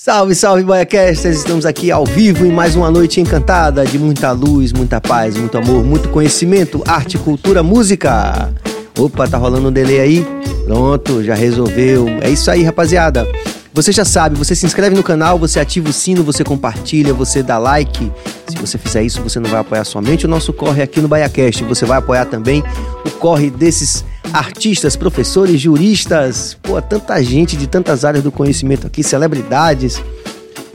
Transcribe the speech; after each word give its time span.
Salve, 0.00 0.32
salve, 0.32 0.62
Boiacasters! 0.62 1.38
Estamos 1.38 1.66
aqui 1.66 1.90
ao 1.90 2.06
vivo 2.06 2.46
em 2.46 2.52
mais 2.52 2.76
uma 2.76 2.88
noite 2.88 3.20
encantada 3.20 3.84
de 3.84 3.98
muita 3.98 4.30
luz, 4.30 4.72
muita 4.72 5.00
paz, 5.00 5.36
muito 5.36 5.58
amor, 5.58 5.82
muito 5.82 6.08
conhecimento, 6.10 6.84
arte, 6.86 7.18
cultura, 7.18 7.64
música. 7.64 8.48
Opa, 8.96 9.26
tá 9.26 9.36
rolando 9.36 9.68
um 9.68 9.72
delay 9.72 9.98
aí? 9.98 10.26
Pronto, 10.64 11.24
já 11.24 11.34
resolveu. 11.34 12.06
É 12.22 12.30
isso 12.30 12.48
aí, 12.48 12.62
rapaziada. 12.62 13.26
Você 13.78 13.92
já 13.92 14.04
sabe, 14.04 14.36
você 14.36 14.56
se 14.56 14.66
inscreve 14.66 14.96
no 14.96 15.04
canal, 15.04 15.38
você 15.38 15.60
ativa 15.60 15.88
o 15.88 15.92
sino, 15.92 16.24
você 16.24 16.42
compartilha, 16.42 17.14
você 17.14 17.44
dá 17.44 17.58
like. 17.58 18.10
Se 18.48 18.56
você 18.56 18.76
fizer 18.76 19.04
isso, 19.04 19.22
você 19.22 19.38
não 19.38 19.48
vai 19.48 19.60
apoiar 19.60 19.84
somente 19.84 20.26
o 20.26 20.28
nosso 20.28 20.52
corre 20.52 20.82
aqui 20.82 21.00
no 21.00 21.06
BaiaCast, 21.06 21.62
você 21.62 21.86
vai 21.86 21.98
apoiar 21.98 22.26
também 22.26 22.60
o 23.06 23.10
corre 23.12 23.50
desses 23.50 24.04
artistas, 24.32 24.96
professores, 24.96 25.60
juristas, 25.60 26.58
pô, 26.60 26.82
tanta 26.82 27.22
gente 27.22 27.56
de 27.56 27.68
tantas 27.68 28.04
áreas 28.04 28.24
do 28.24 28.32
conhecimento 28.32 28.84
aqui, 28.84 29.04
celebridades 29.04 30.02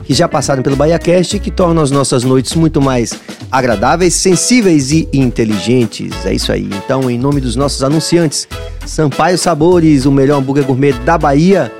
que 0.02 0.14
já 0.14 0.26
passaram 0.26 0.62
pelo 0.62 0.74
BahiaCast 0.74 1.36
e 1.36 1.40
que 1.40 1.50
tornam 1.50 1.82
as 1.82 1.90
nossas 1.90 2.24
noites 2.24 2.54
muito 2.54 2.80
mais 2.80 3.12
agradáveis, 3.50 4.14
sensíveis 4.14 4.92
e 4.92 5.06
inteligentes. 5.12 6.24
É 6.24 6.32
isso 6.32 6.50
aí. 6.50 6.70
Então, 6.82 7.10
em 7.10 7.18
nome 7.18 7.42
dos 7.42 7.54
nossos 7.54 7.82
anunciantes, 7.82 8.48
Sampaio 8.86 9.36
Sabores, 9.36 10.06
o 10.06 10.10
melhor 10.10 10.38
hambúrguer 10.38 10.64
gourmet 10.64 10.92
da 11.04 11.18
Bahia, 11.18 11.70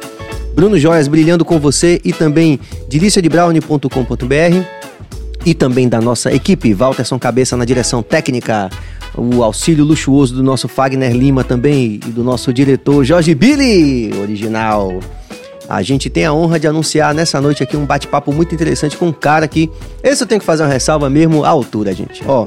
Bruno 0.54 0.78
Joias 0.78 1.08
brilhando 1.08 1.44
com 1.44 1.58
você 1.58 2.00
e 2.04 2.12
também 2.12 2.60
deliciadebrownie.com.br 2.88 4.64
e 5.45 5.52
também 5.52 5.88
da 5.88 6.00
nossa 6.00 6.32
equipe, 6.32 6.72
Walterson 6.72 7.18
Cabeça 7.18 7.56
na 7.56 7.64
direção 7.64 8.02
técnica, 8.02 8.70
o 9.16 9.42
auxílio 9.42 9.84
luxuoso 9.84 10.34
do 10.34 10.42
nosso 10.42 10.68
Fagner 10.68 11.12
Lima 11.12 11.42
também 11.42 11.95
e 12.06 12.10
do 12.10 12.22
nosso 12.22 12.52
diretor 12.52 13.04
Jorge 13.04 13.34
Billy, 13.34 14.12
original. 14.20 15.00
A 15.68 15.82
gente 15.82 16.09
tem 16.09 16.24
a 16.24 16.32
honra 16.32 16.60
de 16.60 16.66
anunciar 16.66 17.12
nessa 17.12 17.40
noite 17.40 17.62
aqui 17.62 17.76
um 17.76 17.84
bate-papo 17.84 18.32
muito 18.32 18.54
interessante 18.54 18.96
com 18.96 19.09
um 19.09 19.12
cara 19.12 19.48
que. 19.48 19.70
Esse 20.02 20.23
eu 20.23 20.26
tenho 20.26 20.40
que 20.40 20.46
fazer 20.46 20.62
uma 20.62 20.68
ressalva 20.68 21.10
mesmo 21.10 21.45
à 21.45 21.48
altura, 21.48 21.95
gente. 21.95 22.23
Ó. 22.26 22.46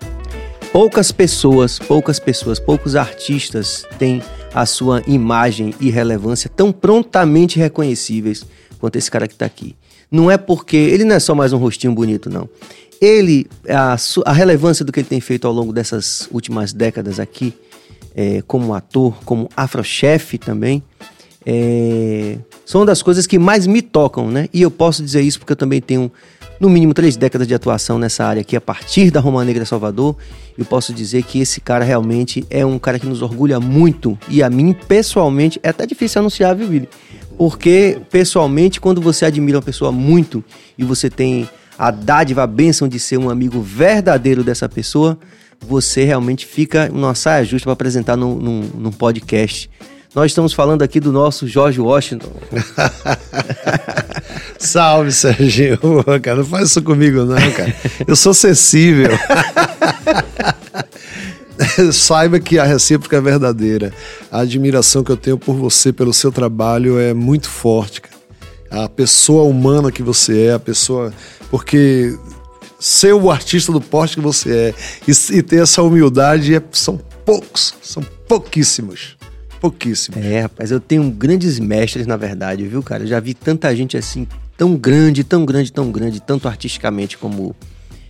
poucas 0.72 1.12
pessoas, 1.12 1.78
poucas 1.78 2.18
pessoas, 2.18 2.58
poucos 2.58 2.96
artistas 2.96 3.84
têm 3.98 4.22
a 4.54 4.64
sua 4.64 5.02
imagem 5.06 5.74
e 5.80 5.90
relevância 5.90 6.48
tão 6.48 6.72
prontamente 6.72 7.58
reconhecíveis 7.58 8.46
quanto 8.78 8.96
esse 8.96 9.10
cara 9.10 9.26
que 9.26 9.34
tá 9.34 9.44
aqui. 9.44 9.74
Não 10.10 10.30
é 10.30 10.38
porque. 10.38 10.76
Ele 10.76 11.04
não 11.04 11.16
é 11.16 11.20
só 11.20 11.34
mais 11.34 11.52
um 11.52 11.58
rostinho 11.58 11.92
bonito, 11.92 12.30
não 12.30 12.48
ele, 13.00 13.46
a, 13.68 13.96
a, 14.24 14.32
relevância 14.32 14.84
do 14.84 14.92
que 14.92 15.00
ele 15.00 15.08
tem 15.08 15.20
feito 15.20 15.46
ao 15.46 15.52
longo 15.52 15.72
dessas 15.72 16.28
últimas 16.30 16.72
décadas 16.72 17.20
aqui, 17.20 17.52
é, 18.14 18.42
como 18.46 18.74
ator, 18.74 19.16
como 19.24 19.48
afrochefe 19.56 20.38
também, 20.38 20.82
é, 21.44 22.38
são 22.64 22.86
das 22.86 23.02
coisas 23.02 23.26
que 23.26 23.38
mais 23.38 23.66
me 23.66 23.82
tocam, 23.82 24.30
né? 24.30 24.48
E 24.52 24.62
eu 24.62 24.70
posso 24.70 25.02
dizer 25.02 25.20
isso 25.20 25.38
porque 25.38 25.52
eu 25.52 25.56
também 25.56 25.80
tenho, 25.80 26.10
no 26.60 26.70
mínimo, 26.70 26.94
três 26.94 27.16
décadas 27.16 27.46
de 27.46 27.54
atuação 27.54 27.98
nessa 27.98 28.24
área 28.24 28.40
aqui, 28.40 28.56
a 28.56 28.60
partir 28.60 29.10
da 29.10 29.20
Roma 29.20 29.44
Negra 29.44 29.64
Salvador. 29.64 30.16
Eu 30.56 30.64
posso 30.64 30.92
dizer 30.92 31.24
que 31.24 31.40
esse 31.40 31.60
cara 31.60 31.84
realmente 31.84 32.44
é 32.48 32.64
um 32.64 32.78
cara 32.78 32.98
que 32.98 33.06
nos 33.06 33.22
orgulha 33.22 33.58
muito. 33.58 34.18
E 34.28 34.42
a 34.42 34.48
mim, 34.48 34.72
pessoalmente, 34.72 35.58
é 35.62 35.70
até 35.70 35.84
difícil 35.84 36.20
anunciar, 36.20 36.54
viu, 36.54 36.68
Billy? 36.68 36.88
Porque, 37.36 37.98
pessoalmente, 38.10 38.80
quando 38.80 39.00
você 39.00 39.24
admira 39.24 39.58
uma 39.58 39.62
pessoa 39.62 39.90
muito 39.90 40.44
e 40.78 40.84
você 40.84 41.10
tem 41.10 41.48
a 41.76 41.90
dádiva, 41.90 42.44
a 42.44 42.46
bênção 42.46 42.86
de 42.86 43.00
ser 43.00 43.18
um 43.18 43.28
amigo 43.28 43.60
verdadeiro 43.60 44.44
dessa 44.44 44.68
pessoa, 44.68 45.18
você 45.60 46.04
realmente 46.04 46.46
fica 46.46 46.88
numa 46.88 47.14
saia 47.14 47.44
justa 47.44 47.64
para 47.64 47.72
apresentar 47.72 48.16
num, 48.16 48.36
num, 48.36 48.60
num, 48.74 48.92
podcast. 48.92 49.68
Nós 50.14 50.30
estamos 50.30 50.52
falando 50.52 50.82
aqui 50.82 51.00
do 51.00 51.10
nosso 51.10 51.48
George 51.48 51.80
Washington. 51.80 52.32
Salve, 54.58 55.10
Serginho. 55.10 55.78
Cara, 56.22 56.36
não 56.36 56.44
faz 56.44 56.70
isso 56.70 56.80
comigo, 56.82 57.24
não, 57.24 57.50
cara. 57.50 57.74
Eu 58.06 58.14
sou 58.14 58.32
sensível. 58.32 59.10
Saiba 61.92 62.38
que 62.38 62.60
a 62.60 62.64
recíproca 62.64 63.16
é 63.16 63.20
verdadeira. 63.20 63.92
A 64.30 64.40
admiração 64.40 65.02
que 65.02 65.10
eu 65.10 65.16
tenho 65.16 65.36
por 65.36 65.56
você, 65.56 65.92
pelo 65.92 66.14
seu 66.14 66.30
trabalho, 66.30 66.96
é 66.96 67.12
muito 67.12 67.48
forte. 67.48 68.00
Cara. 68.00 68.84
A 68.84 68.88
pessoa 68.88 69.42
humana 69.42 69.90
que 69.90 70.02
você 70.02 70.46
é, 70.46 70.52
a 70.52 70.60
pessoa 70.60 71.12
porque 71.50 72.16
ser 72.78 73.14
o 73.14 73.30
artista 73.30 73.72
do 73.72 73.80
porte 73.80 74.16
que 74.16 74.22
você 74.22 74.56
é 74.56 74.74
e, 75.08 75.36
e 75.36 75.42
ter 75.42 75.62
essa 75.62 75.82
humildade 75.82 76.54
é, 76.54 76.62
são 76.70 77.00
poucos, 77.24 77.74
são 77.82 78.02
pouquíssimos. 78.28 79.16
Pouquíssimos. 79.64 80.22
É, 80.22 80.42
rapaz, 80.42 80.70
eu 80.70 80.78
tenho 80.78 81.10
grandes 81.10 81.58
mestres, 81.58 82.06
na 82.06 82.18
verdade, 82.18 82.66
viu, 82.66 82.82
cara? 82.82 83.04
Eu 83.04 83.06
já 83.06 83.18
vi 83.18 83.32
tanta 83.32 83.74
gente 83.74 83.96
assim, 83.96 84.26
tão 84.58 84.76
grande, 84.76 85.24
tão 85.24 85.42
grande, 85.46 85.72
tão 85.72 85.90
grande, 85.90 86.20
tanto 86.20 86.46
artisticamente 86.46 87.16
como 87.16 87.56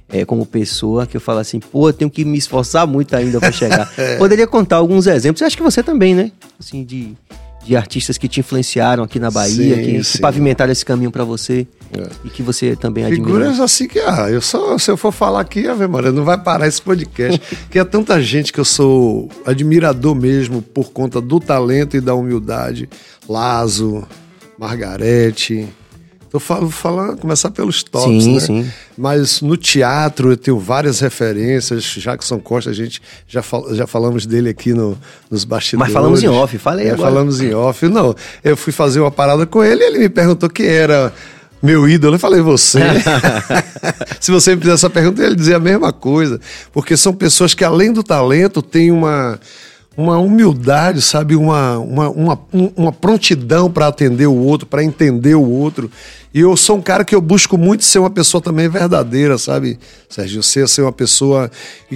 é, 0.08 0.24
como 0.24 0.44
pessoa, 0.44 1.06
que 1.06 1.16
eu 1.16 1.20
falo 1.20 1.38
assim, 1.38 1.60
pô, 1.60 1.90
eu 1.90 1.92
tenho 1.92 2.10
que 2.10 2.24
me 2.24 2.36
esforçar 2.36 2.88
muito 2.88 3.14
ainda 3.14 3.38
para 3.38 3.52
chegar. 3.52 3.88
Poderia 4.18 4.48
contar 4.48 4.78
alguns 4.78 5.06
exemplos, 5.06 5.42
acho 5.42 5.56
que 5.56 5.62
você 5.62 5.80
também, 5.80 6.12
né? 6.12 6.32
Assim, 6.58 6.82
de 6.82 7.14
de 7.64 7.76
artistas 7.76 8.18
que 8.18 8.28
te 8.28 8.40
influenciaram 8.40 9.02
aqui 9.02 9.18
na 9.18 9.30
Bahia, 9.30 9.76
sim, 9.76 9.82
que, 9.82 10.04
sim. 10.04 10.12
que, 10.12 10.18
pavimentaram 10.18 10.70
esse 10.70 10.84
caminho 10.84 11.10
para 11.10 11.24
você 11.24 11.66
é. 11.92 12.08
e 12.24 12.28
que 12.28 12.42
você 12.42 12.76
também 12.76 13.04
admira. 13.04 13.24
Figuras 13.24 13.60
assim 13.60 13.88
que, 13.88 13.98
ah, 14.00 14.30
eu 14.30 14.40
só, 14.40 14.76
se 14.76 14.90
eu 14.90 14.96
for 14.96 15.12
falar 15.12 15.40
aqui, 15.40 15.66
Ave 15.66 15.86
Maria, 15.86 16.12
não 16.12 16.24
vai 16.24 16.38
parar 16.38 16.66
esse 16.66 16.80
podcast, 16.80 17.40
que 17.70 17.78
é 17.78 17.84
tanta 17.84 18.20
gente 18.22 18.52
que 18.52 18.60
eu 18.60 18.64
sou 18.64 19.28
admirador 19.46 20.14
mesmo 20.14 20.60
por 20.60 20.92
conta 20.92 21.20
do 21.20 21.40
talento 21.40 21.96
e 21.96 22.00
da 22.00 22.14
humildade. 22.14 22.88
Lazo, 23.28 24.06
Margarete, 24.58 25.68
Tô 26.34 26.40
falando, 26.40 26.70
falando, 26.72 27.16
começar 27.18 27.48
pelos 27.52 27.84
tops, 27.84 28.24
sim, 28.24 28.34
né? 28.34 28.40
Sim. 28.40 28.70
Mas 28.98 29.40
no 29.40 29.56
teatro 29.56 30.32
eu 30.32 30.36
tenho 30.36 30.58
várias 30.58 30.98
referências. 30.98 31.84
Jackson 31.84 32.40
Costa, 32.40 32.70
a 32.70 32.72
gente 32.72 33.00
já, 33.28 33.40
fal, 33.40 33.72
já 33.72 33.86
falamos 33.86 34.26
dele 34.26 34.48
aqui 34.48 34.74
no, 34.74 34.98
nos 35.30 35.44
bastidores. 35.44 35.92
Mas 35.92 35.94
falamos 35.94 36.24
em 36.24 36.26
off, 36.26 36.58
falei 36.58 36.88
é, 36.88 36.90
agora. 36.90 37.08
Falamos 37.08 37.40
em 37.40 37.54
off. 37.54 37.86
Não, 37.88 38.16
eu 38.42 38.56
fui 38.56 38.72
fazer 38.72 38.98
uma 38.98 39.12
parada 39.12 39.46
com 39.46 39.62
ele 39.62 39.84
e 39.84 39.86
ele 39.86 39.98
me 40.00 40.08
perguntou 40.08 40.50
quem 40.50 40.66
era 40.66 41.14
meu 41.62 41.88
ídolo. 41.88 42.16
Eu 42.16 42.18
falei, 42.18 42.40
você. 42.40 42.80
Se 44.18 44.32
você 44.32 44.56
me 44.56 44.60
fizer 44.60 44.74
essa 44.74 44.90
pergunta, 44.90 45.22
ele 45.22 45.36
dizer 45.36 45.54
a 45.54 45.60
mesma 45.60 45.92
coisa. 45.92 46.40
Porque 46.72 46.96
são 46.96 47.14
pessoas 47.14 47.54
que, 47.54 47.62
além 47.62 47.92
do 47.92 48.02
talento, 48.02 48.60
têm 48.60 48.90
uma 48.90 49.38
uma 49.96 50.18
humildade, 50.18 51.00
sabe? 51.00 51.36
Uma, 51.36 51.78
uma, 51.78 52.10
uma, 52.10 52.38
uma 52.76 52.92
prontidão 52.92 53.70
para 53.70 53.86
atender 53.86 54.26
o 54.26 54.34
outro, 54.34 54.66
para 54.66 54.82
entender 54.82 55.34
o 55.34 55.48
outro. 55.48 55.90
E 56.32 56.40
eu 56.40 56.56
sou 56.56 56.78
um 56.78 56.82
cara 56.82 57.04
que 57.04 57.14
eu 57.14 57.20
busco 57.20 57.56
muito 57.56 57.84
ser 57.84 58.00
uma 58.00 58.10
pessoa 58.10 58.40
também 58.40 58.68
verdadeira, 58.68 59.38
sabe, 59.38 59.78
Sérgio? 60.08 60.42
Ser, 60.42 60.68
ser 60.68 60.82
uma 60.82 60.90
pessoa 60.90 61.48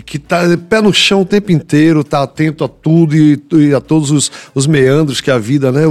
que 0.07 0.17
tá 0.17 0.43
pé 0.69 0.81
no 0.81 0.95
chão 0.95 1.23
o 1.23 1.25
tempo 1.25 1.51
inteiro, 1.51 2.05
tá 2.05 2.23
atento 2.23 2.63
a 2.63 2.69
tudo 2.69 3.17
e, 3.17 3.43
e 3.53 3.75
a 3.75 3.81
todos 3.81 4.13
os, 4.13 4.31
os, 4.55 4.65
meandros 4.69 5.21
que 5.21 5.29
a 5.29 5.39
vida, 5.39 5.73
né? 5.73 5.83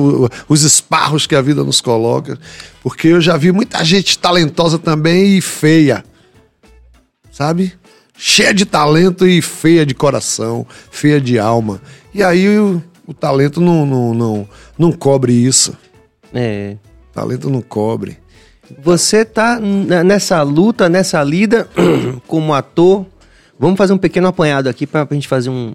os 0.48 0.64
esparros 0.64 1.28
que 1.28 1.36
a 1.36 1.42
vida 1.42 1.62
nos 1.62 1.82
coloca. 1.82 2.40
Porque 2.82 3.10
eu 3.10 3.20
já 3.20 3.36
vi 3.36 3.52
muita 3.52 3.84
gente 3.84 4.18
talentosa 4.18 4.80
também 4.80 5.38
e 5.38 5.42
feia, 5.42 6.06
sabe? 7.30 7.74
Cheia 8.18 8.54
de 8.54 8.66
talento 8.66 9.28
e 9.28 9.42
feia 9.42 9.86
de 9.86 9.94
coração, 9.94 10.66
feia 10.90 11.22
de 11.22 11.38
alma. 11.38 11.82
E 12.14 12.24
aí 12.24 12.58
o, 12.58 12.82
o 13.06 13.14
talento 13.14 13.62
não, 13.62 13.86
não, 13.86 14.14
não, 14.14 14.50
não 14.78 14.92
cobre 14.92 15.32
isso. 15.32 15.78
É. 16.34 16.76
O 17.12 17.14
talento 17.14 17.50
não 17.50 17.62
cobre. 17.62 18.18
Você 18.84 19.24
tá 19.24 19.60
nessa 19.60 20.42
luta, 20.42 20.90
nessa 20.90 21.24
lida 21.24 21.70
como 22.28 22.54
ator. 22.54 23.06
Vamos 23.60 23.78
fazer 23.78 23.94
um 23.94 23.98
pequeno 23.98 24.28
apanhado 24.28 24.68
aqui 24.68 24.86
para 24.86 25.08
a 25.10 25.14
gente 25.14 25.28
fazer 25.28 25.50
um 25.50 25.74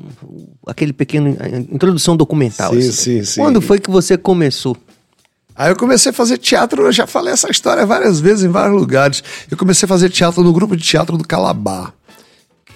aquele 0.67 0.93
pequeno 0.93 1.37
introdução 1.71 2.17
documental. 2.17 2.73
Sim, 2.73 2.79
assim. 2.79 2.93
sim, 2.93 3.25
sim. 3.25 3.41
Quando 3.41 3.61
foi 3.61 3.81
que 3.81 3.91
você 3.91 4.17
começou? 4.17 4.77
Aí 5.55 5.71
eu 5.71 5.77
comecei 5.77 6.11
a 6.11 6.13
fazer 6.13 6.39
teatro, 6.39 6.83
eu 6.83 6.93
já 6.93 7.07
falei 7.07 7.33
essa 7.33 7.51
história 7.51 7.85
várias 7.85 8.21
vezes 8.21 8.45
em 8.45 8.49
vários 8.49 8.79
lugares. 8.79 9.23
Eu 9.51 9.57
comecei 9.57 9.85
a 9.85 9.89
fazer 9.89 10.11
teatro 10.11 10.43
no 10.43 10.53
grupo 10.53 10.77
de 10.77 10.83
teatro 10.83 11.17
do 11.19 11.27
Calabar 11.27 11.93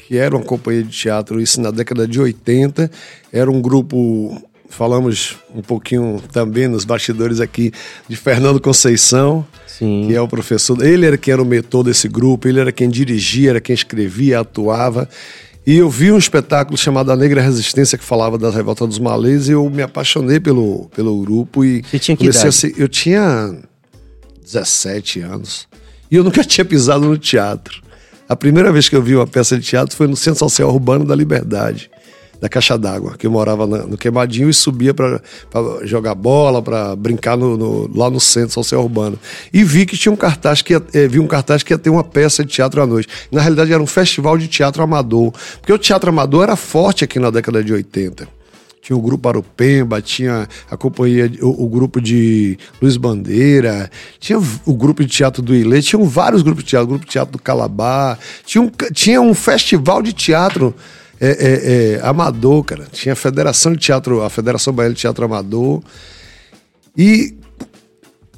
que 0.06 0.16
era 0.16 0.36
uma 0.36 0.44
companhia 0.44 0.84
de 0.84 0.90
teatro, 0.90 1.40
isso 1.40 1.60
na 1.60 1.72
década 1.72 2.06
de 2.06 2.20
80. 2.20 2.88
Era 3.32 3.50
um 3.50 3.60
grupo, 3.60 4.40
falamos 4.68 5.36
um 5.52 5.62
pouquinho 5.62 6.22
também 6.30 6.68
nos 6.68 6.84
bastidores 6.84 7.40
aqui, 7.40 7.72
de 8.08 8.16
Fernando 8.16 8.60
Conceição, 8.60 9.44
Sim. 9.66 10.06
que 10.06 10.14
é 10.14 10.20
o 10.20 10.28
professor. 10.28 10.80
Ele 10.84 11.06
era 11.06 11.18
quem 11.18 11.32
era 11.32 11.42
o 11.42 11.44
mentor 11.44 11.82
desse 11.82 12.08
grupo, 12.08 12.46
ele 12.46 12.60
era 12.60 12.70
quem 12.70 12.88
dirigia, 12.88 13.50
era 13.50 13.60
quem 13.60 13.74
escrevia, 13.74 14.40
atuava. 14.40 15.08
E 15.66 15.76
eu 15.78 15.90
vi 15.90 16.12
um 16.12 16.18
espetáculo 16.18 16.78
chamado 16.78 17.10
A 17.10 17.16
Negra 17.16 17.40
Resistência, 17.40 17.98
que 17.98 18.04
falava 18.04 18.38
da 18.38 18.48
revolta 18.48 18.86
dos 18.86 19.00
malês, 19.00 19.48
e 19.48 19.52
eu 19.52 19.68
me 19.68 19.82
apaixonei 19.82 20.38
pelo, 20.38 20.88
pelo 20.94 21.20
grupo. 21.20 21.64
E 21.64 21.82
Você 21.82 21.98
tinha 21.98 22.16
que 22.16 22.26
idade? 22.26 22.46
A, 22.46 22.80
eu 22.80 22.88
tinha 22.88 23.56
17 24.44 25.20
anos. 25.22 25.66
E 26.08 26.14
eu 26.14 26.22
nunca 26.22 26.44
tinha 26.46 26.64
pisado 26.64 27.06
no 27.06 27.18
teatro. 27.18 27.82
A 28.28 28.34
primeira 28.34 28.72
vez 28.72 28.88
que 28.88 28.96
eu 28.96 29.02
vi 29.02 29.14
uma 29.14 29.26
peça 29.26 29.56
de 29.56 29.64
teatro 29.64 29.96
foi 29.96 30.08
no 30.08 30.16
Centro 30.16 30.40
Social 30.40 30.70
Urbano 30.70 31.04
da 31.04 31.14
Liberdade. 31.14 31.90
da 32.38 32.50
caixa 32.50 32.76
d'água, 32.76 33.16
que 33.16 33.26
eu 33.26 33.30
morava 33.30 33.66
na, 33.66 33.78
no 33.86 33.96
Queimadinho 33.96 34.50
e 34.50 34.52
subia 34.52 34.92
para 34.92 35.22
jogar 35.84 36.14
bola, 36.14 36.60
para 36.60 36.94
brincar 36.94 37.34
no, 37.34 37.56
no, 37.56 37.90
lá 37.96 38.10
no 38.10 38.20
centro 38.20 38.52
social 38.52 38.82
urbano. 38.82 39.18
E 39.50 39.64
vi 39.64 39.86
que 39.86 39.96
tinha 39.96 40.12
um 40.12 40.16
cartaz 40.16 40.60
que 40.60 40.74
ia, 40.74 40.82
eh, 40.92 41.08
vi 41.08 41.18
um 41.18 41.26
cartaz 41.26 41.62
que 41.62 41.72
ia 41.72 41.78
ter 41.78 41.88
uma 41.88 42.04
peça 42.04 42.44
de 42.44 42.52
teatro 42.52 42.82
à 42.82 42.86
noite. 42.86 43.08
Na 43.32 43.40
realidade 43.40 43.72
era 43.72 43.82
um 43.82 43.86
festival 43.86 44.36
de 44.36 44.48
teatro 44.48 44.82
amador, 44.82 45.32
porque 45.60 45.72
o 45.72 45.78
teatro 45.78 46.10
amador 46.10 46.42
era 46.42 46.56
forte 46.56 47.04
aqui 47.04 47.18
na 47.18 47.30
década 47.30 47.64
de 47.64 47.72
80 47.72 48.35
tinha 48.86 48.96
o 48.96 49.02
grupo 49.02 49.28
Arupemba, 49.28 50.00
tinha 50.00 50.48
a 50.70 50.76
companhia, 50.76 51.28
o, 51.42 51.64
o, 51.64 51.68
grupo 51.68 52.00
de 52.00 52.56
Luiz 52.80 52.96
Bandeira, 52.96 53.90
tinha 54.20 54.38
o 54.64 54.74
grupo 54.74 55.02
de 55.02 55.10
teatro 55.10 55.42
do 55.42 55.52
Ilê, 55.52 55.82
tinham 55.82 56.04
vários 56.04 56.40
grupos 56.40 56.62
de 56.62 56.70
teatro, 56.70 56.86
o 56.86 56.90
grupo 56.90 57.04
de 57.04 57.10
teatro 57.10 57.32
do 57.32 57.42
Calabar, 57.42 58.16
tinha 58.44 58.62
um, 58.62 58.70
tinha 58.92 59.20
um 59.20 59.34
festival 59.34 60.00
de 60.00 60.12
teatro 60.12 60.72
é, 61.20 61.28
é, 61.28 61.96
é, 61.96 62.06
amador, 62.06 62.62
cara. 62.62 62.86
Tinha 62.92 63.14
a 63.14 63.16
Federação 63.16 63.72
de 63.72 63.78
Teatro, 63.78 64.22
a 64.22 64.30
Federação 64.30 64.72
Baiana 64.72 64.94
de 64.94 65.00
Teatro 65.00 65.24
Amador. 65.24 65.82
E 66.96 67.34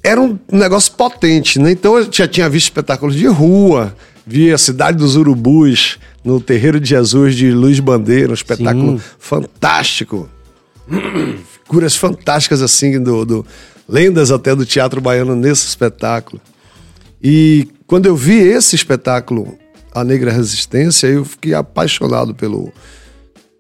era 0.03 0.19
um 0.19 0.39
negócio 0.51 0.95
potente, 0.95 1.59
né? 1.59 1.73
Então 1.73 1.99
eu 1.99 2.09
já 2.11 2.27
tinha 2.27 2.49
visto 2.49 2.69
espetáculos 2.69 3.15
de 3.15 3.27
rua, 3.27 3.95
via 4.27 4.55
a 4.55 4.59
Cidade 4.59 4.97
dos 4.97 5.15
Urubus, 5.15 5.99
no 6.25 6.41
Terreiro 6.41 6.81
de 6.81 6.89
Jesus 6.89 7.35
de 7.35 7.51
Luiz 7.51 7.81
Bandeira, 7.81 8.31
um 8.31 8.35
espetáculo 8.35 8.99
Sim. 8.99 9.05
fantástico. 9.19 10.31
Figuras 11.65 11.97
fantásticas 11.97 12.63
assim, 12.63 13.03
do, 13.03 13.25
do, 13.25 13.47
lendas 13.89 14.31
até 14.31 14.55
do 14.55 14.67
teatro 14.67 15.01
baiano 15.01 15.35
nesse 15.35 15.67
espetáculo. 15.67 16.41
E 17.23 17.69
quando 17.87 18.07
eu 18.07 18.17
vi 18.17 18.39
esse 18.39 18.77
espetáculo 18.77 19.59
a 19.95 20.05
Negra 20.05 20.31
Resistência, 20.31 21.07
eu 21.07 21.25
fiquei 21.25 21.55
apaixonado 21.55 22.35
pelo, 22.35 22.73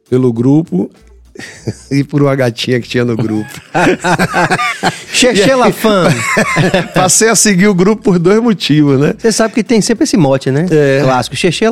pelo 0.08 0.32
grupo 0.32 0.90
e 1.90 2.04
por 2.04 2.22
uma 2.22 2.34
gatinha 2.34 2.80
que 2.80 2.88
tinha 2.88 3.04
no 3.04 3.16
grupo. 3.16 3.50
Xexê 5.12 5.54
Lafam. 5.54 6.08
Passei 6.94 7.28
a 7.28 7.34
seguir 7.34 7.69
o 7.69 7.74
grupo 7.74 8.02
por 8.02 8.19
dois 8.19 8.40
motivos, 8.40 9.00
né? 9.00 9.14
Você 9.19 9.32
sabe 9.32 9.54
que 9.54 9.64
tem 9.64 9.81
sempre 9.81 10.04
esse 10.04 10.16
mote, 10.16 10.50
né? 10.50 10.66
É. 10.70 11.00
Clássico, 11.02 11.36
Xexê. 11.36 11.66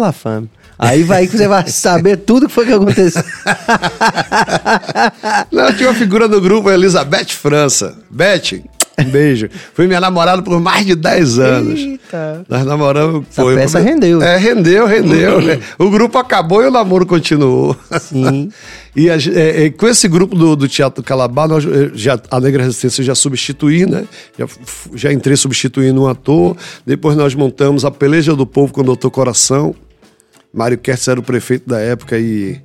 Aí 0.78 1.02
vai 1.02 1.26
que 1.26 1.36
você 1.36 1.48
vai 1.48 1.66
saber 1.68 2.18
tudo 2.18 2.46
que 2.46 2.52
foi 2.52 2.66
que 2.66 2.72
aconteceu. 2.72 3.22
Não, 5.50 5.72
tinha 5.72 5.88
uma 5.88 5.94
figura 5.94 6.28
do 6.28 6.40
grupo, 6.40 6.70
Elizabeth 6.70 7.30
França. 7.30 7.96
Beth, 8.10 8.62
um 8.98 9.04
beijo. 9.10 9.50
Foi 9.74 9.86
minha 9.86 10.00
namorada 10.00 10.42
por 10.42 10.58
mais 10.58 10.86
de 10.86 10.94
10 10.94 11.38
anos. 11.38 11.80
Eita. 11.80 12.44
Nós 12.48 12.64
namoramos. 12.64 13.26
Essa 13.30 13.42
foi, 13.42 13.54
peça 13.54 13.78
foi, 13.78 13.90
rendeu. 13.90 14.22
É, 14.22 14.38
rendeu, 14.38 14.86
rendeu. 14.86 15.40
né? 15.42 15.60
O 15.78 15.90
grupo 15.90 16.16
acabou 16.16 16.62
e 16.62 16.66
o 16.66 16.70
namoro 16.70 17.04
continuou. 17.04 17.76
Sim. 18.00 18.50
e 18.96 19.10
a, 19.10 19.16
é, 19.16 19.66
é, 19.66 19.70
com 19.70 19.86
esse 19.86 20.08
grupo 20.08 20.34
do, 20.34 20.56
do 20.56 20.66
Teatro 20.66 21.04
Calabar, 21.04 21.46
nós, 21.46 21.64
já, 21.92 22.18
a 22.30 22.40
Negra 22.40 22.62
Resistência 22.62 23.04
já 23.04 23.14
substituí, 23.14 23.84
né? 23.84 24.04
Já, 24.38 24.46
já 24.94 25.12
entrei 25.12 25.36
substituindo 25.36 26.02
um 26.02 26.08
ator. 26.08 26.56
Depois 26.86 27.16
nós 27.18 27.34
montamos 27.34 27.84
a 27.84 27.90
Peleja 27.90 28.34
do 28.34 28.46
Povo 28.46 28.72
com 28.72 28.80
o 28.80 28.84
Doutor 28.84 29.10
Coração. 29.10 29.74
Mário 30.56 30.78
Kertz 30.78 31.06
era 31.06 31.20
o 31.20 31.22
prefeito 31.22 31.68
da 31.68 31.78
época 31.78 32.18
e 32.18 32.58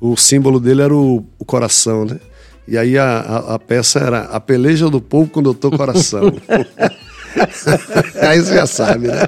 o 0.00 0.16
símbolo 0.16 0.60
dele 0.60 0.82
era 0.82 0.94
o, 0.94 1.26
o 1.36 1.44
coração, 1.44 2.04
né? 2.04 2.20
E 2.68 2.78
aí 2.78 2.96
a, 2.96 3.18
a, 3.18 3.54
a, 3.56 3.58
peça 3.58 3.98
era 3.98 4.20
A 4.20 4.38
Peleja 4.38 4.88
do 4.88 5.00
Povo 5.00 5.28
com 5.28 5.40
o 5.40 5.42
Doutor 5.42 5.76
Coração. 5.76 6.32
aí 8.22 8.40
você 8.40 8.54
já 8.54 8.66
sabe, 8.66 9.08
né? 9.08 9.26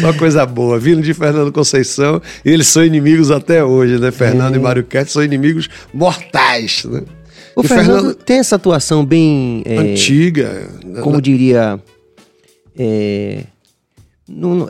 Só 0.00 0.12
coisa 0.12 0.46
boa. 0.46 0.78
Vindo 0.78 1.02
de 1.02 1.12
Fernando 1.12 1.50
Conceição, 1.50 2.22
e 2.44 2.50
eles 2.50 2.68
são 2.68 2.84
inimigos 2.84 3.32
até 3.32 3.64
hoje, 3.64 3.98
né? 3.98 4.12
Fernando 4.12 4.54
é. 4.54 4.56
e 4.56 4.60
Mário 4.60 4.84
Kertz 4.84 5.12
são 5.12 5.22
inimigos 5.22 5.68
mortais, 5.92 6.84
né? 6.84 7.02
O 7.56 7.64
Fernando, 7.64 7.86
Fernando, 7.86 8.14
tem 8.14 8.38
essa 8.38 8.54
atuação 8.54 9.04
bem... 9.04 9.62
É, 9.66 9.76
Antiga. 9.76 10.68
Como 11.02 11.16
né? 11.16 11.20
diria... 11.20 11.80
É, 12.78 13.42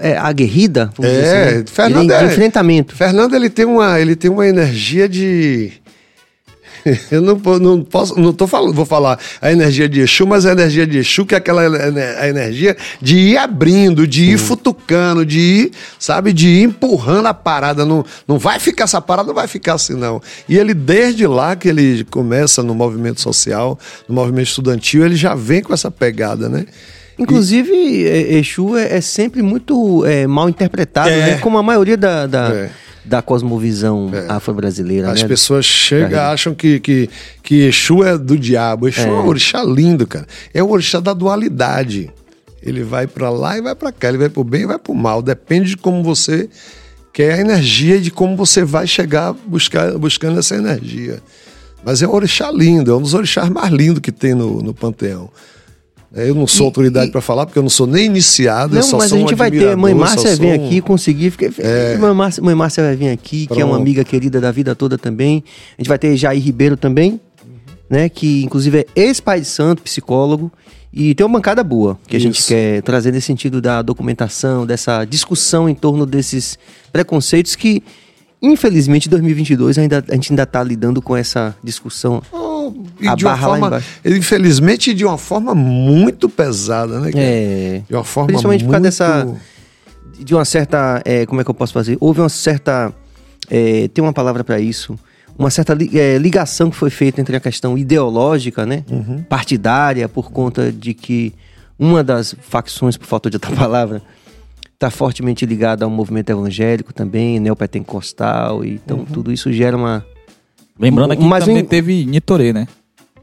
é 0.01 0.17
aguerrida? 0.17 0.91
É, 1.03 1.07
assim, 1.07 1.59
né? 1.59 1.65
Fernando 1.67 2.11
é, 2.11 2.19
de 2.19 2.25
enfrentamento. 2.33 2.97
Fernando 2.97 3.35
ele 3.35 3.51
tem 3.51 3.65
uma, 3.65 4.01
ele 4.01 4.17
tem 4.17 4.31
uma 4.31 4.47
energia 4.47 5.09
de 5.09 5.81
Eu 7.11 7.21
não, 7.21 7.37
não 7.59 7.83
posso, 7.83 8.19
não 8.19 8.33
tô 8.33 8.47
falando, 8.47 8.73
vou 8.73 8.87
falar 8.87 9.19
a 9.41 9.53
energia 9.53 9.89
de 9.89 10.01
Exu, 10.01 10.27
mas 10.27 10.47
a 10.47 10.53
energia 10.53 10.87
de 10.87 10.99
Exu, 10.99 11.27
que 11.27 11.35
é 11.35 11.39
aquela 11.39 11.63
a 11.63 12.29
energia 12.29 12.77
de 13.01 13.17
ir 13.17 13.37
abrindo, 13.37 14.07
de 14.07 14.33
ir 14.33 14.39
futucando, 14.39 15.25
de 15.25 15.39
ir, 15.39 15.73
sabe, 15.99 16.33
de 16.33 16.49
ir 16.49 16.63
empurrando 16.65 17.27
a 17.27 17.35
parada. 17.35 17.85
Não, 17.85 18.05
não 18.27 18.39
vai 18.39 18.59
ficar 18.59 18.85
essa 18.85 19.01
parada, 19.01 19.29
não 19.29 19.35
vai 19.35 19.47
ficar 19.47 19.75
assim, 19.75 19.95
não. 19.95 20.21
E 20.49 20.57
ele, 20.57 20.75
desde 20.75 21.27
lá 21.27 21.57
que 21.57 21.69
ele 21.69 22.05
começa 22.05 22.63
no 22.63 22.75
movimento 22.75 23.21
social, 23.21 23.79
no 24.09 24.15
movimento 24.15 24.49
estudantil, 24.49 25.05
ele 25.05 25.17
já 25.17 25.35
vem 25.35 25.63
com 25.63 25.73
essa 25.73 25.91
pegada, 25.91 26.49
né? 26.49 26.67
Inclusive, 27.21 27.73
e... 27.73 28.39
Exu 28.39 28.77
é, 28.77 28.97
é, 28.97 29.01
sempre 29.01 29.43
muito 29.43 30.05
é, 30.07 30.27
mal 30.27 30.49
interpretado, 30.49 31.11
é. 31.11 31.33
né? 31.33 31.39
Como 31.39 31.59
a 31.59 31.63
maioria 31.63 31.97
da, 31.97 32.27
da, 32.27 32.49
é 32.55 32.71
da 33.05 33.23
cosmovisão 33.23 34.11
é. 34.13 34.27
afro-brasileira. 34.29 35.11
As 35.11 35.23
né? 35.23 35.29
pessoas 35.29 35.65
chegam, 35.65 36.21
acham 36.21 36.55
que, 36.55 36.81
que, 36.81 37.11
que 37.43 37.67
Exu 37.67 38.05
é 38.05 38.17
do 38.17 38.39
diabo. 38.39 38.89
Exu 38.89 39.01
é. 39.01 39.09
é 39.09 39.13
um 39.13 39.27
orixá 39.27 39.63
lindo, 39.65 40.07
cara. 40.07 40.27
É 40.53 40.63
o 40.63 40.71
orixá 40.71 41.01
da 41.01 41.13
dualidade. 41.13 42.11
Ele 42.63 42.83
vai 42.83 43.07
para 43.07 43.31
lá 43.31 43.57
e 43.57 43.63
vai 43.63 43.75
para 43.75 43.91
cá. 43.91 44.09
Ele 44.09 44.19
vai 44.19 44.29
pro 44.29 44.45
bem 44.45 44.63
e 44.63 44.67
vai 44.67 44.79
pro 44.79 44.95
mal. 44.95 45.23
Depende 45.23 45.71
de 45.71 45.77
como 45.77 46.03
você 46.03 46.49
quer 47.13 47.35
a 47.35 47.41
energia 47.41 47.97
e 47.97 48.01
de 48.01 48.11
como 48.11 48.37
você 48.37 48.65
vai 48.65 48.87
chegar 48.87 49.33
buscar, 49.33 49.97
buscando 49.99 50.39
essa 50.39 50.55
energia. 50.55 51.21
Mas 51.83 52.03
é 52.03 52.07
um 52.07 52.13
orixá 52.13 52.51
lindo, 52.51 52.93
é 52.93 52.97
um 52.97 53.01
dos 53.01 53.15
orixás 53.15 53.49
mais 53.49 53.73
lindos 53.73 54.01
que 54.01 54.13
tem 54.13 54.35
no, 54.35 54.63
no 54.63 54.75
Panteão. 54.75 55.31
É, 56.15 56.29
eu 56.29 56.35
não 56.35 56.47
sou 56.47 56.67
e, 56.67 56.69
autoridade 56.69 57.11
para 57.13 57.21
falar, 57.21 57.47
porque 57.47 57.59
eu 57.59 57.63
não 57.63 57.71
sou 57.71 57.87
nem 57.87 58.07
iniciado. 58.07 58.75
Não, 58.75 58.99
mas 58.99 59.13
a 59.13 59.17
gente 59.17 59.35
um 59.35 59.37
vai 59.37 59.51
ter. 59.51 59.77
Mãe 59.77 59.95
Márcia 59.95 60.35
vem 60.37 60.53
um... 60.53 60.67
aqui 60.67 60.81
conseguir. 60.81 61.33
É... 61.59 61.97
Mãe, 61.97 62.13
Márcia, 62.13 62.43
mãe 62.43 62.55
Márcia 62.55 62.83
vai 62.83 62.97
vir 62.97 63.11
aqui, 63.11 63.47
Pronto. 63.47 63.57
que 63.57 63.63
é 63.63 63.65
uma 63.65 63.77
amiga 63.77 64.03
querida 64.03 64.41
da 64.41 64.51
vida 64.51 64.75
toda 64.75 64.99
também. 64.99 65.45
A 65.79 65.81
gente 65.81 65.89
vai 65.89 65.99
ter 65.99 66.17
Jair 66.17 66.43
Ribeiro 66.43 66.77
também, 66.77 67.13
uhum. 67.13 67.21
né? 67.89 68.09
Que 68.09 68.43
inclusive 68.43 68.81
é 68.81 68.87
ex-pai 68.97 69.41
de 69.41 69.47
santo, 69.47 69.83
psicólogo. 69.83 70.51
E 70.93 71.15
tem 71.15 71.25
uma 71.25 71.39
bancada 71.39 71.63
boa 71.63 71.97
que 72.09 72.17
Isso. 72.17 72.27
a 72.27 72.31
gente 72.31 72.45
quer 72.45 72.83
trazer 72.83 73.13
nesse 73.13 73.29
sentido 73.29 73.61
da 73.61 73.81
documentação, 73.81 74.67
dessa 74.67 75.05
discussão 75.05 75.69
em 75.69 75.75
torno 75.75 76.05
desses 76.05 76.59
preconceitos 76.93 77.55
que, 77.55 77.81
infelizmente, 78.43 79.07
em 79.07 79.11
2022 79.11 79.79
ainda, 79.79 80.05
a 80.09 80.15
gente 80.15 80.33
ainda 80.33 80.43
está 80.43 80.65
lidando 80.65 81.01
com 81.01 81.17
essa 81.17 81.55
discussão. 81.63 82.21
Oh 82.61 82.75
e 83.01 83.09
a 83.09 83.15
de 83.15 83.25
uma 83.25 83.37
forma, 83.37 83.83
infelizmente, 84.05 84.93
de 84.93 85.05
uma 85.05 85.17
forma 85.17 85.55
muito 85.55 86.29
pesada, 86.29 87.01
né? 87.01 87.11
É. 87.15 87.83
De 87.89 87.95
uma 87.95 88.05
forma 88.05 88.29
Principalmente 88.29 88.65
muito... 88.65 88.81
por 88.81 88.83
causa 88.83 88.83
dessa. 88.83 89.41
De 90.19 90.35
uma 90.35 90.45
certa. 90.45 91.01
É, 91.05 91.25
como 91.25 91.41
é 91.41 91.45
que 91.45 91.51
eu 91.51 91.55
posso 91.55 91.73
fazer? 91.73 91.97
Houve 92.01 92.21
uma 92.21 92.29
certa. 92.29 92.93
É, 93.49 93.89
tem 93.89 94.03
uma 94.05 94.13
palavra 94.13 94.45
para 94.45 94.61
isso. 94.61 94.99
Uma 95.39 95.49
certa 95.49 95.77
é, 95.95 96.19
ligação 96.19 96.71
que 96.71 96.77
foi 96.77 96.91
feita 96.91 97.21
entre 97.21 97.35
a 97.35 97.41
questão 97.41 97.79
ideológica, 97.79 98.67
né? 98.67 98.85
Uhum. 98.91 99.23
Partidária, 99.23 100.07
por 100.07 100.31
conta 100.31 100.71
de 100.71 100.93
que 100.93 101.33
uma 101.79 102.05
das 102.05 102.37
facções, 102.43 102.99
por 102.99 103.07
falta 103.07 103.31
de 103.31 103.37
outra 103.37 103.51
palavra, 103.57 104.03
está 104.75 104.91
fortemente 104.91 105.47
ligada 105.47 105.85
ao 105.85 105.91
movimento 105.91 106.31
evangélico 106.31 106.93
também, 106.93 107.41
neopentecostal. 107.41 108.63
Então, 108.65 108.99
uhum. 108.99 109.05
tudo 109.07 109.33
isso 109.33 109.51
gera 109.51 109.77
uma 109.77 110.05
Lembrando 110.81 111.13
aqui 111.13 111.23
Mas 111.23 111.45
que 111.45 111.51
também 111.51 111.65
teve 111.65 112.07
Nitorê, 112.07 112.53
né? 112.53 112.67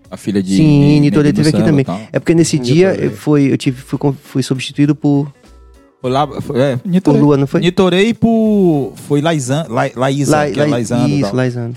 A 0.10 0.16
filha 0.16 0.42
de. 0.42 0.56
Sim, 0.56 1.00
Nitorê 1.00 1.34
teve 1.34 1.50
aqui 1.50 1.64
também. 1.64 1.86
É 2.14 2.20
porque 2.20 2.36
nesse 2.36 2.58
dia 2.60 2.96
eu 2.96 3.12
foi, 3.12 3.52
eu 3.52 3.58
tive, 3.58 3.82
fui, 3.82 4.00
fui 4.24 4.44
substituído 4.44 4.96
por. 4.96 5.32
Foi 6.00 6.12
lá, 6.12 6.28
foi, 6.42 6.60
é, 6.62 6.80
Nitorê. 6.86 7.18
Por 7.18 7.26
Lua, 7.26 7.38
não 7.38 7.48
foi? 7.48 7.60
Nitorê 7.60 8.04
e 8.04 8.14
por. 8.14 8.94
Foi 9.08 9.22
Laizan, 9.22 9.66
La, 9.68 9.90
Laísa, 9.96 10.38
La, 10.38 10.52
que 10.52 10.60
é 10.60 10.66
Laizano. 10.66 11.10
Isso, 11.10 11.36
Laizano. 11.36 11.76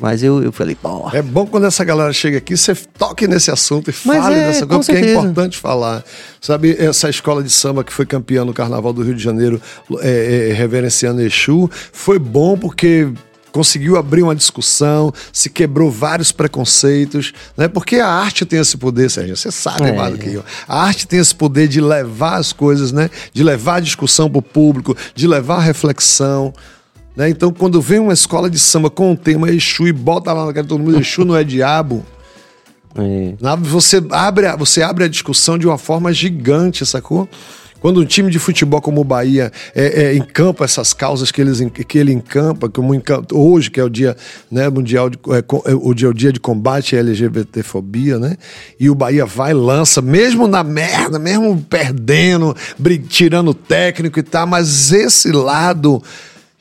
Mas 0.00 0.22
eu, 0.22 0.42
eu 0.42 0.52
falei, 0.52 0.76
pô. 0.76 1.10
É 1.12 1.20
bom 1.20 1.44
quando 1.44 1.66
essa 1.66 1.84
galera 1.84 2.12
chega 2.12 2.38
aqui, 2.38 2.56
você 2.56 2.74
toque 2.74 3.26
nesse 3.26 3.50
assunto 3.50 3.90
e 3.90 3.94
Mas 4.04 4.18
fale 4.18 4.36
é, 4.36 4.46
dessa 4.46 4.66
coisa, 4.66 4.92
porque 4.92 5.06
é 5.06 5.12
importante 5.12 5.58
falar. 5.58 6.04
Sabe, 6.40 6.76
essa 6.78 7.10
escola 7.10 7.42
de 7.42 7.50
samba 7.50 7.82
que 7.82 7.92
foi 7.92 8.06
campeã 8.06 8.44
no 8.44 8.54
Carnaval 8.54 8.92
do 8.92 9.02
Rio 9.02 9.14
de 9.14 9.22
Janeiro, 9.22 9.60
é, 10.00 10.50
é, 10.50 10.52
reverenciando 10.52 11.20
Exu, 11.20 11.68
foi 11.92 12.18
bom 12.18 12.56
porque 12.56 13.08
conseguiu 13.52 13.96
abrir 13.96 14.22
uma 14.22 14.34
discussão, 14.34 15.12
se 15.32 15.50
quebrou 15.50 15.90
vários 15.90 16.32
preconceitos, 16.32 17.32
né? 17.56 17.68
Porque 17.68 17.96
a 17.96 18.08
arte 18.08 18.44
tem 18.44 18.60
esse 18.60 18.76
poder, 18.76 19.10
Sérgio, 19.10 19.36
você 19.36 19.50
sabe 19.50 19.88
é. 19.88 19.92
mais 19.92 20.12
do 20.12 20.18
que 20.18 20.32
eu. 20.32 20.44
A 20.66 20.82
arte 20.82 21.06
tem 21.06 21.18
esse 21.18 21.34
poder 21.34 21.68
de 21.68 21.80
levar 21.80 22.36
as 22.36 22.52
coisas, 22.52 22.92
né? 22.92 23.10
De 23.32 23.42
levar 23.42 23.76
a 23.76 23.80
discussão 23.80 24.28
para 24.28 24.38
o 24.38 24.42
público, 24.42 24.96
de 25.14 25.26
levar 25.26 25.56
a 25.56 25.62
reflexão. 25.62 26.52
Né? 27.16 27.28
Então, 27.28 27.52
quando 27.52 27.80
vem 27.80 27.98
uma 27.98 28.12
escola 28.12 28.48
de 28.48 28.58
samba 28.58 28.88
com 28.88 29.12
o 29.12 29.16
tema 29.16 29.50
Exu 29.50 29.88
e 29.88 29.92
bota 29.92 30.32
lá 30.32 30.46
na 30.46 30.52
cara 30.52 30.62
de 30.62 30.68
todo 30.68 30.82
mundo, 30.82 31.00
Exu 31.00 31.24
não 31.24 31.36
é 31.36 31.42
diabo. 31.42 32.04
É. 32.94 33.34
Você, 33.62 34.02
abre 34.10 34.46
a, 34.46 34.56
você 34.56 34.82
abre 34.82 35.04
a 35.04 35.08
discussão 35.08 35.58
de 35.58 35.66
uma 35.66 35.78
forma 35.78 36.12
gigante, 36.12 36.86
sacou? 36.86 37.28
Quando 37.80 38.00
um 38.00 38.04
time 38.04 38.30
de 38.30 38.38
futebol 38.38 38.80
como 38.80 39.00
o 39.00 39.04
Bahia 39.04 39.52
é, 39.74 40.02
é, 40.02 40.16
encampa 40.16 40.64
essas 40.64 40.92
causas 40.92 41.30
que, 41.30 41.40
eles, 41.40 41.60
que 41.86 41.98
ele 41.98 42.12
encampa, 42.12 42.68
como 42.68 42.94
encampa, 42.94 43.34
hoje, 43.34 43.70
que 43.70 43.78
é 43.78 43.84
o 43.84 43.88
dia 43.88 44.16
né, 44.50 44.68
mundial, 44.68 45.08
de, 45.08 45.18
é, 45.28 45.38
é, 45.38 45.74
o, 45.74 45.94
dia, 45.94 46.08
o 46.08 46.14
dia 46.14 46.32
de 46.32 46.40
combate 46.40 46.96
à 46.96 46.98
LGBTfobia, 46.98 48.18
né? 48.18 48.36
E 48.80 48.90
o 48.90 48.94
Bahia 48.94 49.24
vai 49.24 49.54
lança, 49.54 50.02
mesmo 50.02 50.48
na 50.48 50.64
merda, 50.64 51.18
mesmo 51.18 51.64
perdendo, 51.68 52.56
tirando 53.08 53.50
o 53.50 53.54
técnico 53.54 54.18
e 54.18 54.22
tal, 54.22 54.46
mas 54.46 54.92
esse 54.92 55.30
lado 55.30 56.02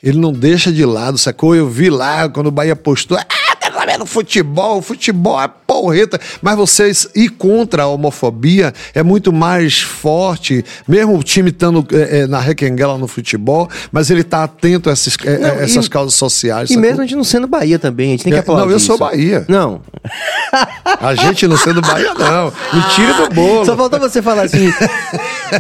ele 0.02 0.20
não 0.20 0.32
deixa 0.32 0.72
de 0.72 0.86
lado, 0.86 1.18
sacou? 1.18 1.56
Eu 1.56 1.68
vi 1.68 1.90
lá 1.90 2.30
quando 2.30 2.48
o 2.48 2.52
Bahia 2.52 2.76
postou, 2.76 3.18
ah, 3.18 3.56
tá 3.56 3.86
vendo 3.86 4.06
futebol, 4.06 4.82
futebol 4.82 5.42
é 5.42 5.48
porreta, 5.82 6.20
mas 6.42 6.56
vocês 6.56 7.08
ir 7.16 7.30
contra 7.30 7.84
a 7.84 7.88
homofobia 7.88 8.74
é 8.96 9.04
muito 9.04 9.32
mais 9.32 9.80
forte, 9.80 10.66
mesmo 10.88 11.18
o 11.18 11.24
time 11.24 11.52
estando 11.52 11.86
é, 11.92 12.20
é, 12.20 12.28
na 12.28 12.40
requenguela 12.40 12.98
no 12.98 13.08
futebol, 13.08 13.70
mas 13.92 14.10
ele 14.10 14.24
tá 14.24 14.44
atento 14.44 14.90
a 14.90 14.94
essas, 14.94 15.16
é, 15.24 15.38
não, 15.38 15.48
essas 15.50 15.86
e, 15.86 15.90
causas 15.90 16.16
sociais. 16.16 16.70
E 16.70 16.74
sacou? 16.74 16.90
mesmo 16.90 17.02
a 17.02 17.06
gente 17.06 17.16
não 17.16 17.24
sendo 17.24 17.48
Bahia 17.48 17.78
também, 17.78 18.08
a 18.08 18.12
gente 18.12 18.24
tem 18.24 18.34
que 18.34 18.40
aplaudir 18.40 18.66
Não, 18.66 18.72
eu 18.72 18.78
isso. 18.78 18.88
sou 18.88 18.98
Bahia. 18.98 19.46
Não. 19.48 19.82
A 21.00 21.14
gente 21.14 21.48
não 21.48 21.58
sendo 21.58 21.82
Bahia, 21.82 22.14
não. 22.14 22.52
Me 22.74 22.90
tira 22.96 23.14
do 23.14 23.36
bolo. 23.36 23.66
Só 23.66 23.78
faltou 23.78 24.00
você 24.00 24.22
falar 24.22 24.44
assim, 24.44 24.74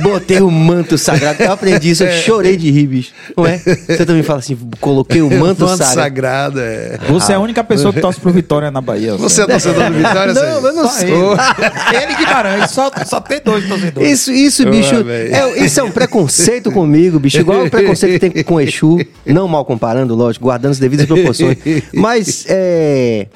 botei 0.02 0.42
o 0.42 0.50
manto 0.50 0.98
sagrado, 0.98 1.44
eu 1.44 1.52
aprendi 1.52 1.92
isso, 1.92 2.04
eu 2.04 2.12
chorei 2.24 2.58
de 2.58 2.72
rir, 2.72 2.88
bicho. 2.88 3.12
Não 3.36 3.46
é? 3.46 3.58
Você 3.58 4.06
também 4.06 4.24
fala 4.24 4.40
assim, 4.40 4.58
coloquei 4.80 5.22
o 5.22 5.30
manto, 5.30 5.66
manto 5.66 5.78
sagrado. 5.78 6.58
sagrado 6.58 6.60
é. 6.60 6.98
Você 7.10 7.34
é 7.34 7.36
a 7.36 7.40
única 7.40 7.64
pessoa 7.64 7.94
que 7.94 8.02
torce 8.02 8.20
pro 8.20 8.32
Vitória 8.32 8.72
na 8.72 8.82
Bahia. 8.82 9.16
Você 9.16 9.44
é 9.44 9.46
torcedor 9.46 9.86
do 9.86 9.94
Vitória, 9.94 10.07
Não, 10.14 10.42
eu 10.42 10.74
não 10.74 10.88
só 10.88 11.00
sou. 11.00 11.34
Ele, 11.34 12.04
ele 12.04 12.16
Guimarães, 12.16 12.72
só, 12.72 12.92
só 13.06 13.20
tem 13.20 13.42
dois 13.44 13.68
torcedores. 13.68 14.10
Isso, 14.10 14.32
isso 14.32 14.70
bicho, 14.70 14.96
é, 15.10 15.64
isso 15.64 15.80
é 15.80 15.84
um 15.84 15.92
preconceito 15.92 16.72
comigo, 16.72 17.20
bicho. 17.20 17.40
Igual 17.40 17.66
o 17.66 17.70
preconceito 17.70 18.20
que 18.20 18.32
tem 18.32 18.44
com 18.44 18.56
o 18.56 18.62
Exu, 18.62 19.00
não 19.26 19.48
mal 19.48 19.66
comparando, 19.66 20.16
lógico, 20.16 20.46
guardando 20.46 20.72
as 20.72 20.80
devidas 20.80 21.06
proporções. 21.06 21.58
Mas, 21.94 22.46
é... 22.48 23.28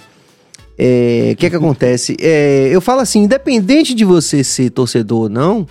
O 0.71 0.83
é, 0.83 1.35
que 1.37 1.45
é 1.45 1.49
que 1.51 1.55
acontece? 1.55 2.17
É, 2.19 2.69
eu 2.71 2.81
falo 2.81 3.01
assim, 3.01 3.19
independente 3.19 3.93
de 3.93 4.03
você 4.03 4.43
ser 4.43 4.71
torcedor 4.71 5.23
ou 5.23 5.29
não, 5.29 5.67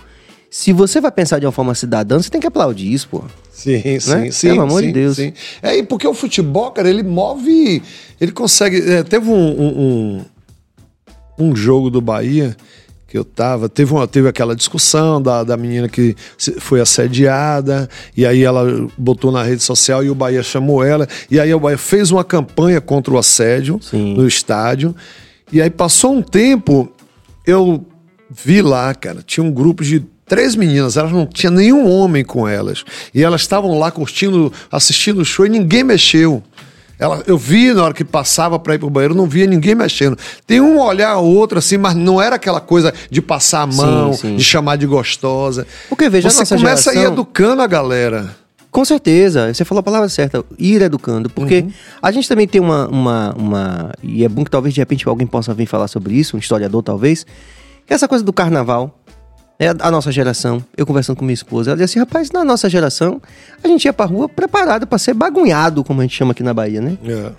se 0.49 0.71
você 0.71 1.01
vai 1.01 1.11
pensar 1.11 1.39
de 1.39 1.45
uma 1.45 1.51
forma 1.51 1.73
cidadã, 1.75 2.21
você 2.21 2.29
tem 2.29 2.39
que 2.39 2.47
aplaudir 2.47 2.91
isso, 2.91 3.07
pô. 3.09 3.23
Sim, 3.51 3.81
né? 3.83 3.99
sim, 3.99 4.31
sim. 4.31 4.47
Pelo 4.49 4.61
amor 4.61 4.81
sim, 4.81 4.87
de 4.87 4.93
Deus. 4.93 5.15
Sim. 5.15 5.33
É, 5.61 5.77
e 5.77 5.83
porque 5.83 6.07
o 6.07 6.13
futebol, 6.13 6.71
cara, 6.71 6.89
ele 6.89 7.03
move. 7.03 7.81
Ele 8.19 8.31
consegue. 8.31 8.81
É, 8.91 9.03
teve 9.03 9.29
um, 9.29 9.33
um, 9.33 10.25
um, 11.41 11.55
jogo 11.55 11.89
do 11.89 12.01
Bahia 12.01 12.55
que 13.07 13.17
eu 13.17 13.25
tava. 13.25 13.67
Teve, 13.67 13.91
uma, 13.91 14.07
teve 14.07 14.29
aquela 14.29 14.55
discussão 14.55 15.21
da, 15.21 15.43
da 15.43 15.57
menina 15.57 15.89
que 15.89 16.15
foi 16.59 16.79
assediada, 16.79 17.89
e 18.15 18.25
aí 18.25 18.41
ela 18.41 18.87
botou 18.97 19.33
na 19.33 19.43
rede 19.43 19.61
social 19.61 20.01
e 20.01 20.09
o 20.09 20.15
Bahia 20.15 20.41
chamou 20.41 20.81
ela. 20.81 21.05
E 21.29 21.37
aí 21.37 21.53
o 21.53 21.59
Bahia 21.59 21.77
fez 21.77 22.09
uma 22.09 22.23
campanha 22.23 22.79
contra 22.79 23.13
o 23.13 23.17
assédio 23.17 23.79
sim. 23.81 24.15
no 24.15 24.25
estádio. 24.25 24.95
E 25.51 25.61
aí 25.61 25.69
passou 25.69 26.13
um 26.13 26.21
tempo, 26.21 26.89
eu 27.45 27.85
vi 28.29 28.61
lá, 28.61 28.95
cara, 28.95 29.21
tinha 29.21 29.43
um 29.43 29.51
grupo 29.51 29.83
de 29.83 30.05
três 30.25 30.55
meninas, 30.55 30.95
elas 30.95 31.11
não 31.11 31.25
tinha 31.25 31.51
nenhum 31.51 31.91
homem 31.91 32.23
com 32.23 32.47
elas. 32.47 32.85
E 33.13 33.21
elas 33.21 33.41
estavam 33.41 33.77
lá 33.77 33.91
curtindo, 33.91 34.53
assistindo 34.71 35.19
o 35.19 35.25
show 35.25 35.45
e 35.45 35.49
ninguém 35.49 35.83
mexeu. 35.83 36.41
Ela, 37.01 37.23
eu 37.25 37.35
vi 37.35 37.73
na 37.73 37.83
hora 37.83 37.95
que 37.95 38.05
passava 38.05 38.59
para 38.59 38.75
ir 38.75 38.77
pro 38.77 38.87
banheiro, 38.87 39.15
não 39.15 39.25
via 39.25 39.47
ninguém 39.47 39.73
mexendo. 39.73 40.15
Tem 40.45 40.61
um 40.61 40.79
olhar 40.79 41.17
ou 41.17 41.35
outro 41.35 41.57
assim, 41.57 41.75
mas 41.75 41.95
não 41.95 42.21
era 42.21 42.35
aquela 42.35 42.61
coisa 42.61 42.93
de 43.09 43.19
passar 43.19 43.63
a 43.63 43.65
mão, 43.65 44.13
sim, 44.13 44.19
sim. 44.19 44.35
de 44.35 44.43
chamar 44.43 44.75
de 44.75 44.85
gostosa. 44.85 45.65
Porque 45.89 46.07
veja, 46.07 46.29
você 46.29 46.45
começa 46.45 46.91
geração... 46.91 46.93
a 46.93 46.95
ir 46.95 47.11
educando 47.11 47.63
a 47.63 47.65
galera. 47.65 48.29
Com 48.69 48.85
certeza, 48.85 49.51
você 49.51 49.65
falou 49.65 49.79
a 49.79 49.83
palavra 49.83 50.07
certa, 50.09 50.45
ir 50.59 50.83
educando, 50.83 51.27
porque 51.27 51.61
uhum. 51.61 51.71
a 52.03 52.11
gente 52.11 52.29
também 52.29 52.47
tem 52.47 52.61
uma, 52.61 52.87
uma, 52.87 53.33
uma. 53.35 53.91
E 54.03 54.23
é 54.23 54.29
bom 54.29 54.43
que 54.43 54.51
talvez 54.51 54.71
de 54.71 54.79
repente 54.79 55.07
alguém 55.09 55.25
possa 55.25 55.55
vir 55.55 55.65
falar 55.65 55.87
sobre 55.87 56.13
isso, 56.13 56.37
um 56.37 56.39
historiador 56.39 56.83
talvez, 56.83 57.25
que 57.87 57.91
é 57.91 57.95
essa 57.95 58.07
coisa 58.07 58.23
do 58.23 58.31
carnaval. 58.31 59.00
É 59.61 59.67
a 59.79 59.91
nossa 59.91 60.11
geração, 60.11 60.63
eu 60.75 60.87
conversando 60.87 61.17
com 61.17 61.23
minha 61.23 61.35
esposa, 61.35 61.69
ela 61.69 61.77
disse 61.77 61.91
assim, 61.91 61.99
rapaz, 61.99 62.31
na 62.31 62.43
nossa 62.43 62.67
geração, 62.67 63.21
a 63.63 63.67
gente 63.67 63.85
ia 63.85 63.93
pra 63.93 64.07
rua 64.07 64.27
preparado 64.27 64.87
para 64.87 64.97
ser 64.97 65.13
bagunhado, 65.13 65.83
como 65.83 66.01
a 66.01 66.03
gente 66.03 66.15
chama 66.15 66.31
aqui 66.31 66.41
na 66.41 66.51
Bahia, 66.51 66.81
né? 66.81 66.97
É. 67.05 67.31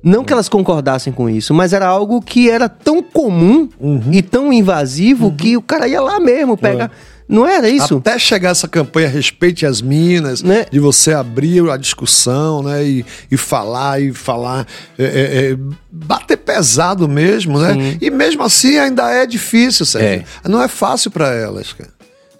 Não 0.00 0.22
que 0.22 0.32
elas 0.32 0.48
concordassem 0.48 1.12
com 1.12 1.28
isso, 1.28 1.52
mas 1.52 1.72
era 1.72 1.88
algo 1.88 2.22
que 2.22 2.48
era 2.48 2.68
tão 2.68 3.02
comum 3.02 3.68
uhum. 3.80 4.12
e 4.12 4.22
tão 4.22 4.52
invasivo 4.52 5.26
uhum. 5.26 5.34
que 5.34 5.56
o 5.56 5.62
cara 5.62 5.88
ia 5.88 6.00
lá 6.00 6.20
mesmo, 6.20 6.56
pega... 6.56 6.84
É 7.10 7.13
não 7.28 7.46
era 7.46 7.68
isso? 7.68 7.96
Até 7.96 8.18
chegar 8.18 8.50
essa 8.50 8.68
campanha 8.68 9.08
Respeite 9.08 9.64
as 9.64 9.80
Minas, 9.80 10.42
né? 10.42 10.66
de 10.70 10.78
você 10.78 11.12
abrir 11.12 11.68
a 11.70 11.76
discussão, 11.76 12.62
né? 12.62 12.84
E, 12.84 13.04
e 13.30 13.36
falar, 13.36 14.00
e 14.00 14.12
falar, 14.12 14.66
é, 14.98 15.04
é, 15.04 15.52
é 15.52 15.58
bater 15.90 16.36
pesado 16.36 17.08
mesmo, 17.08 17.58
né? 17.58 17.72
Sim. 17.72 17.98
E 18.00 18.10
mesmo 18.10 18.42
assim 18.42 18.78
ainda 18.78 19.10
é 19.10 19.26
difícil, 19.26 19.86
Sérgio. 19.86 20.26
É. 20.44 20.48
Não 20.48 20.62
é 20.62 20.68
fácil 20.68 21.10
para 21.10 21.32
elas, 21.32 21.72
cara. 21.72 21.90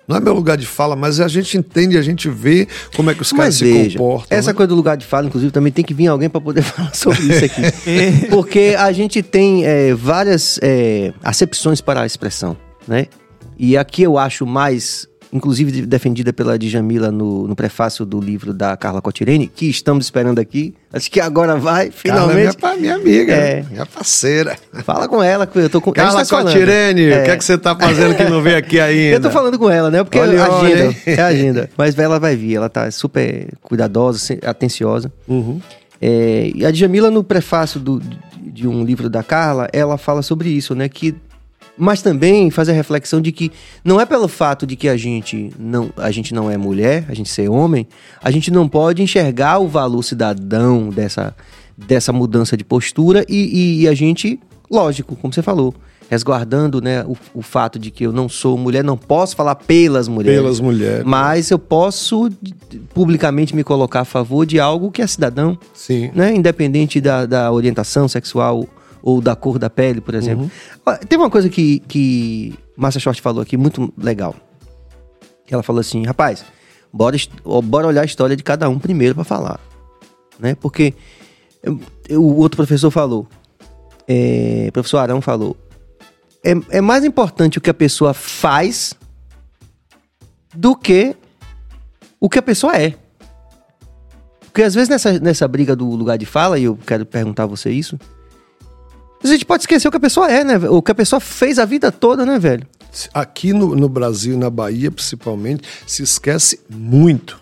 Não 0.06 0.16
é 0.16 0.20
meu 0.20 0.34
lugar 0.34 0.58
de 0.58 0.66
fala, 0.66 0.94
mas 0.94 1.18
a 1.18 1.28
gente 1.28 1.56
entende, 1.56 1.96
a 1.96 2.02
gente 2.02 2.28
vê 2.28 2.68
como 2.94 3.10
é 3.10 3.14
que 3.14 3.22
os 3.22 3.32
caras 3.32 3.54
se 3.54 3.64
veja, 3.64 3.98
comportam. 3.98 4.36
Essa 4.36 4.50
né? 4.50 4.54
coisa 4.54 4.68
do 4.68 4.74
lugar 4.74 4.98
de 4.98 5.06
fala, 5.06 5.26
inclusive, 5.26 5.50
também 5.50 5.72
tem 5.72 5.82
que 5.82 5.94
vir 5.94 6.08
alguém 6.08 6.28
para 6.28 6.42
poder 6.42 6.60
falar 6.62 6.94
sobre 6.94 7.22
isso 7.22 7.44
aqui. 7.46 7.62
Porque 8.28 8.76
a 8.78 8.92
gente 8.92 9.22
tem 9.22 9.64
é, 9.64 9.94
várias 9.94 10.60
é, 10.62 11.12
acepções 11.22 11.80
para 11.80 12.02
a 12.02 12.06
expressão, 12.06 12.54
né? 12.86 13.06
E 13.58 13.76
aqui 13.76 14.02
eu 14.02 14.18
acho 14.18 14.46
mais, 14.46 15.06
inclusive 15.32 15.82
defendida 15.82 16.32
pela 16.32 16.58
Djamila 16.58 17.10
no, 17.10 17.46
no 17.46 17.56
prefácio 17.56 18.04
do 18.04 18.20
livro 18.20 18.52
da 18.52 18.76
Carla 18.76 19.00
Cotirene, 19.00 19.46
que 19.46 19.68
estamos 19.68 20.06
esperando 20.06 20.38
aqui. 20.38 20.74
Acho 20.92 21.10
que 21.10 21.20
agora 21.20 21.56
vai, 21.56 21.90
finalmente. 21.90 22.56
Carla 22.56 22.76
é 22.76 22.80
minha, 22.80 22.98
minha 22.98 23.14
amiga, 23.14 23.32
é. 23.32 23.64
minha 23.70 23.86
parceira. 23.86 24.56
Fala 24.84 25.08
com 25.08 25.22
ela, 25.22 25.46
que 25.46 25.58
eu 25.58 25.70
tô 25.70 25.80
com 25.80 25.92
Carla 25.92 26.24
tá 26.24 26.42
Cotirene, 26.42 27.06
é. 27.06 27.20
o 27.20 27.24
que 27.24 27.30
é 27.30 27.36
que 27.36 27.44
você 27.44 27.58
tá 27.58 27.76
fazendo 27.76 28.16
que 28.16 28.24
não 28.24 28.42
veio 28.42 28.58
aqui 28.58 28.80
ainda? 28.80 29.16
Eu 29.16 29.20
tô 29.20 29.30
falando 29.30 29.58
com 29.58 29.70
ela, 29.70 29.90
né? 29.90 30.02
Porque 30.02 30.18
olha, 30.18 30.36
é 30.36 30.40
agenda, 30.40 30.84
olha. 30.84 30.96
é 31.06 31.22
agenda. 31.22 31.70
Mas 31.76 31.98
ela 31.98 32.18
vai 32.18 32.36
vir, 32.36 32.56
ela 32.56 32.68
tá 32.68 32.90
super 32.90 33.48
cuidadosa, 33.62 34.38
atenciosa. 34.44 35.12
Uhum. 35.26 35.60
É, 36.00 36.50
e 36.54 36.66
a 36.66 36.70
Djamila, 36.70 37.10
no 37.10 37.24
prefácio 37.24 37.80
do, 37.80 38.00
de 38.54 38.68
um 38.68 38.84
livro 38.84 39.08
da 39.08 39.22
Carla, 39.22 39.68
ela 39.72 39.96
fala 39.96 40.22
sobre 40.22 40.50
isso, 40.50 40.74
né? 40.74 40.88
Que 40.88 41.14
mas 41.76 42.02
também 42.02 42.50
fazer 42.50 42.72
a 42.72 42.74
reflexão 42.74 43.20
de 43.20 43.32
que 43.32 43.50
não 43.84 44.00
é 44.00 44.06
pelo 44.06 44.28
fato 44.28 44.66
de 44.66 44.76
que 44.76 44.88
a 44.88 44.96
gente 44.96 45.52
não, 45.58 45.90
a 45.96 46.10
gente 46.10 46.32
não 46.32 46.50
é 46.50 46.56
mulher, 46.56 47.04
a 47.08 47.14
gente 47.14 47.28
ser 47.28 47.48
homem, 47.48 47.86
a 48.22 48.30
gente 48.30 48.50
não 48.50 48.68
pode 48.68 49.02
enxergar 49.02 49.58
o 49.58 49.66
valor 49.66 50.02
cidadão 50.02 50.88
dessa, 50.88 51.34
dessa 51.76 52.12
mudança 52.12 52.56
de 52.56 52.64
postura 52.64 53.24
e, 53.28 53.36
e, 53.36 53.82
e 53.82 53.88
a 53.88 53.94
gente, 53.94 54.38
lógico, 54.70 55.16
como 55.16 55.32
você 55.32 55.42
falou, 55.42 55.74
resguardando 56.08 56.80
né, 56.80 57.04
o, 57.04 57.16
o, 57.34 57.42
fato 57.42 57.78
de 57.78 57.90
que 57.90 58.04
eu 58.04 58.12
não 58.12 58.28
sou 58.28 58.56
mulher, 58.56 58.84
não 58.84 58.96
posso 58.96 59.34
falar 59.34 59.54
pelas 59.54 60.06
mulheres. 60.06 60.40
Pelas 60.40 60.60
mulheres. 60.60 61.04
Mas 61.04 61.50
eu 61.50 61.58
posso 61.58 62.28
publicamente 62.92 63.56
me 63.56 63.64
colocar 63.64 64.00
a 64.00 64.04
favor 64.04 64.44
de 64.44 64.60
algo 64.60 64.90
que 64.90 65.02
é 65.02 65.06
cidadão. 65.06 65.58
Sim. 65.72 66.10
Né, 66.14 66.34
independente 66.34 67.00
da, 67.00 67.26
da 67.26 67.50
orientação 67.50 68.06
sexual 68.06 68.68
ou 69.06 69.20
da 69.20 69.36
cor 69.36 69.58
da 69.58 69.68
pele, 69.68 70.00
por 70.00 70.14
exemplo. 70.14 70.44
Uhum. 70.86 70.96
Tem 71.06 71.18
uma 71.18 71.28
coisa 71.28 71.50
que, 71.50 71.80
que 71.80 72.54
Márcia 72.74 72.98
Short 72.98 73.20
falou 73.20 73.42
aqui 73.42 73.54
muito 73.54 73.92
legal. 73.98 74.34
Ela 75.46 75.62
falou 75.62 75.80
assim, 75.80 76.06
rapaz, 76.06 76.42
bora, 76.90 77.14
bora 77.62 77.86
olhar 77.86 78.00
a 78.00 78.06
história 78.06 78.34
de 78.34 78.42
cada 78.42 78.66
um 78.66 78.78
primeiro 78.78 79.14
para 79.14 79.22
falar. 79.22 79.60
Né? 80.38 80.54
Porque 80.54 80.94
o 82.10 82.36
outro 82.36 82.56
professor 82.56 82.90
falou, 82.90 83.28
é, 84.08 84.70
professor 84.72 84.96
Arão 84.96 85.20
falou, 85.20 85.54
é, 86.42 86.52
é 86.70 86.80
mais 86.80 87.04
importante 87.04 87.58
o 87.58 87.60
que 87.60 87.68
a 87.68 87.74
pessoa 87.74 88.14
faz 88.14 88.94
do 90.54 90.74
que 90.74 91.14
o 92.18 92.30
que 92.30 92.38
a 92.38 92.42
pessoa 92.42 92.74
é. 92.74 92.94
Porque 94.40 94.62
às 94.62 94.74
vezes 94.74 94.88
nessa, 94.88 95.18
nessa 95.20 95.46
briga 95.46 95.76
do 95.76 95.90
lugar 95.90 96.16
de 96.16 96.24
fala, 96.24 96.58
e 96.58 96.64
eu 96.64 96.78
quero 96.86 97.04
perguntar 97.04 97.42
a 97.42 97.46
você 97.46 97.70
isso, 97.70 97.98
a 99.30 99.34
gente 99.34 99.44
pode 99.44 99.62
esquecer 99.62 99.88
o 99.88 99.90
que 99.90 99.96
a 99.96 100.00
pessoa 100.00 100.30
é, 100.30 100.44
né? 100.44 100.56
O 100.68 100.82
que 100.82 100.90
a 100.90 100.94
pessoa 100.94 101.20
fez 101.20 101.58
a 101.58 101.64
vida 101.64 101.90
toda, 101.90 102.26
né, 102.26 102.38
velho? 102.38 102.66
Aqui 103.12 103.52
no, 103.52 103.74
no 103.74 103.88
Brasil, 103.88 104.36
na 104.38 104.50
Bahia 104.50 104.90
principalmente, 104.90 105.62
se 105.86 106.02
esquece 106.02 106.60
muito. 106.68 107.40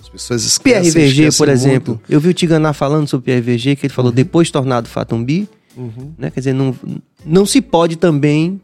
As 0.00 0.08
pessoas 0.08 0.44
esquecem. 0.44 0.92
PRVG, 0.92 1.36
por 1.36 1.48
exemplo. 1.48 1.94
Muito. 1.94 2.12
Eu 2.12 2.20
vi 2.20 2.28
o 2.28 2.34
Tiganá 2.34 2.72
falando 2.72 3.08
sobre 3.08 3.32
PRVG, 3.32 3.76
que 3.76 3.86
ele 3.86 3.92
falou 3.92 4.10
uhum. 4.10 4.16
depois 4.16 4.50
tornado 4.50 4.88
Fatumbi. 4.88 5.48
Uhum. 5.76 6.12
Né? 6.18 6.30
Quer 6.30 6.40
dizer, 6.40 6.52
não, 6.52 6.74
não 7.24 7.46
se 7.46 7.60
pode 7.60 7.96
também. 7.96 8.60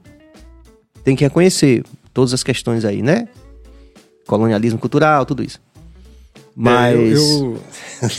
Tem 1.04 1.16
que 1.16 1.24
reconhecer 1.24 1.84
todas 2.12 2.34
as 2.34 2.42
questões 2.42 2.84
aí, 2.84 3.02
né? 3.02 3.28
Colonialismo 4.26 4.78
cultural, 4.78 5.24
tudo 5.24 5.42
isso. 5.42 5.60
Mas. 6.60 6.92
É, 6.92 6.98
eu, 6.98 7.12
eu... 7.14 7.62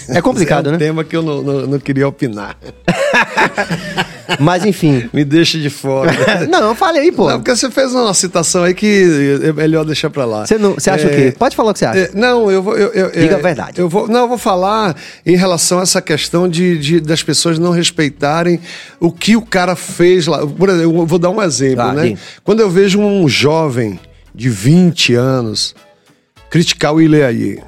é 0.16 0.22
complicado, 0.22 0.68
é 0.68 0.70
um 0.70 0.72
né? 0.72 0.78
tema 0.78 1.04
que 1.04 1.14
eu 1.14 1.22
não, 1.22 1.42
não, 1.42 1.68
não 1.68 1.80
queria 1.80 2.08
opinar. 2.08 2.58
Mas 4.40 4.64
enfim. 4.64 5.10
Me 5.12 5.26
deixa 5.26 5.58
de 5.58 5.70
fora. 5.70 6.12
não, 6.48 6.74
fale 6.74 7.00
aí, 7.00 7.12
pô. 7.12 7.28
Não, 7.30 7.40
porque 7.40 7.54
você 7.54 7.70
fez 7.70 7.94
uma 7.94 8.14
citação 8.14 8.64
aí 8.64 8.74
que 8.74 9.40
é 9.44 9.52
melhor 9.52 9.84
deixar 9.84 10.10
pra 10.10 10.24
lá. 10.24 10.46
Você, 10.46 10.58
não, 10.58 10.76
você 10.76 10.90
acha 10.90 11.08
é, 11.08 11.12
o 11.12 11.16
quê? 11.16 11.36
Pode 11.38 11.56
falar 11.56 11.72
o 11.72 11.74
que 11.74 11.80
você 11.80 11.86
acha. 11.86 12.00
É, 12.00 12.12
não, 12.14 12.50
eu 12.50 12.64
vou. 12.64 12.78
Eu, 12.78 12.90
eu, 12.94 13.12
Diga 13.12 13.36
a 13.36 13.42
verdade. 13.42 13.82
Eu 13.82 13.90
vou, 13.90 14.08
não, 14.08 14.22
eu 14.22 14.28
vou 14.30 14.38
falar 14.38 14.96
em 15.26 15.36
relação 15.36 15.80
a 15.80 15.82
essa 15.82 16.02
questão 16.02 16.48
de, 16.48 16.78
de, 16.78 17.00
das 17.02 17.22
pessoas 17.22 17.60
não 17.60 17.72
respeitarem 17.72 18.62
o 19.02 19.12
que 19.12 19.36
o 19.36 19.42
cara 19.42 19.76
fez 19.76 20.28
lá. 20.28 20.46
Por 20.48 20.70
exemplo, 20.70 21.02
eu 21.02 21.06
vou 21.06 21.20
dar 21.20 21.32
um 21.32 21.42
exemplo, 21.42 21.82
ah, 21.82 21.94
né? 21.94 22.04
Sim. 22.04 22.18
Quando 22.44 22.62
eu 22.62 22.70
vejo 22.70 23.00
um 23.00 23.28
jovem 23.28 24.00
de 24.34 24.50
20 24.50 25.16
anos 25.16 25.76
criticar 26.50 26.94
o 26.94 27.02
Ileaí, 27.02 27.60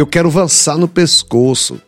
eu 0.00 0.06
quero 0.06 0.28
avançar 0.28 0.76
no 0.76 0.86
pescoço. 0.86 1.80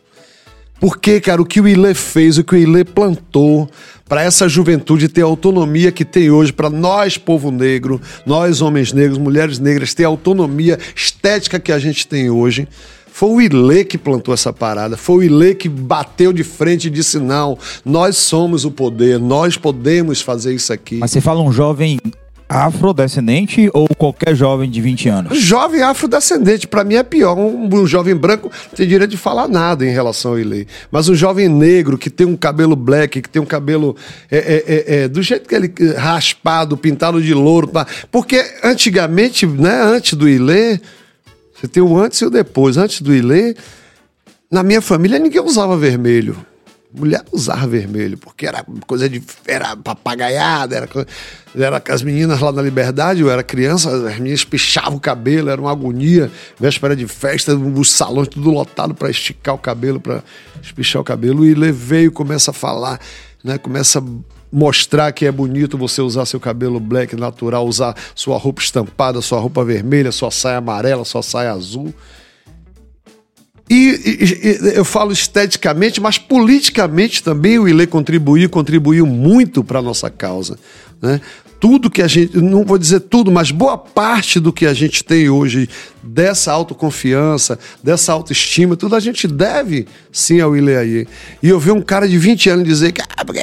Porque, 0.79 1.19
cara, 1.19 1.41
o 1.41 1.45
que 1.45 1.59
o 1.59 1.67
Ilê 1.67 1.93
fez, 1.93 2.37
o 2.37 2.43
que 2.43 2.55
o 2.55 2.57
Ilê 2.57 2.85
plantou 2.85 3.69
para 4.07 4.23
essa 4.23 4.47
juventude 4.47 5.09
ter 5.09 5.21
a 5.21 5.25
autonomia 5.25 5.91
que 5.91 6.05
tem 6.05 6.31
hoje, 6.31 6.53
para 6.53 6.69
nós, 6.69 7.17
povo 7.17 7.51
negro, 7.51 8.01
nós, 8.25 8.61
homens 8.61 8.93
negros, 8.93 9.17
mulheres 9.17 9.59
negras, 9.59 9.93
ter 9.93 10.05
a 10.05 10.07
autonomia 10.07 10.79
estética 10.95 11.59
que 11.59 11.71
a 11.71 11.77
gente 11.77 12.07
tem 12.07 12.29
hoje. 12.29 12.67
Foi 13.11 13.29
o 13.29 13.41
Ilê 13.41 13.83
que 13.83 13.97
plantou 13.97 14.33
essa 14.33 14.53
parada, 14.53 14.95
foi 14.95 15.17
o 15.17 15.23
Ilê 15.23 15.53
que 15.53 15.67
bateu 15.67 16.31
de 16.31 16.43
frente 16.43 16.87
e 16.87 16.89
disse: 16.89 17.19
não, 17.19 17.57
nós 17.83 18.15
somos 18.15 18.63
o 18.63 18.71
poder, 18.71 19.19
nós 19.19 19.57
podemos 19.57 20.21
fazer 20.21 20.53
isso 20.53 20.71
aqui. 20.71 20.95
Mas 20.95 21.11
você 21.11 21.19
fala 21.19 21.41
um 21.41 21.51
jovem 21.51 21.99
afrodescendente 22.49 23.69
ou 23.75 23.87
qualquer 23.95 24.35
jovem 24.35 24.67
de 24.67 24.81
20 24.81 25.09
anos? 25.09 25.37
Jovem 25.37 25.83
afrodescendente, 25.83 26.67
para 26.67 26.83
mim 26.83 26.95
é 26.95 27.03
pior. 27.03 27.37
Um, 27.37 27.69
um, 27.71 27.85
jovem 27.85 28.15
branco 28.15 28.51
tem 28.75 28.87
direito 28.87 29.11
de 29.11 29.17
falar 29.17 29.47
nada 29.47 29.85
em 29.85 29.91
relação 29.91 30.31
ao 30.31 30.39
Ilê. 30.39 30.65
Mas 30.91 31.07
um 31.07 31.13
jovem 31.13 31.47
negro 31.47 31.95
que 31.95 32.09
tem 32.09 32.25
um 32.25 32.35
cabelo 32.35 32.75
black, 32.75 33.21
que 33.21 33.29
tem 33.29 33.39
um 33.39 33.45
cabelo 33.45 33.95
é, 34.31 34.37
é, 34.37 34.63
é, 34.65 35.03
é 35.03 35.07
do 35.07 35.21
jeito 35.21 35.47
que 35.47 35.53
ele 35.53 35.71
raspado, 35.95 36.75
pintado 36.75 37.21
de 37.21 37.33
louro. 37.35 37.71
Porque 38.11 38.43
antigamente, 38.63 39.45
né, 39.45 39.81
antes 39.83 40.15
do 40.15 40.27
Ilê, 40.27 40.79
você 41.53 41.67
tem 41.67 41.83
o 41.83 41.97
antes 41.99 42.19
e 42.21 42.25
o 42.25 42.31
depois. 42.31 42.77
Antes 42.77 43.01
do 43.01 43.13
Ilê, 43.13 43.55
na 44.49 44.63
minha 44.63 44.81
família 44.81 45.19
ninguém 45.19 45.41
usava 45.41 45.77
vermelho. 45.77 46.35
Mulher 46.91 47.23
usava 47.31 47.67
vermelho, 47.67 48.17
porque 48.17 48.47
era 48.47 48.65
coisa 48.87 49.07
de. 49.07 49.21
Era 49.45 49.75
papagaiada, 49.75 50.75
era, 50.75 50.89
era 51.55 51.83
as 51.87 52.01
meninas 52.01 52.39
lá 52.39 52.51
na 52.51 52.63
Liberdade, 52.63 53.21
eu 53.21 53.29
era 53.29 53.43
criança, 53.43 53.91
as 54.07 54.17
meninas 54.17 54.43
pichavam 54.43 54.95
o 54.95 54.99
cabelo, 54.99 55.51
era 55.51 55.61
uma 55.61 55.71
agonia. 55.71 56.31
Véspera 56.59 56.95
de 56.95 57.07
festa, 57.07 57.55
os 57.55 57.91
salões 57.91 58.27
tudo 58.27 58.49
lotado 58.49 58.95
para 58.95 59.07
esticar 59.07 59.53
o 59.53 59.59
cabelo, 59.59 59.99
para 59.99 60.23
espichar 60.63 60.99
o 60.99 61.05
cabelo. 61.05 61.45
E 61.45 61.53
levei 61.53 62.05
e 62.05 62.09
começa 62.09 62.49
a 62.49 62.53
falar, 62.55 62.99
né? 63.43 63.59
Começa 63.59 63.99
a 63.99 64.03
mostrar 64.51 65.11
que 65.11 65.27
é 65.27 65.31
bonito 65.31 65.77
você 65.77 66.01
usar 66.01 66.25
seu 66.25 66.39
cabelo 66.39 66.79
black 66.79 67.15
natural, 67.15 67.67
usar 67.67 67.95
sua 68.15 68.37
roupa 68.39 68.63
estampada, 68.63 69.21
sua 69.21 69.39
roupa 69.39 69.63
vermelha, 69.63 70.11
sua 70.11 70.31
saia 70.31 70.57
amarela, 70.57 71.05
sua 71.05 71.21
saia 71.21 71.51
azul. 71.51 71.93
E, 73.69 73.75
e, 73.75 74.75
eu 74.75 74.83
falo 74.83 75.11
esteticamente, 75.11 76.01
mas 76.01 76.17
politicamente 76.17 77.21
também 77.21 77.59
o 77.59 77.67
Ile 77.67 77.85
contribuiu, 77.85 78.49
contribuiu 78.49 79.05
muito 79.05 79.63
para 79.63 79.77
a 79.77 79.81
nossa 79.81 80.09
causa. 80.09 80.57
Né? 80.99 81.21
Tudo 81.59 81.89
que 81.89 82.01
a 82.01 82.07
gente, 82.07 82.37
não 82.37 82.63
vou 82.63 82.77
dizer 82.77 83.01
tudo, 83.01 83.29
mas 83.29 83.51
boa 83.51 83.77
parte 83.77 84.39
do 84.39 84.51
que 84.51 84.65
a 84.65 84.73
gente 84.73 85.03
tem 85.03 85.29
hoje, 85.29 85.69
dessa 86.01 86.51
autoconfiança, 86.51 87.59
dessa 87.83 88.13
autoestima, 88.13 88.75
tudo 88.75 88.95
a 88.95 88.99
gente 88.99 89.27
deve 89.27 89.85
sim 90.11 90.39
ao 90.39 90.55
Ile 90.55 90.75
aí. 90.75 91.07
E 91.43 91.49
eu 91.49 91.59
vi 91.59 91.69
um 91.69 91.81
cara 91.81 92.07
de 92.07 92.17
20 92.17 92.49
anos 92.49 92.65
dizer 92.65 92.93
que 92.93 93.01
ah, 93.01 93.25
porque, 93.25 93.41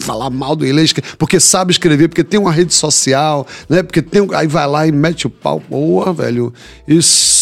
falar 0.00 0.30
mal 0.30 0.56
do 0.56 0.66
Ile, 0.66 0.84
porque 1.16 1.38
sabe 1.38 1.72
escrever, 1.72 2.08
porque 2.08 2.24
tem 2.24 2.40
uma 2.40 2.52
rede 2.52 2.74
social, 2.74 3.46
né? 3.68 3.82
porque 3.82 4.02
tem, 4.02 4.26
aí 4.34 4.46
vai 4.46 4.66
lá 4.66 4.86
e 4.86 4.92
mete 4.92 5.26
o 5.26 5.30
pau. 5.30 5.60
Porra, 5.60 6.12
velho, 6.12 6.52
isso 6.86 7.33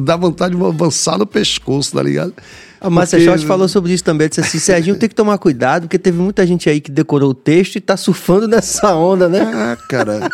dá 0.00 0.16
vontade 0.16 0.56
de 0.56 0.64
avançar 0.64 1.18
no 1.18 1.26
pescoço, 1.26 1.92
tá 1.92 2.02
ligado? 2.02 2.34
A 2.80 2.90
Márcia 2.90 3.18
porque... 3.18 3.30
Short 3.30 3.46
falou 3.46 3.66
sobre 3.66 3.92
isso 3.92 4.04
também. 4.04 4.28
Disse 4.28 4.42
assim: 4.42 4.58
Serginho 4.58 4.98
tem 4.98 5.08
que 5.08 5.14
tomar 5.14 5.38
cuidado, 5.38 5.82
porque 5.82 5.98
teve 5.98 6.18
muita 6.18 6.46
gente 6.46 6.68
aí 6.68 6.80
que 6.80 6.90
decorou 6.90 7.30
o 7.30 7.34
texto 7.34 7.76
e 7.76 7.80
tá 7.80 7.96
surfando 7.96 8.46
nessa 8.46 8.94
onda, 8.94 9.28
né? 9.28 9.40
Ah, 9.40 9.76
cara. 9.88 10.28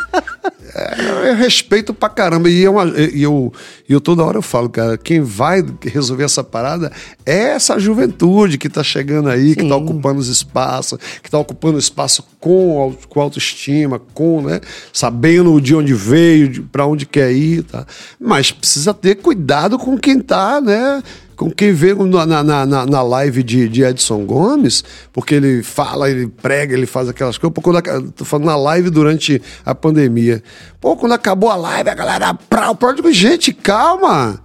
É, 0.74 1.30
eu 1.30 1.34
respeito 1.34 1.92
pra 1.92 2.08
caramba. 2.08 2.48
E 2.48 2.62
eu, 2.62 2.78
eu, 3.14 3.52
eu 3.88 4.00
toda 4.00 4.24
hora 4.24 4.38
eu 4.38 4.42
falo, 4.42 4.68
cara, 4.68 4.96
quem 4.96 5.20
vai 5.20 5.64
resolver 5.82 6.24
essa 6.24 6.44
parada 6.44 6.92
é 7.26 7.50
essa 7.50 7.78
juventude 7.78 8.58
que 8.58 8.68
tá 8.68 8.82
chegando 8.82 9.28
aí, 9.28 9.50
Sim. 9.50 9.54
que 9.56 9.68
tá 9.68 9.76
ocupando 9.76 10.20
os 10.20 10.28
espaços, 10.28 10.98
que 11.22 11.30
tá 11.30 11.38
ocupando 11.38 11.78
espaço 11.78 12.24
com, 12.38 12.94
com 13.08 13.20
autoestima, 13.20 14.00
com, 14.14 14.42
né, 14.42 14.60
sabendo 14.92 15.60
de 15.60 15.74
onde 15.74 15.92
veio, 15.94 16.64
para 16.64 16.86
onde 16.86 17.06
quer 17.06 17.32
ir, 17.32 17.62
tá? 17.64 17.86
Mas 18.18 18.52
precisa 18.52 18.94
ter 18.94 19.16
cuidado 19.16 19.78
com 19.78 19.98
quem 19.98 20.20
tá, 20.20 20.60
né? 20.60 21.02
Com 21.40 21.50
quem 21.50 21.72
vê 21.72 21.94
na, 21.94 22.26
na, 22.26 22.66
na, 22.66 22.84
na 22.84 23.02
live 23.02 23.42
de, 23.42 23.66
de, 23.66 23.82
Edson 23.82 24.26
Gomes, 24.26 24.84
porque 25.10 25.36
ele 25.36 25.62
fala, 25.62 26.10
ele 26.10 26.26
prega, 26.26 26.74
ele 26.74 26.84
faz 26.84 27.08
aquelas 27.08 27.38
coisas. 27.38 27.54
Pô, 27.54 27.62
quando, 27.62 28.12
tô 28.12 28.26
falando 28.26 28.44
na 28.44 28.56
live 28.56 28.90
durante 28.90 29.40
a 29.64 29.74
pandemia. 29.74 30.42
Pô, 30.78 30.98
quando 30.98 31.12
acabou 31.12 31.48
a 31.48 31.56
live, 31.56 31.88
a 31.88 31.94
galera. 31.94 32.34
Pra, 32.34 32.74
pra, 32.74 32.92
digo, 32.92 33.10
gente, 33.10 33.54
calma. 33.54 34.38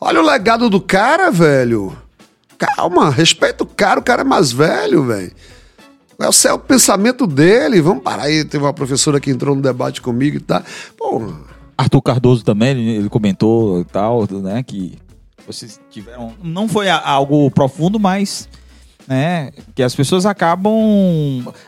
Olha 0.00 0.18
o 0.18 0.24
legado 0.24 0.70
do 0.70 0.80
cara, 0.80 1.30
velho. 1.30 1.94
Calma, 2.56 3.10
respeita 3.10 3.62
o 3.62 3.66
cara, 3.66 4.00
o 4.00 4.02
cara 4.02 4.22
é 4.22 4.24
mais 4.24 4.50
velho, 4.50 5.04
velho. 5.04 5.32
O, 6.18 6.48
é 6.48 6.52
o 6.54 6.58
pensamento 6.58 7.26
dele. 7.26 7.82
Vamos 7.82 8.02
parar 8.02 8.22
aí. 8.22 8.46
Teve 8.46 8.64
uma 8.64 8.72
professora 8.72 9.20
que 9.20 9.30
entrou 9.30 9.54
no 9.54 9.60
debate 9.60 10.00
comigo 10.00 10.38
e 10.38 10.40
tá. 10.40 10.62
Pô. 10.96 11.34
Arthur 11.76 12.00
Cardoso 12.00 12.42
também, 12.42 12.96
ele 12.96 13.10
comentou 13.10 13.84
tal, 13.84 14.26
né? 14.30 14.62
Que 14.62 14.96
vocês 15.52 15.80
tiveram. 15.90 16.34
Não 16.42 16.68
foi 16.68 16.88
algo 16.88 17.50
profundo, 17.50 17.98
mas. 17.98 18.48
Né, 19.08 19.50
que 19.74 19.82
as 19.82 19.94
pessoas 19.94 20.24
acabam. 20.24 20.72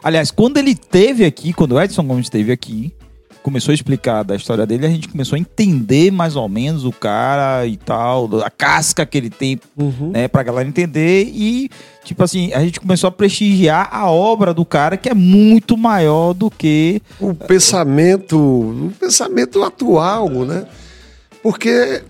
Aliás, 0.02 0.30
quando 0.30 0.58
ele 0.58 0.76
teve 0.76 1.24
aqui, 1.24 1.52
quando 1.52 1.72
o 1.72 1.80
Edson 1.80 2.04
Gomes 2.04 2.26
esteve 2.26 2.52
aqui, 2.52 2.94
começou 3.42 3.72
a 3.72 3.74
explicar 3.74 4.22
da 4.22 4.36
história 4.36 4.64
dele, 4.64 4.86
a 4.86 4.88
gente 4.88 5.08
começou 5.08 5.36
a 5.36 5.38
entender 5.38 6.10
mais 6.10 6.36
ou 6.36 6.48
menos 6.48 6.84
o 6.84 6.92
cara 6.92 7.66
e 7.66 7.76
tal, 7.76 8.28
a 8.42 8.50
casca 8.50 9.04
que 9.04 9.18
ele 9.18 9.28
tem, 9.28 9.60
uhum. 9.76 10.10
né, 10.12 10.28
pra 10.28 10.42
galera 10.42 10.68
entender. 10.68 11.24
E, 11.34 11.68
tipo 12.04 12.22
assim, 12.22 12.52
a 12.52 12.60
gente 12.60 12.80
começou 12.80 13.08
a 13.08 13.10
prestigiar 13.10 13.88
a 13.92 14.08
obra 14.10 14.54
do 14.54 14.64
cara, 14.64 14.96
que 14.96 15.08
é 15.08 15.14
muito 15.14 15.76
maior 15.76 16.32
do 16.32 16.50
que. 16.50 17.02
O 17.20 17.34
pensamento, 17.34 18.38
o 18.38 18.92
pensamento 18.98 19.62
atual, 19.62 20.28
né? 20.30 20.64
Porque 21.42 22.02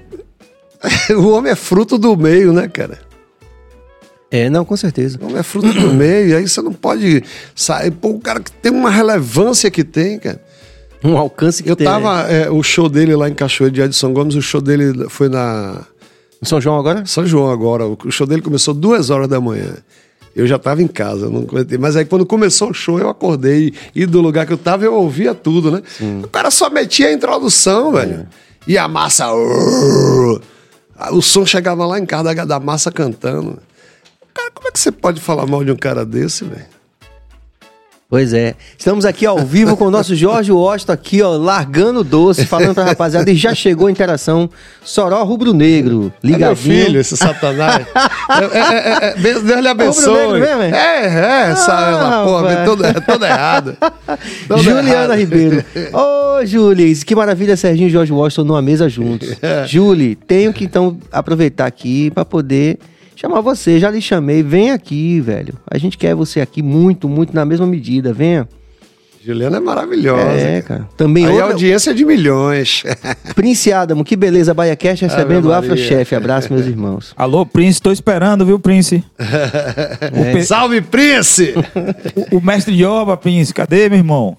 o 1.16 1.28
homem 1.28 1.52
é 1.52 1.56
fruto 1.56 1.96
do 1.98 2.16
meio, 2.16 2.52
né, 2.52 2.68
cara? 2.68 2.98
É, 4.30 4.48
não, 4.48 4.64
com 4.64 4.76
certeza. 4.76 5.18
O 5.20 5.26
homem 5.26 5.38
é 5.38 5.42
fruto 5.42 5.72
do 5.72 5.92
meio, 5.92 6.36
aí 6.36 6.48
você 6.48 6.62
não 6.62 6.72
pode 6.72 7.22
sair. 7.54 7.90
Pô, 7.90 8.08
o 8.08 8.20
cara 8.20 8.40
que 8.40 8.50
tem 8.50 8.72
uma 8.72 8.90
relevância 8.90 9.70
que 9.70 9.84
tem, 9.84 10.18
cara. 10.18 10.42
Um 11.04 11.16
alcance 11.18 11.62
que 11.62 11.70
Eu 11.70 11.76
tem. 11.76 11.86
Eu 11.86 11.92
tava, 11.92 12.24
né? 12.24 12.44
é, 12.44 12.50
o 12.50 12.62
show 12.62 12.88
dele 12.88 13.14
lá 13.14 13.28
em 13.28 13.34
Cachoeira 13.34 13.74
de 13.74 13.80
Edson 13.82 14.12
Gomes, 14.12 14.34
o 14.34 14.42
show 14.42 14.60
dele 14.60 15.06
foi 15.08 15.28
na. 15.28 15.82
Em 16.40 16.46
São 16.46 16.60
João 16.60 16.78
agora? 16.78 17.04
São 17.04 17.26
João 17.26 17.50
agora. 17.50 17.86
O 17.86 18.10
show 18.10 18.26
dele 18.26 18.40
começou 18.40 18.72
duas 18.72 19.10
horas 19.10 19.28
da 19.28 19.40
manhã. 19.40 19.74
Eu 20.34 20.46
já 20.46 20.56
estava 20.56 20.82
em 20.82 20.86
casa, 20.88 21.28
não 21.28 21.44
comentei. 21.44 21.76
Mas 21.76 21.94
aí 21.94 22.04
quando 22.04 22.24
começou 22.24 22.70
o 22.70 22.74
show, 22.74 22.98
eu 22.98 23.08
acordei. 23.08 23.74
E 23.94 24.06
do 24.06 24.20
lugar 24.20 24.46
que 24.46 24.52
eu 24.52 24.58
tava, 24.58 24.84
eu 24.84 24.94
ouvia 24.94 25.34
tudo, 25.34 25.70
né? 25.70 25.82
Sim. 25.98 26.22
O 26.24 26.28
cara 26.28 26.50
só 26.50 26.70
metia 26.70 27.08
a 27.08 27.12
introdução, 27.12 27.92
velho. 27.92 28.20
É. 28.20 28.26
E 28.66 28.78
a 28.78 28.88
massa. 28.88 29.26
O 31.10 31.20
som 31.20 31.44
chegava 31.44 31.84
lá 31.86 31.98
em 31.98 32.06
casa 32.06 32.34
da, 32.46 32.60
massa 32.60 32.92
cantando. 32.92 33.58
Cara, 34.32 34.50
como 34.52 34.68
é 34.68 34.70
que 34.70 34.78
você 34.78 34.92
pode 34.92 35.20
falar 35.20 35.46
mal 35.46 35.64
de 35.64 35.72
um 35.72 35.76
cara 35.76 36.04
desse, 36.04 36.44
velho? 36.44 36.66
Pois 38.12 38.34
é. 38.34 38.54
Estamos 38.76 39.06
aqui 39.06 39.24
ao 39.24 39.38
vivo 39.38 39.74
com 39.74 39.86
o 39.86 39.90
nosso 39.90 40.14
Jorge 40.14 40.52
Washington 40.52 40.92
aqui, 40.92 41.22
ó, 41.22 41.34
largando 41.34 42.04
doce, 42.04 42.44
falando 42.44 42.74
pra 42.74 42.84
rapaziada. 42.84 43.30
E 43.30 43.34
já 43.34 43.54
chegou 43.54 43.86
a 43.86 43.90
interação. 43.90 44.50
Soró 44.84 45.24
Rubro 45.24 45.54
Negro, 45.54 46.12
ligadinho. 46.22 46.44
É 46.44 46.48
meu 46.48 46.56
filho, 46.56 47.00
esse 47.00 47.16
satanás. 47.16 47.86
é, 48.52 48.58
é, 48.58 49.08
é, 49.08 49.14
Deus 49.14 49.42
lhe 49.42 49.66
abençoe. 49.66 50.40
Mesmo, 50.40 50.62
é, 50.62 50.68
é, 50.68 51.50
essa 51.52 51.72
ah, 51.72 52.22
porra, 52.22 52.52
é 52.52 52.64
todo, 52.66 52.84
é 52.84 52.92
todo 52.92 53.24
errado. 53.24 53.78
Todo 54.46 54.62
Juliana. 54.62 55.16
Ribeiro. 55.16 55.64
Ô, 55.94 56.40
oh, 56.42 57.06
que 57.06 57.14
maravilha 57.14 57.56
Serginho 57.56 57.88
e 57.88 57.90
Jorge 57.90 58.12
Washington 58.12 58.44
numa 58.44 58.60
mesa 58.60 58.90
juntos. 58.90 59.32
É. 59.42 59.66
Júlia, 59.66 60.16
tenho 60.26 60.52
que 60.52 60.64
então 60.64 60.98
aproveitar 61.10 61.66
aqui 61.66 62.10
para 62.10 62.24
poder 62.24 62.78
chamar 63.22 63.40
você. 63.40 63.78
Já 63.78 63.90
lhe 63.90 64.00
chamei, 64.02 64.42
vem 64.42 64.70
aqui, 64.70 65.20
velho. 65.20 65.54
A 65.70 65.78
gente 65.78 65.96
quer 65.96 66.14
você 66.14 66.40
aqui 66.40 66.62
muito, 66.62 67.08
muito 67.08 67.34
na 67.34 67.44
mesma 67.44 67.66
medida. 67.66 68.12
Venha. 68.12 68.48
Juliana 69.24 69.58
é 69.58 69.60
maravilhosa. 69.60 70.32
É, 70.32 70.62
cara. 70.62 70.88
Também 70.96 71.24
Aí 71.24 71.30
a 71.30 71.34
outra, 71.34 71.52
audiência 71.52 71.92
é 71.92 71.94
de 71.94 72.04
milhões. 72.04 72.82
Prince 73.36 73.72
Adamo, 73.72 74.02
que 74.04 74.16
beleza, 74.16 74.52
BaiaCast 74.52 75.04
recebendo 75.04 75.44
o. 75.46 75.52
Afrochef. 75.52 76.12
Abraço, 76.16 76.52
meus 76.52 76.66
irmãos. 76.66 77.14
Alô, 77.16 77.46
Prince, 77.46 77.80
tô 77.80 77.92
esperando, 77.92 78.44
viu, 78.44 78.58
Prince? 78.58 79.04
O, 80.12 80.32
pe- 80.34 80.42
Salve, 80.44 80.80
Prince! 80.80 81.54
o 82.32 82.40
mestre 82.40 82.74
de 82.76 82.84
obra, 82.84 83.16
Prince, 83.16 83.54
cadê, 83.54 83.88
meu 83.88 83.98
irmão? 83.98 84.36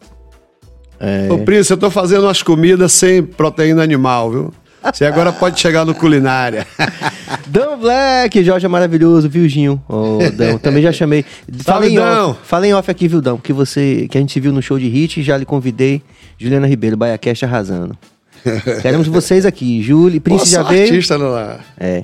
Ô, 1.29 1.37
Prince, 1.39 1.71
eu 1.71 1.77
tô 1.77 1.89
fazendo 1.89 2.23
umas 2.25 2.41
comidas 2.43 2.91
sem 2.91 3.23
proteína 3.23 3.81
animal, 3.83 4.31
viu? 4.31 4.53
Você 4.91 5.05
agora 5.05 5.31
pode 5.31 5.59
chegar 5.59 5.85
no 5.85 5.93
culinária. 5.95 6.67
Dan 7.47 7.77
Black, 7.77 8.43
Jorge 8.43 8.65
é 8.65 8.69
maravilhoso, 8.69 9.29
viu, 9.29 9.47
Ginho? 9.47 9.81
Ô, 9.87 10.19
Dão, 10.35 10.57
também 10.57 10.81
já 10.83 10.91
chamei. 10.91 11.23
Falei 11.63 11.97
off, 11.97 12.39
falei 12.43 12.71
em 12.71 12.73
off 12.73 12.89
aqui, 12.91 13.07
viu, 13.07 13.21
Dão? 13.21 13.37
Que 13.37 13.53
você, 13.53 14.07
que 14.09 14.17
a 14.17 14.21
gente 14.21 14.39
viu 14.39 14.51
no 14.51 14.61
show 14.61 14.77
de 14.77 14.87
hit, 14.87 15.21
já 15.23 15.37
lhe 15.37 15.45
convidei. 15.45 16.01
Juliana 16.37 16.67
Ribeiro, 16.67 16.97
BaiaCast 16.97 17.45
arrasando. 17.45 17.97
Queremos 18.81 19.07
vocês 19.07 19.45
aqui. 19.45 19.81
Júlia, 19.81 20.19
Prince 20.19 20.45
Pô, 20.45 20.51
já 20.51 20.63
veio. 20.63 20.83
artista 20.83 21.17
no 21.17 21.29
lá. 21.31 21.59
É. 21.79 22.03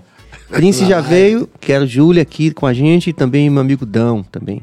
Prince 0.49 0.85
já 0.85 1.01
veio, 1.01 1.49
quero 1.59 1.85
Júlia 1.85 2.21
aqui 2.21 2.51
com 2.51 2.65
a 2.65 2.73
gente 2.73 3.09
e 3.09 3.13
também 3.13 3.49
meu 3.49 3.61
amigo 3.61 3.85
Dão 3.85 4.23
também. 4.23 4.61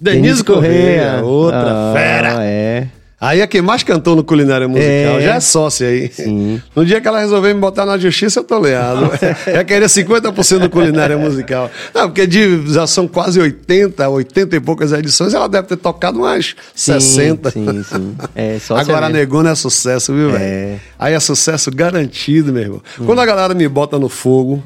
Denise 0.00 0.44
Correia, 0.44 1.22
outra 1.24 1.62
Ah, 1.64 1.92
fera. 1.94 2.36
É. 2.44 2.88
Aí 3.20 3.40
é 3.40 3.46
quem 3.46 3.62
mais 3.62 3.82
cantou 3.82 4.16
no 4.16 4.24
culinária 4.24 4.66
musical. 4.66 5.18
É. 5.18 5.22
Já 5.22 5.34
é 5.36 5.40
sócia 5.40 5.88
aí. 5.88 6.10
Sim. 6.12 6.60
No 6.74 6.84
dia 6.84 7.00
que 7.00 7.08
ela 7.08 7.20
resolver 7.20 7.54
me 7.54 7.60
botar 7.60 7.86
na 7.86 7.96
justiça, 7.96 8.40
eu 8.40 8.44
tô 8.44 8.58
leado. 8.58 9.10
Já 9.46 9.64
queria 9.64 9.86
50% 9.86 10.58
do 10.58 10.68
culinária 10.68 11.16
musical. 11.16 11.70
Não, 11.94 12.08
porque 12.08 12.26
de, 12.26 12.66
já 12.72 12.86
são 12.86 13.06
quase 13.06 13.40
80, 13.40 14.06
80 14.08 14.56
e 14.56 14.60
poucas 14.60 14.92
edições, 14.92 15.32
ela 15.32 15.48
deve 15.48 15.68
ter 15.68 15.76
tocado 15.76 16.18
umas 16.18 16.54
Sim, 16.74 17.00
60. 17.00 17.50
Sim, 17.50 17.82
sim. 17.84 18.16
É, 18.34 18.58
sócia 18.60 18.82
Agora 18.82 19.06
mesmo. 19.06 19.18
Negona 19.18 19.50
é 19.50 19.54
sucesso, 19.54 20.12
viu, 20.12 20.30
velho? 20.32 20.44
É. 20.44 20.78
Aí 20.98 21.14
é 21.14 21.20
sucesso 21.20 21.70
garantido, 21.70 22.52
meu 22.52 22.62
irmão. 22.62 22.82
Quando 23.06 23.20
a 23.20 23.26
galera 23.26 23.54
me 23.54 23.66
bota 23.68 23.98
no 23.98 24.08
fogo, 24.08 24.62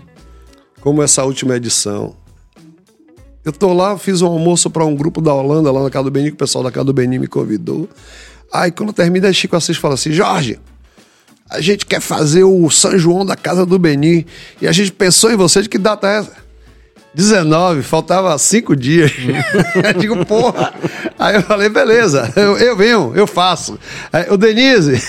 como 0.80 1.02
essa 1.02 1.22
última 1.22 1.56
edição, 1.56 2.14
eu 3.44 3.52
tô 3.52 3.72
lá, 3.72 3.96
fiz 3.96 4.20
um 4.20 4.26
almoço 4.26 4.68
para 4.68 4.84
um 4.84 4.94
grupo 4.94 5.20
da 5.20 5.32
Holanda, 5.32 5.70
lá 5.70 5.82
na 5.82 5.90
Casa 5.90 6.04
do 6.04 6.10
Beni, 6.10 6.28
que 6.28 6.34
o 6.34 6.38
pessoal 6.38 6.64
da 6.64 6.70
Casa 6.70 6.84
do 6.84 6.92
Beni 6.92 7.18
me 7.18 7.26
convidou. 7.26 7.88
Aí 8.52 8.70
quando 8.70 8.92
termina, 8.92 9.32
Chico 9.32 9.56
Assis 9.56 9.76
fala 9.76 9.94
assim: 9.94 10.12
Jorge, 10.12 10.58
a 11.48 11.60
gente 11.60 11.86
quer 11.86 12.00
fazer 12.00 12.44
o 12.44 12.68
São 12.70 12.98
João 12.98 13.24
da 13.24 13.36
Casa 13.36 13.64
do 13.64 13.78
Beni. 13.78 14.26
E 14.60 14.68
a 14.68 14.72
gente 14.72 14.92
pensou 14.92 15.30
em 15.30 15.36
você, 15.36 15.62
de 15.62 15.68
que 15.68 15.78
data 15.78 16.06
é 16.06 16.18
essa? 16.18 16.48
19, 17.14 17.82
faltava 17.82 18.36
cinco 18.38 18.76
dias. 18.76 19.10
eu 19.82 19.92
digo, 19.98 20.26
porra. 20.26 20.72
Aí 21.18 21.36
eu 21.36 21.42
falei, 21.42 21.68
beleza, 21.68 22.30
eu, 22.36 22.56
eu 22.58 22.76
venho, 22.76 23.12
eu 23.14 23.26
faço. 23.26 23.78
Aí, 24.12 24.26
o 24.30 24.36
Denise. 24.36 25.02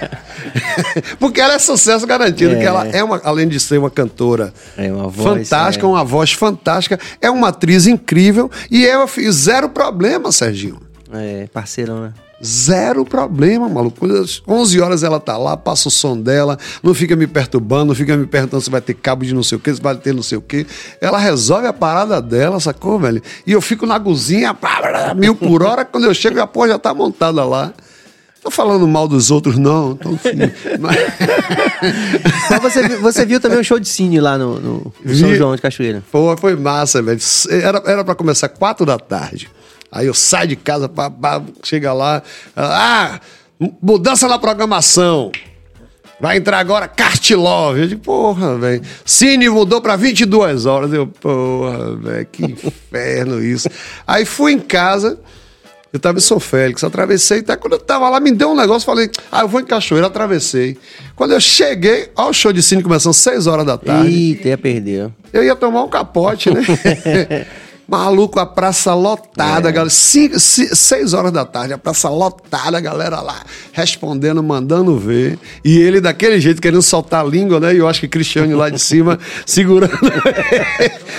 Porque 1.20 1.40
ela 1.40 1.54
é 1.54 1.58
sucesso 1.58 2.06
garantido, 2.06 2.54
É. 2.54 2.58
que 2.58 2.64
ela 2.64 2.88
é 2.88 3.04
uma, 3.04 3.20
além 3.22 3.46
de 3.46 3.60
ser 3.60 3.78
uma 3.78 3.90
cantora 3.90 4.52
É 4.76 4.90
uma 4.90 5.08
voz, 5.08 5.38
fantástica, 5.48 5.86
é. 5.86 5.88
uma 5.88 6.04
voz 6.04 6.32
fantástica, 6.32 6.98
é 7.20 7.30
uma 7.30 7.48
atriz 7.48 7.86
incrível 7.86 8.50
e 8.70 8.84
eu 8.84 9.06
fiz 9.06 9.34
zero 9.34 9.68
problema, 9.68 10.32
Serginho. 10.32 10.80
É, 11.12 11.46
parceirão, 11.52 12.00
né? 12.00 12.12
Zero 12.44 13.04
problema, 13.04 13.66
maluco. 13.68 13.98
Quando 14.00 14.16
às 14.18 14.42
11 14.46 14.80
horas 14.80 15.02
ela 15.02 15.18
tá 15.18 15.38
lá, 15.38 15.56
passa 15.56 15.88
o 15.88 15.90
som 15.90 16.20
dela, 16.20 16.58
não 16.82 16.92
fica 16.92 17.16
me 17.16 17.26
perturbando, 17.26 17.86
não 17.86 17.94
fica 17.94 18.14
me 18.16 18.26
perguntando 18.26 18.60
se 18.62 18.70
vai 18.70 18.80
ter 18.82 18.92
cabo 18.94 19.24
de 19.24 19.34
não 19.34 19.42
sei 19.42 19.56
o 19.56 19.60
que, 19.60 19.74
se 19.74 19.80
vai 19.80 19.96
ter 19.96 20.12
não 20.14 20.22
sei 20.22 20.36
o 20.36 20.42
que. 20.42 20.66
Ela 21.00 21.18
resolve 21.18 21.66
a 21.66 21.72
parada 21.72 22.20
dela, 22.20 22.60
sacou, 22.60 22.98
velho? 22.98 23.22
E 23.46 23.52
eu 23.52 23.60
fico 23.62 23.86
na 23.86 23.98
cozinha, 23.98 24.54
mil 25.16 25.34
por 25.34 25.62
hora, 25.62 25.84
quando 25.84 26.04
eu 26.04 26.12
chego, 26.14 26.38
a 26.40 26.46
porra 26.46 26.68
já 26.68 26.78
tá 26.78 26.92
montada 26.92 27.42
lá. 27.44 27.72
Tô 28.42 28.50
falando 28.50 28.86
mal 28.86 29.08
dos 29.08 29.30
outros, 29.32 29.56
não. 29.58 29.96
Tô, 29.96 30.10
enfim. 30.10 30.38
Mas- 30.78 30.96
Mas 32.50 32.62
você, 32.62 32.86
viu- 32.88 33.00
você 33.00 33.26
viu 33.26 33.40
também 33.40 33.58
o 33.58 33.64
show 33.64 33.78
de 33.80 33.88
cine 33.88 34.20
lá 34.20 34.38
no, 34.38 34.60
no- 34.60 34.92
no 35.04 35.14
São 35.16 35.28
Vi. 35.30 35.34
João 35.36 35.56
de 35.56 35.62
Cachoeira. 35.62 36.02
Pô, 36.12 36.36
foi 36.36 36.54
massa, 36.54 37.02
velho. 37.02 37.18
Era, 37.50 37.82
era 37.86 38.04
pra 38.04 38.14
começar 38.14 38.48
quatro 38.48 38.86
da 38.86 38.98
tarde. 38.98 39.48
Aí 39.90 40.06
eu 40.06 40.14
saio 40.14 40.48
de 40.48 40.56
casa, 40.56 40.88
pá, 40.88 41.10
pá, 41.10 41.42
chega 41.62 41.92
lá. 41.92 42.22
Ah, 42.56 43.20
mudança 43.80 44.28
na 44.28 44.38
programação. 44.38 45.32
Vai 46.18 46.38
entrar 46.38 46.58
agora 46.58 46.88
Cartilove. 46.88 47.82
Eu 47.82 47.88
digo, 47.88 48.00
porra, 48.00 48.56
velho. 48.56 48.82
Cine 49.04 49.48
mudou 49.48 49.80
pra 49.80 49.96
22 49.96 50.64
horas. 50.64 50.92
Eu, 50.92 51.06
porra, 51.06 51.96
velho, 51.96 52.26
que 52.26 52.44
inferno 52.66 53.42
isso. 53.42 53.68
Aí 54.06 54.24
fui 54.24 54.52
em 54.52 54.58
casa. 54.58 55.18
Eu 55.92 56.00
tava 56.00 56.18
em 56.18 56.20
São 56.20 56.38
Félix, 56.38 56.84
atravessei, 56.84 57.38
até 57.38 57.56
quando 57.56 57.74
eu 57.74 57.78
tava 57.78 58.10
lá, 58.10 58.20
me 58.20 58.30
deu 58.30 58.50
um 58.50 58.56
negócio, 58.56 58.84
falei, 58.84 59.08
ah, 59.32 59.42
eu 59.42 59.48
vou 59.48 59.60
em 59.60 59.64
Cachoeira, 59.64 60.08
atravessei. 60.08 60.76
Quando 61.14 61.32
eu 61.32 61.40
cheguei, 61.40 62.10
ó, 62.14 62.28
o 62.28 62.34
show 62.34 62.52
de 62.52 62.62
cine 62.62 62.82
começando 62.82 63.12
às 63.12 63.16
6 63.16 63.46
horas 63.46 63.64
da 63.64 63.78
tarde. 63.78 64.12
Eita, 64.12 64.48
ia 64.48 64.58
perder. 64.58 65.10
Eu 65.32 65.42
ia 65.42 65.56
tomar 65.56 65.84
um 65.84 65.88
capote, 65.88 66.50
né? 66.50 66.60
Maluco, 67.88 68.40
a 68.40 68.46
praça 68.46 68.92
lotada, 68.94 69.70
galera. 69.70 69.88
Cinco, 69.88 70.40
se- 70.40 70.74
seis 70.74 71.12
horas 71.14 71.30
da 71.30 71.44
tarde, 71.44 71.72
a 71.72 71.78
praça 71.78 72.08
lotada, 72.08 72.76
a 72.76 72.80
galera 72.80 73.20
lá 73.20 73.40
respondendo, 73.72 74.42
mandando 74.42 74.98
ver. 74.98 75.38
E 75.64 75.78
ele 75.78 76.00
daquele 76.00 76.40
jeito, 76.40 76.60
querendo 76.60 76.82
soltar 76.82 77.24
a 77.24 77.28
língua, 77.28 77.60
né? 77.60 77.72
E 77.74 77.78
eu 77.78 77.86
acho 77.88 78.00
que 78.00 78.08
Cristiano 78.08 78.56
lá 78.56 78.68
de 78.70 78.80
cima, 78.80 79.18
segurando 79.46 79.96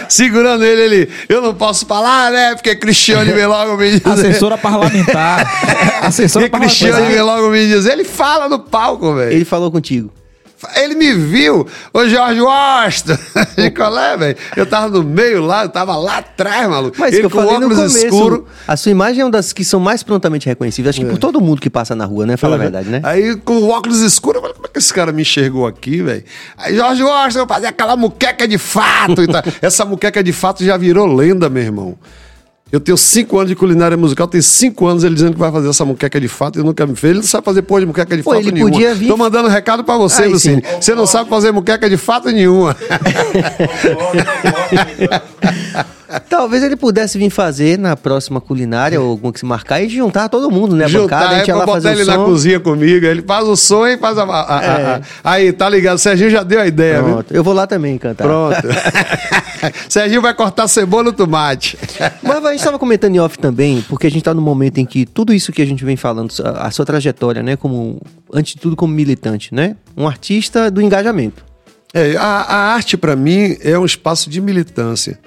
segurando 0.10 0.65
ele, 0.65 0.82
ele. 0.82 1.10
Eu 1.30 1.41
não 1.41 1.53
posso 1.53 1.86
falar, 1.86 2.32
né? 2.32 2.56
Porque 2.56 2.75
Cristiano 2.75 3.32
veio 3.34 3.47
logo 3.49 3.77
me 3.77 3.91
dizer. 3.91 4.08
Assessora 4.10 4.58
parlamentar. 4.58 5.45
Assessora 6.03 6.45
E 6.45 6.49
Cristiano 6.49 6.93
parlamentar. 6.95 7.12
veio 7.12 7.25
logo 7.25 7.49
me 7.49 7.67
dizer. 7.67 7.91
Ele 7.93 8.03
fala 8.03 8.49
no 8.49 8.60
palco, 8.60 9.15
velho. 9.15 9.32
Ele 9.32 9.45
falou 9.45 9.71
contigo. 9.71 10.12
Ele 10.76 10.96
me 10.96 11.13
viu, 11.13 11.67
ô 11.93 12.08
Jorge 12.08 12.41
Washington. 12.41 13.17
De 13.56 13.70
qual 13.76 13.98
é, 13.98 14.17
velho? 14.17 14.38
Eu 14.56 14.65
tava 14.65 14.88
no 14.89 15.04
meio 15.04 15.41
lá, 15.41 15.63
eu 15.63 15.70
tava 15.70 15.96
lá 15.96 16.17
atrás, 16.17 16.67
maluco. 16.67 16.96
Mas 17.00 17.13
Ele 17.13 17.22
que 17.22 17.26
eu 17.28 17.30
com 17.30 17.38
falei 17.38 17.60
no 17.60 17.65
óculos 17.67 17.78
começo, 17.78 18.06
escuro. 18.06 18.48
a 18.67 18.76
sua 18.76 18.91
imagem 18.91 19.22
é 19.22 19.26
uma 19.26 19.32
das 19.32 19.54
que 19.54 19.63
são 19.63 19.80
mais 19.80 20.02
prontamente 20.02 20.48
reconhecíveis. 20.48 20.96
Acho 20.96 21.06
que 21.06 21.12
por 21.12 21.20
todo 21.20 21.39
mundo 21.39 21.62
que 21.62 21.70
passa 21.70 21.96
na 21.96 22.06
rua, 22.06 22.26
né? 22.26 22.38
Fala 22.38 22.56
a 22.56 22.60
verdade, 22.60 22.89
né? 22.89 23.02
Aí, 23.04 23.36
com 23.36 23.58
o 23.58 23.70
óculos 23.70 24.02
escuro, 24.02 24.38
eu 24.38 24.41
falei, 24.41 24.56
como 24.56 24.65
é 24.65 24.70
que 24.70 24.80
esse 24.80 24.93
cara 24.93 25.12
me 25.12 25.22
enxergou 25.22 25.67
aqui, 25.67 26.02
velho? 26.02 26.24
Aí, 26.58 26.76
Jorge 26.76 27.04
Washington, 27.04 27.39
eu 27.39 27.48
fazer 27.48 27.67
aquela 27.67 27.96
muqueca 27.96 28.48
de 28.48 28.58
fato 28.58 29.22
e 29.22 29.28
tal. 29.28 29.43
Essa 29.62 29.86
muqueca 29.86 30.24
de 30.24 30.34
fato 30.34 30.63
já 30.63 30.76
virou 30.76 31.06
lenda, 31.06 31.50
meu 31.50 31.62
irmão. 31.62 31.98
Eu 32.69 32.80
tenho 32.82 32.97
cinco 32.97 33.38
anos 33.38 33.49
de 33.49 33.56
culinária 33.56 33.95
musical, 33.95 34.27
tem 34.27 34.41
cinco 34.41 34.88
anos 34.88 35.03
ele 35.06 35.15
dizendo 35.15 35.32
que 35.34 35.39
vai 35.39 35.49
fazer 35.51 35.69
essa 35.69 35.86
muqueca 35.86 36.19
de 36.19 36.27
fato 36.27 36.60
e 36.60 36.63
nunca 36.63 36.86
me 36.86 36.95
fez. 36.95 37.12
Ele 37.12 37.19
não 37.19 37.25
sabe 37.27 37.45
fazer 37.45 37.62
porra 37.62 37.80
de 37.82 37.86
muqueca 37.88 38.17
de 38.17 38.23
Pô, 38.23 38.32
fato 38.32 38.41
ele 38.41 38.51
nenhuma. 38.51 38.71
podia 38.71 38.93
vir- 38.93 39.08
Tô 39.08 39.15
mandando 39.15 39.47
recado 39.47 39.86
pra 39.86 39.95
você, 39.97 40.23
Aí, 40.23 40.30
Lucinho. 40.34 40.58
sim. 40.58 40.82
Você 40.82 40.93
não 40.93 41.08
sabe 41.08 41.30
fazer 41.30 41.51
muqueca 41.53 41.89
de 41.89 41.95
fato 41.95 42.30
nenhuma. 42.30 42.75
Talvez 46.30 46.63
ele 46.63 46.76
pudesse 46.76 47.17
vir 47.17 47.30
fazer 47.30 47.78
na 47.78 47.96
próxima 47.96 48.39
culinária 48.41 49.00
ou 49.02 49.10
alguma 49.12 49.32
que 49.34 49.39
se 49.39 49.46
marcar 49.46 49.82
e 49.82 49.89
juntar 49.89 50.30
todo 50.30 50.50
mundo, 50.50 50.76
né? 50.76 50.86
A 50.86 50.88
Juntar, 50.88 51.15
bancada, 51.17 51.36
a 51.36 51.38
gente 51.39 51.48
ia 51.50 51.56
lá 51.56 51.65
botar 51.65 51.82
fazer 51.82 51.91
ele 51.91 52.04
o 52.04 52.06
na 52.06 52.13
som. 52.15 52.26
cozinha 52.26 52.60
comigo. 52.60 53.06
Ele 53.06 53.22
faz 53.22 53.46
o 53.48 53.56
som 53.56 53.86
e 53.86 53.98
faz 53.98 54.17
a. 54.17 54.24
a- 54.24 54.58
a- 54.60 54.63
É. 54.63 54.86
a- 54.86 55.02
Aí, 55.24 55.52
tá 55.54 55.67
ligado? 55.70 55.96
O 55.96 56.00
Serginho 56.00 56.30
já 56.30 56.43
deu 56.43 56.62
a 56.62 56.67
ideia, 56.67 57.02
viu? 57.02 57.13
Pronto, 57.13 57.34
eu 57.34 57.43
vou 57.43 57.54
lá 57.54 57.67
também 57.67 57.98
cantar. 57.98 58.24
Pronto. 58.26 58.56
Serginho 59.89 60.22
vai 60.22 60.34
cortar 60.34 60.67
cebola 60.67 61.10
e 61.10 61.13
tomate. 61.13 61.78
Mas 62.24 62.46
a 62.46 62.50
gente 62.52 62.60
estava 62.60 62.80
comentando 62.80 63.15
em 63.15 63.20
off 63.20 63.38
também, 63.39 63.84
porque 63.89 64.08
a 64.08 64.10
gente 64.10 64.20
está 64.20 64.34
no 64.34 64.41
momento 64.41 64.78
em 64.78 64.86
que 64.86 65.06
tudo 65.06 65.34
isso 65.34 65.52
que 65.52 65.62
a 65.62 65.65
gente 65.65 65.84
vem 65.84 65.96
falando, 65.98 66.32
a, 66.43 66.67
a 66.67 66.72
sua 66.72 66.86
trajetória, 66.86 67.41
né? 67.43 67.56
Como, 67.56 68.02
antes 68.34 68.54
de 68.54 68.62
tudo, 68.62 68.76
como 68.76 68.93
militante, 68.93 69.54
né? 69.54 69.76
Um 69.96 70.08
artista 70.08 70.70
do 70.72 70.82
engajamento. 70.82 71.43
É, 71.93 72.15
a, 72.17 72.22
a 72.24 72.56
arte, 72.74 72.98
para 72.98 73.15
mim, 73.15 73.58
é 73.62 73.78
um 73.78 73.86
espaço 73.86 74.30
de 74.30 74.39
militância. 74.41 75.17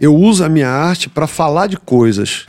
Eu 0.00 0.14
uso 0.14 0.44
a 0.44 0.48
minha 0.48 0.68
arte 0.68 1.08
para 1.08 1.26
falar 1.26 1.66
de 1.66 1.76
coisas, 1.76 2.46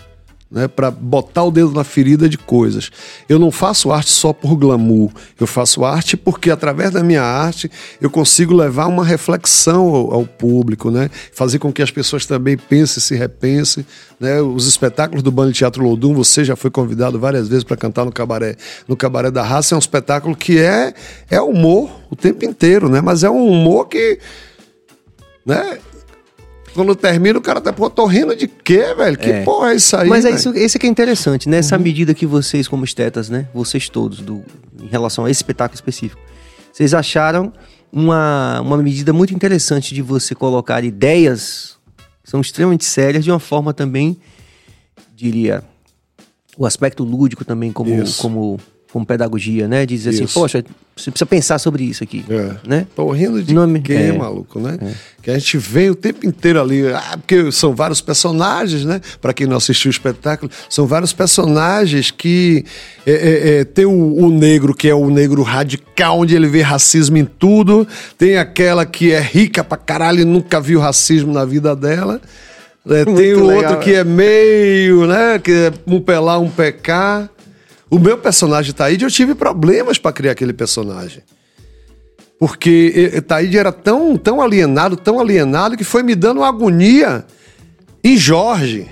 né, 0.51 0.67
para 0.67 0.89
botar 0.89 1.43
o 1.43 1.51
dedo 1.51 1.71
na 1.71 1.83
ferida 1.83 2.27
de 2.27 2.37
coisas. 2.37 2.91
Eu 3.27 3.37
não 3.37 3.51
faço 3.51 3.91
arte 3.91 4.09
só 4.09 4.33
por 4.33 4.55
glamour. 4.55 5.11
Eu 5.39 5.45
faço 5.45 5.85
arte 5.85 6.17
porque, 6.17 6.49
através 6.49 6.91
da 6.91 7.03
minha 7.03 7.23
arte, 7.23 7.69
eu 8.01 8.09
consigo 8.09 8.53
levar 8.53 8.87
uma 8.87 9.03
reflexão 9.03 9.93
ao, 9.93 10.13
ao 10.13 10.25
público, 10.25 10.89
né? 10.89 11.09
fazer 11.33 11.59
com 11.59 11.71
que 11.71 11.81
as 11.81 11.91
pessoas 11.91 12.25
também 12.25 12.57
pensem, 12.57 13.01
se 13.01 13.15
repensem. 13.15 13.85
Né? 14.19 14.41
Os 14.41 14.67
espetáculos 14.67 15.21
do 15.21 15.31
Bando 15.31 15.53
Teatro 15.53 15.83
Lodum, 15.83 16.13
você 16.13 16.43
já 16.43 16.55
foi 16.55 16.71
convidado 16.71 17.19
várias 17.19 17.47
vezes 17.47 17.63
para 17.63 17.77
cantar 17.77 18.05
no 18.05 18.11
cabaré, 18.11 18.55
no 18.87 18.95
cabaré 18.95 19.29
da 19.29 19.43
Raça. 19.43 19.73
É 19.73 19.75
um 19.75 19.79
espetáculo 19.79 20.35
que 20.35 20.59
é, 20.59 20.93
é 21.29 21.41
humor 21.41 21.91
o 22.09 22.15
tempo 22.15 22.43
inteiro, 22.43 22.89
né? 22.89 23.01
mas 23.01 23.23
é 23.23 23.29
um 23.29 23.47
humor 23.47 23.87
que. 23.87 24.19
Né? 25.45 25.79
Quando 26.73 26.95
termina, 26.95 27.37
o 27.37 27.41
cara 27.41 27.59
tá, 27.59 27.73
pô, 27.73 27.89
tô 27.89 28.05
rindo 28.05 28.35
de 28.35 28.47
quê, 28.47 28.93
velho? 28.95 29.17
Que 29.17 29.29
É. 29.31 29.43
porra 29.43 29.71
é 29.71 29.75
isso 29.75 29.95
aí? 29.97 30.07
Mas 30.07 30.23
é 30.25 30.31
isso, 30.31 30.49
esse 30.55 30.77
que 30.79 30.85
é 30.85 30.89
interessante, 30.89 31.49
né? 31.49 31.57
Essa 31.57 31.75
Uhum. 31.77 31.83
medida 31.83 32.13
que 32.13 32.25
vocês, 32.25 32.67
como 32.67 32.85
estetas, 32.85 33.29
né? 33.29 33.47
Vocês 33.53 33.89
todos, 33.89 34.19
do, 34.19 34.43
em 34.81 34.87
relação 34.87 35.25
a 35.25 35.31
esse 35.31 35.39
espetáculo 35.39 35.75
específico, 35.75 36.21
vocês 36.71 36.93
acharam 36.93 37.51
uma, 37.91 38.61
uma 38.61 38.77
medida 38.77 39.11
muito 39.11 39.33
interessante 39.33 39.93
de 39.95 40.01
você 40.01 40.35
colocar 40.35 40.83
ideias 40.83 41.77
que 42.23 42.29
são 42.29 42.39
extremamente 42.41 42.85
sérias 42.85 43.23
de 43.23 43.31
uma 43.31 43.39
forma 43.39 43.73
também, 43.73 44.15
diria, 45.15 45.63
o 46.57 46.65
aspecto 46.65 47.03
lúdico 47.03 47.43
também 47.43 47.71
como, 47.71 47.93
Isso. 48.03 48.21
como, 48.21 48.59
como 48.91 49.05
pedagogia, 49.05 49.67
né? 49.67 49.85
De 49.85 49.95
dizer 49.95 50.09
assim, 50.09 50.23
Isso. 50.23 50.33
poxa, 50.33 50.63
você 50.95 51.11
precisa 51.11 51.25
pensar 51.25 51.59
sobre 51.59 51.83
isso 51.83 52.03
aqui, 52.03 52.25
É. 52.27 52.51
né? 52.67 52.87
Tô 52.95 53.09
rindo 53.11 53.41
de 53.41 53.53
Nome- 53.53 53.81
quê, 53.81 53.93
é. 53.93 54.11
maluco, 54.11 54.59
né? 54.59 54.77
Que 55.21 55.29
a 55.29 55.37
gente 55.37 55.57
vem 55.59 55.91
o 55.91 55.95
tempo 55.95 56.25
inteiro 56.25 56.59
ali, 56.59 56.87
ah, 56.87 57.17
porque 57.17 57.51
são 57.51 57.75
vários 57.75 58.01
personagens, 58.01 58.83
né? 58.83 58.99
Para 59.21 59.31
quem 59.31 59.45
não 59.45 59.57
assistiu 59.57 59.89
o 59.89 59.91
espetáculo, 59.91 60.51
são 60.67 60.87
vários 60.87 61.13
personagens 61.13 62.09
que 62.09 62.65
é, 63.05 63.11
é, 63.11 63.59
é, 63.59 63.63
tem 63.63 63.85
o, 63.85 63.91
o 64.25 64.29
negro 64.29 64.73
que 64.73 64.89
é 64.89 64.95
o 64.95 65.09
negro 65.09 65.43
radical, 65.43 66.19
onde 66.19 66.35
ele 66.35 66.47
vê 66.47 66.61
racismo 66.61 67.17
em 67.17 67.25
tudo, 67.25 67.87
tem 68.17 68.37
aquela 68.37 68.85
que 68.87 69.11
é 69.11 69.19
rica 69.21 69.63
pra 69.63 69.77
caralho 69.77 70.21
e 70.21 70.25
nunca 70.25 70.59
viu 70.59 70.79
racismo 70.79 71.31
na 71.31 71.45
vida 71.45 71.75
dela. 71.75 72.19
É, 72.87 73.05
tem 73.05 73.33
o 73.35 73.45
legal, 73.45 73.71
outro 73.71 73.79
que 73.79 73.93
é 73.93 74.03
meio, 74.03 75.05
né? 75.05 75.37
Que 75.37 75.51
é 75.51 75.73
um 75.85 76.03
lá, 76.21 76.39
um 76.39 76.49
cá. 76.81 77.29
O 77.89 77.97
meu 77.97 78.17
personagem 78.17 78.73
Taíde, 78.73 79.03
eu 79.03 79.09
tive 79.09 79.33
problemas 79.33 79.97
para 79.97 80.11
criar 80.11 80.33
aquele 80.33 80.53
personagem. 80.53 81.23
Porque 82.37 83.21
Taíde 83.27 83.57
era 83.57 83.71
tão, 83.71 84.15
tão 84.15 84.41
alienado, 84.41 84.95
tão 84.95 85.19
alienado, 85.19 85.75
que 85.75 85.83
foi 85.83 86.03
me 86.03 86.15
dando 86.15 86.43
agonia 86.43 87.25
em 88.03 88.15
Jorge. 88.15 88.87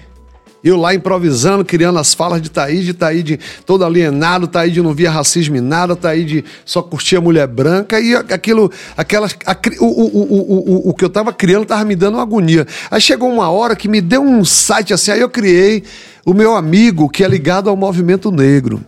Eu 0.63 0.75
lá 0.75 0.93
improvisando, 0.93 1.63
criando 1.63 1.99
as 1.99 2.13
falas 2.13 2.41
de 2.41 2.49
Taíde, 2.49 2.93
Taíde 2.93 3.39
todo 3.65 3.85
alienado, 3.85 4.47
Taíde 4.47 4.81
não 4.81 4.93
via 4.93 5.09
racismo 5.09 5.55
em 5.55 5.61
nada, 5.61 5.95
Taíde 5.95 6.43
só 6.65 6.81
curtia 6.81 7.21
mulher 7.21 7.47
branca, 7.47 7.99
e 8.01 8.15
aquilo, 8.15 8.69
aquelas, 8.97 9.33
o, 9.79 9.85
o, 9.85 10.87
o, 10.87 10.89
o, 10.89 10.93
que 10.93 11.05
eu 11.05 11.09
tava 11.09 11.31
criando 11.31 11.65
tava 11.65 11.85
me 11.85 11.95
dando 11.95 12.19
agonia. 12.19 12.67
Aí 12.91 12.99
chegou 12.99 13.31
uma 13.31 13.49
hora 13.49 13.75
que 13.75 13.87
me 13.87 14.01
deu 14.01 14.21
um 14.21 14.43
site 14.43 14.93
assim, 14.93 15.11
aí 15.11 15.21
eu 15.21 15.29
criei 15.29 15.83
o 16.27 16.33
meu 16.33 16.57
amigo 16.57 17.07
que 17.07 17.23
é 17.23 17.27
ligado 17.27 17.69
ao 17.69 17.77
movimento 17.77 18.29
negro. 18.29 18.83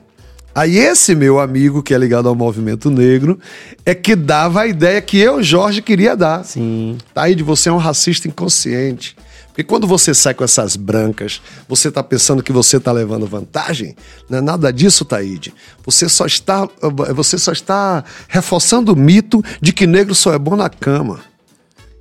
Aí 0.54 0.78
esse 0.78 1.16
meu 1.16 1.40
amigo 1.40 1.82
que 1.82 1.94
é 1.94 1.98
ligado 1.98 2.28
ao 2.28 2.36
movimento 2.36 2.92
negro 2.92 3.40
é 3.86 3.96
que 3.96 4.14
dava 4.14 4.60
a 4.60 4.68
ideia 4.68 5.02
que 5.02 5.18
eu, 5.18 5.42
Jorge, 5.42 5.82
queria 5.82 6.18
dar. 6.18 6.44
Sim. 6.44 6.98
Taíde, 7.14 7.42
você 7.42 7.70
é 7.70 7.72
um 7.72 7.78
racista 7.78 8.28
inconsciente. 8.28 9.16
Porque 9.48 9.64
quando 9.64 9.88
você 9.88 10.14
sai 10.14 10.34
com 10.34 10.44
essas 10.44 10.76
brancas, 10.76 11.42
você 11.66 11.88
está 11.88 12.04
pensando 12.04 12.44
que 12.44 12.52
você 12.52 12.76
está 12.76 12.92
levando 12.92 13.26
vantagem? 13.26 13.96
Não 14.30 14.40
é 14.40 14.42
nada 14.42 14.70
disso, 14.70 15.06
Taíde. 15.06 15.54
Você 15.86 16.10
só 16.10 16.26
está, 16.26 16.68
você 17.16 17.38
só 17.38 17.54
está 17.54 18.04
reforçando 18.28 18.92
o 18.92 18.98
mito 18.98 19.42
de 19.62 19.72
que 19.72 19.88
negro 19.88 20.14
só 20.14 20.34
é 20.34 20.38
bom 20.38 20.58
na 20.58 20.70
cama. 20.70 21.22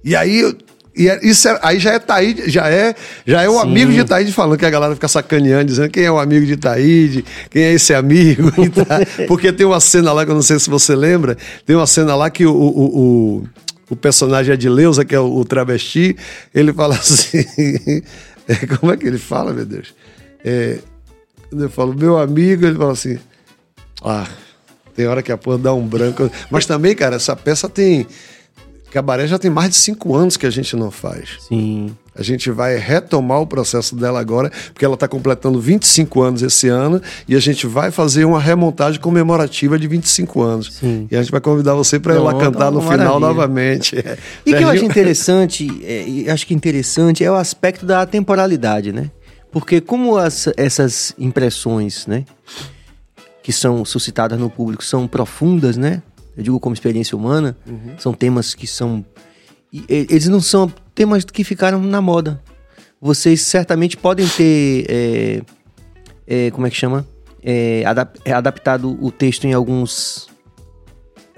E 0.03 0.17
aí, 0.17 0.53
e 0.99 1.09
é- 1.09 1.21
isso 1.23 1.49
é- 1.49 1.59
aí 1.63 1.79
já 1.79 1.93
é 1.93 1.99
Taíde, 1.99 2.51
já 2.51 2.69
é, 2.69 2.95
já 3.27 3.43
é 3.43 3.49
o 3.49 3.53
Sim. 3.55 3.69
amigo 3.69 3.93
de 3.93 4.05
Taíde 4.05 4.33
falando 4.33 4.59
que 4.59 4.67
a 4.67 4.71
galera 4.71 4.95
fica 4.95 5.09
sacaneando, 5.09 5.67
dizendo 5.67 5.89
quem 5.91 6.05
é 6.05 6.11
o 6.11 6.19
amigo 6.19 6.45
de 6.45 6.57
Taíde, 6.57 7.25
quem 7.51 7.63
é 7.63 7.73
esse 7.73 7.95
amigo. 7.95 8.51
tá. 8.73 9.01
Porque 9.27 9.53
tem 9.53 9.65
uma 9.67 9.81
cena 9.81 10.13
lá, 10.13 10.25
que 10.25 10.31
eu 10.31 10.35
não 10.35 10.43
sei 10.43 10.59
se 10.59 10.69
você 10.69 10.95
lembra, 10.97 11.37
tem 11.65 11.77
uma 11.77 11.87
cena 11.87 12.15
lá 12.15 12.29
que 12.29 12.45
o, 12.45 12.53
o, 12.53 12.99
o, 13.41 13.49
o 13.91 13.97
personagem 13.97 14.53
Adileuza, 14.53 15.05
que 15.05 15.15
é 15.15 15.21
o, 15.21 15.37
o 15.37 15.45
travesti, 15.45 16.17
ele 16.55 16.73
fala 16.73 16.95
assim. 17.01 17.45
é, 18.49 18.67
como 18.79 18.93
é 18.93 18.97
que 18.97 19.07
ele 19.07 19.19
fala, 19.19 19.53
meu 19.53 19.65
Deus? 19.65 19.95
É, 20.45 20.79
eu 21.53 21.71
falo, 21.71 21.95
meu 21.95 22.19
amigo, 22.19 22.67
ele 22.67 22.77
fala 22.77 22.93
assim. 22.93 23.19
Ah, 24.03 24.27
tem 24.95 25.07
hora 25.07 25.23
que 25.23 25.31
a 25.33 25.37
porra 25.39 25.59
dá 25.59 25.73
um 25.73 25.87
branco. 25.87 26.31
Mas 26.51 26.67
também, 26.67 26.95
cara, 26.95 27.17
essa 27.17 27.35
peça 27.37 27.69
tem. 27.69 28.07
Cabaré 28.91 29.27
já 29.27 29.39
tem 29.39 29.51
mais 29.51 29.71
de 29.71 29.77
cinco 29.77 30.15
anos 30.17 30.37
que 30.37 30.47
a 30.47 30.51
gente 30.51 30.75
não 30.75 30.91
faz. 30.91 31.37
Sim. 31.49 31.95
A 32.17 32.23
gente 32.23 32.51
vai 32.51 32.77
retomar 32.77 33.41
o 33.41 33.47
processo 33.47 33.95
dela 33.95 34.19
agora, 34.19 34.51
porque 34.73 34.85
ela 34.85 34.95
está 34.95 35.07
completando 35.07 35.61
25 35.61 36.21
anos 36.21 36.43
esse 36.43 36.67
ano, 36.67 37.01
e 37.29 37.37
a 37.37 37.39
gente 37.39 37.65
vai 37.67 37.91
fazer 37.93 38.25
uma 38.25 38.41
remontagem 38.41 39.01
comemorativa 39.01 39.79
de 39.79 39.87
25 39.87 40.43
anos. 40.43 40.75
Sim. 40.75 41.07
E 41.11 41.17
a 41.17 41.23
gente 41.23 41.31
vai 41.31 41.41
convidar 41.41 41.75
você 41.75 42.01
para 42.01 42.15
Não, 42.15 42.39
cantar 42.39 42.73
no 42.73 42.81
uma 42.81 42.91
final 42.91 43.21
maravilha. 43.21 43.21
novamente. 43.21 43.97
E 44.45 44.53
o 44.53 44.57
que 44.59 44.65
eu 44.65 44.69
acho 44.69 44.85
interessante, 44.85 45.69
é, 45.85 46.09
e 46.09 46.29
acho 46.31 46.45
que 46.47 46.55
interessante 46.55 47.23
é 47.23 47.31
o 47.31 47.35
aspecto 47.37 47.87
da 47.87 48.05
temporalidade, 48.05 48.91
né? 48.91 49.11
Porque 49.53 49.81
como 49.81 50.17
as- 50.17 50.49
essas 50.57 51.15
impressões, 51.19 52.07
né, 52.07 52.25
que 53.43 53.53
são 53.53 53.85
suscitadas 53.85 54.39
no 54.39 54.51
público 54.51 54.85
são 54.85 55.07
profundas, 55.07 55.77
né? 55.77 56.03
Eu 56.39 56.43
digo 56.45 56.59
como 56.61 56.73
experiência 56.73 57.19
humana, 57.19 57.55
são 57.99 58.13
temas 58.15 58.55
que 58.55 58.67
são 58.67 59.05
eles 59.89 60.29
não 60.29 60.41
são 60.41 60.73
temas 60.95 61.25
que 61.25 61.45
ficaram 61.45 61.83
na 61.83 62.01
moda. 62.01 62.41
Vocês 63.01 63.43
certamente 63.43 63.97
podem 63.97 64.27
ter 64.29 64.87
é, 64.89 65.43
é, 66.27 66.51
como 66.53 66.67
é 66.67 66.71
que 66.71 66.77
chama? 66.77 67.07
É, 67.43 67.85
adap- 67.85 68.19
é, 68.25 68.33
adaptado 68.33 68.97
o 69.05 69.11
texto 69.11 69.47
em 69.47 69.53
alguns 69.53 70.28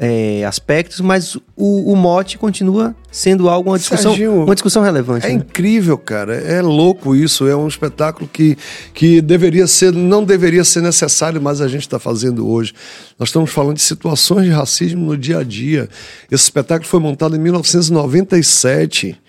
é, 0.02 0.46
aspectos, 0.46 0.98
mas 1.02 1.36
o, 1.54 1.92
o 1.92 1.94
mote 1.94 2.38
continua 2.38 2.96
sendo 3.12 3.50
algo 3.50 3.68
uma 3.68 3.78
discussão, 3.78 4.12
Serginho, 4.12 4.44
uma 4.44 4.54
discussão 4.54 4.82
relevante. 4.82 5.26
É 5.26 5.28
né? 5.28 5.34
incrível, 5.34 5.98
cara. 5.98 6.34
É 6.36 6.62
louco 6.62 7.14
isso. 7.14 7.46
É 7.46 7.54
um 7.54 7.68
espetáculo 7.68 8.26
que, 8.32 8.56
que 8.94 9.20
deveria 9.20 9.66
ser, 9.66 9.92
não 9.92 10.24
deveria 10.24 10.64
ser 10.64 10.80
necessário, 10.80 11.38
mas 11.38 11.60
a 11.60 11.68
gente 11.68 11.82
está 11.82 11.98
fazendo 11.98 12.48
hoje. 12.48 12.72
Nós 13.18 13.28
estamos 13.28 13.50
falando 13.50 13.76
de 13.76 13.82
situações 13.82 14.46
de 14.46 14.50
racismo 14.50 15.04
no 15.04 15.18
dia 15.18 15.40
a 15.40 15.44
dia. 15.44 15.86
Esse 16.30 16.44
espetáculo 16.44 16.88
foi 16.88 16.98
montado 16.98 17.36
em 17.36 17.38
1997. 17.38 19.20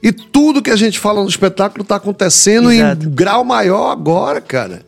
E 0.00 0.12
tudo 0.12 0.62
que 0.62 0.70
a 0.70 0.76
gente 0.76 1.00
fala 1.00 1.22
no 1.22 1.28
espetáculo 1.28 1.82
está 1.82 1.96
acontecendo 1.96 2.70
Exato. 2.70 3.04
em 3.04 3.10
grau 3.10 3.44
maior 3.44 3.90
agora, 3.90 4.40
cara. 4.40 4.82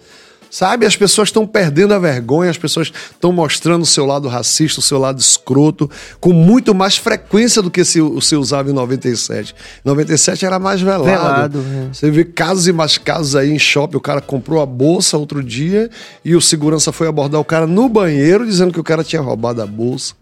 Sabe, 0.55 0.85
as 0.85 0.95
pessoas 0.95 1.29
estão 1.29 1.47
perdendo 1.47 1.95
a 1.95 1.99
vergonha, 1.99 2.51
as 2.51 2.59
pessoas 2.59 2.93
estão 3.11 3.33
mostrando 3.33 3.85
o 3.85 3.87
seu 3.87 4.05
lado 4.05 4.29
racista, 4.29 4.81
o 4.81 4.83
seu 4.83 4.99
lado 4.99 5.19
escroto, 5.19 5.91
com 6.21 6.31
muito 6.35 6.75
mais 6.75 6.99
frequência 6.99 7.63
do 7.63 7.71
que 7.71 7.83
se, 7.87 8.01
se 8.21 8.37
usava 8.37 8.69
em 8.69 8.75
97. 8.75 9.55
97 9.83 10.45
era 10.45 10.59
mais 10.59 10.83
velado. 10.83 11.05
Velado, 11.05 11.65
é. 11.89 11.95
Você 11.95 12.11
vê 12.11 12.23
casos 12.23 12.69
e 12.69 12.73
mais 12.73 12.99
casos 12.99 13.35
aí 13.35 13.51
em 13.51 13.59
shopping. 13.59 13.97
O 13.97 14.01
cara 14.01 14.21
comprou 14.21 14.61
a 14.61 14.67
bolsa 14.67 15.17
outro 15.17 15.43
dia 15.43 15.89
e 16.23 16.37
o 16.37 16.41
segurança 16.43 16.93
foi 16.93 17.09
abordar 17.09 17.41
o 17.41 17.45
cara 17.47 17.67
no 17.67 17.89
banheiro 17.89 18.45
dizendo 18.45 18.75
que 18.75 18.81
o 18.81 18.85
cara 18.85 19.03
tinha 19.03 19.23
roubado 19.23 19.63
a 19.63 19.67
bolsa. 19.67 20.13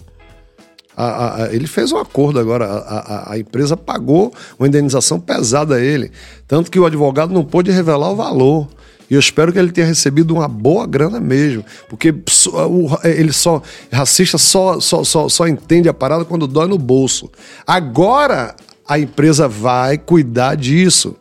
A- 0.97 1.05
a- 1.07 1.43
a- 1.47 1.53
ele 1.53 1.67
fez 1.67 1.91
um 1.91 1.97
acordo 1.97 2.39
agora, 2.39 2.67
a, 3.31 3.37
empresa 3.37 3.77
pagou 3.77 4.33
uma 4.57 4.69
indenização 4.69 5.19
pesada 5.19 5.75
a 5.75 5.81
ele. 5.81 6.13
Tanto 6.47 6.71
que 6.71 6.79
o 6.79 6.87
advogado 6.87 7.33
não 7.35 7.43
pôde 7.45 7.73
revelar 7.73 8.13
o 8.13 8.15
valor. 8.15 8.69
E 9.11 9.15
eu 9.15 9.19
espero 9.21 9.53
que 9.53 9.59
ele 9.59 9.73
tenha 9.73 9.87
recebido 9.89 10.33
uma 10.33 10.47
boa 10.47 10.87
grana 10.87 11.19
mesmo. 11.19 11.65
Porque 11.89 12.11
o- 12.13 12.97
ele 13.03 13.33
só. 13.33 13.61
Racista 13.93 14.39
só, 14.39 14.79
só, 14.79 15.03
só, 15.03 15.29
só 15.29 15.49
entende 15.49 15.89
a 15.89 15.95
parada 15.95 16.25
quando 16.25 16.47
dói 16.47 16.69
no 16.69 16.79
bolso. 16.79 17.29
Agora 17.67 18.55
a 18.87 18.99
empresa 18.99 19.49
vai 19.49 19.99
cuidar 19.99 20.55
disso. 20.55 21.17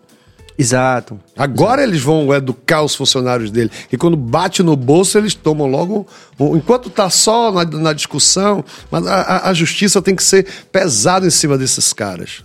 Exato. 0.57 1.17
Agora 1.37 1.81
eles 1.81 2.01
vão 2.01 2.33
educar 2.33 2.83
os 2.83 2.93
funcionários 2.93 3.49
dele. 3.49 3.71
E 3.91 3.95
quando 3.95 4.17
bate 4.17 4.61
no 4.61 4.75
bolso, 4.75 5.17
eles 5.17 5.33
tomam 5.33 5.65
logo. 5.67 6.05
Enquanto 6.37 6.89
está 6.89 7.09
só 7.09 7.49
na, 7.51 7.63
na 7.63 7.93
discussão, 7.93 8.63
mas 8.91 9.07
a- 9.07 9.47
a 9.49 9.53
justiça 9.53 10.01
tem 10.01 10.13
que 10.15 10.23
ser 10.23 10.45
pesada 10.71 11.25
em 11.25 11.29
cima 11.29 11.57
desses 11.57 11.93
caras. 11.93 12.43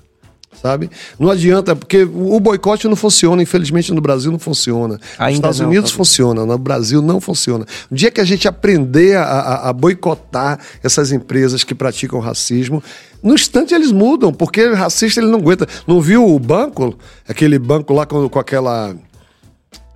Sabe? 0.64 0.90
Não 1.18 1.30
adianta, 1.30 1.76
porque 1.76 2.04
o 2.04 2.40
boicote 2.40 2.88
não 2.88 2.96
funciona, 2.96 3.42
infelizmente 3.42 3.92
no 3.92 4.00
Brasil 4.00 4.32
não 4.32 4.38
funciona. 4.38 4.94
Nos 4.94 5.02
Ainda 5.18 5.34
Estados 5.36 5.60
não, 5.60 5.66
Unidos 5.68 5.90
Fábio. 5.90 5.98
funciona, 6.06 6.46
no 6.46 6.56
Brasil 6.56 7.02
não 7.02 7.20
funciona. 7.20 7.66
O 7.90 7.94
dia 7.94 8.10
que 8.10 8.18
a 8.18 8.24
gente 8.24 8.48
aprender 8.48 9.14
a, 9.18 9.24
a- 9.24 9.68
a 9.68 9.72
boicotar 9.74 10.58
essas 10.82 11.12
empresas 11.12 11.64
que 11.64 11.74
praticam 11.74 12.18
racismo, 12.18 12.82
no 13.22 13.34
instante 13.34 13.74
eles 13.74 13.92
mudam, 13.92 14.32
porque 14.32 14.70
racista 14.72 15.20
ele 15.20 15.28
não 15.30 15.38
aguenta. 15.40 15.68
Não 15.86 16.00
viu 16.00 16.24
o 16.26 16.38
banco? 16.38 16.98
Aquele 17.28 17.58
banco 17.58 17.92
lá 17.92 18.06
com, 18.06 18.26
com 18.26 18.38
aquela. 18.38 18.96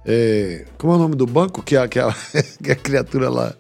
é, 0.05 0.67
como 0.77 0.93
é 0.93 0.97
o 0.97 0.99
nome 0.99 1.15
do 1.17 1.27
banco? 1.27 1.63
Que 1.63 1.79
a, 1.79 1.89
que 1.89 1.99
a, 1.99 2.15
que 2.63 2.73
a 2.73 2.77
criatura 2.77 3.31
lá. 3.31 3.55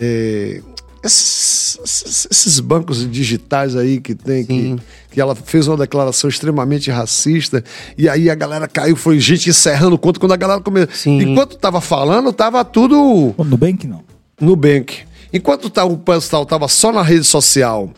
é, 0.00 0.60
esses, 1.02 2.26
esses- 2.30 2.60
bancos 2.60 3.10
digitais 3.10 3.74
aí 3.76 4.00
que 4.00 4.14
tem, 4.14 4.44
que, 4.44 4.76
que 5.10 5.20
ela 5.20 5.34
fez 5.34 5.66
uma 5.66 5.76
declaração 5.76 6.28
extremamente 6.28 6.90
racista, 6.90 7.64
e 7.96 8.08
aí 8.08 8.28
a 8.30 8.34
galera 8.34 8.68
caiu, 8.68 8.94
foi 8.96 9.18
gente 9.18 9.48
encerrando 9.50 9.94
o 9.96 9.98
conto, 9.98 10.20
quando 10.20 10.32
a 10.32 10.36
galera 10.36 10.60
começou. 10.60 10.94
Sim. 10.94 11.20
Enquanto 11.22 11.56
tava 11.56 11.80
falando, 11.80 12.32
tava 12.32 12.64
tudo 12.64 13.34
No 13.38 13.44
Nubank, 13.44 13.86
não. 13.86 14.02
Nubank. 14.40 14.98
Enquanto 15.32 15.70
tá- 15.70 15.84
o 15.84 15.96
pessoal 15.96 16.44
tava 16.44 16.66
só 16.68 16.92
na 16.92 17.02
rede 17.02 17.24
social 17.24 17.90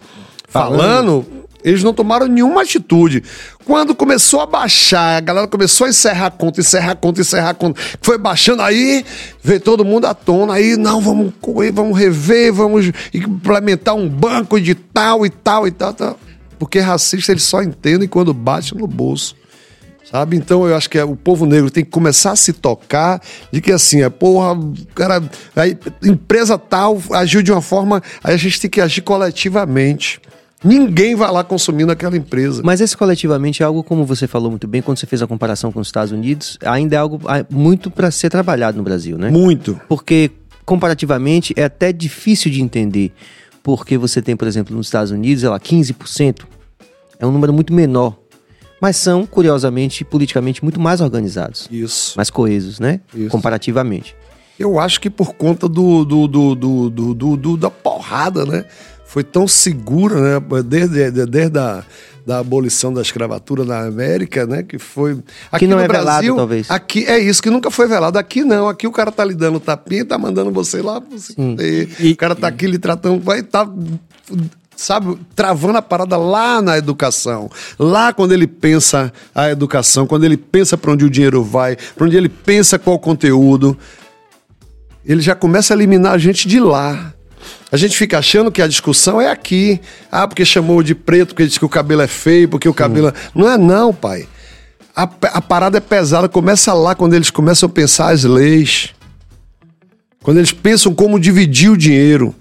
falando, 0.49 1.25
eles 1.65 1.83
não 1.83 1.95
tomaram 1.95 2.27
nenhuma 2.27 2.63
atitude. 2.63 3.23
Quando 3.65 3.95
começou 3.95 4.41
a 4.41 4.47
baixar, 4.47 5.19
a 5.19 5.21
galera 5.21 5.47
começou 5.47 5.87
a 5.87 5.91
encerrar 5.91 6.27
a 6.27 6.31
conta, 6.31 6.61
encerrar 6.61 6.93
a 6.93 6.97
conta, 6.97 7.21
encerrar 7.21 7.51
a 7.51 7.55
conta, 7.55 7.81
foi 8.01 8.19
baixando 8.19 8.63
aí, 8.63 9.05
veio 9.43 9.61
todo 9.61 9.85
mundo 9.85 10.07
à 10.07 10.15
tona, 10.15 10.55
aí 10.55 10.77
não, 10.77 11.01
vamos 11.01 11.33
correr, 11.41 11.71
vamos 11.71 11.99
rever, 11.99 12.53
vamos 12.53 12.91
implementar 13.15 13.95
um 13.95 14.09
banco 14.09 14.61
de 14.61 14.75
tal 14.75 15.25
e 15.25 15.31
tal 15.31 15.67
e 15.67 15.71
tal, 15.71 15.95
tal. 15.95 16.19
Porque 16.59 16.79
racista 16.81 17.33
eles 17.33 17.45
só 17.45 17.63
entendem 17.63 18.09
quando 18.09 18.35
bate 18.35 18.77
no 18.77 18.87
bolso. 18.87 19.37
Sabe? 20.11 20.37
Então 20.37 20.67
eu 20.67 20.77
acho 20.77 20.91
que 20.91 20.99
é, 20.99 21.05
o 21.05 21.17
povo 21.17 21.47
negro 21.47 21.71
tem 21.71 21.85
que 21.85 21.91
começar 21.91 22.33
a 22.33 22.37
se 22.37 22.53
tocar 22.53 23.23
de 23.51 23.61
que 23.61 23.73
assim, 23.73 24.03
é 24.03 24.11
porra, 24.11 24.59
cara, 24.95 25.23
a 25.57 26.07
empresa 26.07 26.59
tal 26.59 27.01
agiu 27.13 27.43
de 27.43 27.51
uma 27.51 27.63
forma, 27.63 28.03
aí 28.23 28.35
a 28.35 28.37
gente 28.37 28.61
tem 28.61 28.69
que 28.69 28.81
agir 28.81 29.01
coletivamente. 29.01 30.21
Ninguém 30.65 31.15
vai 31.15 31.31
lá 31.31 31.43
consumir 31.43 31.85
naquela 31.85 32.17
empresa. 32.17 32.63
Mas 32.65 32.81
esse 32.81 32.97
coletivamente 32.97 33.63
é 33.63 33.67
algo, 33.67 33.83
como 33.83 34.05
você 34.05 34.27
falou 34.27 34.51
muito 34.51 34.67
bem, 34.69 34.81
quando 34.81 34.99
você 34.99 35.07
fez 35.07 35.21
a 35.23 35.27
comparação 35.27 35.73
com 35.73 35.81
os 35.81 35.89
Estados 35.89 36.13
Unidos, 36.13 36.57
ainda 36.65 36.95
é 36.97 36.99
algo 36.99 37.21
ah, 37.27 37.45
muito 37.51 37.91
para 37.91 38.11
ser 38.11 38.31
trabalhado 38.31 38.77
no 38.79 38.85
Brasil, 38.85 39.19
né? 39.19 39.31
Muito. 39.31 39.81
Porque, 39.89 40.31
comparativamente, 40.65 41.53
é 41.57 41.65
até 41.65 41.93
difícil 41.93 42.51
de 42.51 42.61
entender. 42.63 43.13
Porque 43.63 43.97
você 43.99 44.21
tem, 44.23 44.37
por 44.37 44.47
exemplo, 44.49 44.77
nos 44.77 44.87
Estados 44.87 45.11
Unidos, 45.11 45.43
lá, 45.45 45.59
15%. 45.59 46.43
É 47.19 47.27
um 47.27 47.31
número 47.33 47.53
muito 47.53 47.73
menor 47.73 48.19
mas 48.81 48.97
são, 48.97 49.25
curiosamente, 49.25 50.05
politicamente 50.05 50.61
muito 50.65 50.81
mais 50.81 51.01
organizados. 51.01 51.69
Isso. 51.71 52.15
Mais 52.17 52.31
coesos, 52.31 52.81
né? 52.81 53.01
Isso. 53.15 53.29
Comparativamente. 53.29 54.13
Eu 54.59 54.77
acho 54.81 55.01
que 55.01 55.09
por 55.09 55.35
conta 55.35 55.69
do, 55.69 56.05
do, 56.05 56.27
do, 56.27 56.55
do, 56.57 56.91
do, 56.91 57.15
do- 57.15 57.37
do- 57.37 57.57
da 57.57 57.71
porrada, 57.71 58.45
né? 58.45 58.65
Foi 59.13 59.23
tão 59.23 59.47
segura, 59.47 60.19
né? 60.19 60.63
Desde, 60.65 61.11
desde, 61.11 61.59
a 61.59 61.85
da 62.25 62.39
abolição 62.39 62.95
da 62.95 63.03
escravatura 63.03 63.63
na 63.63 63.85
América, 63.85 64.47
né? 64.47 64.63
Que 64.63 64.79
foi. 64.79 65.19
Aqui 65.51 65.67
não 65.67 65.77
no 65.77 65.83
é 65.83 65.87
velado, 65.87 66.07
Brasil, 66.07 66.37
talvez. 66.37 66.71
Aqui 66.71 67.05
é 67.05 67.19
isso 67.19 67.43
que 67.43 67.51
nunca 67.51 67.71
foi 67.71 67.87
velado. 67.87 68.19
Aqui 68.19 68.43
não. 68.43 68.71
Aqui 68.71 68.87
o 68.87 68.91
cara 68.91 69.13
tá 69.13 69.23
lhe 69.23 69.35
dando 69.35 69.61
tapinha 69.61 70.01
e 70.01 70.05
tá 70.07 70.17
mandando 70.17 70.51
você 70.51 70.81
lá. 70.81 70.99
Você. 70.99 71.35
E- 72.01 72.13
o 72.13 72.17
cara 72.17 72.35
tá 72.35 72.49
aqui 72.49 72.67
lhe 72.67 72.79
tratando. 72.79 73.21
Vai 73.23 73.43
tá. 73.43 73.69
Sabe, 74.75 75.19
travando 75.37 75.77
a 75.77 75.83
parada 75.83 76.17
lá 76.17 76.63
na 76.63 76.79
educação. 76.79 77.51
Lá 77.79 78.15
quando 78.15 78.33
ele 78.33 78.47
pensa 78.47 79.13
a 79.35 79.51
educação, 79.51 80.07
quando 80.07 80.25
ele 80.25 80.39
pensa 80.39 80.79
para 80.79 80.91
onde 80.91 81.05
o 81.05 81.11
dinheiro 81.11 81.45
vai, 81.45 81.77
para 81.95 82.07
onde 82.07 82.17
ele 82.17 82.31
pensa 82.31 82.79
qual 82.79 82.97
o 82.97 82.99
conteúdo 82.99 83.77
ele 85.05 85.21
já 85.21 85.35
começa 85.35 85.75
a 85.75 85.77
eliminar 85.77 86.15
a 86.15 86.19
gente 86.19 86.49
de 86.49 86.59
lá. 86.59 87.13
A 87.71 87.77
gente 87.77 87.97
fica 87.97 88.19
achando 88.19 88.51
que 88.51 88.61
a 88.63 88.67
discussão 88.67 89.21
é 89.21 89.31
aqui. 89.31 89.81
Ah, 90.11 90.27
porque 90.29 90.45
chamou 90.45 90.83
de 90.83 90.95
preto, 90.95 91.29
porque 91.29 91.47
disse 91.47 91.59
que 91.59 91.65
o 91.65 91.69
cabelo 91.69 92.03
é 92.03 92.07
feio, 92.07 92.49
porque 92.49 92.69
o 92.69 92.75
cabelo. 92.75 93.09
é- 93.09 93.13
Não 93.35 93.49
é, 93.51 93.57
não, 93.57 93.93
pai. 93.93 94.27
A, 94.95 95.03
a 95.05 95.41
parada 95.41 95.79
é 95.79 95.81
pesada. 95.81 96.29
Começa 96.29 96.73
lá 96.75 96.95
quando 96.95 97.15
eles 97.15 97.31
começam 97.31 97.67
a 97.69 97.73
pensar 97.73 98.11
as 98.13 98.25
leis. 98.25 98.91
Quando 100.23 100.39
eles 100.39 100.53
pensam 100.53 100.95
como 100.95 101.19
dividir 101.19 101.71
o 101.71 101.77
dinheiro. 101.77 102.35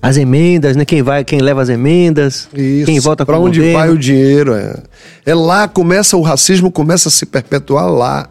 As 0.00 0.16
emendas, 0.16 0.76
né? 0.76 0.84
Quem 0.84 1.02
vai, 1.02 1.24
quem 1.24 1.40
leva 1.40 1.62
as 1.62 1.68
emendas, 1.68 2.48
Isso. 2.54 2.86
quem 2.86 3.00
vota 3.00 3.24
o 3.28 3.42
onde 3.42 3.58
governo. 3.58 3.78
vai 3.78 3.90
o 3.90 3.98
dinheiro? 3.98 4.54
É. 4.54 4.76
é 5.24 5.34
lá 5.34 5.66
começa 5.66 6.16
o 6.16 6.22
racismo 6.22 6.70
começa 6.70 7.08
a 7.08 7.12
se 7.12 7.26
perpetuar 7.26 7.90
lá. 7.90 8.28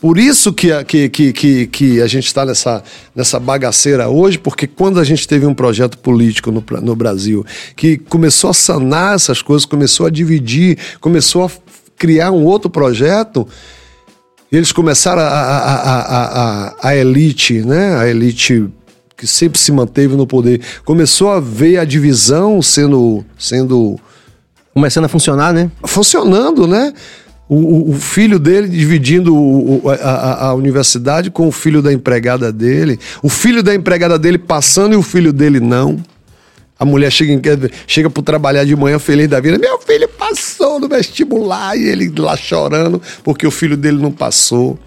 Por 0.00 0.16
isso 0.16 0.52
que 0.52 0.70
a, 0.70 0.84
que, 0.84 1.08
que, 1.08 1.32
que, 1.32 1.66
que 1.66 2.00
a 2.00 2.06
gente 2.06 2.26
está 2.26 2.44
nessa, 2.44 2.82
nessa 3.14 3.40
bagaceira 3.40 4.08
hoje, 4.08 4.38
porque 4.38 4.66
quando 4.66 5.00
a 5.00 5.04
gente 5.04 5.26
teve 5.26 5.44
um 5.44 5.54
projeto 5.54 5.98
político 5.98 6.52
no, 6.52 6.64
no 6.80 6.94
Brasil 6.94 7.44
que 7.74 7.98
começou 7.98 8.50
a 8.50 8.54
sanar 8.54 9.16
essas 9.16 9.42
coisas, 9.42 9.64
começou 9.64 10.06
a 10.06 10.10
dividir, 10.10 10.78
começou 11.00 11.46
a 11.46 11.50
criar 11.96 12.30
um 12.30 12.44
outro 12.44 12.70
projeto, 12.70 13.46
eles 14.52 14.70
começaram 14.70 15.20
a, 15.20 15.26
a, 15.26 15.58
a, 15.58 16.00
a, 16.00 16.68
a, 16.68 16.88
a 16.88 16.96
elite, 16.96 17.60
né? 17.60 17.96
A 17.96 18.08
elite 18.08 18.66
que 19.16 19.26
sempre 19.26 19.58
se 19.58 19.72
manteve 19.72 20.14
no 20.14 20.28
poder, 20.28 20.60
começou 20.84 21.30
a 21.30 21.40
ver 21.40 21.78
a 21.78 21.84
divisão 21.84 22.62
sendo, 22.62 23.24
sendo 23.36 23.98
Começando 24.78 25.06
a 25.06 25.08
funcionar, 25.08 25.52
né? 25.52 25.68
funcionando, 25.84 26.64
né? 26.68 26.94
O, 27.48 27.90
o- 27.92 27.94
filho 27.94 28.38
dele 28.38 28.68
dividindo 28.68 29.34
o- 29.34 29.82
a, 29.88 29.94
a- 29.94 30.46
a 30.48 30.54
universidade 30.54 31.30
com 31.30 31.48
o 31.48 31.52
filho 31.52 31.80
da 31.80 31.90
empregada 31.92 32.52
dele, 32.52 32.98
o 33.22 33.28
filho 33.30 33.62
da 33.62 33.74
empregada 33.74 34.18
dele 34.18 34.36
passando 34.36 34.92
e 34.92 34.96
o 34.96 35.02
filho 35.02 35.32
dele 35.32 35.58
não. 35.58 35.96
A 36.78 36.84
mulher 36.84 37.10
chega, 37.10 37.32
em, 37.32 37.40
chega 37.86 38.08
para 38.10 38.22
trabalhar 38.22 38.64
de 38.64 38.76
manhã 38.76 38.98
feliz 38.98 39.26
da 39.28 39.40
vida. 39.40 39.58
Meu 39.58 39.78
filho 39.80 40.06
passou 40.08 40.78
no 40.78 40.88
vestibular 40.88 41.74
e 41.76 41.84
ele 41.88 42.12
lá 42.18 42.36
chorando 42.36 43.00
porque 43.24 43.46
o 43.46 43.50
filho 43.50 43.76
dele 43.76 44.00
não 44.00 44.12
passou. 44.12 44.78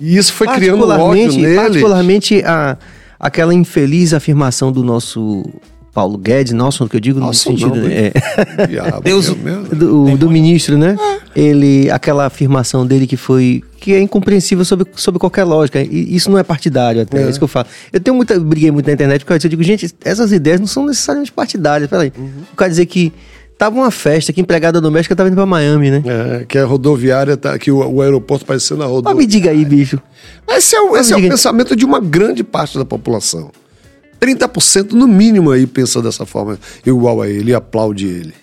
E 0.00 0.16
isso 0.16 0.32
foi 0.32 0.46
criando 0.56 0.78
um 0.96 1.00
ódio 1.02 1.22
nele. 1.42 1.54
Particularmente 1.56 2.42
a, 2.44 2.76
aquela 3.20 3.54
infeliz 3.54 4.12
afirmação 4.12 4.72
do 4.72 4.82
nosso 4.82 5.44
Paulo 5.94 6.18
Guedes, 6.18 6.52
nosso, 6.52 6.88
que 6.88 6.96
eu 6.96 7.00
digo 7.00 7.20
Nossa, 7.20 7.48
no 7.50 7.56
sentido. 7.56 7.76
não, 7.76 7.88
é, 7.88 8.12
Diabo, 8.68 9.00
Deus- 9.04 9.28
do, 9.28 10.16
do 10.16 10.28
ministro, 10.28 10.76
né? 10.76 10.96
Ele, 11.36 11.88
aquela 11.88 12.26
afirmação 12.26 12.84
dele 12.84 13.06
que 13.06 13.16
foi 13.16 13.62
que 13.78 13.92
é 13.92 14.00
incompreensível 14.00 14.64
sobre, 14.64 14.86
sobre 14.96 15.20
qualquer 15.20 15.44
lógica. 15.44 15.80
E 15.80 16.16
isso 16.16 16.30
não 16.30 16.38
é 16.38 16.42
partidário, 16.42 17.02
até 17.02 17.22
é. 17.22 17.28
isso 17.30 17.38
que 17.38 17.44
eu 17.44 17.48
falo. 17.48 17.66
Eu 17.92 18.00
tenho 18.00 18.16
muita, 18.16 18.38
briguei 18.40 18.70
muito 18.72 18.86
na 18.86 18.92
internet 18.92 19.24
porque 19.24 19.46
eu 19.46 19.50
digo, 19.50 19.62
gente, 19.62 19.94
essas 20.04 20.32
ideias 20.32 20.58
não 20.58 20.66
são 20.66 20.84
necessariamente 20.86 21.30
partidárias. 21.30 21.88
Peraí. 21.88 22.12
O 22.52 22.56
cara 22.56 22.70
dizer 22.70 22.86
que 22.86 23.12
tava 23.56 23.76
uma 23.76 23.90
festa, 23.90 24.32
que 24.32 24.40
empregada 24.40 24.80
doméstica 24.80 25.14
tava 25.14 25.28
indo 25.28 25.36
pra 25.36 25.46
Miami, 25.46 25.90
né? 25.90 26.02
É, 26.06 26.44
que 26.44 26.58
a 26.58 26.64
rodoviária, 26.64 27.36
tá, 27.36 27.56
que 27.58 27.70
o, 27.70 27.86
o 27.86 28.02
aeroporto 28.02 28.44
parecendo 28.44 28.82
a 28.82 28.86
Mas 28.86 28.90
me 28.92 28.96
rodoviária. 28.96 29.26
diga 29.28 29.50
aí, 29.50 29.64
bicho. 29.64 30.00
Esse 30.48 30.74
é 30.74 30.80
o, 30.80 30.96
esse 30.96 31.12
é 31.12 31.16
o 31.16 31.20
pensamento 31.20 31.76
de 31.76 31.84
uma 31.84 32.00
grande 32.00 32.42
parte 32.42 32.76
da 32.78 32.84
população. 32.84 33.50
30% 34.26 34.92
no 34.92 35.06
mínimo 35.06 35.50
aí 35.50 35.66
pensa 35.66 36.00
dessa 36.00 36.24
forma, 36.24 36.58
igual 36.84 37.20
a 37.22 37.28
ele, 37.28 37.54
aplaude 37.54 38.06
ele. 38.06 38.34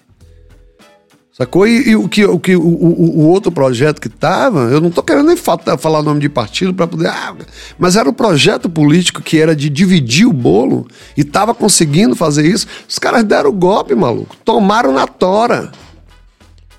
Sacou? 1.34 1.66
E, 1.66 1.90
e 1.90 1.96
o 1.96 2.08
que, 2.10 2.26
o, 2.26 2.38
que 2.38 2.56
o, 2.56 2.62
o, 2.62 3.20
o 3.22 3.28
outro 3.28 3.52
projeto 3.52 4.00
que 4.02 4.10
tava, 4.10 4.70
eu 4.70 4.80
não 4.82 4.92
tô 4.92 5.02
querendo 5.02 5.28
nem 5.28 5.38
fa- 5.38 5.58
falar 5.78 6.00
o 6.00 6.04
nome 6.04 6.20
de 6.20 6.30
partido 6.30 6.74
para 6.74 6.86
poder. 6.86 7.08
Ah, 7.08 7.34
mas 7.80 7.96
era 7.96 8.08
o 8.08 8.14
projeto 8.14 8.70
político 8.70 9.22
que 9.22 9.40
era 9.40 9.56
de 9.56 9.70
dividir 9.70 10.28
o 10.28 10.34
bolo 10.34 10.86
e 11.18 11.24
tava 11.24 11.56
conseguindo 11.56 12.16
fazer 12.16 12.46
isso. 12.46 12.68
Os 12.88 13.00
caras 13.00 13.24
deram 13.24 13.50
o 13.50 13.54
golpe, 13.54 13.96
maluco. 13.96 14.36
Tomaram 14.44 14.92
na 14.94 15.08
tora. 15.08 15.72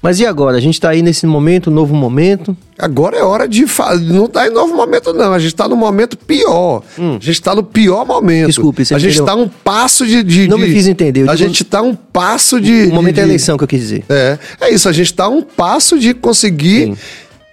Mas 0.02 0.18
e 0.18 0.26
agora? 0.26 0.56
A 0.56 0.60
gente 0.60 0.80
tá 0.80 0.90
aí 0.90 1.00
nesse 1.00 1.26
momento, 1.28 1.70
novo 1.70 1.94
momento. 1.94 2.56
Agora 2.76 3.16
é 3.16 3.22
hora 3.22 3.46
de 3.46 3.68
fazer. 3.68 4.12
Não 4.12 4.26
tá 4.26 4.48
em 4.48 4.50
novo 4.50 4.74
momento, 4.74 5.12
não. 5.12 5.32
A 5.32 5.38
gente 5.38 5.54
tá 5.54 5.68
no 5.68 5.76
momento 5.76 6.16
pior. 6.18 6.82
A 6.98 7.24
gente 7.24 7.40
tá 7.40 7.54
no 7.54 7.62
pior 7.62 8.04
momento. 8.04 8.46
Hum. 8.46 8.48
Desculpe, 8.48 8.84
você 8.84 8.94
A 8.96 8.98
gente 8.98 9.10
entendeu? 9.20 9.26
tá 9.26 9.34
um 9.40 9.48
passo 9.48 10.04
de. 10.04 10.24
de- 10.24 10.48
Não 10.48 10.58
me 10.58 10.66
fiz 10.66 10.88
entender, 10.88 11.20
A 11.30 11.36
digo- 11.36 11.48
gente 11.48 11.62
tá 11.64 11.80
um 11.80 11.94
passo 11.94 12.60
de. 12.60 12.86
O 12.86 12.94
momento 12.94 13.14
de, 13.14 13.20
é 13.20 13.22
de- 13.22 13.28
eleição 13.30 13.56
que 13.56 13.62
eu 13.62 13.68
quis 13.68 13.80
dizer. 13.80 14.04
É, 14.08 14.38
é 14.60 14.74
isso. 14.74 14.88
A 14.88 14.92
gente 14.92 15.14
tá 15.14 15.28
um 15.28 15.40
passo 15.40 15.96
de 15.96 16.12
conseguir 16.14 16.94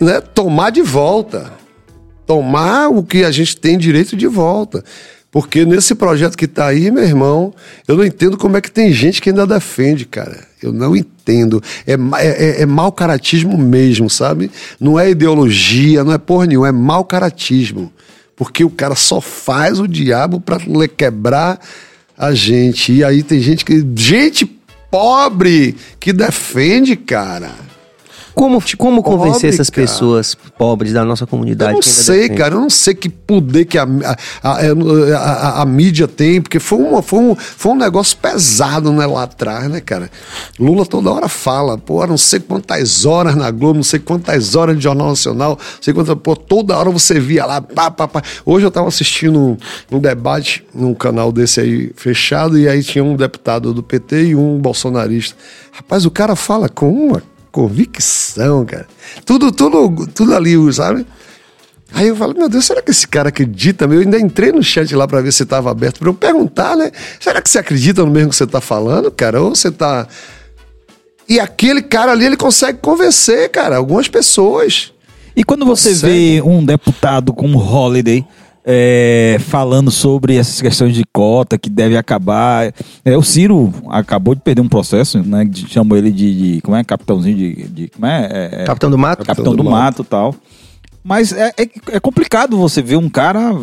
né, 0.01 0.19
tomar 0.19 0.71
de 0.71 0.81
volta. 0.81 1.51
Tomar 2.25 2.89
o 2.89 3.03
que 3.03 3.23
a 3.23 3.31
gente 3.31 3.57
tem 3.57 3.77
direito 3.77 4.15
de 4.15 4.27
volta. 4.27 4.83
Porque 5.31 5.63
nesse 5.63 5.93
projeto 5.93 6.35
que 6.35 6.47
tá 6.47 6.65
aí, 6.67 6.89
meu 6.89 7.03
irmão, 7.03 7.53
eu 7.87 7.95
não 7.95 8.03
entendo 8.03 8.35
como 8.35 8.57
é 8.57 8.61
que 8.61 8.71
tem 8.71 8.91
gente 8.91 9.21
que 9.21 9.29
ainda 9.29 9.45
defende, 9.45 10.05
cara. 10.05 10.39
Eu 10.61 10.73
não 10.73 10.95
entendo. 10.95 11.61
É, 11.85 11.93
é, 11.93 12.27
é, 12.27 12.61
é 12.61 12.65
mau 12.65 12.91
caratismo 12.91 13.55
mesmo, 13.57 14.09
sabe? 14.09 14.49
Não 14.79 14.99
é 14.99 15.11
ideologia, 15.11 16.03
não 16.03 16.13
é 16.13 16.17
porra 16.17 16.47
nenhuma, 16.47 16.69
é 16.69 16.71
mau 16.71 17.05
caratismo. 17.05 17.93
Porque 18.35 18.63
o 18.63 18.69
cara 18.71 18.95
só 18.95 19.21
faz 19.21 19.79
o 19.79 19.87
diabo 19.87 20.41
le- 20.65 20.87
quebrar 20.87 21.59
a 22.17 22.33
gente. 22.33 22.91
E 22.91 23.03
aí 23.03 23.21
tem 23.21 23.39
gente 23.39 23.63
que. 23.63 23.85
Gente 23.95 24.45
pobre 24.89 25.75
que 25.99 26.11
defende, 26.11 26.95
cara. 26.95 27.51
Como, 28.39 28.61
como 28.77 29.03
pobre, 29.03 29.17
convencer 29.27 29.49
essas 29.53 29.69
cara. 29.69 29.85
pessoas 29.85 30.33
pobres 30.57 30.93
da 30.93 31.03
nossa 31.03 31.27
comunidade? 31.27 31.71
Eu 31.71 31.75
não 31.75 31.81
sei, 31.81 32.21
defende? 32.21 32.37
cara, 32.37 32.55
eu 32.55 32.61
não 32.61 32.69
sei 32.69 32.93
que 32.93 33.09
poder 33.09 33.65
que 33.65 33.77
a, 33.77 33.83
a, 34.41 34.49
a, 34.51 34.59
a- 35.17 35.61
a 35.61 35.65
mídia 35.65 36.07
tem, 36.07 36.41
porque 36.41 36.57
foi, 36.57 36.77
uma, 36.79 37.01
foi, 37.01 37.19
um, 37.19 37.35
foi 37.35 37.71
um 37.73 37.75
negócio 37.75 38.15
pesado 38.17 38.93
né, 38.93 39.05
lá 39.05 39.23
atrás, 39.23 39.69
né, 39.69 39.81
cara? 39.81 40.09
Lula 40.57 40.85
toda 40.85 41.11
hora 41.11 41.27
fala, 41.27 41.77
pô, 41.77 42.05
não 42.07 42.17
sei 42.17 42.39
quantas 42.39 43.05
horas 43.05 43.35
na 43.35 43.51
Globo, 43.51 43.75
não 43.75 43.83
sei 43.83 43.99
quantas 43.99 44.55
horas 44.55 44.77
de 44.77 44.83
Jornal 44.83 45.09
Nacional, 45.09 45.51
não 45.59 45.81
sei 45.81 45.93
quantas, 45.93 46.15
pô, 46.15 46.33
toda 46.35 46.77
hora 46.77 46.89
você 46.89 47.19
via 47.19 47.45
lá, 47.45 47.61
pá, 47.61 47.91
pá, 47.91 48.07
pá. 48.07 48.21
Hoje 48.45 48.65
eu 48.65 48.71
tava 48.71 48.87
assistindo 48.87 49.57
um 49.91 49.99
debate 49.99 50.65
num 50.73 50.93
canal 50.93 51.31
desse 51.33 51.59
aí 51.59 51.91
fechado, 51.95 52.57
e 52.57 52.69
aí 52.69 52.81
tinha 52.83 53.03
um 53.03 53.15
deputado 53.17 53.73
do 53.73 53.83
PT 53.83 54.27
e 54.27 54.35
um 54.35 54.57
bolsonarista. 54.59 55.35
Rapaz, 55.73 56.05
o 56.05 56.11
cara 56.11 56.35
fala 56.37 56.69
com 56.69 56.89
uma 56.89 57.21
convicção, 57.51 58.65
cara. 58.65 58.87
Tudo, 59.25 59.51
tudo, 59.51 60.07
tudo 60.07 60.35
ali, 60.35 60.55
sabe? 60.73 61.05
Aí 61.91 62.07
eu 62.07 62.15
falo, 62.15 62.35
meu 62.37 62.47
Deus, 62.47 62.65
será 62.65 62.81
que 62.81 62.91
esse 62.91 63.07
cara 63.07 63.29
acredita 63.29 63.87
mesmo? 63.87 64.03
Eu 64.03 64.05
ainda 64.05 64.19
entrei 64.19 64.51
no 64.51 64.61
chat 64.63 64.95
lá 64.95 65.07
pra 65.07 65.21
ver 65.21 65.31
se 65.33 65.43
estava 65.43 65.71
aberto 65.71 65.99
pra 65.99 66.09
eu 66.09 66.13
perguntar, 66.13 66.75
né? 66.77 66.91
Será 67.19 67.41
que 67.41 67.49
você 67.49 67.57
acredita 67.57 68.05
no 68.05 68.11
mesmo 68.11 68.29
que 68.29 68.35
você 68.35 68.45
tá 68.45 68.61
falando, 68.61 69.09
cara? 69.09 69.41
Ou 69.41 69.55
você 69.55 69.71
tá. 69.71 70.07
E 71.27 71.39
aquele 71.39 71.81
cara 71.81 72.11
ali, 72.11 72.25
ele 72.25 72.37
consegue 72.37 72.79
convencer, 72.79 73.49
cara, 73.49 73.77
algumas 73.77 74.07
pessoas. 74.07 74.91
E 75.35 75.43
quando 75.43 75.65
você 75.65 75.89
Consegue. 75.89 76.35
vê 76.35 76.41
um 76.41 76.63
deputado 76.63 77.33
como 77.33 77.59
Holiday 77.59 78.25
é, 78.65 79.37
falando 79.39 79.89
sobre 79.89 80.35
essas 80.35 80.61
questões 80.61 80.93
de 80.93 81.03
cota 81.13 81.57
que 81.57 81.69
deve 81.69 81.97
acabar. 81.97 82.73
É, 83.03 83.17
o 83.17 83.21
Ciro 83.23 83.73
acabou 83.89 84.35
de 84.35 84.41
perder 84.41 84.61
um 84.61 84.69
processo, 84.69 85.21
né? 85.23 85.45
de- 85.45 85.67
Chamou 85.69 85.97
ele 85.97 86.11
de, 86.11 86.55
de- 86.55 86.61
como 86.61 86.75
é, 86.77 86.83
capitãozinho 86.83 87.35
de, 87.37 87.67
de- 87.67 87.87
como 87.89 88.05
é, 88.05 88.29
É, 88.31 88.61
é, 88.61 88.65
Capitão 88.65 88.89
do 88.91 88.97
Mato? 88.97 89.25
capitão 89.25 89.55
do, 89.55 89.63
mato 89.63 90.01
e 90.01 90.05
tal. 90.05 90.35
Mas 91.03 91.31
é, 91.31 91.51
é, 91.57 91.69
é 91.93 91.99
complicado 91.99 92.57
você 92.57 92.81
ver 92.81 92.97
um 92.97 93.09
cara 93.09 93.55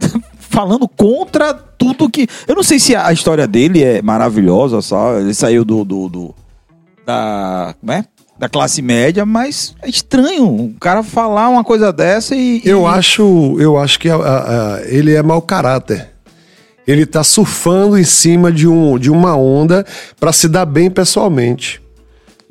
falando 0.38 0.86
contra 0.86 1.52
tudo 1.54 2.08
que. 2.10 2.26
Eu 2.46 2.54
não 2.54 2.62
sei 2.62 2.78
se 2.78 2.94
a 2.94 3.12
história 3.12 3.46
dele 3.46 3.82
é 3.82 4.02
maravilhosa, 4.02 4.80
só. 4.82 5.18
Ele 5.18 5.34
saiu 5.34 5.64
do. 5.64 5.84
do, 5.84 6.08
do- 6.08 6.34
da. 7.06 7.74
Como 7.80 7.92
é? 7.92 8.04
Da 8.38 8.48
classe 8.48 8.82
média, 8.82 9.24
mas 9.24 9.74
é 9.80 9.88
estranho 9.88 10.44
um 10.44 10.72
cara 10.72 11.02
falar 11.04 11.48
uma 11.48 11.62
coisa 11.62 11.92
dessa 11.92 12.34
e. 12.34 12.60
Eu 12.64 12.82
e- 12.82 12.86
acho, 12.86 13.56
eu 13.60 13.78
acho 13.78 13.98
que 14.00 14.08
a- 14.10 14.16
a- 14.16 14.74
a- 14.76 14.80
ele 14.86 15.14
é 15.14 15.22
mau 15.22 15.40
caráter. 15.40 16.10
Ele 16.86 17.06
tá 17.06 17.22
surfando 17.24 17.96
em 17.96 18.04
cima 18.04 18.50
de, 18.52 18.66
um, 18.68 18.98
de 18.98 19.10
uma 19.10 19.36
onda 19.36 19.86
para 20.18 20.32
se 20.32 20.48
dar 20.48 20.66
bem 20.66 20.90
pessoalmente. 20.90 21.80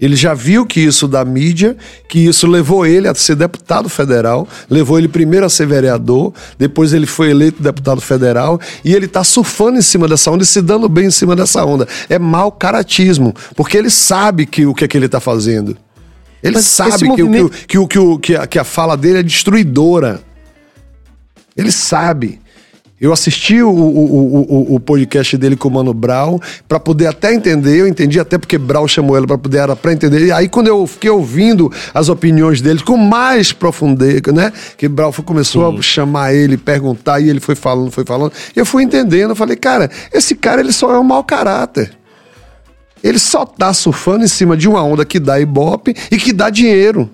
Ele 0.04 0.16
já 0.18 0.34
viu 0.34 0.66
que 0.66 0.82
isso 0.82 1.08
da 1.08 1.24
mídia, 1.24 1.78
que 2.10 2.20
isso 2.20 2.46
levou 2.46 2.86
ele 2.86 3.08
a 3.08 3.16
ser 3.16 3.36
deputado 3.36 3.88
federal, 3.88 4.46
levou 4.70 4.98
ele 5.00 5.08
primeiro 5.08 5.46
a 5.46 5.50
ser 5.50 5.66
vereador, 5.66 6.34
depois 6.60 6.92
ele 6.92 7.06
foi 7.06 7.30
eleito 7.30 7.64
deputado 7.64 8.02
federal, 8.02 8.60
e 8.84 8.94
ele 8.94 9.08
tá 9.08 9.24
surfando 9.24 9.80
em 9.80 9.82
cima 9.82 10.06
dessa 10.08 10.30
onda 10.30 10.44
e 10.44 10.46
se 10.46 10.62
dando 10.62 10.90
bem 10.90 11.06
em 11.06 11.12
cima 11.12 11.36
dessa 11.38 11.64
onda. 11.64 11.88
É 12.10 12.20
mau 12.20 12.52
caratismo, 12.52 13.34
porque 13.56 13.78
ele 13.78 13.90
sabe 13.90 14.46
que 14.46 14.66
o 14.66 14.74
que 14.74 14.84
é 14.84 14.88
que 14.90 14.98
ele 14.98 15.08
tá 15.08 15.22
fazendo. 15.22 15.78
Ele 16.44 16.56
Mas 16.56 16.66
sabe 16.66 16.90
que, 16.98 17.06
o- 17.06 17.16
que, 17.16 17.24
movimento- 17.24 17.52
que, 17.68 17.78
o- 17.78 17.88
que, 17.88 18.00
o- 18.00 18.20
que, 18.20 18.36
a, 18.36 18.46
que 18.46 18.60
a 18.60 18.66
fala 18.66 18.98
dele 18.98 19.20
é 19.20 19.24
destruidora. 19.24 20.20
Ele 21.56 21.72
sabe. 21.72 22.42
Eu 23.04 23.12
assisti 23.12 23.62
o, 23.62 23.70
o, 23.70 23.74
o, 23.74 24.76
o- 24.76 24.80
podcast 24.80 25.38
dele 25.38 25.58
com 25.58 25.68
o 25.68 25.72
Mano 25.72 25.94
Brown 25.94 26.40
para 26.70 26.80
poder 26.80 27.08
até 27.08 27.34
entender. 27.34 27.82
Eu 27.82 27.86
entendi 27.86 28.18
até 28.18 28.38
porque 28.38 28.58
Brown 28.58 28.88
chamou 28.88 29.18
ele 29.18 29.28
para 29.28 29.38
poder 29.38 29.58
era 29.58 29.76
para 29.76 29.92
entender. 29.92 30.26
E 30.28 30.32
aí 30.32 30.48
quando 30.48 30.68
eu 30.68 30.88
fiquei 30.88 31.10
ouvindo 31.10 31.70
as 31.94 32.08
opiniões 32.08 32.62
dele 32.62 32.80
com 32.82 32.96
mais 32.96 33.52
profundeza, 33.52 34.32
né? 34.34 34.54
Que 34.78 34.88
Brown 34.88 35.12
foi- 35.12 35.26
começou 35.26 35.68
a 35.78 35.82
chamar 35.82 36.34
ele, 36.34 36.56
perguntar 36.56 37.20
e 37.20 37.30
ele 37.30 37.42
foi 37.42 37.56
falando, 37.56 37.92
foi 37.92 38.06
falando. 38.06 38.32
E 38.56 38.60
eu 38.60 38.66
fui 38.66 38.84
entendendo. 38.84 39.32
Eu 39.32 39.36
falei, 39.36 39.58
cara, 39.58 39.92
esse 40.14 40.34
cara 40.34 40.62
ele 40.62 40.72
só 40.72 40.94
é 40.94 40.98
um 40.98 41.04
mau 41.04 41.26
caráter. 41.26 41.92
Ele 43.04 43.20
só 43.20 43.46
tá 43.46 43.74
surfando 43.74 44.24
em 44.24 44.30
cima 44.30 44.56
de 44.56 44.70
uma 44.70 44.82
onda 44.82 45.04
que 45.04 45.20
dá 45.20 45.38
ibope 45.42 45.94
e 46.10 46.16
que 46.16 46.32
dá 46.32 46.50
dinheiro. 46.50 47.10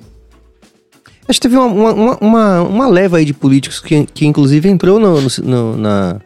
Acho 1.30 1.40
que 1.40 1.48
teve 1.48 1.56
uma, 1.56 1.68
uma, 1.94 2.18
uma, 2.20 2.62
uma- 2.64 2.88
leva 2.88 3.18
aí 3.18 3.26
de 3.26 3.34
políticos 3.34 3.80
que, 3.80 4.06
que 4.08 4.26
inclusive 4.26 4.68
entrou 4.68 5.00
no, 5.00 5.22
no, 5.22 5.28
no- 5.44 5.78
na- 5.78 6.20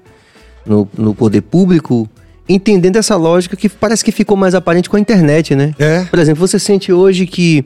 no- 0.65 0.87
no 0.97 1.13
poder 1.13 1.41
público 1.41 2.09
entendendo 2.47 2.95
essa 2.95 3.15
lógica 3.17 3.55
que 3.57 3.67
parece 3.69 4.03
que 4.03 4.11
ficou 4.11 4.35
mais 4.37 4.55
aparente 4.55 4.89
com 4.89 4.95
a 4.95 4.99
internet, 4.99 5.55
né? 5.55 5.73
É. 5.77 6.05
Por 6.05 6.19
exemplo, 6.19 6.45
você 6.47 6.57
sente 6.57 6.91
hoje 6.93 7.25
que 7.27 7.65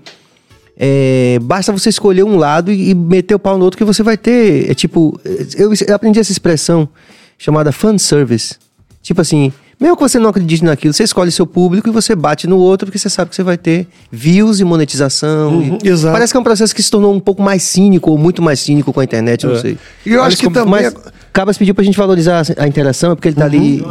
é, 0.80 1.40
basta 1.42 1.72
você 1.72 1.90
escolher 1.90 2.24
um 2.24 2.38
lado 2.38 2.72
e, 2.72 2.90
e 2.92 2.96
meter 2.96 3.34
o 3.36 3.40
pau 3.40 3.58
no 3.58 3.64
outro 3.66 3.78
que 3.78 3.84
você 3.86 4.04
vai 4.04 4.18
ter. 4.18 4.70
É 4.70 4.74
tipo, 4.74 5.20
eu, 5.56 5.72
eu 5.88 5.96
aprendi 5.96 6.20
essa 6.20 6.32
expressão 6.32 6.88
chamada 7.38 7.72
fan 7.72 7.98
service. 7.98 8.56
Tipo 9.02 9.22
assim, 9.22 9.52
mesmo 9.80 9.96
que 9.96 10.02
você 10.02 10.18
não 10.20 10.30
acredite 10.30 10.64
naquilo, 10.64 10.94
você 10.94 11.04
escolhe 11.04 11.32
seu 11.32 11.46
público 11.46 11.88
e 11.88 11.92
você 11.92 12.16
bate 12.16 12.48
no 12.48 12.58
outro 12.58 12.88
porque 12.88 12.98
você 12.98 13.10
sabe 13.10 13.30
que 13.30 13.36
você 13.36 13.44
vai 13.44 13.58
ter 13.58 13.88
views 14.12 14.60
e 14.60 14.64
monetização. 14.64 15.50
Uhum, 15.60 15.78
e- 15.84 15.88
exato. 15.90 16.14
Parece 16.14 16.34
que 16.34 16.38
é 16.38 16.40
um 16.40 16.44
processo 16.44 16.74
que 16.74 16.82
se 16.82 16.90
tornou 16.90 17.14
um 17.14 17.20
pouco 17.20 17.42
mais 17.42 17.62
cínico 17.64 18.10
ou 18.12 18.18
muito 18.18 18.42
mais 18.42 18.60
cínico 18.60 18.92
com 18.92 19.00
a 19.00 19.04
internet, 19.04 19.44
eu 19.44 19.52
não 19.54 19.60
sei. 19.62 19.78
E 20.06 20.14
eu 20.14 20.24
acho 20.24 20.38
que 20.38 20.50
também. 20.50 20.84
Mas 20.84 20.94
Cabas 21.32 21.58
pediu 21.58 21.76
pra 21.76 21.84
gente 21.84 21.98
valorizar 21.98 22.44
a 22.58 22.68
interação, 22.68 23.12
é 23.12 23.16
porque 23.16 23.28
ele 23.28 23.36
tá 23.36 23.46
ali. 23.46 23.86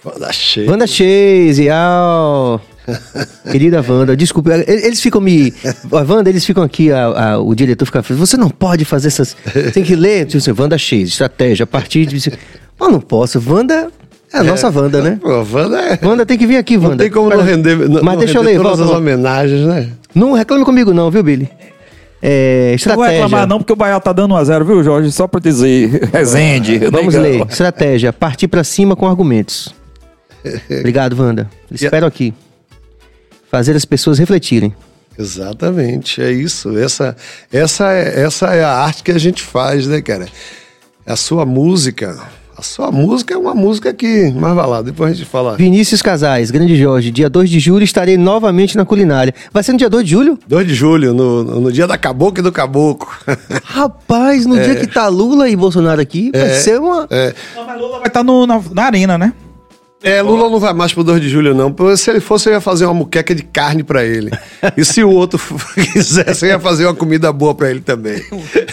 Foda 0.00 0.32
cheio. 0.32 0.70
Wanda 0.70 0.86
Chase, 0.86 1.68
au. 1.70 2.60
Querida 3.50 3.84
Wanda, 3.86 4.16
desculpa, 4.16 4.56
e- 4.56 4.64
eles 4.86 5.00
ficam 5.00 5.20
me. 5.20 5.52
A 5.92 5.96
Wanda, 6.10 6.30
eles 6.30 6.44
ficam 6.44 6.62
aqui, 6.62 6.90
a- 6.92 7.32
a- 7.32 7.38
o 7.40 7.54
diretor 7.54 7.84
fica. 7.84 8.00
Você 8.00 8.36
não 8.36 8.48
pode 8.48 8.84
fazer 8.84 9.08
essas. 9.08 9.36
Tem 9.74 9.82
que 9.84 9.94
ler, 9.96 10.24
tipo 10.26 10.38
assim, 10.38 10.52
Wanda 10.58 10.78
Chase, 10.78 11.02
estratégia, 11.04 11.64
a 11.64 11.66
partir 11.66 12.06
de. 12.06 12.32
Mas 12.80 12.92
não 12.92 13.00
posso, 13.00 13.42
Wanda 13.46 13.90
é 14.32 14.38
a 14.38 14.42
nossa 14.42 14.68
Wanda, 14.70 15.00
né? 15.02 15.18
Pô, 15.20 15.28
Wanda 15.52 15.80
é. 15.80 15.98
Wanda 16.02 16.26
tem 16.26 16.36
que 16.36 16.46
vir 16.46 16.56
aqui, 16.56 16.76
Wanda. 16.76 16.90
Não 16.90 16.96
tem 16.96 17.10
como 17.10 17.30
não 17.30 17.42
render. 17.42 17.76
Não, 17.76 18.02
Mas 18.02 18.14
não 18.14 18.16
deixa 18.16 18.38
eu 18.38 18.42
ler, 18.42 18.60
todas 18.60 18.80
as 18.80 18.90
homenagens, 18.90 19.66
né? 19.66 19.90
Não 20.14 20.32
reclame 20.32 20.64
comigo, 20.64 20.92
não, 20.92 21.10
viu, 21.10 21.22
Billy? 21.22 21.48
É, 22.20 22.62
Não 22.62 22.68
vou 22.68 22.74
estratégia. 22.74 23.10
reclamar 23.12 23.46
não, 23.46 23.58
porque 23.58 23.72
o 23.72 23.76
Bahia 23.76 24.00
tá 24.00 24.12
dando 24.12 24.34
1x0, 24.34 24.64
viu, 24.64 24.82
Jorge? 24.82 25.12
Só 25.12 25.28
pra 25.28 25.38
dizer. 25.40 26.08
Resende. 26.12 26.78
Vamos 26.90 27.14
ler. 27.14 27.46
Estratégia. 27.48 28.12
Partir 28.12 28.48
pra 28.48 28.64
cima 28.64 28.96
com 28.96 29.06
argumentos. 29.06 29.72
Obrigado, 30.80 31.16
Wanda. 31.18 31.48
Espero 31.70 32.06
aqui. 32.06 32.34
Fazer 33.50 33.76
as 33.76 33.84
pessoas 33.84 34.18
refletirem. 34.18 34.74
Exatamente, 35.18 36.22
é 36.22 36.30
isso. 36.30 36.78
Essa, 36.78 37.16
essa, 37.52 37.92
é, 37.92 38.22
essa 38.22 38.46
é 38.54 38.62
a 38.62 38.70
arte 38.70 39.02
que 39.02 39.10
a 39.10 39.18
gente 39.18 39.42
faz, 39.42 39.86
né, 39.86 40.00
cara? 40.00 40.26
A 41.04 41.16
sua 41.16 41.44
música. 41.44 42.18
A 42.58 42.62
sua 42.62 42.90
música 42.90 43.34
é 43.34 43.36
uma 43.36 43.54
música 43.54 43.94
que. 43.94 44.32
Mas 44.34 44.52
vai 44.52 44.66
lá, 44.66 44.82
depois 44.82 45.12
a 45.12 45.14
gente 45.14 45.28
fala. 45.28 45.56
Vinícius 45.56 46.02
Casais, 46.02 46.50
Grande 46.50 46.76
Jorge, 46.76 47.12
dia 47.12 47.30
2 47.30 47.48
de 47.48 47.60
julho 47.60 47.84
estarei 47.84 48.16
novamente 48.16 48.76
na 48.76 48.84
culinária. 48.84 49.32
Vai 49.52 49.62
ser 49.62 49.70
no 49.70 49.78
dia 49.78 49.88
2 49.88 50.04
de 50.04 50.10
julho? 50.10 50.36
2 50.44 50.66
de 50.66 50.74
julho, 50.74 51.14
no, 51.14 51.44
no 51.60 51.70
dia 51.70 51.86
da 51.86 51.96
cabocla 51.96 52.40
e 52.40 52.42
do 52.42 52.50
caboclo. 52.50 53.08
Rapaz, 53.62 54.44
no 54.44 54.58
dia 54.60 54.74
que 54.74 54.88
tá 54.88 55.06
Lula 55.06 55.48
e 55.48 55.54
Bolsonaro 55.54 56.00
aqui, 56.00 56.32
vai 56.34 56.50
ser 56.54 56.80
uma. 56.80 57.06
É, 57.10 57.32
Não, 57.54 57.64
mas 57.64 57.80
Lula 57.80 57.98
vai 58.00 58.08
estar 58.08 58.24
no, 58.24 58.44
na, 58.44 58.60
na 58.72 58.82
arena, 58.82 59.16
né? 59.16 59.32
É, 60.02 60.22
Lula 60.22 60.48
não 60.48 60.60
vai 60.60 60.72
mais 60.72 60.94
pro 60.94 61.02
2 61.02 61.20
de 61.20 61.28
julho, 61.28 61.54
não. 61.54 61.72
Porque 61.72 61.96
Se 61.96 62.08
ele 62.10 62.20
fosse, 62.20 62.48
eu 62.48 62.52
ia 62.52 62.60
fazer 62.60 62.84
uma 62.84 62.94
muqueca 62.94 63.34
de 63.34 63.42
carne 63.42 63.82
pra 63.82 64.04
ele. 64.04 64.30
E 64.76 64.84
se 64.84 65.02
o 65.02 65.10
outro 65.10 65.40
quisesse, 65.74 66.46
eu 66.46 66.50
ia 66.50 66.60
fazer 66.60 66.86
uma 66.86 66.94
comida 66.94 67.32
boa 67.32 67.54
pra 67.54 67.70
ele 67.70 67.80
também. 67.80 68.22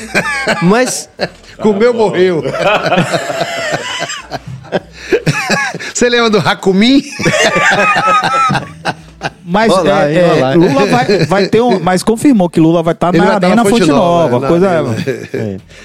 Mas. 0.62 1.10
Comeu, 1.58 1.94
morreu. 1.94 2.44
Você 5.94 6.10
lembra 6.10 6.30
do 6.30 6.38
Hakumi? 6.38 7.04
Mas 9.46 9.72
Olha 9.72 9.92
lá, 9.94 10.10
é, 10.10 10.16
é, 10.16 10.24
olha 10.32 10.42
lá. 10.42 10.54
Lula 10.56 10.86
vai, 10.88 11.26
vai 11.26 11.48
ter 11.48 11.62
um. 11.62 11.80
Mas 11.80 12.04
confirmou 12.04 12.50
que 12.50 12.60
Lula 12.60 12.82
vai 12.84 12.94
estar 12.94 13.10
Ele 13.14 13.20
na 13.20 13.26
vai 13.26 13.36
Arena 13.36 13.56
na 13.56 13.64
Fonte 13.64 13.80
Fonte 13.82 13.92
Nova, 13.92 14.32
Nova. 14.32 14.46
é, 14.46 14.50
coisa. 14.50 14.70
arena. 14.70 14.96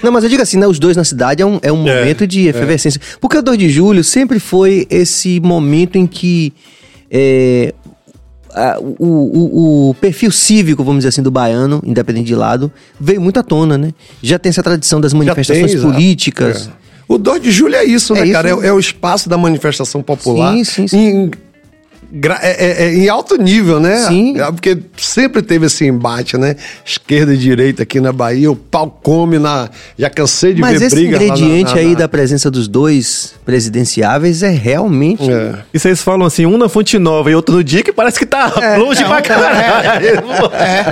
Não, 0.03 0.11
mas 0.11 0.23
eu 0.23 0.29
digo 0.29 0.41
assim, 0.41 0.57
né, 0.57 0.67
os 0.67 0.79
dois 0.79 0.95
na 0.97 1.03
cidade 1.03 1.41
é 1.41 1.45
um, 1.45 1.59
é 1.61 1.71
um 1.71 1.77
momento 1.77 2.25
de 2.27 2.47
efervescência. 2.47 2.99
Porque 3.19 3.37
o 3.37 3.41
2 3.41 3.57
de 3.57 3.69
julho 3.69 4.03
sempre 4.03 4.39
foi 4.39 4.87
esse 4.89 5.39
momento 5.39 5.97
em 5.97 6.05
que 6.07 6.53
é, 7.09 7.73
a- 8.53 8.77
o, 8.79 9.05
o- 9.05 9.89
o 9.89 9.93
perfil 9.95 10.31
cívico, 10.31 10.83
vamos 10.83 10.99
dizer 10.99 11.09
assim, 11.09 11.21
do 11.21 11.31
baiano, 11.31 11.81
independente 11.85 12.25
de 12.27 12.35
lado, 12.35 12.71
veio 12.99 13.21
muito 13.21 13.39
à 13.39 13.43
tona, 13.43 13.77
né? 13.77 13.91
Já 14.21 14.37
tem 14.39 14.49
essa 14.49 14.63
tradição 14.63 14.99
das 14.99 15.13
manifestações 15.13 15.71
tem, 15.73 15.81
políticas. 15.81 16.67
É. 16.77 16.81
O 17.07 17.17
2 17.17 17.41
de 17.41 17.51
julho 17.51 17.75
é 17.75 17.83
isso, 17.83 18.13
né, 18.13 18.21
É 18.21 18.23
isso. 18.23 18.31
cara? 18.33 18.49
É, 18.49 18.67
é 18.67 18.71
o 18.73 18.79
espaço 18.79 19.27
da 19.27 19.37
manifestação 19.37 20.01
popular. 20.01 20.53
Sim, 20.53 20.63
sim, 20.63 20.87
sim. 20.87 20.97
Em, 20.97 21.31
é- 22.41 22.65
é- 22.65 22.83
é 22.87 22.93
em 22.95 23.07
alto 23.09 23.35
nível, 23.37 23.79
né? 23.79 23.97
Sim. 24.07 24.39
É, 24.39 24.45
Porque 24.51 24.77
sempre 24.97 25.41
teve 25.41 25.65
esse 25.67 25.85
embate, 25.85 26.37
né? 26.37 26.55
Esquerda 26.85 27.33
e 27.33 27.37
direita 27.37 27.83
aqui 27.83 27.99
na 27.99 28.11
Bahia, 28.11 28.51
o 28.51 28.55
pau 28.55 28.89
come 29.01 29.39
na. 29.39 29.69
Já 29.97 30.09
cansei 30.09 30.53
de 30.53 30.61
Mas 30.61 30.79
ver 30.79 30.85
esse 30.87 30.95
briga 30.95 31.17
lá 31.17 31.17
na- 31.19 31.25
ingrediente 31.37 31.73
na- 31.73 31.79
aí 31.79 31.93
na- 31.93 31.99
da 31.99 32.07
presença 32.09 32.51
dos 32.51 32.67
dois 32.67 33.33
presidenciáveis 33.45 34.43
é 34.43 34.49
realmente. 34.49 35.29
É. 35.31 35.55
E 35.73 35.79
vocês 35.79 36.01
falam 36.01 36.25
assim, 36.27 36.45
um 36.45 36.57
na 36.57 36.67
Fonte 36.67 36.97
Nova 36.99 37.31
e 37.31 37.35
outro 37.35 37.55
no 37.55 37.63
dia, 37.63 37.81
que 37.83 37.91
parece 37.93 38.19
que 38.19 38.25
tá 38.25 38.51
longe 38.77 39.03
pra 39.03 39.21
caralho. 39.21 40.21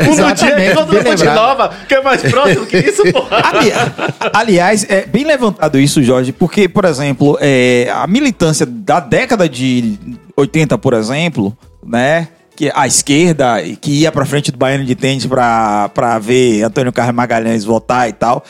um 0.09 0.15
no 0.15 0.33
dia 0.33 0.65
e 0.73 0.77
outro 0.77 0.95
na 0.95 1.03
Fonte. 1.03 1.25
Nova, 1.25 1.71
que 1.87 1.93
é 1.95 2.01
mais 2.01 2.21
próximo 2.21 2.65
que 2.65 2.77
isso, 2.77 3.03
porra. 3.11 3.41
Ali- 3.43 3.71
aliás, 4.33 4.85
é 4.89 5.05
bem 5.05 5.23
levantado 5.25 5.79
isso, 5.79 6.01
Jorge, 6.03 6.31
porque, 6.31 6.67
por 6.69 6.85
exemplo, 6.85 7.37
é, 7.41 7.89
a 7.93 8.07
militância 8.07 8.65
da 8.65 8.99
década 8.99 9.47
de 9.49 9.97
80, 10.39 10.77
por 10.77 10.93
exemplo, 10.93 11.55
né? 11.85 12.27
Que 12.55 12.71
a 12.75 12.85
esquerda 12.87 13.61
que 13.79 13.91
ia 14.01 14.11
pra 14.11 14.25
frente 14.25 14.51
do 14.51 14.57
Baiano 14.57 14.83
de 14.83 14.95
Tênis 14.95 15.25
pra, 15.25 15.89
pra 15.89 16.19
ver 16.19 16.63
Antônio 16.63 16.91
Carlos 16.91 17.15
Magalhães 17.15 17.63
votar 17.63 18.09
e 18.09 18.13
tal. 18.13 18.43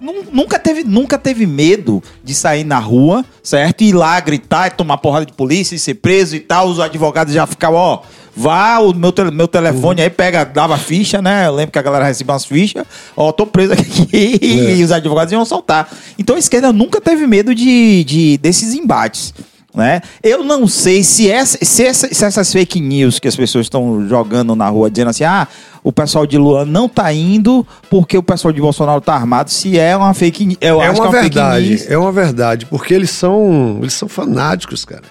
nun- 0.00 0.24
Nunca 0.32 0.58
teve, 0.58 0.84
nunca 0.84 1.18
teve 1.18 1.46
medo 1.46 2.02
de 2.22 2.34
sair 2.34 2.64
na 2.64 2.78
rua, 2.78 3.24
certo? 3.42 3.82
E 3.82 3.88
ir 3.88 3.92
lá 3.94 4.18
gritar 4.20 4.66
e 4.68 4.70
tomar 4.70 4.98
porrada 4.98 5.24
de 5.26 5.32
polícia 5.32 5.74
e 5.74 5.78
ser 5.78 5.94
preso 5.94 6.36
e 6.36 6.40
tal. 6.40 6.68
Os 6.68 6.78
advogados 6.80 7.32
já 7.32 7.46
ficavam, 7.46 7.78
ó, 7.78 8.02
vá, 8.36 8.78
o 8.78 8.94
meu, 8.94 9.10
tele- 9.10 9.30
meu 9.30 9.48
telefone 9.48 10.02
aí 10.02 10.10
pega, 10.10 10.44
dava 10.44 10.76
ficha, 10.76 11.22
né? 11.22 11.46
Eu 11.46 11.54
lembro 11.54 11.72
que 11.72 11.78
a 11.78 11.82
galera 11.82 12.04
recebia 12.04 12.34
umas 12.34 12.44
fichas, 12.44 12.84
ó, 13.16 13.32
tô 13.32 13.46
preso 13.46 13.72
aqui 13.72 14.06
e 14.78 14.82
os 14.84 14.92
advogados 14.92 15.32
iam 15.32 15.44
soltar. 15.46 15.88
Então 16.18 16.36
a 16.36 16.38
esquerda 16.38 16.72
nunca 16.74 17.00
teve 17.00 17.26
medo 17.26 17.54
de, 17.54 18.04
de 18.04 18.38
desses 18.38 18.74
embates. 18.74 19.32
Né? 19.72 20.00
Eu 20.20 20.42
não 20.42 20.66
sei 20.66 21.04
se, 21.04 21.30
essa, 21.30 21.56
se, 21.62 21.84
essa- 21.86 22.12
se 22.12 22.24
essas 22.24 22.52
fake 22.52 22.80
news 22.80 23.20
que 23.20 23.28
as 23.28 23.36
pessoas 23.36 23.66
estão 23.66 24.06
jogando 24.08 24.56
na 24.56 24.68
rua, 24.68 24.90
dizendo 24.90 25.10
assim, 25.10 25.22
ah, 25.22 25.46
o 25.84 25.92
pessoal 25.92 26.26
de 26.26 26.36
Lula 26.36 26.64
não 26.64 26.88
tá 26.88 27.12
indo 27.12 27.64
porque 27.88 28.18
o 28.18 28.22
pessoal 28.22 28.52
de 28.52 28.60
Bolsonaro 28.60 29.00
tá 29.00 29.14
armado, 29.14 29.48
se 29.48 29.78
é 29.78 29.96
uma 29.96 30.12
fake 30.12 30.44
news. 30.44 30.58
Eu 30.60 30.82
É 30.82 30.88
acho 30.88 31.00
uma 31.00 31.08
que 31.10 31.14
é 31.14 31.18
uma 31.18 31.22
fake 31.22 31.34
verdade, 31.36 31.68
news. 31.68 31.86
é 31.90 31.96
uma 31.98 32.10
verdade, 32.12 32.66
porque 32.66 32.92
eles 32.92 33.10
são, 33.10 33.78
eles 33.80 33.94
são 33.94 34.08
fanáticos, 34.08 34.84
cara. 34.84 35.04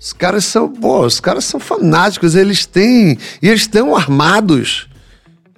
Os 0.00 0.12
caras 0.12 0.44
são, 0.46 0.68
pô, 0.70 1.04
os 1.04 1.20
caras 1.20 1.44
são 1.44 1.60
fanáticos, 1.60 2.34
eles 2.34 2.64
têm, 2.66 3.18
e 3.42 3.48
eles 3.48 3.60
estão 3.60 3.94
armados. 3.94 4.88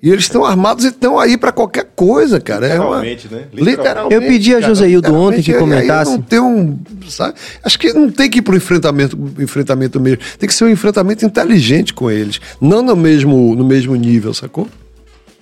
E 0.05 0.11
eles 0.11 0.24
estão 0.24 0.44
armados 0.44 0.84
e 0.84 0.88
estão 0.88 1.18
aí 1.18 1.38
pra 1.38 1.50
qualquer 1.50 1.86
coisa, 1.96 2.38
cara. 2.38 2.66
É 2.66 2.78
uma- 2.78 3.02
Literalmente, 3.02 3.28
né? 3.32 3.44
Literalmente. 3.55 4.14
Eu 4.14 4.20
pedi 4.20 4.50
a 4.55 4.61
cara, 4.61 4.66
Joseildo 4.66 5.14
ontem 5.14 5.42
que 5.42 5.50
literalmente, 5.50 5.80
comentasse. 5.80 6.11
Não 6.11 6.20
tem 6.20 6.40
um, 6.40 6.78
sabe? 7.09 7.34
Acho 7.64 7.78
que 7.78 7.90
não 7.94 8.11
tem 8.11 8.28
que 8.28 8.40
ir 8.40 8.42
pro 8.42 8.55
enfrentamento, 8.55 9.18
enfrentamento 9.40 9.98
mesmo. 9.98 10.18
Tem 10.38 10.46
que 10.46 10.55
ser 10.55 10.64
um 10.64 10.68
enfrentamento 10.68 11.24
inteligente 11.24 11.94
com 11.94 12.11
eles, 12.11 12.38
não 12.61 12.82
no 12.82 12.94
mesmo, 12.94 13.55
no 13.57 13.64
mesmo 13.64 13.96
nível, 13.96 14.34
sacou? 14.34 14.68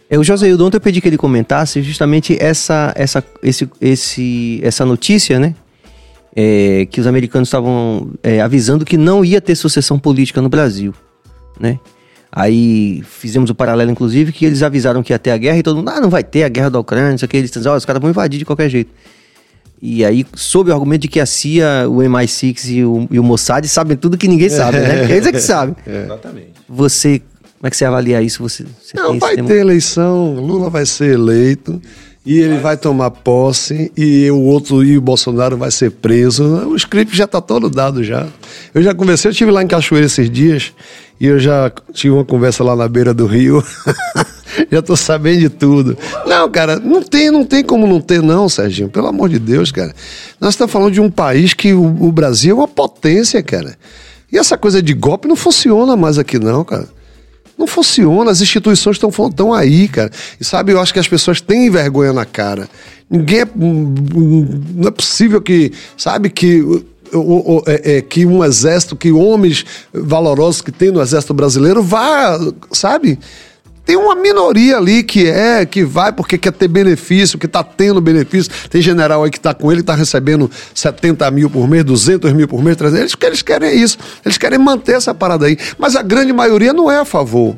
É, 0.09 0.17
o 0.17 0.23
Joseildo, 0.23 0.65
ontem 0.65 0.77
eu 0.77 0.81
pedi 0.81 1.01
que 1.01 1.09
ele 1.09 1.17
comentasse 1.19 1.83
justamente 1.83 2.37
essa, 2.41 2.93
essa, 2.95 3.25
esse, 3.43 3.69
esse, 3.81 4.61
essa 4.63 4.85
notícia, 4.87 5.41
né? 5.41 5.57
É, 6.37 6.87
que 6.89 7.01
os 7.01 7.07
americanos 7.09 7.49
estavam 7.49 8.13
é, 8.23 8.41
avisando 8.41 8.85
que 8.85 8.97
não 8.97 9.25
ia 9.25 9.41
ter 9.41 9.57
sucessão 9.57 9.99
política 9.99 10.41
no 10.41 10.49
Brasil, 10.49 10.95
né? 11.59 11.81
Aí 12.35 13.03
fizemos 13.05 13.51
o 13.51 13.55
paralelo, 13.55 13.91
inclusive, 13.91 14.33
que 14.33 14.47
eles 14.47 14.63
avisaram 14.63 15.03
que 15.03 15.13
ia 15.13 15.19
ter 15.19 15.33
a 15.33 15.37
guerra 15.37 15.59
e 15.59 15.63
todo 15.63 15.77
mundo, 15.77 15.91
ah, 15.91 16.01
não 16.01 16.09
vai 16.09 16.25
ter 16.25 16.45
a 16.45 16.49
guerra 16.49 16.71
da 16.71 16.81
Ucrânia, 16.81 17.11
não 17.11 17.19
sei 17.19 17.27
o 17.27 17.29
que. 17.29 17.37
Eles 17.37 17.51
disseram, 17.51 17.75
"Ó, 17.75 17.77
os 17.77 17.85
caras 17.85 18.01
vão 18.01 18.09
invadir 18.09 18.39
de 18.39 18.47
qualquer 18.47 18.71
jeito. 18.71 18.91
E 19.83 20.05
aí, 20.05 20.25
sob 20.35 20.71
o 20.71 20.73
argumento 20.73 21.03
de 21.03 21.09
que 21.09 21.21
a 21.21 21.27
CIA, 21.27 21.87
o 21.89 21.97
MI6 21.97 22.71
e 22.71 22.85
o, 22.85 23.07
e 23.11 23.19
o 23.19 23.23
Mossad 23.25 23.67
sabem 23.67 23.97
tudo 23.97 24.17
que 24.17 24.29
ninguém 24.29 24.49
sabe, 24.49 24.79
né? 24.79 25.05
Eles 25.11 25.27
é 25.27 25.33
que 25.33 25.41
sabem. 25.41 25.75
Exatamente. 25.87 26.53
Você, 26.69 27.19
como 27.19 27.67
é 27.67 27.71
que 27.71 27.77
você 27.77 27.85
avalia 27.85 28.23
isso? 28.23 28.43
Você, 28.43 28.65
você 28.81 28.97
Não, 28.97 29.19
vai 29.19 29.37
ter 29.37 29.59
eleição, 29.59 30.35
Lula 30.35 30.71
vai 30.71 30.87
ser 30.87 31.15
eleito 31.15 31.83
e 32.25 32.39
ele 32.39 32.59
vai 32.59 32.77
tomar 32.77 33.11
posse 33.11 33.91
e 33.97 34.31
o 34.31 34.39
outro 34.39 34.85
e 34.85 34.97
o 34.97 35.01
Bolsonaro 35.01 35.57
vai 35.57 35.71
ser 35.71 35.91
preso. 35.91 36.45
O 36.69 36.77
script 36.77 37.17
já 37.17 37.27
tá 37.27 37.41
todo 37.41 37.69
dado 37.69 38.05
já. 38.05 38.29
Eu 38.73 38.83
já 38.83 38.95
conversei, 38.95 39.29
eu 39.29 39.33
estive 39.33 39.51
lá 39.51 39.63
em 39.63 39.67
Cachoeira 39.67 40.07
esses 40.07 40.31
dias 40.31 40.73
e 41.21 41.27
eu 41.27 41.39
já 41.39 41.71
tive 41.93 42.15
uma 42.15 42.25
conversa 42.25 42.63
lá 42.63 42.77
na 42.77 42.87
beira 42.87 43.13
do 43.13 43.27
rio. 43.27 43.63
já 44.71 44.81
tô 44.81 44.95
sabendo 44.95 45.41
de 45.41 45.49
tudo. 45.49 45.99
Não, 46.25 46.49
cara, 46.49 46.79
não 46.79 47.03
tem, 47.03 47.29
não 47.29 47.45
tem 47.45 47.65
como 47.65 47.89
não 47.89 48.01
ter 48.01 48.23
não, 48.23 48.49
Serginho. 48.49 48.89
Pelo 48.89 49.09
amor 49.09 49.29
de 49.29 49.41
Deus, 49.41 49.73
cara. 49.73 49.93
Nós 50.41 50.55
estamos 50.55 50.73
falando 50.73 50.93
de 50.93 51.01
um 51.01 51.11
país 51.11 51.55
que 51.55 51.73
o, 51.73 51.85
o 51.85 52.13
Brasil 52.13 52.57
é 52.57 52.59
uma 52.61 52.69
potência, 52.69 53.43
cara. 53.43 53.77
E 54.31 54.39
essa 54.39 54.57
coisa 54.57 54.81
de 54.81 54.95
golpe 54.95 55.27
não 55.27 55.37
funciona 55.37 55.97
mais 55.97 56.19
aqui 56.19 56.39
não, 56.39 56.65
cara. 56.65 56.89
Não 57.63 57.67
funciona, 57.69 58.29
as 58.29 58.41
instituições 58.41 58.97
estão 58.97 59.09
tão 59.31 59.55
aí, 59.55 59.87
cara. 59.87 60.11
E 60.41 60.45
sabe, 60.45 60.73
eu 60.73 60.81
acho 60.81 60.93
que 60.93 60.99
as 60.99 61.07
pessoas 61.07 61.41
têm 61.41 61.71
vergonha 61.71 62.13
na 62.13 62.25
cara. 62.25 62.69
Ninguém 63.09 63.43
é. 63.43 63.45
hum, 63.45 63.95
hum, 64.13 64.61
Não 64.75 64.89
é 64.89 64.91
possível 64.91 65.41
que, 65.41 65.71
sabe, 65.97 66.29
que. 66.29 66.61
o- 66.61 66.85
o- 67.15 67.63
é- 67.67 67.99
é, 67.99 68.01
que 68.03 68.27
um 68.27 68.43
exército, 68.43 68.97
que 68.97 69.13
homens 69.13 69.65
valorosos 69.95 70.61
que 70.61 70.73
tem 70.73 70.91
no 70.91 71.01
exército 71.01 71.33
brasileiro 71.35 71.83
vá, 71.85 72.37
sabe? 72.73 73.17
Tem 73.85 73.97
uma 73.97 74.15
minoria 74.15 74.77
ali 74.77 75.03
que 75.03 75.27
é, 75.27 75.67
que 75.67 75.85
vai 75.85 76.13
porque 76.13 76.39
quer 76.39 76.53
ter 76.53 76.69
benefício, 76.69 77.39
que 77.39 77.49
tá 77.49 77.65
tendo 77.65 78.01
benefício. 78.01 78.53
Tem 78.71 78.81
general 78.81 79.25
aí 79.25 79.31
que 79.31 79.41
tá 79.41 79.53
com 79.53 79.73
ele, 79.73 79.83
tá 79.83 79.95
recebendo 79.95 80.49
70 80.73 81.29
mil 81.33 81.51
por 81.51 81.69
mês, 81.69 81.85
200 81.85 82.33
mil 82.33 82.47
por 82.47 82.63
mês, 82.63 82.77
300. 82.77 83.01
Eles, 83.01 83.17
eles 83.21 83.43
querem 83.43 83.77
isso. 83.77 83.99
Eles 84.25 84.39
querem 84.39 84.59
manter 84.59 84.97
essa 84.97 85.13
parada 85.13 85.47
aí. 85.47 85.59
Mas 85.79 85.97
a 85.97 86.03
grande 86.03 86.33
maioria 86.33 86.73
não 86.73 86.91
é 86.91 86.99
a 86.99 87.05
favor. 87.05 87.57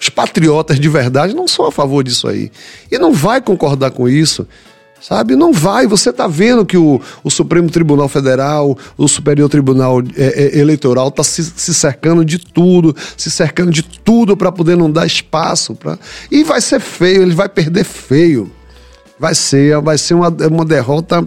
Os 0.00 0.08
patriotas 0.08 0.78
de 0.78 0.88
verdade 0.88 1.34
não 1.34 1.48
são 1.48 1.66
a 1.66 1.72
favor 1.72 2.04
disso 2.04 2.28
aí. 2.28 2.52
E 2.90 2.98
não 2.98 3.12
vai 3.12 3.40
concordar 3.40 3.90
com 3.90 4.08
isso. 4.08 4.46
Sabe? 5.02 5.34
Não 5.34 5.52
vai. 5.52 5.86
Você 5.88 6.10
está 6.10 6.28
vendo 6.28 6.64
que 6.64 6.76
o, 6.76 7.00
o 7.24 7.30
Supremo 7.30 7.68
Tribunal 7.68 8.08
Federal, 8.08 8.78
o 8.96 9.08
Superior 9.08 9.48
Tribunal 9.48 10.00
é, 10.16 10.44
é, 10.44 10.58
Eleitoral 10.60 11.08
está 11.08 11.24
se, 11.24 11.42
se 11.42 11.74
cercando 11.74 12.24
de 12.24 12.38
tudo, 12.38 12.94
se 13.16 13.28
cercando 13.28 13.72
de 13.72 13.82
tudo 13.82 14.36
para 14.36 14.52
poder 14.52 14.76
não 14.76 14.88
dar 14.88 15.04
espaço. 15.04 15.74
Pra... 15.74 15.98
E 16.30 16.44
vai 16.44 16.60
ser 16.60 16.80
feio, 16.80 17.22
ele 17.22 17.34
vai 17.34 17.48
perder 17.48 17.82
feio. 17.82 18.50
Vai 19.18 19.34
ser, 19.34 19.80
vai 19.80 19.98
ser 19.98 20.14
uma, 20.14 20.28
uma 20.28 20.64
derrota 20.64 21.26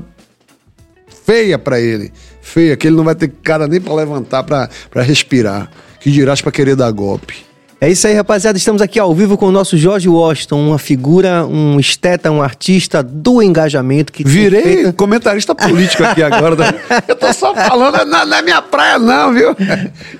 feia 1.26 1.60
para 1.60 1.80
ele. 1.80 2.14
Feia, 2.42 2.78
que 2.78 2.88
ele 2.88 2.96
não 2.96 3.04
vai 3.04 3.16
ter 3.16 3.28
cara 3.28 3.68
nem 3.68 3.82
para 3.82 3.94
levantar, 3.94 4.44
para 4.44 4.70
respirar. 5.02 5.70
Que 6.00 6.10
dirás 6.10 6.42
para 6.42 6.52
querer 6.52 6.78
dar 6.78 6.92
golpe. 6.92 7.44
É 7.80 7.90
isso 7.92 8.08
aí, 8.08 8.14
rapaziada. 8.14 8.58
Estamos 8.58 8.82
aqui 8.82 8.98
ao 8.98 9.14
vivo 9.14 9.38
com 9.38 9.48
o 9.48 9.52
nosso 9.52 9.78
Jorge 9.78 10.08
Washington, 10.08 10.66
uma 10.70 10.80
figura, 10.80 11.46
um 11.46 11.78
esteta, 11.78 12.32
um 12.32 12.42
artista 12.42 13.04
do 13.04 13.44
engajamento 13.44 14.14
que 14.14 14.24
Virei 14.24 14.62
feito- 14.62 14.94
comentarista 14.94 15.54
político 15.54 16.04
aqui 16.04 16.24
agora. 16.24 16.56
né? 16.56 16.74
Eu 17.08 17.16
tô 17.18 17.32
só 17.34 17.54
falando 17.54 18.06
na, 18.06 18.26
na 18.26 18.42
minha 18.42 18.62
praia, 18.62 18.98
não, 18.98 19.34
viu? 19.34 19.56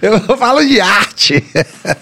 Eu 0.02 0.20
falo 0.38 0.64
de 0.66 0.82
arte. 0.82 1.44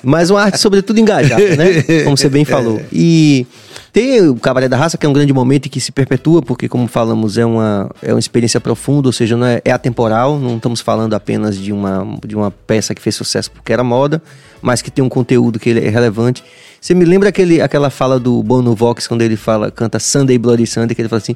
mas 0.04 0.32
uma 0.32 0.42
arte 0.42 0.58
sobretudo 0.60 1.00
engajada, 1.00 1.56
né? 1.56 1.84
Como 2.04 2.18
você 2.18 2.30
bem 2.30 2.44
falou. 2.46 2.82
E 2.92 3.46
tem 3.92 4.28
o 4.28 4.36
Cabaré 4.36 4.68
da 4.68 4.76
Raça, 4.76 4.98
que 4.98 5.06
é 5.06 5.10
um 5.10 5.14
grande 5.14 5.32
momento 5.32 5.68
e 5.68 5.70
que 5.70 5.80
se 5.80 5.92
perpetua, 5.92 6.42
porque, 6.42 6.68
como 6.68 6.88
falamos, 6.88 7.38
é 7.38 7.46
uma, 7.46 7.92
é 8.02 8.12
uma 8.12 8.20
experiência 8.20 8.60
profunda, 8.60 9.08
ou 9.08 9.14
seja, 9.14 9.38
não 9.38 9.46
é, 9.46 9.62
é 9.64 9.72
atemporal, 9.72 10.40
não 10.40 10.56
estamos 10.58 10.82
falando 10.82 11.14
apenas 11.14 11.56
de 11.58 11.72
uma, 11.72 12.18
de 12.26 12.36
uma 12.36 12.50
peça 12.50 12.96
que 12.96 13.02
fez 13.02 13.16
sucesso 13.16 13.52
porque 13.52 13.72
era 13.72 13.84
moda, 13.84 14.20
mas 14.64 14.82
que 14.82 14.90
tem 14.90 15.04
um 15.04 15.10
conteúdo 15.10 15.60
que 15.60 15.70
é 15.70 15.90
relevante. 15.90 16.44
Você 16.80 16.96
me 16.96 17.06
lembra 17.06 17.30
aquele, 17.30 17.62
aquela 17.62 17.90
fala 17.90 18.20
do 18.20 18.42
Bono 18.42 18.74
Vox, 18.74 19.06
quando 19.06 19.22
ele 19.22 19.36
fala, 19.36 19.70
canta 19.70 20.00
Sunday 20.00 20.38
Bloody 20.38 20.66
Sunday, 20.66 20.96
que 20.96 21.02
ele 21.02 21.10
fala 21.10 21.22
assim, 21.22 21.36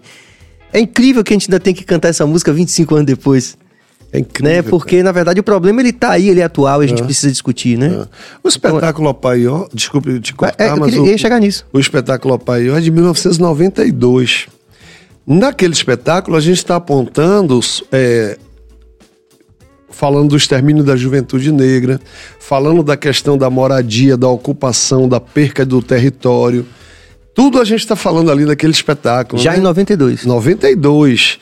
é 0.74 0.80
incrível 0.80 1.24
que 1.24 1.34
a 1.34 1.36
gente 1.36 1.50
ainda 1.50 1.60
tem 1.60 1.74
que 1.74 1.84
cantar 1.84 2.08
essa 2.08 2.26
música 2.26 2.52
25 2.52 2.96
anos 2.96 3.06
depois. 3.06 3.58
É 4.12 4.20
incrível. 4.20 4.52
Né? 4.52 4.62
Porque, 4.62 5.04
na 5.04 5.12
verdade, 5.12 5.40
o 5.40 5.44
problema 5.44 5.82
ele 5.82 5.92
tá 5.92 6.12
aí, 6.12 6.30
ele 6.30 6.40
é 6.40 6.44
atual 6.44 6.82
e 6.82 6.86
a 6.86 6.88
gente 6.88 7.04
precisa 7.04 7.30
discutir, 7.30 7.78
né? 7.78 8.08
O 8.42 8.48
espetáculo 8.48 9.10
Opaió, 9.10 9.68
desculpe 9.74 10.20
te 10.22 10.34
cortar, 10.34 10.64
É, 10.64 10.70
eu 10.70 10.78
mas 10.78 10.96
o, 10.96 11.06
ia 11.06 11.18
chegar 11.18 11.40
nisso. 11.40 11.66
o 11.74 11.80
espetáculo 11.80 12.34
Opaió 12.34 12.78
é 12.78 12.82
de 12.82 12.90
1992. 12.90 14.48
Naquele 15.26 15.74
espetáculo, 15.74 16.38
a 16.38 16.40
gente 16.40 16.58
está 16.58 16.78
apontando, 16.78 17.60
é, 17.92 18.38
falando 19.98 20.30
do 20.30 20.38
extermínio 20.38 20.84
da 20.84 20.96
juventude 20.96 21.52
negra, 21.52 22.00
falando 22.40 22.84
da 22.84 22.96
questão 22.96 23.36
da 23.36 23.50
moradia, 23.50 24.16
da 24.16 24.28
ocupação, 24.28 25.10
da 25.10 25.20
perca 25.20 25.66
do 25.66 25.82
território. 25.82 26.68
Tudo 27.34 27.60
a 27.60 27.66
gente 27.66 27.80
está 27.80 27.96
falando 27.96 28.32
ali 28.32 28.46
naquele 28.46 28.74
espetáculo. 28.74 29.42
Já 29.42 29.54
né? 29.54 29.58
em 29.58 29.62
92. 29.62 30.24
92. 30.24 31.40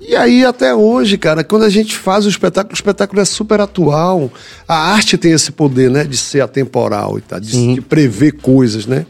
E 0.00 0.16
aí, 0.16 0.42
até 0.42 0.74
hoje, 0.74 1.18
cara, 1.18 1.44
quando 1.44 1.64
a 1.64 1.68
gente 1.68 1.94
faz 1.94 2.24
o 2.24 2.30
espetáculo, 2.30 2.72
o 2.72 2.76
espetáculo 2.76 3.20
é 3.20 3.24
super 3.26 3.60
atual. 3.60 4.30
A 4.66 4.92
arte 4.92 5.18
tem 5.18 5.32
esse 5.32 5.52
poder, 5.52 5.90
né, 5.90 6.04
de 6.04 6.16
ser 6.16 6.40
atemporal 6.40 7.18
e 7.18 7.20
tal, 7.20 7.38
de, 7.40 7.50
Sim. 7.50 7.74
de 7.74 7.80
prever 7.82 8.32
coisas, 8.32 8.86
né? 8.86 9.04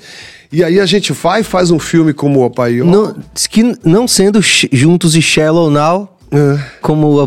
E 0.51 0.65
aí 0.65 0.81
a 0.81 0.87
gente 0.87 1.13
vai 1.13 1.43
e 1.43 1.45
faz 1.45 1.71
um 1.71 1.79
filme 1.79 2.13
como 2.13 2.41
o 2.41 2.45
Opaió. 2.45 2.85
Não, 2.85 3.15
que 3.51 3.77
não 3.85 4.09
sendo 4.09 4.41
juntos 4.43 5.15
e 5.15 5.23
Shallow 5.23 5.71
Now, 5.71 6.19
É. 6.33 6.59
como 6.81 7.21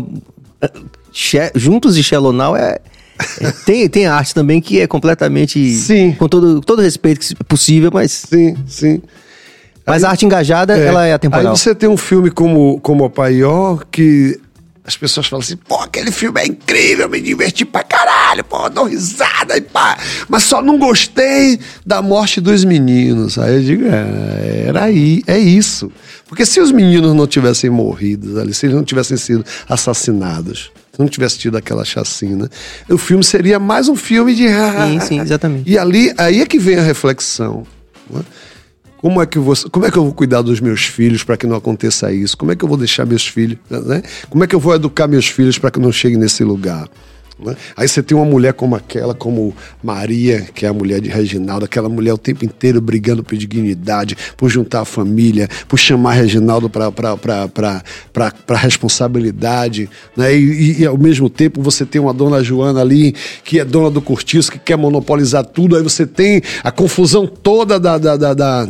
a- 0.60 0.68
She- 1.12 1.52
juntos 1.54 1.96
e 1.96 2.02
Shallow 2.02 2.32
Now 2.32 2.56
é, 2.56 2.78
é- 3.40 3.50
tem, 3.66 3.88
tem 3.88 4.06
arte 4.06 4.34
também 4.34 4.60
que 4.60 4.80
é 4.80 4.86
completamente 4.86 5.74
Sim. 5.74 6.12
com 6.12 6.28
todo, 6.28 6.60
todo 6.60 6.82
respeito 6.82 7.26
possível, 7.46 7.90
mas, 7.92 8.10
Sim, 8.28 8.56
sim. 8.66 9.02
mas 9.86 10.02
a 10.04 10.10
arte 10.10 10.24
engajada 10.24 10.76
ela 10.76 11.06
é 11.06 11.12
atemporal. 11.12 11.52
Aí 11.52 11.58
você 11.58 11.74
tem 11.74 11.88
um 11.88 11.96
filme 11.96 12.30
como, 12.30 12.80
como 12.80 13.04
Opaió 13.04 13.78
que 13.90 14.40
as 14.84 14.96
pessoas 14.96 15.28
falam 15.28 15.44
assim, 15.44 15.56
pô, 15.56 15.76
aquele 15.76 16.10
filme 16.10 16.40
é 16.40 16.46
incrível, 16.46 17.08
me 17.08 17.20
diverti 17.20 17.64
pra 17.64 17.84
caralho, 17.84 18.42
pô, 18.42 18.68
dou 18.68 18.86
risada 18.86 19.56
e 19.56 19.60
pá. 19.60 19.96
Mas 20.28 20.42
só 20.42 20.60
não 20.60 20.76
gostei 20.76 21.60
da 21.86 22.02
morte 22.02 22.40
dos 22.40 22.64
meninos. 22.64 23.38
Aí 23.38 23.54
eu 23.54 23.62
digo, 23.62 23.84
é, 23.86 24.64
era 24.66 24.82
aí, 24.84 25.22
é 25.28 25.38
isso. 25.38 25.92
Porque 26.26 26.44
se 26.44 26.58
os 26.60 26.72
meninos 26.72 27.14
não 27.14 27.28
tivessem 27.28 27.70
morrido 27.70 28.40
ali, 28.40 28.52
se 28.52 28.66
eles 28.66 28.74
não 28.74 28.82
tivessem 28.82 29.16
sido 29.16 29.44
assassinados, 29.68 30.72
se 30.92 31.00
não 31.00 31.08
tivesse 31.08 31.38
tido 31.38 31.56
aquela 31.56 31.84
chacina, 31.84 32.50
o 32.88 32.98
filme 32.98 33.24
seria 33.24 33.58
mais 33.58 33.88
um 33.88 33.96
filme 33.96 34.34
de... 34.34 34.46
Sim, 34.46 35.00
sim, 35.00 35.20
exatamente. 35.20 35.70
E 35.70 35.78
ali, 35.78 36.12
aí 36.18 36.42
é 36.42 36.46
que 36.46 36.58
vem 36.58 36.76
a 36.76 36.82
reflexão. 36.82 37.66
não 38.10 38.20
é? 38.20 38.24
Como 38.98 39.20
é, 39.20 39.26
que 39.26 39.36
eu 39.36 39.42
vou, 39.42 39.56
como 39.72 39.84
é 39.84 39.90
que 39.90 39.98
eu 39.98 40.04
vou 40.04 40.14
cuidar 40.14 40.42
dos 40.42 40.60
meus 40.60 40.84
filhos 40.84 41.24
para 41.24 41.36
que 41.36 41.44
não 41.44 41.56
aconteça 41.56 42.12
isso? 42.12 42.36
Como 42.36 42.52
é 42.52 42.56
que 42.56 42.64
eu 42.64 42.68
vou 42.68 42.78
deixar 42.78 43.04
meus 43.04 43.26
filhos? 43.26 43.58
Né? 43.68 44.00
Como 44.30 44.44
é 44.44 44.46
que 44.46 44.54
eu 44.54 44.60
vou 44.60 44.72
educar 44.76 45.08
meus 45.08 45.26
filhos 45.26 45.58
para 45.58 45.72
que 45.72 45.80
não 45.80 45.90
cheguem 45.90 46.16
nesse 46.16 46.44
lugar? 46.44 46.88
Né? 47.44 47.56
Aí 47.76 47.88
você 47.88 48.02
tem 48.02 48.16
uma 48.16 48.24
mulher 48.24 48.52
como 48.52 48.74
aquela, 48.74 49.14
como 49.14 49.54
Maria, 49.82 50.46
que 50.54 50.64
é 50.64 50.68
a 50.68 50.72
mulher 50.72 51.00
de 51.00 51.08
Reginaldo, 51.08 51.64
aquela 51.64 51.88
mulher 51.88 52.12
o 52.12 52.18
tempo 52.18 52.44
inteiro 52.44 52.80
brigando 52.80 53.22
por 53.22 53.36
dignidade, 53.36 54.16
por 54.36 54.48
juntar 54.48 54.80
a 54.80 54.84
família, 54.84 55.48
por 55.68 55.78
chamar 55.78 56.12
Reginaldo 56.14 56.70
para 56.70 58.56
responsabilidade. 58.56 59.88
Né? 60.16 60.34
E, 60.34 60.38
e, 60.38 60.80
e, 60.82 60.86
ao 60.86 60.98
mesmo 60.98 61.28
tempo 61.28 61.60
você 61.62 61.84
tem 61.84 62.00
uma 62.00 62.12
dona 62.12 62.42
Joana 62.42 62.80
ali, 62.80 63.14
que 63.44 63.58
é 63.58 63.64
dona 63.64 63.90
do 63.90 64.00
cortiço, 64.00 64.52
que 64.52 64.58
quer 64.58 64.76
monopolizar 64.76 65.44
tudo. 65.44 65.76
Aí 65.76 65.82
você 65.82 66.06
tem 66.06 66.42
a 66.62 66.70
confusão 66.70 67.26
toda 67.26 67.78
da, 67.78 67.98
da, 67.98 68.16
da, 68.16 68.34
da 68.34 68.68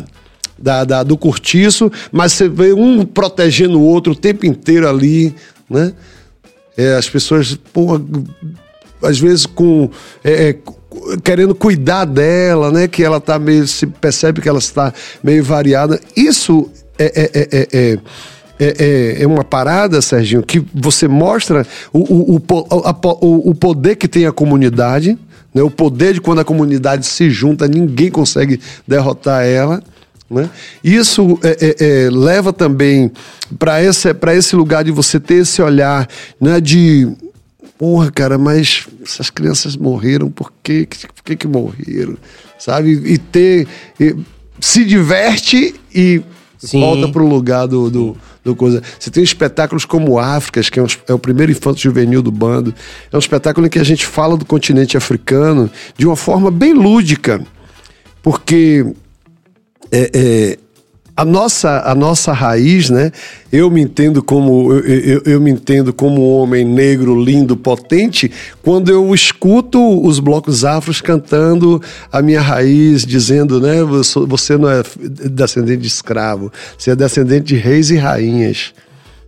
da, 0.63 0.85
da, 0.85 1.03
do 1.03 1.19
cortiço, 1.19 1.91
mas 2.13 2.35
você 2.35 2.49
vê 2.49 2.73
um 2.73 3.05
protegendo 3.05 3.81
o 3.81 3.83
outro 3.83 4.13
o 4.13 4.17
tempo 4.17 4.47
inteiro 4.47 4.89
ali, 4.89 5.35
né? 5.69 5.93
É, 6.77 6.95
as 6.95 7.09
pessoas, 7.09 7.59
às 9.03 9.19
vezes 9.19 9.47
com. 9.47 9.91
É, 10.23 10.51
é, 10.51 10.59
querendo 11.25 11.55
cuidar 11.55 12.05
dela, 12.05 12.71
né? 12.71 12.89
Que 12.89 13.03
ela 13.03 13.21
tá 13.21 13.39
meio. 13.39 13.67
se 13.67 13.87
percebe 13.87 14.41
que 14.41 14.49
ela 14.49 14.59
está 14.59 14.93
meio 15.23 15.45
variada. 15.45 16.01
Isso 16.17 16.71
é, 16.99 17.31
é, 17.35 17.49
é, 17.73 17.99
é, 18.59 19.23
é 19.23 19.27
uma 19.27 19.43
parada, 19.43 20.01
Serginho, 20.01 20.43
que 20.43 20.65
você 20.73 21.09
mostra 21.09 21.67
o, 21.93 21.99
o, 21.99 22.37
o, 22.37 22.43
a, 22.85 22.97
o 23.21 23.55
poder 23.55 23.97
que 23.97 24.07
tem 24.07 24.27
a 24.27 24.33
comunidade, 24.33 25.19
né? 25.53 25.63
o 25.63 25.71
poder 25.71 26.15
de 26.15 26.21
quando 26.21 26.41
a 26.41 26.45
comunidade 26.45 27.07
se 27.07 27.31
junta, 27.31 27.67
ninguém 27.67 28.11
consegue 28.11 28.61
derrotar 28.87 29.45
ela. 29.45 29.83
Né? 30.33 30.49
Isso 30.83 31.39
é, 31.43 31.51
é, 31.61 32.05
é, 32.07 32.11
leva 32.11 32.53
também 32.53 33.13
para 33.59 33.83
esse, 33.83 34.09
esse 34.35 34.57
lugar 34.57 34.83
de 34.83 34.91
você 34.91 35.21
ter 35.21 35.35
esse 35.35 35.61
olhar 35.61 36.09
né, 36.41 36.59
de 36.59 37.07
porra, 37.79 38.11
cara, 38.11 38.39
mas 38.39 38.87
essas 39.05 39.29
crianças 39.29 39.77
morreram, 39.77 40.31
por 40.31 40.53
que 40.63 40.87
por 40.87 41.23
que, 41.25 41.37
que 41.37 41.47
morreram? 41.47 42.17
Sabe? 42.59 42.93
E 42.93 43.19
ter. 43.19 43.67
E, 44.01 44.17
se 44.61 44.85
diverte 44.85 45.75
e 45.93 46.23
Sim. 46.57 46.81
volta 46.81 47.09
pro 47.09 47.27
lugar 47.27 47.67
do, 47.67 47.91
do, 47.91 48.17
do, 48.45 48.55
coisa. 48.55 48.81
Você 48.99 49.11
tem 49.11 49.25
espetáculos 49.25 49.85
como 49.85 50.19
Áfricas, 50.19 50.71
que 50.71 50.79
é, 50.79 50.83
um, 50.83 50.87
é 51.09 51.13
o 51.13 51.19
primeiro 51.19 51.51
infanto 51.51 51.81
juvenil 51.81 52.23
do 52.23 52.31
bando. 52.31 52.73
É 53.11 53.17
um 53.17 53.19
espetáculo 53.19 53.67
em 53.67 53.71
que 53.71 53.81
a 53.81 53.85
gente 53.85 54.07
fala 54.07 54.37
do 54.37 54.45
continente 54.45 54.97
africano 54.97 55.69
de 55.99 56.07
uma 56.07 56.15
forma 56.15 56.51
bem 56.51 56.73
lúdica. 56.73 57.45
Porque 58.23 58.87
é, 59.93 60.11
é, 60.15 60.59
a 61.15 61.25
nossa, 61.25 61.83
a 61.85 61.95
nossa 61.95 62.33
raiz, 62.33 62.89
né? 62.89 63.13
Eu 63.53 63.71
me 63.71 63.83
entendo 63.83 64.23
como 64.23 64.73
eu, 64.73 64.81
eu, 64.81 65.23
eu, 65.27 65.41
me 65.41 65.51
entendo 65.51 65.93
como 65.93 66.23
um 66.23 66.41
homem 66.41 66.65
negro, 66.65 67.23
lindo, 67.23 67.55
potente, 67.55 68.31
quando 68.63 68.91
eu 68.91 69.15
escuto 69.15 69.79
os 70.05 70.19
blocos 70.19 70.65
afros 70.65 71.03
cantando 71.03 71.83
a 72.11 72.23
minha 72.23 72.41
raiz, 72.41 73.05
dizendo, 73.05 73.61
né? 73.61 73.77
Você 74.27 74.57
não 74.57 74.71
é 74.71 74.83
descendente 75.31 75.83
de 75.83 75.89
escravo, 75.89 76.51
você 76.79 76.93
é 76.93 76.97
descendente 76.97 77.55
de 77.55 77.57
reis 77.57 77.91
e 77.91 77.97
rainhas. 77.97 78.73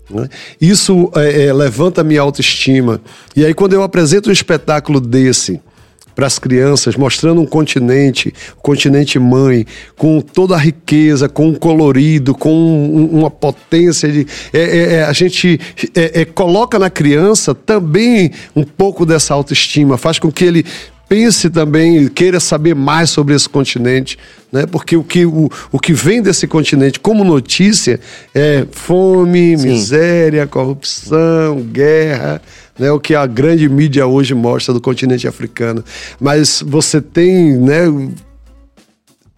Né? 0.08 0.28
Isso 0.60 1.10
é, 1.14 1.46
é, 1.46 1.52
levanta 1.52 2.00
a 2.00 2.04
minha 2.04 2.22
autoestima. 2.22 3.00
E 3.36 3.44
aí, 3.44 3.52
quando 3.52 3.74
eu 3.74 3.82
apresento 3.82 4.30
um 4.30 4.32
espetáculo 4.32 5.00
desse, 5.00 5.60
para 6.14 6.26
as 6.26 6.38
crianças, 6.38 6.96
mostrando 6.96 7.40
um 7.40 7.46
continente, 7.46 8.32
o 8.56 8.62
continente 8.62 9.18
mãe, 9.18 9.66
com 9.96 10.20
toda 10.20 10.54
a 10.54 10.58
riqueza, 10.58 11.28
com 11.28 11.48
um 11.48 11.54
colorido, 11.54 12.34
com 12.34 12.52
um, 12.52 13.18
uma 13.18 13.30
potência 13.30 14.10
de. 14.10 14.26
É, 14.52 14.60
é, 14.60 14.94
é 14.94 15.04
a 15.04 15.12
gente 15.12 15.60
é, 15.94 16.22
é, 16.22 16.24
coloca 16.24 16.78
na 16.78 16.90
criança 16.90 17.54
também 17.54 18.30
um 18.54 18.62
pouco 18.62 19.04
dessa 19.04 19.34
autoestima, 19.34 19.98
faz 19.98 20.18
com 20.18 20.30
que 20.30 20.44
ele 20.44 20.64
pense 21.08 21.50
também, 21.50 22.08
queira 22.08 22.40
saber 22.40 22.74
mais 22.74 23.10
sobre 23.10 23.34
esse 23.34 23.48
continente, 23.48 24.18
né? 24.50 24.66
Porque 24.66 24.96
o 24.96 25.04
que, 25.04 25.26
o, 25.26 25.50
o 25.70 25.78
que 25.78 25.92
vem 25.92 26.22
desse 26.22 26.46
continente 26.46 26.98
como 26.98 27.22
notícia 27.24 28.00
é 28.34 28.66
fome, 28.70 29.56
Sim. 29.56 29.68
miséria, 29.68 30.46
corrupção, 30.46 31.60
guerra 31.60 32.40
né, 32.78 32.90
o 32.90 33.00
que 33.00 33.14
a 33.14 33.26
grande 33.26 33.68
mídia 33.68 34.06
hoje 34.06 34.34
mostra 34.34 34.74
do 34.74 34.80
continente 34.80 35.26
africano. 35.28 35.84
Mas 36.20 36.62
você 36.66 37.00
tem 37.00 37.56
né, 37.56 37.82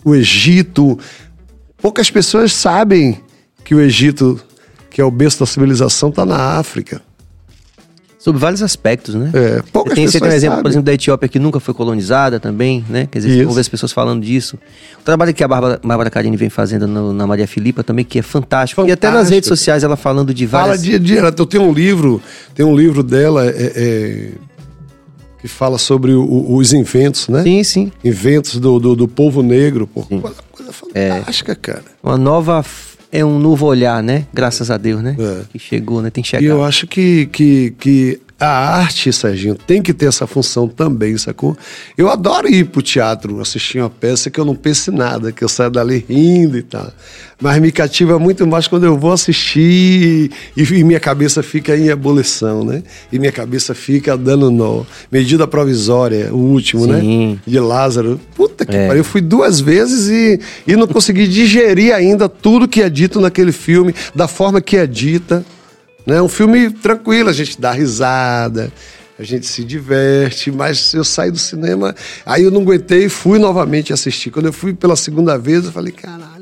o 0.04 0.14
Egito. 0.14 0.98
Poucas 1.76 2.10
pessoas 2.10 2.52
sabem 2.52 3.20
que 3.64 3.74
o 3.74 3.80
Egito, 3.80 4.40
que 4.90 5.00
é 5.00 5.04
o 5.04 5.10
berço 5.10 5.40
da 5.40 5.46
civilização, 5.46 6.08
está 6.08 6.24
na 6.24 6.58
África. 6.58 7.02
Sobre 8.26 8.40
vários 8.40 8.60
aspectos, 8.60 9.14
né? 9.14 9.30
É, 9.32 9.62
poucas 9.72 9.94
tem, 9.94 10.04
você 10.04 10.18
tem 10.18 10.28
um 10.28 10.32
exemplo, 10.32 10.56
sabem. 10.56 10.62
por 10.64 10.68
exemplo, 10.68 10.84
da 10.84 10.92
Etiópia 10.92 11.28
que 11.28 11.38
nunca 11.38 11.60
foi 11.60 11.72
colonizada 11.72 12.40
também, 12.40 12.84
né? 12.88 13.06
Quer 13.08 13.20
dizer, 13.20 13.46
ouve 13.46 13.60
as 13.60 13.68
pessoas 13.68 13.92
falando 13.92 14.20
disso. 14.24 14.58
O 14.98 15.02
trabalho 15.04 15.32
que 15.32 15.44
a 15.44 15.46
Bárbara, 15.46 15.80
Bárbara 15.80 16.10
Carini 16.10 16.36
vem 16.36 16.50
fazendo 16.50 16.88
no, 16.88 17.12
na 17.12 17.24
Maria 17.24 17.46
Filipa 17.46 17.84
também, 17.84 18.04
que 18.04 18.18
é 18.18 18.22
fantástico. 18.22 18.82
fantástico. 18.82 18.88
E 18.88 18.90
até 18.90 19.16
nas 19.16 19.30
redes 19.30 19.46
sociais 19.46 19.84
ela 19.84 19.96
falando 19.96 20.34
de 20.34 20.44
várias... 20.44 20.78
Fala 20.78 20.78
de 20.82 20.98
direto. 20.98 21.38
Eu 21.38 21.46
tenho 21.46 21.62
um 21.62 21.72
livro, 21.72 22.20
tem 22.52 22.66
um 22.66 22.76
livro 22.76 23.04
dela, 23.04 23.46
é, 23.46 23.72
é, 23.76 24.30
que 25.40 25.46
fala 25.46 25.78
sobre 25.78 26.12
o, 26.12 26.52
os 26.52 26.72
inventos, 26.72 27.28
né? 27.28 27.44
Sim, 27.44 27.62
sim. 27.62 27.92
Inventos 28.02 28.58
do, 28.58 28.80
do, 28.80 28.96
do 28.96 29.06
povo 29.06 29.40
negro. 29.40 29.86
Pô, 29.86 30.02
coisa, 30.02 30.36
coisa 30.50 30.72
fantástica, 30.72 31.52
é. 31.52 31.54
cara. 31.54 31.84
Uma 32.02 32.18
nova 32.18 32.64
é 33.16 33.24
um 33.24 33.38
novo 33.38 33.64
olhar, 33.64 34.02
né? 34.02 34.26
Graças 34.32 34.70
a 34.70 34.76
Deus, 34.76 35.02
né? 35.02 35.16
É. 35.18 35.44
Que 35.50 35.58
chegou, 35.58 36.02
né? 36.02 36.10
Tem 36.10 36.22
que 36.22 36.28
chegar. 36.28 36.42
E 36.42 36.46
eu 36.46 36.62
acho 36.62 36.86
que, 36.86 37.26
que, 37.26 37.74
que 37.78 38.20
a 38.38 38.78
arte, 38.80 39.10
Serginho, 39.14 39.54
tem 39.54 39.80
que 39.80 39.94
ter 39.94 40.06
essa 40.06 40.26
função 40.26 40.68
também, 40.68 41.16
sacou? 41.16 41.56
Eu 41.96 42.10
adoro 42.10 42.46
ir 42.46 42.66
pro 42.66 42.82
teatro, 42.82 43.40
assistir 43.40 43.78
uma 43.78 43.88
peça 43.88 44.28
que 44.28 44.38
eu 44.38 44.44
não 44.44 44.54
pense 44.54 44.90
nada, 44.90 45.32
que 45.32 45.42
eu 45.42 45.48
saio 45.48 45.70
dali 45.70 46.04
rindo 46.06 46.58
e 46.58 46.62
tal. 46.62 46.92
Mas 47.40 47.58
me 47.60 47.72
cativa 47.72 48.18
muito 48.18 48.46
mais 48.46 48.68
quando 48.68 48.84
eu 48.84 48.98
vou 48.98 49.12
assistir 49.12 50.30
e, 50.54 50.62
e 50.62 50.84
minha 50.84 51.00
cabeça 51.00 51.42
fica 51.42 51.74
em 51.74 51.88
ebulição, 51.88 52.62
né? 52.62 52.82
E 53.10 53.18
minha 53.18 53.32
cabeça 53.32 53.74
fica 53.74 54.18
dando 54.18 54.50
nó. 54.50 54.84
Medida 55.10 55.46
provisória, 55.46 56.28
o 56.30 56.36
último, 56.36 56.86
né? 56.86 57.00
Sim. 57.00 57.28
né? 57.32 57.38
De 57.46 57.58
Lázaro. 57.58 58.20
Puta 58.34 58.66
que 58.66 58.76
é. 58.76 58.86
pariu. 58.86 59.00
Eu 59.00 59.04
fui 59.04 59.22
duas 59.22 59.60
vezes 59.60 60.08
e, 60.08 60.40
e 60.66 60.76
não 60.76 60.86
consegui 60.86 61.26
digerir 61.26 61.94
ainda 61.94 62.28
tudo 62.28 62.68
que 62.68 62.82
é 62.82 62.90
dito 62.90 63.18
naquele 63.18 63.52
filme, 63.52 63.94
da 64.14 64.28
forma 64.28 64.60
que 64.60 64.76
é 64.76 64.86
dita. 64.86 65.42
É 66.06 66.22
um 66.22 66.28
filme 66.28 66.70
tranquilo, 66.70 67.28
a 67.28 67.32
gente 67.32 67.60
dá 67.60 67.72
risada, 67.72 68.72
a 69.18 69.22
gente 69.22 69.46
se 69.46 69.64
diverte, 69.64 70.52
mas 70.52 70.94
eu 70.94 71.02
saí 71.02 71.30
do 71.30 71.38
cinema, 71.38 71.94
aí 72.24 72.44
eu 72.44 72.50
não 72.50 72.60
aguentei 72.60 73.06
e 73.06 73.08
fui 73.08 73.38
novamente 73.38 73.92
assistir. 73.92 74.30
Quando 74.30 74.46
eu 74.46 74.52
fui 74.52 74.72
pela 74.74 74.94
segunda 74.94 75.36
vez, 75.36 75.64
eu 75.64 75.72
falei, 75.72 75.92
caralho, 75.92 76.35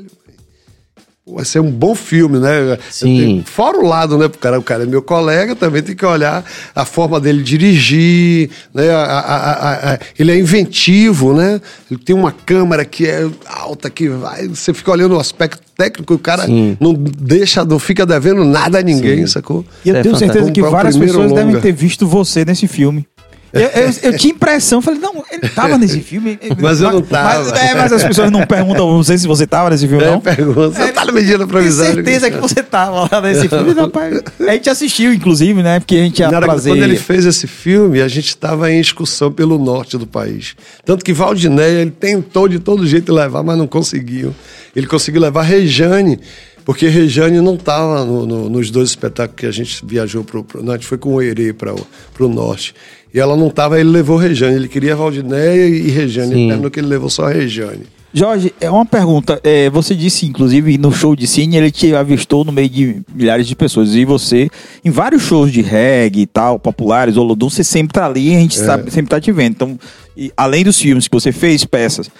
vai 1.27 1.43
ser 1.43 1.59
um 1.59 1.71
bom 1.71 1.95
filme, 1.95 2.37
né? 2.37 2.77
Sim. 2.91 3.17
Tenho, 3.17 3.43
fora 3.43 3.79
o 3.79 3.87
lado, 3.87 4.15
né? 4.15 4.27
O 4.27 4.29
cara, 4.29 4.59
o 4.59 4.63
cara 4.63 4.83
é 4.83 4.85
meu 4.85 5.01
colega, 5.01 5.55
também 5.55 5.81
tem 5.81 5.95
que 5.95 6.05
olhar 6.05 6.45
a 6.75 6.85
forma 6.85 7.19
dele 7.19 7.41
dirigir, 7.41 8.51
né? 8.71 8.91
A, 8.91 9.01
a, 9.01 9.93
a, 9.93 9.99
ele 10.19 10.31
é 10.31 10.37
inventivo, 10.37 11.33
né? 11.33 11.59
Ele 11.89 11.99
tem 11.99 12.15
uma 12.15 12.31
câmera 12.31 12.85
que 12.85 13.07
é 13.07 13.27
alta, 13.47 13.89
que 13.89 14.07
vai. 14.07 14.47
Você 14.47 14.71
fica 14.71 14.91
olhando 14.91 15.15
o 15.15 15.19
aspecto 15.19 15.63
técnico, 15.75 16.13
o 16.13 16.19
cara 16.19 16.45
Sim. 16.45 16.77
não 16.79 16.93
deixa, 16.93 17.65
não 17.65 17.79
fica 17.79 18.05
devendo 18.05 18.45
nada 18.45 18.77
a 18.77 18.81
ninguém, 18.83 19.25
Sim. 19.25 19.27
sacou? 19.27 19.65
E 19.83 19.89
eu 19.89 19.95
é 19.95 20.03
tenho 20.03 20.15
certeza 20.15 20.51
que 20.51 20.61
várias 20.61 20.95
pessoas 20.95 21.31
longa. 21.31 21.43
devem 21.43 21.59
ter 21.59 21.71
visto 21.71 22.05
você 22.05 22.45
nesse 22.45 22.67
filme. 22.67 23.07
Eu, 23.55 23.61
eu, 23.61 23.93
eu, 24.03 24.17
tinha 24.17 24.33
impressão, 24.33 24.81
falei, 24.81 24.99
não, 24.99 25.23
ele 25.31 25.47
tava 25.47 25.77
nesse 25.77 26.01
filme. 26.01 26.37
Mas 26.59 26.81
eu 26.81 26.91
não 26.91 27.01
tava. 27.01 27.51
Mas, 27.51 27.53
é, 27.53 27.73
mas 27.73 27.93
as 27.93 28.03
pessoas 28.03 28.29
não 28.29 28.45
perguntam, 28.45 28.91
não 28.91 29.03
sei 29.03 29.17
se 29.17 29.25
você 29.25 29.47
tava 29.47 29.69
nesse 29.69 29.87
filme, 29.87 30.03
é, 30.03 30.11
não. 30.11 30.19
Pergunta, 30.19 30.71
você 30.71 30.81
é, 30.81 30.91
tá 30.91 31.05
na 31.05 31.11
medida 31.13 31.47
provisória. 31.47 31.93
Tenho 31.93 32.05
certeza 32.05 32.31
que 32.31 32.37
você 32.37 32.61
tava 32.61 33.07
lá 33.09 33.21
nesse 33.21 33.47
filme. 33.47 33.73
Pai, 33.89 34.21
a 34.41 34.51
gente 34.53 34.69
assistiu, 34.69 35.13
inclusive, 35.13 35.63
né? 35.63 35.79
Porque 35.79 35.95
a 35.95 35.99
gente 35.99 36.19
ia 36.19 36.29
trazer... 36.29 36.71
Quando 36.71 36.83
ele 36.83 36.97
fez 36.97 37.25
esse 37.25 37.47
filme, 37.47 38.01
a 38.01 38.07
gente 38.07 38.27
estava 38.27 38.69
em 38.69 38.79
excursão 38.79 39.31
pelo 39.31 39.57
norte 39.57 39.97
do 39.97 40.05
país. 40.05 40.55
Tanto 40.83 41.05
que 41.05 41.13
Valdinéia, 41.13 41.81
ele 41.81 41.91
tentou 41.91 42.49
de 42.49 42.59
todo 42.59 42.85
jeito 42.85 43.13
levar, 43.13 43.41
mas 43.41 43.57
não 43.57 43.67
conseguiu. 43.67 44.35
Ele 44.75 44.87
conseguiu 44.87 45.21
levar 45.21 45.43
Rejane, 45.43 46.19
porque 46.65 46.87
Rejane 46.87 47.39
não 47.39 47.55
estava 47.55 48.03
no, 48.03 48.25
no, 48.25 48.49
nos 48.49 48.71
dois 48.71 48.89
espetáculos 48.89 49.39
que 49.39 49.45
a 49.45 49.51
gente 49.51 49.85
viajou 49.85 50.23
para 50.23 50.39
o. 50.39 50.45
A 50.71 50.73
gente 50.73 50.87
foi 50.87 50.97
com 50.97 51.09
o 51.09 51.13
Oerê 51.13 51.53
para 51.53 51.73
o 51.73 52.27
norte. 52.27 52.73
E 53.15 53.19
ela 53.19 53.37
não 53.37 53.47
estava, 53.47 53.79
ele 53.79 53.91
levou 53.91 54.17
Rejane. 54.17 54.57
Ele 54.57 54.67
queria 54.67 54.93
Valdinéia 54.93 55.69
e 55.69 55.89
Rejane. 55.89 56.33
Sim. 56.33 56.47
Terminou 56.49 56.69
que 56.69 56.81
ele 56.81 56.87
levou 56.87 57.09
só 57.09 57.27
a 57.27 57.29
Rejane. 57.29 57.83
Jorge, 58.13 58.53
é 58.59 58.69
uma 58.69 58.85
pergunta. 58.85 59.39
É, 59.41 59.69
você 59.69 59.95
disse, 59.95 60.25
inclusive, 60.25 60.77
no 60.77 60.91
show 60.91 61.15
de 61.15 61.25
cine, 61.25 61.55
ele 61.55 61.71
te 61.71 61.95
avistou 61.95 62.43
no 62.43 62.51
meio 62.51 62.67
de 62.67 63.01
milhares 63.15 63.47
de 63.47 63.55
pessoas. 63.55 63.95
E 63.95 64.03
você, 64.03 64.49
em 64.83 64.89
vários 64.89 65.21
shows 65.21 65.49
de 65.49 65.61
reggae 65.61 66.23
e 66.23 66.25
tal, 66.25 66.59
populares, 66.59 67.15
Olodum, 67.15 67.49
você 67.49 67.63
sempre 67.63 67.93
tá 67.93 68.05
ali 68.05 68.33
e 68.33 68.35
a 68.35 68.39
gente 68.39 68.59
é. 68.59 68.65
sabe, 68.65 68.91
sempre 68.91 69.09
tá 69.09 69.21
te 69.21 69.31
vendo. 69.31 69.53
Então, 69.53 69.79
e, 70.17 70.33
além 70.35 70.65
dos 70.65 70.77
filmes 70.77 71.07
que 71.07 71.13
você 71.13 71.31
fez, 71.31 71.63
peças. 71.63 72.11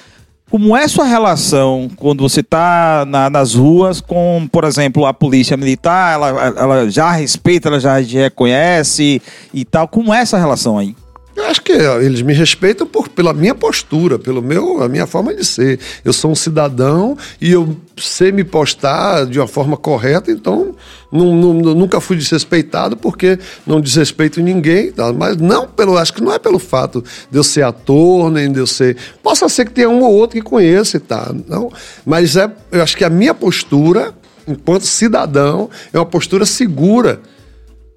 Como 0.49 0.77
é 0.77 0.87
sua 0.87 1.05
relação 1.05 1.89
quando 1.95 2.21
você 2.21 2.41
está 2.41 3.03
na, 3.07 3.29
nas 3.29 3.55
ruas 3.55 3.99
com, 3.99 4.47
por 4.51 4.63
exemplo, 4.63 5.05
a 5.05 5.13
polícia 5.13 5.57
militar? 5.57 6.13
Ela, 6.13 6.27
ela 6.57 6.89
já 6.89 7.11
respeita, 7.11 7.67
ela 7.67 7.79
já 7.79 7.97
reconhece 7.97 9.21
e 9.53 9.65
tal. 9.65 9.87
Como 9.87 10.13
é 10.13 10.19
essa 10.19 10.37
relação 10.37 10.77
aí? 10.77 10.95
Eu 11.35 11.43
acho 11.45 11.61
que 11.61 11.73
eles 11.73 12.21
me 12.21 12.33
respeitam 12.33 12.87
por, 12.87 13.09
pela 13.09 13.33
minha 13.33 13.53
postura, 13.53 14.17
pelo 14.17 14.41
meu, 14.41 14.81
a 14.81 14.87
minha 14.87 15.05
forma 15.05 15.33
de 15.33 15.43
ser. 15.43 15.79
Eu 16.03 16.13
sou 16.13 16.31
um 16.31 16.35
cidadão 16.35 17.17
e 17.41 17.51
eu 17.51 17.75
sei 17.97 18.31
me 18.31 18.45
postar 18.45 19.25
de 19.25 19.37
uma 19.37 19.47
forma 19.47 19.75
correta, 19.75 20.31
então 20.31 20.73
não, 21.11 21.33
não, 21.33 21.53
nunca 21.53 21.99
fui 21.99 22.15
desrespeitado 22.15 22.95
porque 22.95 23.37
não 23.67 23.81
desrespeito 23.81 24.41
ninguém, 24.41 24.93
tá? 24.93 25.11
mas 25.11 25.35
não 25.35 25.67
pelo, 25.67 25.97
acho 25.97 26.13
que 26.13 26.23
não 26.23 26.31
é 26.31 26.39
pelo 26.39 26.57
fato 26.57 27.03
de 27.29 27.37
eu 27.37 27.43
ser 27.43 27.63
ator, 27.63 28.31
nem 28.31 28.49
de 28.49 28.59
eu 28.59 28.67
ser. 28.67 28.95
Possa 29.21 29.49
ser 29.49 29.65
que 29.65 29.71
tenha 29.71 29.89
um 29.89 30.03
ou 30.03 30.13
outro 30.13 30.37
que 30.37 30.41
conheça, 30.41 31.01
tá? 31.01 31.35
Não, 31.49 31.69
mas 32.05 32.37
é, 32.37 32.49
eu 32.71 32.81
acho 32.81 32.95
que 32.95 33.03
a 33.03 33.09
minha 33.09 33.33
postura, 33.33 34.13
enquanto 34.47 34.83
cidadão, 34.83 35.69
é 35.91 35.99
uma 35.99 36.05
postura 36.05 36.45
segura, 36.45 37.19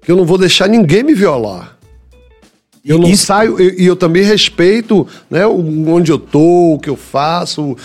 que 0.01 0.11
eu 0.11 0.17
não 0.17 0.25
vou 0.25 0.37
deixar 0.37 0.67
ninguém 0.67 1.03
me 1.03 1.13
violar. 1.13 1.78
Eu 2.83 2.97
não 2.97 3.09
Isso... 3.09 3.25
saio, 3.25 3.59
e 3.59 3.85
eu, 3.85 3.91
eu, 3.91 3.95
também 3.95 4.23
respeito 4.23 5.05
né, 5.29 5.45
onde 5.45 6.11
eu 6.11 6.17
tô, 6.17 6.75
o 6.75 6.79
que 6.79 6.89
eu 6.89 6.95
faço. 6.95 7.75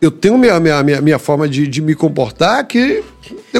Eu 0.00 0.10
tenho 0.10 0.36
minha, 0.36 0.60
minha, 0.60 0.82
minha, 0.82 1.00
minha 1.00 1.18
forma 1.18 1.48
de, 1.48 1.66
de 1.66 1.80
me 1.80 1.94
comportar 1.94 2.66
que. 2.66 3.02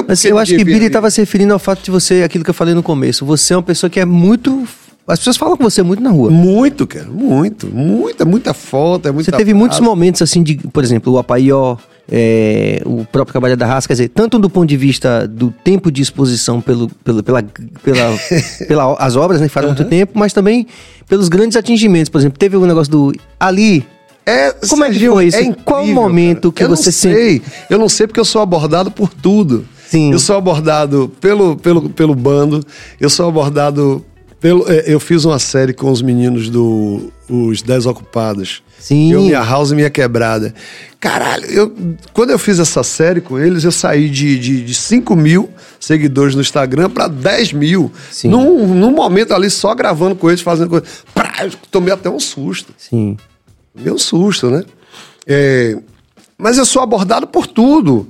Mas 0.07 0.23
eu 0.25 0.37
acho 0.37 0.55
que 0.55 0.63
Billy 0.63 0.85
estava 0.85 1.09
se 1.09 1.19
referindo 1.19 1.53
ao 1.53 1.59
fato 1.59 1.83
de 1.83 1.91
você, 1.91 2.23
aquilo 2.23 2.43
que 2.43 2.49
eu 2.49 2.53
falei 2.53 2.73
no 2.73 2.83
começo. 2.83 3.25
Você 3.25 3.53
é 3.53 3.57
uma 3.57 3.63
pessoa 3.63 3.89
que 3.89 3.99
é 3.99 4.05
muito 4.05 4.67
as 5.07 5.19
pessoas 5.19 5.37
falam 5.37 5.55
com 5.55 5.63
você 5.63 5.83
muito 5.83 6.01
na 6.01 6.09
rua. 6.09 6.31
Muito, 6.31 6.87
cara. 6.87 7.05
Muito. 7.05 7.67
Muita, 7.67 8.25
muita 8.25 8.53
foto. 8.53 9.07
É 9.07 9.11
muita 9.11 9.31
você 9.31 9.37
teve 9.37 9.53
muitos 9.53 9.79
momentos 9.79 10.21
assim 10.21 10.41
de, 10.41 10.55
por 10.55 10.83
exemplo, 10.83 11.13
o 11.13 11.19
Apaió, 11.19 11.77
é, 12.11 12.81
o 12.85 13.05
próprio 13.05 13.33
Cabalho 13.33 13.57
da 13.57 13.65
Raça, 13.65 13.87
quer 13.87 13.93
dizer, 13.93 14.09
tanto 14.09 14.37
do 14.37 14.49
ponto 14.49 14.67
de 14.67 14.77
vista 14.77 15.27
do 15.27 15.51
tempo 15.63 15.91
de 15.91 16.01
exposição 16.01 16.61
pelo, 16.61 16.87
pelo, 17.03 17.23
pela, 17.23 17.43
pela, 17.83 18.19
pela, 18.67 18.93
as 18.95 19.15
obras, 19.15 19.41
né, 19.41 19.47
que 19.47 19.53
faz 19.53 19.65
uhum. 19.65 19.73
muito 19.73 19.89
tempo, 19.89 20.13
mas 20.15 20.33
também 20.33 20.67
pelos 21.07 21.29
grandes 21.29 21.57
atingimentos. 21.57 22.09
Por 22.09 22.19
exemplo, 22.19 22.37
teve 22.37 22.55
o 22.57 22.61
um 22.61 22.65
negócio 22.65 22.91
do 22.91 23.13
Ali. 23.39 23.85
É, 24.25 24.51
Como 24.69 24.83
é 24.83 24.91
que 24.91 25.07
foi 25.07 25.25
isso? 25.25 25.37
É 25.37 25.41
incrível, 25.41 25.63
Qual 25.63 25.85
momento 25.85 26.51
cara. 26.51 26.67
que 26.67 26.73
eu 26.73 26.75
você 26.75 26.91
sei. 26.91 27.41
Eu 27.69 27.77
não 27.77 27.89
sei 27.89 28.07
porque 28.07 28.19
eu 28.19 28.25
sou 28.25 28.41
abordado 28.41 28.89
por 28.89 29.09
tudo. 29.09 29.65
Sim. 29.87 30.11
Eu 30.11 30.19
sou 30.19 30.35
abordado 30.35 31.11
pelo, 31.21 31.55
pelo, 31.57 31.89
pelo 31.89 32.15
bando, 32.15 32.65
eu 32.99 33.09
sou 33.09 33.27
abordado 33.27 34.03
pelo, 34.39 34.69
é, 34.69 34.83
eu 34.87 34.99
fiz 34.99 35.25
uma 35.25 35.39
série 35.39 35.73
com 35.73 35.91
os 35.91 36.01
meninos 36.01 36.49
do 36.49 37.11
Os 37.29 37.61
Dez 37.61 37.85
Ocupados. 37.85 38.63
Sim. 38.79 39.11
Eu, 39.11 39.21
minha 39.21 39.41
house 39.41 39.71
e 39.71 39.75
minha 39.75 39.89
quebrada. 39.89 40.53
Caralho, 40.99 41.45
eu, 41.45 41.75
quando 42.13 42.31
eu 42.31 42.39
fiz 42.39 42.59
essa 42.59 42.83
série 42.83 43.21
com 43.21 43.39
eles, 43.39 43.63
eu 43.63 43.71
saí 43.71 44.09
de, 44.09 44.37
de, 44.39 44.63
de 44.63 44.73
5 44.73 45.15
mil 45.15 45.49
seguidores 45.79 46.35
no 46.35 46.41
Instagram 46.41 46.89
para 46.89 47.07
10 47.07 47.53
mil. 47.53 47.91
Sim. 48.11 48.29
Num, 48.29 48.67
num 48.73 48.91
momento 48.91 49.33
ali, 49.33 49.49
só 49.49 49.73
gravando 49.73 50.15
com 50.15 50.29
eles, 50.29 50.41
fazendo 50.41 50.69
coisa. 50.69 50.85
Prá, 51.13 51.45
eu 51.45 51.51
tomei 51.71 51.93
até 51.93 52.09
um 52.09 52.19
susto. 52.19 52.73
Sim. 52.77 53.17
Tomei 53.75 53.91
um 53.91 53.97
susto, 53.97 54.49
né? 54.49 54.63
É, 55.27 55.77
mas 56.37 56.57
eu 56.57 56.65
sou 56.65 56.81
abordado 56.81 57.27
por 57.27 57.47
tudo. 57.47 58.07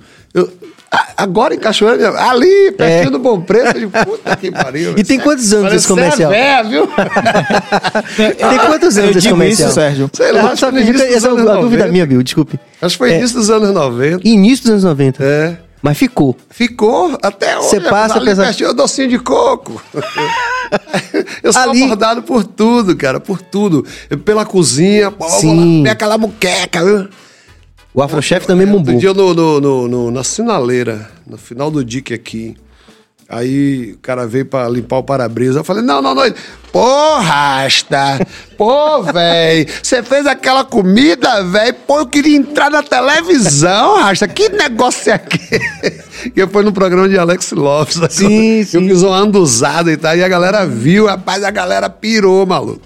Agora 1.17 1.55
em 1.55 1.59
Cachoeira, 1.59 2.19
ali, 2.19 2.71
pertinho 2.71 3.07
é. 3.07 3.11
do 3.11 3.19
Bom 3.19 3.39
Preço, 3.41 3.79
de 3.79 3.87
puta 3.87 4.35
que 4.35 4.51
pariu. 4.51 4.93
E 4.97 5.03
tem 5.03 5.19
quantos 5.19 5.53
anos 5.53 5.73
esse 5.73 5.87
comercial? 5.87 6.31
É 6.31 6.63
viu? 6.63 6.87
tem 8.17 8.59
quantos 8.67 8.97
anos 8.97 9.15
esse 9.15 9.29
comercial? 9.29 9.69
Isso, 9.69 9.75
Sérgio. 9.75 10.09
Sei 10.13 10.31
lá, 10.31 10.51
acho 10.51 10.71
que 10.71 11.01
essa 11.03 11.27
é 11.27 11.31
a 11.31 11.55
dúvida 11.55 11.87
minha, 11.87 12.05
Bill, 12.05 12.21
desculpe. 12.23 12.59
Acho 12.81 12.95
que 12.95 12.97
foi 12.97 13.13
é. 13.13 13.17
início 13.19 13.37
dos 13.37 13.49
anos 13.49 13.73
90. 13.73 14.27
Início 14.27 14.63
dos 14.63 14.71
anos 14.71 14.83
90. 14.83 15.23
É. 15.23 15.57
Mas 15.81 15.99
ficou. 15.99 16.35
Ficou 16.49 17.15
até 17.21 17.59
hoje. 17.59 17.69
Você 17.69 17.79
passa 17.79 18.15
ali 18.15 18.25
apesar... 18.31 18.45
pertinho, 18.45 18.73
docinho 18.73 19.07
de 19.07 19.19
coco. 19.19 19.79
eu 21.43 21.53
sou 21.53 21.61
ali... 21.61 21.83
abordado 21.83 22.23
por 22.23 22.43
tudo, 22.43 22.95
cara, 22.95 23.19
por 23.19 23.39
tudo. 23.39 23.85
Pela 24.25 24.45
cozinha, 24.45 25.11
pô, 25.11 25.29
Sim. 25.29 25.83
Lá, 25.83 25.91
aquela 25.91 26.17
muqueca, 26.17 26.83
viu? 26.83 27.07
O 27.95 28.03
Afrochef 28.03 28.45
também 28.45 28.67
bombou. 28.67 28.93
Outro 28.93 28.99
dia 28.99 29.13
no, 29.13 29.33
no, 29.33 29.61
no, 29.61 29.87
no, 29.87 30.11
na 30.11 30.21
sinaleira, 30.21 31.09
no 31.25 31.37
final 31.37 31.71
do 31.71 31.83
dique 31.83 32.13
aqui. 32.13 32.57
Aí 33.27 33.93
o 33.93 33.97
cara 33.99 34.27
veio 34.27 34.45
pra 34.45 34.67
limpar 34.67 34.97
o 34.97 35.03
para-brisa. 35.03 35.59
Eu 35.59 35.63
falei, 35.63 35.81
não, 35.81 36.01
não, 36.01 36.13
não. 36.13 36.23
Pô, 36.73 37.15
rasta. 37.19 38.19
Pô, 38.57 39.01
velho. 39.01 39.67
Você 39.81 40.03
fez 40.03 40.27
aquela 40.27 40.65
comida, 40.65 41.41
velho. 41.43 41.73
Pô, 41.87 41.99
eu 41.99 42.05
queria 42.05 42.35
entrar 42.35 42.69
na 42.69 42.83
televisão, 42.83 43.95
rasta. 43.95 44.27
Que 44.27 44.49
negócio 44.49 45.11
é 45.11 45.15
aquele? 45.15 45.59
que 46.35 46.47
foi 46.47 46.63
no 46.63 46.73
programa 46.73 47.07
de 47.07 47.17
Alex 47.17 47.51
Lopes. 47.53 47.99
Sim, 48.09 48.63
sim. 48.63 48.77
Eu 48.77 48.87
fiz 48.89 49.01
uma 49.03 49.17
anduzada 49.17 49.89
e 49.89 49.97
tal. 49.97 50.15
E 50.15 50.23
a 50.23 50.27
galera 50.27 50.65
viu, 50.67 51.07
rapaz, 51.07 51.45
a 51.45 51.49
galera 51.49 51.89
pirou, 51.89 52.45
maluco. 52.45 52.81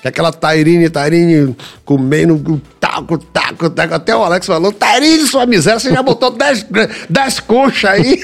Que 0.00 0.08
aquela 0.08 0.32
Tairine, 0.32 0.88
Tairine 0.88 1.54
comendo 1.84 2.60
taco, 2.92 3.18
taco, 3.18 3.70
taco. 3.70 3.94
Até 3.94 4.14
o 4.14 4.22
Alex 4.22 4.46
falou: 4.46 4.72
Tairine, 4.72 5.26
sua 5.26 5.46
miséria, 5.46 5.80
você 5.80 5.90
já 5.90 6.02
botou 6.02 6.30
10 6.30 7.40
conchas 7.40 7.90
aí. 7.90 8.20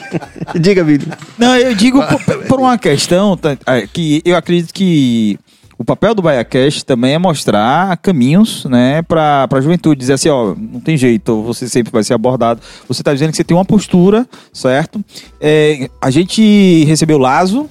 Diga, 0.60 0.84
Vitor. 0.84 1.16
Não, 1.38 1.56
eu 1.56 1.74
digo 1.74 2.02
por, 2.06 2.44
por, 2.44 2.60
uma 2.60 2.76
questão 2.76 3.38
é, 3.66 3.86
que 3.86 4.22
eu 4.24 4.36
acredito 4.36 4.72
que 4.74 5.38
o 5.78 5.84
papel 5.84 6.14
do 6.14 6.20
BaiaCast 6.20 6.84
também 6.84 7.14
é 7.14 7.18
mostrar 7.18 7.96
caminhos, 7.98 8.66
né, 8.66 9.00
para 9.02 9.48
a 9.50 9.60
juventude. 9.60 9.98
Dizer 9.98 10.12
assim, 10.14 10.28
ó, 10.28 10.54
não 10.54 10.80
tem 10.80 10.96
jeito, 10.96 11.42
você 11.42 11.68
sempre 11.68 11.90
vai 11.90 12.04
ser 12.04 12.12
abordado. 12.12 12.60
Você 12.86 13.00
está 13.00 13.12
dizendo 13.14 13.30
que 13.30 13.36
você 13.36 13.44
tem 13.44 13.56
uma 13.56 13.64
postura, 13.64 14.26
certo? 14.52 15.02
É, 15.40 15.88
a 16.00 16.10
gente 16.10 16.84
recebeu 16.84 17.16
o 17.16 17.20
Lazo, 17.20 17.68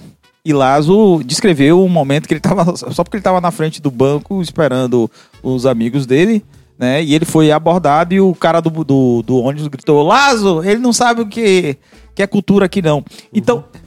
e 0.49 0.53
Lazo 0.53 1.21
descreveu 1.23 1.83
um 1.85 1.87
momento 1.87 2.27
que 2.27 2.33
ele 2.33 2.39
estava 2.39 2.65
só 2.75 3.03
porque 3.03 3.17
ele 3.17 3.21
estava 3.21 3.39
na 3.39 3.51
frente 3.51 3.79
do 3.79 3.91
banco 3.91 4.41
esperando 4.41 5.09
os 5.43 5.67
amigos 5.67 6.07
dele, 6.07 6.43
né? 6.75 7.03
E 7.03 7.13
ele 7.13 7.23
foi 7.23 7.51
abordado 7.51 8.15
e 8.15 8.19
o 8.19 8.33
cara 8.33 8.59
do, 8.59 8.71
do, 8.83 9.21
do 9.21 9.37
ônibus 9.37 9.67
gritou: 9.67 10.01
Lazo, 10.01 10.63
ele 10.63 10.79
não 10.79 10.91
sabe 10.91 11.21
o 11.21 11.27
que, 11.27 11.77
que 12.15 12.23
é 12.23 12.25
cultura 12.25 12.65
aqui 12.65 12.81
não. 12.81 13.05
Então, 13.31 13.57
uhum. 13.57 13.79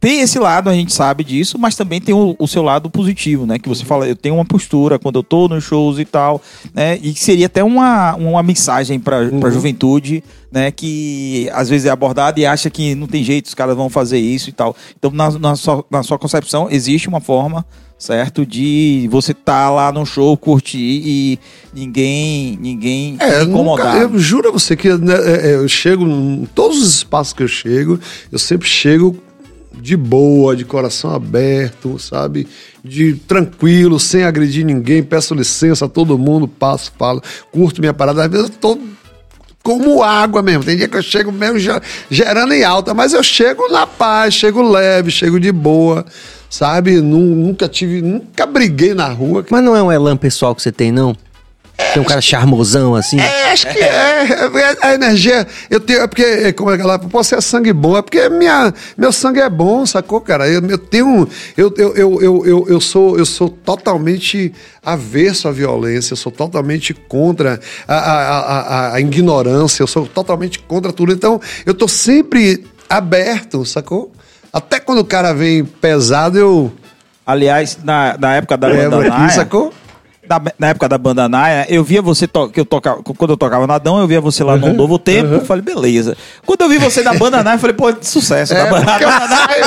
Tem 0.00 0.22
esse 0.22 0.38
lado, 0.38 0.70
a 0.70 0.72
gente 0.72 0.94
sabe 0.94 1.22
disso, 1.22 1.58
mas 1.58 1.76
também 1.76 2.00
tem 2.00 2.14
o, 2.14 2.34
o, 2.38 2.48
seu 2.48 2.62
lado 2.62 2.88
positivo, 2.88 3.44
né? 3.44 3.58
Que 3.58 3.68
você 3.68 3.84
fala, 3.84 4.08
eu 4.08 4.16
tenho 4.16 4.36
uma 4.36 4.46
postura 4.46 4.98
quando 4.98 5.18
eu 5.18 5.22
tô 5.22 5.46
nos 5.46 5.62
shows 5.62 5.98
e 5.98 6.06
tal, 6.06 6.40
né? 6.72 6.98
E 7.02 7.14
seria 7.14 7.44
até 7.44 7.62
uma, 7.62 8.14
uma 8.14 8.42
mensagem 8.42 8.98
para 8.98 9.20
uhum. 9.20 9.44
a 9.44 9.50
juventude, 9.50 10.24
né? 10.50 10.70
Que 10.70 11.50
às 11.52 11.68
vezes 11.68 11.84
é 11.84 11.90
abordada 11.90 12.40
e 12.40 12.46
acha 12.46 12.70
que 12.70 12.94
não 12.94 13.06
tem 13.06 13.22
jeito, 13.22 13.46
os 13.46 13.54
caras 13.54 13.76
vão 13.76 13.90
fazer 13.90 14.18
isso 14.18 14.48
e 14.48 14.52
tal. 14.52 14.74
Então, 14.98 15.10
na, 15.10 15.30
na, 15.38 15.54
sua, 15.54 15.84
na 15.90 16.02
sua 16.02 16.18
concepção, 16.18 16.68
existe 16.70 17.06
uma 17.06 17.20
forma, 17.20 17.66
certo? 17.98 18.46
De 18.46 19.06
você 19.10 19.34
tá 19.34 19.68
lá 19.68 19.92
no 19.92 20.06
show, 20.06 20.34
curtir 20.34 20.78
e 21.04 21.38
ninguém 21.74 22.58
ninguém 22.58 23.18
é, 23.20 23.42
incomodar. 23.42 24.00
Nunca, 24.00 24.14
eu 24.14 24.18
juro 24.18 24.48
a 24.48 24.52
você 24.52 24.74
que 24.74 24.88
né, 24.94 25.14
é, 25.14 25.50
é, 25.50 25.54
eu 25.56 25.68
chego, 25.68 26.06
em 26.06 26.48
todos 26.54 26.78
os 26.78 26.94
espaços 26.94 27.34
que 27.34 27.42
eu 27.42 27.48
chego, 27.48 28.00
eu 28.32 28.38
sempre 28.38 28.66
chego 28.66 29.14
de 29.72 29.96
boa, 29.96 30.56
de 30.56 30.64
coração 30.64 31.12
aberto, 31.12 31.98
sabe? 31.98 32.46
De 32.84 33.14
tranquilo, 33.14 34.00
sem 34.00 34.24
agredir 34.24 34.64
ninguém, 34.64 35.02
peço 35.02 35.34
licença 35.34 35.84
a 35.84 35.88
todo 35.88 36.18
mundo, 36.18 36.48
passo, 36.48 36.92
falo, 36.98 37.22
curto 37.52 37.80
minha 37.80 37.94
parada. 37.94 38.24
Às 38.24 38.30
vezes 38.30 38.50
eu 38.50 38.56
tô 38.56 38.78
como 39.62 40.02
água 40.02 40.42
mesmo. 40.42 40.64
Tem 40.64 40.76
dia 40.76 40.88
que 40.88 40.96
eu 40.96 41.02
chego 41.02 41.30
mesmo 41.30 41.58
gerando 42.10 42.52
em 42.52 42.64
alta, 42.64 42.94
mas 42.94 43.12
eu 43.12 43.22
chego 43.22 43.68
na 43.68 43.86
paz, 43.86 44.34
chego 44.34 44.62
leve, 44.62 45.10
chego 45.10 45.38
de 45.38 45.52
boa, 45.52 46.04
sabe? 46.48 47.00
Nunca 47.00 47.68
tive, 47.68 48.02
nunca 48.02 48.46
briguei 48.46 48.94
na 48.94 49.08
rua. 49.08 49.44
Mas 49.50 49.62
não 49.62 49.76
é 49.76 49.82
um 49.82 49.92
elan 49.92 50.16
pessoal 50.16 50.54
que 50.54 50.62
você 50.62 50.72
tem, 50.72 50.90
não? 50.90 51.14
Tem 51.92 52.02
um 52.02 52.04
cara 52.04 52.20
charmosão 52.20 52.94
assim? 52.94 53.18
É, 53.18 53.52
acho 53.52 53.66
que 53.66 53.78
é. 53.78 54.26
é 54.28 54.76
a 54.80 54.94
energia. 54.94 55.46
Eu 55.68 55.80
tenho. 55.80 56.00
É 56.00 56.06
porque, 56.06 56.22
é, 56.22 56.52
como 56.52 56.70
é 56.70 56.76
que 56.76 56.82
ela. 56.82 56.98
Posso 56.98 57.30
ser 57.30 57.42
sangue 57.42 57.72
bom. 57.72 57.96
É 57.96 58.02
porque 58.02 58.28
minha, 58.28 58.72
meu 58.96 59.12
sangue 59.12 59.40
é 59.40 59.48
bom, 59.48 59.84
sacou, 59.84 60.20
cara? 60.20 60.48
Eu, 60.48 60.64
eu 60.66 60.78
tenho. 60.78 61.28
Eu, 61.56 61.72
eu, 61.76 61.96
eu, 61.96 62.22
eu, 62.22 62.46
eu, 62.46 62.66
eu, 62.68 62.80
sou, 62.80 63.18
eu 63.18 63.26
sou 63.26 63.48
totalmente 63.48 64.52
averso 64.84 65.48
à 65.48 65.52
violência, 65.52 66.12
eu 66.12 66.16
sou 66.16 66.32
totalmente 66.32 66.94
contra 66.94 67.60
a, 67.86 67.94
a, 67.94 68.38
a, 68.38 68.94
a 68.94 69.00
ignorância, 69.00 69.82
eu 69.82 69.86
sou 69.86 70.06
totalmente 70.06 70.58
contra 70.60 70.92
tudo. 70.92 71.12
Então, 71.12 71.40
eu 71.66 71.74
tô 71.74 71.88
sempre 71.88 72.64
aberto, 72.88 73.64
sacou? 73.64 74.12
Até 74.52 74.80
quando 74.80 74.98
o 74.98 75.04
cara 75.04 75.32
vem 75.32 75.64
pesado, 75.64 76.38
eu. 76.38 76.72
Aliás, 77.24 77.78
na, 77.84 78.16
na 78.18 78.34
época 78.34 78.56
da 78.56 78.70
é, 78.70 78.88
Naia, 78.88 79.30
sacou? 79.30 79.72
Da, 80.30 80.40
na 80.56 80.68
época 80.68 80.88
da 80.88 80.96
banda 80.96 81.28
Naia, 81.28 81.66
eu 81.68 81.82
via 81.82 82.00
você, 82.00 82.28
to, 82.28 82.48
que 82.50 82.60
eu 82.60 82.64
tocava, 82.64 83.02
quando 83.02 83.30
eu 83.30 83.36
tocava 83.36 83.66
Nadão, 83.66 83.98
eu 83.98 84.06
via 84.06 84.20
você 84.20 84.44
lá 84.44 84.54
uhum, 84.54 84.60
no 84.60 84.72
Novo 84.74 84.96
Tempo, 84.96 85.34
uhum. 85.34 85.44
falei, 85.44 85.60
beleza. 85.60 86.16
Quando 86.46 86.60
eu 86.60 86.68
vi 86.68 86.78
você 86.78 87.02
na 87.02 87.14
banda 87.14 87.42
Naia, 87.42 87.56
eu 87.56 87.58
falei, 87.58 87.74
pô, 87.74 87.92
sucesso 88.00 88.54
é, 88.54 88.62
da 88.62 88.70
banda 88.70 88.86
Naia. 88.86 89.64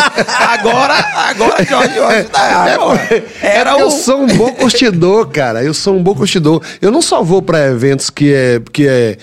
Agora, 0.53 0.93
agora 1.30 1.66
Jorge 1.66 1.95
Jorge 1.95 2.28
é, 2.34 3.45
é, 3.45 3.57
Era 3.57 3.76
o... 3.76 3.82
Eu 3.82 3.91
sou 3.91 4.22
um 4.22 4.28
bom 4.28 4.53
curtidor, 4.53 5.28
cara, 5.28 5.61
eu 5.61 5.74
sou 5.74 5.95
um 5.95 6.01
bom 6.01 6.16
curtidor. 6.16 6.61
Eu 6.82 6.91
não 6.91 7.01
só 7.01 7.22
vou 7.22 7.41
pra 7.41 7.68
eventos 7.68 8.09
que 8.09 8.34
é, 8.34 8.61
que 8.72 8.88
é 8.88 9.18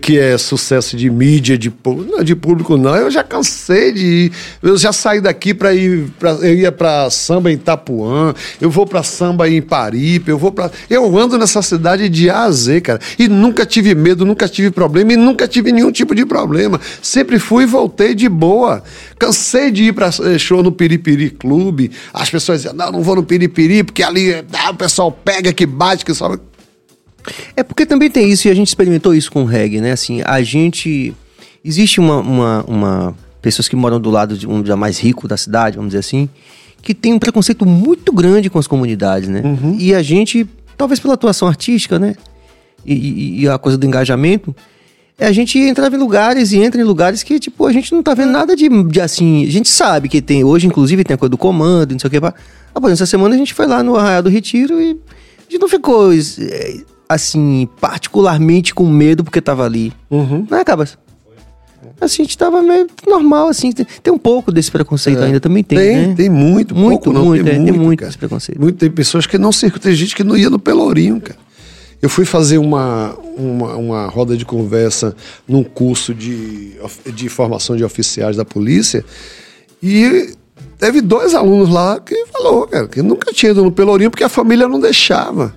que 0.00 0.18
é 0.18 0.38
sucesso 0.38 0.96
de 0.96 1.10
mídia, 1.10 1.58
de, 1.58 1.72
não, 1.84 2.24
de 2.24 2.34
público 2.34 2.76
não. 2.76 2.96
Eu 2.96 3.10
já 3.10 3.22
cansei 3.22 3.92
de 3.92 4.06
ir. 4.06 4.32
Eu 4.62 4.76
já 4.76 4.92
saí 4.92 5.20
daqui 5.20 5.52
para 5.52 5.74
ir. 5.74 6.08
Pra, 6.18 6.30
eu 6.32 6.54
ia 6.54 6.72
para 6.72 7.10
samba 7.10 7.50
em 7.50 7.54
Itapuã, 7.54 8.34
eu 8.60 8.70
vou 8.70 8.86
para 8.86 9.02
samba 9.02 9.48
em 9.48 9.60
Paripe, 9.60 10.30
eu 10.30 10.38
vou 10.38 10.50
para. 10.50 10.70
Eu 10.88 11.16
ando 11.18 11.38
nessa 11.38 11.60
cidade 11.60 12.08
de 12.08 12.30
A 12.30 12.44
a 12.44 12.50
Z, 12.50 12.80
cara. 12.80 13.00
E 13.18 13.28
nunca 13.28 13.66
tive 13.66 13.94
medo, 13.94 14.24
nunca 14.24 14.48
tive 14.48 14.70
problema 14.70 15.12
e 15.12 15.16
nunca 15.16 15.46
tive 15.46 15.70
nenhum 15.72 15.92
tipo 15.92 16.14
de 16.14 16.24
problema. 16.24 16.80
Sempre 17.02 17.38
fui 17.38 17.64
e 17.64 17.66
voltei 17.66 18.14
de 18.14 18.28
boa. 18.28 18.82
Cansei 19.18 19.70
de 19.70 19.84
ir 19.84 19.92
para 19.92 20.10
show 20.38 20.62
no 20.62 20.72
Piripiri 20.72 21.30
Clube. 21.30 21.90
As 22.12 22.30
pessoas 22.30 22.62
diziam: 22.62 22.74
não, 22.74 22.90
não 22.90 23.02
vou 23.02 23.16
no 23.16 23.22
Piripiri, 23.22 23.84
porque 23.84 24.02
ali 24.02 24.32
ah, 24.52 24.70
o 24.70 24.74
pessoal 24.74 25.12
pega 25.12 25.52
que 25.52 25.66
bate, 25.66 26.04
que 26.04 26.14
sobe. 26.14 26.40
É 27.56 27.62
porque 27.62 27.86
também 27.86 28.10
tem 28.10 28.28
isso, 28.30 28.46
e 28.48 28.50
a 28.50 28.54
gente 28.54 28.68
experimentou 28.68 29.14
isso 29.14 29.30
com 29.32 29.42
o 29.42 29.46
reggae, 29.46 29.80
né? 29.80 29.92
Assim, 29.92 30.20
a 30.24 30.42
gente. 30.42 31.14
Existe 31.64 31.98
uma, 31.98 32.18
uma, 32.18 32.64
uma- 32.68 33.16
pessoas 33.40 33.68
que 33.68 33.74
moram 33.76 33.98
do 34.00 34.10
lado 34.10 34.36
de 34.36 34.46
um 34.46 34.64
já 34.64 34.76
mais 34.76 34.98
rico 34.98 35.26
da 35.26 35.36
cidade, 35.36 35.76
vamos 35.76 35.90
dizer 35.90 36.00
assim, 36.00 36.28
que 36.82 36.92
tem 36.94 37.12
um 37.14 37.18
preconceito 37.18 37.64
muito 37.64 38.12
grande 38.12 38.50
com 38.50 38.58
as 38.58 38.66
comunidades, 38.66 39.28
né? 39.28 39.40
E 39.78 39.94
a 39.94 40.02
gente, 40.02 40.46
talvez 40.76 41.00
pela 41.00 41.14
atuação 41.14 41.48
artística, 41.48 41.98
né? 41.98 42.14
E, 42.84 42.92
e- 42.94 43.40
e 43.42 43.48
a 43.48 43.56
coisa 43.58 43.78
do 43.78 43.86
engajamento, 43.86 44.54
é 45.18 45.26
a 45.26 45.32
gente 45.32 45.58
entrava 45.58 45.94
em 45.94 45.98
lugares 45.98 46.52
e 46.52 46.58
entra 46.58 46.78
em 46.80 46.84
lugares 46.84 47.22
que, 47.22 47.38
tipo, 47.40 47.64
a 47.66 47.72
gente 47.72 47.92
não 47.94 48.02
tá 48.02 48.12
vendo 48.12 48.32
nada 48.32 48.54
de, 48.54 48.68
de 48.84 49.00
assim. 49.00 49.46
A 49.46 49.50
gente 49.50 49.68
sabe 49.70 50.08
que 50.08 50.20
tem, 50.20 50.44
hoje, 50.44 50.66
inclusive, 50.66 51.02
tem 51.04 51.14
a 51.14 51.18
coisa 51.18 51.30
do 51.30 51.38
comando, 51.38 51.92
não 51.92 51.98
sei 51.98 52.08
o 52.08 52.10
que. 52.10 52.16
Ah, 52.18 52.32
por 52.74 52.86
exemplo, 52.88 52.92
essa 52.92 53.06
semana 53.06 53.34
a 53.34 53.38
gente 53.38 53.54
foi 53.54 53.66
lá 53.66 53.82
no 53.82 53.96
Arraial 53.96 54.22
do 54.22 54.28
Retiro 54.28 54.80
e 54.82 54.90
a 55.48 55.50
gente 55.50 55.60
não 55.60 55.68
ficou, 55.68 56.12
eh, 56.12 56.80
assim, 57.14 57.68
particularmente 57.80 58.74
com 58.74 58.86
medo 58.88 59.22
porque 59.22 59.40
tava 59.40 59.64
ali. 59.64 59.92
Não 60.50 60.58
é, 60.58 60.64
Cabas? 60.64 60.98
Assim, 62.00 62.22
a 62.22 62.24
gente 62.24 62.36
tava 62.36 62.60
meio 62.60 62.86
normal, 63.06 63.48
assim. 63.48 63.70
Tem, 63.72 63.86
tem 64.02 64.12
um 64.12 64.18
pouco 64.18 64.50
desse 64.50 64.70
preconceito 64.70 65.22
ainda, 65.22 65.38
também 65.38 65.62
tem, 65.62 65.78
Tem, 65.78 66.08
né? 66.08 66.14
tem 66.14 66.28
muito, 66.28 66.74
Muito, 66.74 67.04
pouco 67.04 67.12
não, 67.12 67.26
muito, 67.26 67.44
tem 67.44 67.54
é, 67.54 67.58
muito, 67.58 67.72
tem 67.72 67.80
muito 67.80 68.04
esse 68.04 68.18
preconceito. 68.18 68.60
Muito, 68.60 68.76
tem 68.76 68.90
pessoas 68.90 69.26
que 69.26 69.38
não 69.38 69.52
circulam, 69.52 69.82
tem 69.82 69.94
gente 69.94 70.14
que 70.14 70.24
não 70.24 70.36
ia 70.36 70.50
no 70.50 70.58
Pelourinho, 70.58 71.20
cara. 71.20 71.38
Eu 72.02 72.08
fui 72.08 72.24
fazer 72.24 72.58
uma, 72.58 73.16
uma, 73.36 73.76
uma 73.76 74.06
roda 74.08 74.36
de 74.36 74.44
conversa 74.44 75.16
num 75.48 75.64
curso 75.64 76.12
de, 76.12 76.72
de 77.14 77.28
formação 77.30 77.76
de 77.76 77.84
oficiais 77.84 78.36
da 78.36 78.44
polícia 78.44 79.02
e 79.82 80.34
teve 80.78 81.00
dois 81.00 81.34
alunos 81.34 81.70
lá 81.70 81.98
que 82.00 82.26
falou, 82.26 82.66
cara, 82.66 82.88
que 82.88 83.00
nunca 83.00 83.32
tinha 83.32 83.52
ido 83.52 83.64
no 83.64 83.72
Pelourinho 83.72 84.10
porque 84.10 84.24
a 84.24 84.28
família 84.28 84.68
não 84.68 84.80
deixava. 84.80 85.54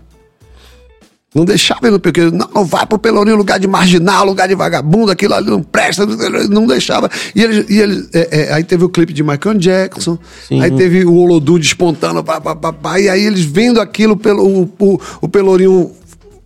Não 1.35 1.43
deixava 1.43 1.87
ir 1.87 1.91
no 1.91 1.99
porque 1.99 2.21
não, 2.31 2.63
vai 2.63 2.85
pro 2.85 2.97
Pelourinho, 2.97 3.35
lugar 3.35 3.59
de 3.59 3.67
marginal, 3.67 4.25
lugar 4.25 4.47
de 4.47 4.55
vagabundo, 4.55 5.11
aquilo 5.11 5.33
ali 5.33 5.49
não 5.49 5.61
presta, 5.61 6.05
não 6.49 6.65
deixava. 6.65 7.09
E 7.35 7.43
ele, 7.43 7.65
e 7.69 7.79
ele 7.79 8.07
é, 8.13 8.29
é, 8.41 8.53
aí 8.53 8.63
teve 8.63 8.85
o 8.85 8.89
clipe 8.89 9.11
de 9.11 9.21
Michael 9.23 9.57
Jackson, 9.57 10.17
Sim. 10.47 10.61
aí 10.61 10.71
teve 10.71 11.03
o 11.05 11.13
Olodum 11.15 11.59
despontando, 11.59 12.23
pá, 12.23 12.39
pá, 12.39 12.55
pá, 12.55 12.71
pá, 12.71 12.99
e 12.99 13.09
aí 13.09 13.23
eles 13.25 13.43
vendo 13.43 13.81
aquilo 13.81 14.15
pelo 14.15 14.47
o, 14.47 14.73
o, 14.79 14.99
o 15.21 15.27
Pelourinho 15.27 15.91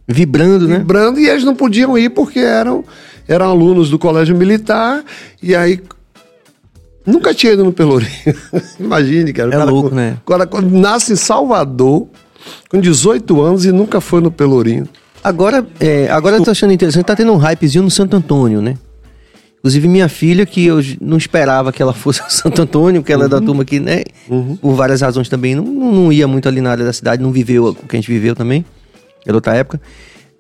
Vibrando, 0.08 0.68
né? 0.68 0.80
vibrando, 0.80 1.20
e 1.20 1.30
eles 1.30 1.44
não 1.44 1.56
podiam 1.56 1.98
ir 1.98 2.10
porque 2.10 2.40
eram, 2.40 2.84
eram 3.28 3.50
alunos 3.50 3.90
do 3.90 4.00
colégio 4.00 4.36
militar, 4.36 5.06
e 5.42 5.56
aí 5.56 5.80
nunca 7.06 7.34
tinha 7.34 7.54
ido 7.54 7.64
no 7.64 7.72
Pelourinho. 7.72 8.12
Imagine, 8.80 9.32
cara. 9.32 9.50
É 9.50 9.52
cara 9.52 9.72
louco, 9.72 9.90
com- 9.90 9.96
né? 9.96 10.18
cara 10.26 10.46
quando 10.48 10.70
nasce 10.72 11.14
em 11.14 11.16
Salvador, 11.16 12.08
com 12.70 12.80
18 12.80 13.42
anos 13.42 13.66
e 13.66 13.72
nunca 13.72 14.02
foi 14.02 14.22
no 14.22 14.32
Pelourinho. 14.32 14.88
Agora, 15.24 15.66
é, 15.80 16.10
agora 16.10 16.38
eu 16.38 16.44
tô 16.44 16.52
achando 16.52 16.74
interessante, 16.74 17.06
tá 17.06 17.16
tendo 17.16 17.32
um 17.32 17.38
hypezinho 17.38 17.84
no 17.84 17.92
Santo 17.92 18.16
Antônio, 18.16 18.62
né? 18.62 18.76
Inclusive 19.60 19.88
minha 19.88 20.10
filha, 20.10 20.44
que 20.44 20.66
eu 20.66 20.80
não 21.00 21.18
esperava 21.18 21.72
que 21.72 21.82
ela 21.82 21.94
fosse 21.94 22.22
ao 22.22 22.30
Santo 22.30 22.62
Antônio, 22.64 23.02
porque 23.02 23.14
ela 23.14 23.26
é 23.26 23.28
da 23.28 23.40
turma 23.40 23.64
que, 23.64 23.80
né? 23.80 24.04
Por 24.60 24.74
várias 24.74 25.02
razões 25.02 25.30
também, 25.30 25.54
não, 25.54 25.64
não, 25.64 25.92
não 25.92 26.14
ia 26.14 26.28
muito 26.28 26.48
ali 26.48 26.62
na 26.62 26.72
área 26.72 26.84
da 26.84 26.92
cidade, 26.92 27.22
não 27.22 27.32
viveu 27.32 27.68
o 27.68 27.76
que 27.76 27.96
a 27.96 28.00
gente 28.00 28.12
viveu 28.12 28.36
também. 28.36 28.66
Era 29.26 29.38
outra 29.38 29.56
época. 29.56 29.80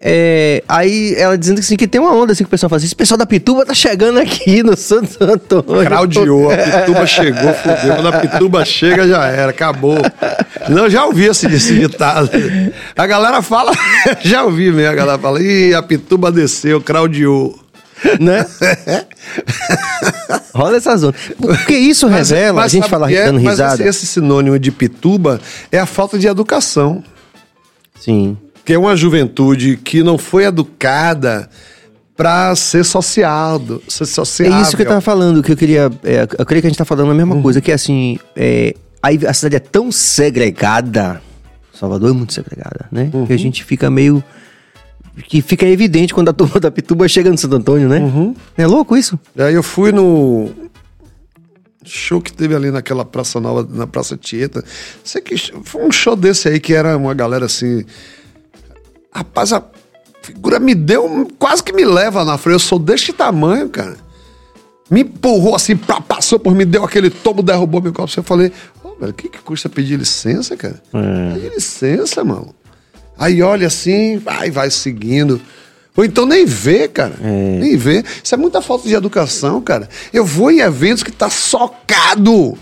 É, 0.03 0.63
aí 0.67 1.13
ela 1.15 1.37
dizendo 1.37 1.59
assim, 1.59 1.75
que 1.75 1.87
tem 1.87 2.01
uma 2.01 2.11
onda 2.11 2.31
assim 2.33 2.43
que 2.43 2.47
o 2.47 2.49
pessoal 2.49 2.71
fala 2.71 2.77
assim, 2.77 2.87
esse 2.87 2.95
pessoal 2.95 3.19
da 3.19 3.25
Pituba 3.25 3.63
tá 3.63 3.73
chegando 3.75 4.17
aqui 4.17 4.63
no 4.63 4.75
Santo 4.75 5.23
Antônio. 5.23 5.85
Craudiou, 5.85 6.51
a 6.51 6.57
Pituba 6.57 7.05
chegou, 7.05 7.53
fudeu. 7.53 7.95
Quando 7.95 8.07
a 8.07 8.19
Pituba 8.19 8.65
chega, 8.65 9.07
já 9.07 9.25
era, 9.27 9.51
acabou. 9.51 9.99
Não, 10.67 10.89
já 10.89 11.05
ouvi 11.05 11.25
esse, 11.25 11.45
esse 11.45 11.75
ditado. 11.75 12.31
A 12.97 13.05
galera 13.05 13.43
fala, 13.43 13.71
já 14.25 14.43
ouvi 14.43 14.71
mesmo, 14.71 14.91
a 14.91 14.95
galera 14.95 15.19
fala, 15.19 15.39
ih, 15.39 15.75
a 15.75 15.83
Pituba 15.83 16.31
desceu, 16.31 16.81
craudiou. 16.81 17.59
né? 18.19 18.43
Rola 20.55 20.77
essa 20.77 20.97
zona. 20.97 21.13
Porque 21.39 21.75
isso 21.75 22.07
revela, 22.07 22.63
a 22.63 22.67
gente 22.67 22.89
fala 22.89 23.11
é? 23.11 23.25
dando 23.25 23.39
Mas 23.39 23.51
risada. 23.51 23.73
esse, 23.75 23.83
esse 23.83 24.07
sinônimo 24.07 24.57
de 24.57 24.71
Pituba 24.71 25.39
é 25.71 25.77
a 25.77 25.85
falta 25.85 26.17
de 26.17 26.25
educação. 26.25 27.03
Sim. 27.99 28.35
Que 28.63 28.73
é 28.73 28.77
uma 28.79 28.95
juventude 28.95 29.77
que 29.77 30.03
não 30.03 30.17
foi 30.17 30.45
educada 30.45 31.49
para 32.15 32.55
ser 32.55 32.83
sociado, 32.85 33.81
ser 33.87 34.03
É 34.03 34.05
sociável. 34.07 34.61
isso 34.61 34.75
que 34.75 34.83
eu 34.83 34.87
tava 34.87 35.01
falando, 35.01 35.41
que 35.41 35.51
eu 35.51 35.57
queria. 35.57 35.89
é, 36.03 36.27
eu 36.37 36.45
creio 36.45 36.61
que 36.61 36.67
a 36.67 36.69
gente 36.69 36.77
tá 36.77 36.85
falando 36.85 37.11
a 37.11 37.15
mesma 37.15 37.41
coisa, 37.41 37.59
que 37.59 37.71
assim, 37.71 38.19
é, 38.35 38.75
a 39.01 39.33
cidade 39.33 39.55
é 39.55 39.59
tão 39.59 39.91
segregada, 39.91 41.19
Salvador 41.73 42.11
é 42.11 42.13
muito 42.13 42.33
segregada, 42.33 42.85
né? 42.91 43.09
Que 43.25 43.33
a 43.33 43.37
gente 43.37 43.63
fica 43.63 43.89
meio. 43.89 44.23
Que 45.27 45.41
fica 45.41 45.65
evidente 45.65 46.13
quando 46.13 46.29
a 46.29 46.33
turma 46.33 46.59
da 46.59 46.69
Pituba 46.71 47.07
chega 47.07 47.29
no 47.31 47.37
Santo 47.37 47.55
Antônio, 47.55 47.89
né? 47.89 48.01
É 48.55 48.67
louco 48.67 48.95
isso? 48.95 49.19
Aí 49.37 49.53
eu 49.55 49.63
fui 49.63 49.91
no 49.91 50.49
show 51.83 52.21
que 52.21 52.31
teve 52.31 52.55
ali 52.55 52.69
naquela 52.71 53.03
Praça 53.03 53.39
Nova, 53.39 53.67
na 53.69 53.87
Praça 53.87 54.15
Tieta. 54.15 54.63
Sei 55.03 55.19
que 55.21 55.35
foi 55.63 55.83
um 55.83 55.91
show 55.91 56.15
desse 56.15 56.47
aí 56.47 56.59
que 56.59 56.73
era 56.73 56.95
uma 56.95 57.13
galera 57.15 57.45
assim. 57.47 57.83
Rapaz, 59.13 59.51
a 59.53 59.63
figura 60.21 60.59
me 60.59 60.73
deu, 60.73 61.27
quase 61.37 61.63
que 61.63 61.73
me 61.73 61.83
leva 61.85 62.23
na 62.23 62.37
frente. 62.37 62.53
Eu 62.53 62.59
sou 62.59 62.79
deste 62.79 63.11
tamanho, 63.13 63.69
cara. 63.69 63.97
Me 64.89 65.01
empurrou 65.01 65.55
assim, 65.55 65.75
pá, 65.77 66.01
passou 66.01 66.37
por 66.37 66.53
mim, 66.53 66.65
deu 66.65 66.83
aquele 66.83 67.09
tombo, 67.09 67.41
derrubou 67.41 67.81
meu 67.81 67.93
copo. 67.93 68.11
Eu 68.15 68.23
falei, 68.23 68.51
ô, 68.83 68.89
velho, 68.99 69.11
o 69.11 69.13
que, 69.13 69.29
que 69.29 69.39
custa 69.39 69.69
pedir 69.69 69.97
licença, 69.97 70.57
cara? 70.57 70.81
Pedir 71.33 71.49
licença, 71.53 72.23
mano. 72.23 72.53
Aí 73.17 73.41
olha 73.41 73.67
assim, 73.67 74.17
vai, 74.17 74.51
vai 74.51 74.69
seguindo. 74.69 75.39
Ou 75.95 76.03
então 76.05 76.25
nem 76.25 76.45
vê, 76.45 76.87
cara. 76.87 77.13
Nem 77.21 77.77
vê. 77.77 78.03
Isso 78.23 78.33
é 78.33 78.37
muita 78.37 78.61
falta 78.61 78.87
de 78.87 78.93
educação, 78.93 79.61
cara. 79.61 79.87
Eu 80.11 80.25
vou 80.25 80.51
em 80.51 80.59
eventos 80.59 81.03
que 81.03 81.11
tá 81.11 81.29
socado. 81.29 82.57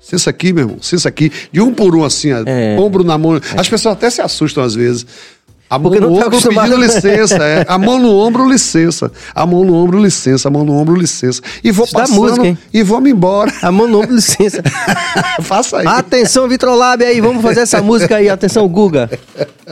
Licença 0.00 0.28
aqui, 0.30 0.52
meu 0.52 0.64
irmão. 0.64 0.76
Licença 0.76 1.08
aqui. 1.08 1.30
De 1.52 1.60
um 1.60 1.72
por 1.72 1.94
um, 1.96 2.04
assim, 2.04 2.32
ó, 2.32 2.42
É. 2.46 2.76
ombro 2.78 3.02
na 3.04 3.16
mão. 3.16 3.40
As 3.56 3.68
pessoas 3.68 3.94
até 3.94 4.10
se 4.10 4.20
assustam 4.20 4.62
às 4.62 4.74
vezes. 4.74 5.06
A 5.74 5.78
mão 5.78 5.90
Porque 5.90 5.98
no 5.98 6.06
tá 6.06 6.12
ombro 6.14 6.28
acostumado. 6.28 6.70
pedindo 6.70 6.86
licença, 6.86 7.44
é. 7.44 7.64
A 7.66 7.76
mão 7.76 7.98
no 7.98 8.14
ombro, 8.14 8.48
licença. 8.48 9.10
A 9.34 9.44
mão 9.44 9.64
no 9.64 9.74
ombro, 9.74 10.00
licença. 10.00 10.46
A 10.46 10.50
mão 10.50 10.64
no 10.64 10.72
ombro, 10.72 10.94
licença. 10.94 11.42
E 11.64 11.72
vou 11.72 11.84
Isso 11.84 11.94
passando 11.94 12.14
música, 12.14 12.46
hein? 12.46 12.56
e 12.72 12.82
vou 12.84 13.00
me 13.00 13.10
embora. 13.10 13.52
A 13.60 13.72
mão 13.72 13.88
no 13.88 13.98
ombro, 13.98 14.14
licença. 14.14 14.62
Faça 15.42 15.78
aí. 15.78 15.86
Atenção, 15.86 16.48
Vitrolab 16.48 17.02
aí, 17.02 17.20
vamos 17.20 17.42
fazer 17.42 17.62
essa 17.62 17.82
música 17.82 18.16
aí. 18.16 18.28
Atenção, 18.28 18.68
Guga. 18.68 19.10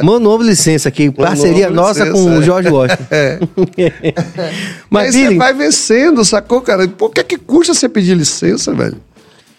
Mão 0.03 0.19
no 0.19 0.31
ombro, 0.31 0.45
licença 0.45 0.89
aqui. 0.89 1.09
Parceria 1.09 1.67
ombro, 1.69 1.77
nossa 1.77 2.05
licença, 2.05 2.25
com 2.25 2.31
o 2.31 2.43
é. 2.43 2.43
Jorge 2.43 2.69
Washington. 2.69 3.03
É. 3.79 4.15
Mas, 4.91 5.15
aí 5.15 5.29
você 5.29 5.35
vai 5.37 5.55
vencendo, 5.55 6.25
sacou, 6.25 6.61
cara? 6.63 6.89
Por 6.89 7.11
que, 7.11 7.23
que 7.23 7.37
custa 7.39 7.75
você 7.75 7.89
pedir 7.89 8.17
licença, 8.17 8.75
velho? 8.75 8.97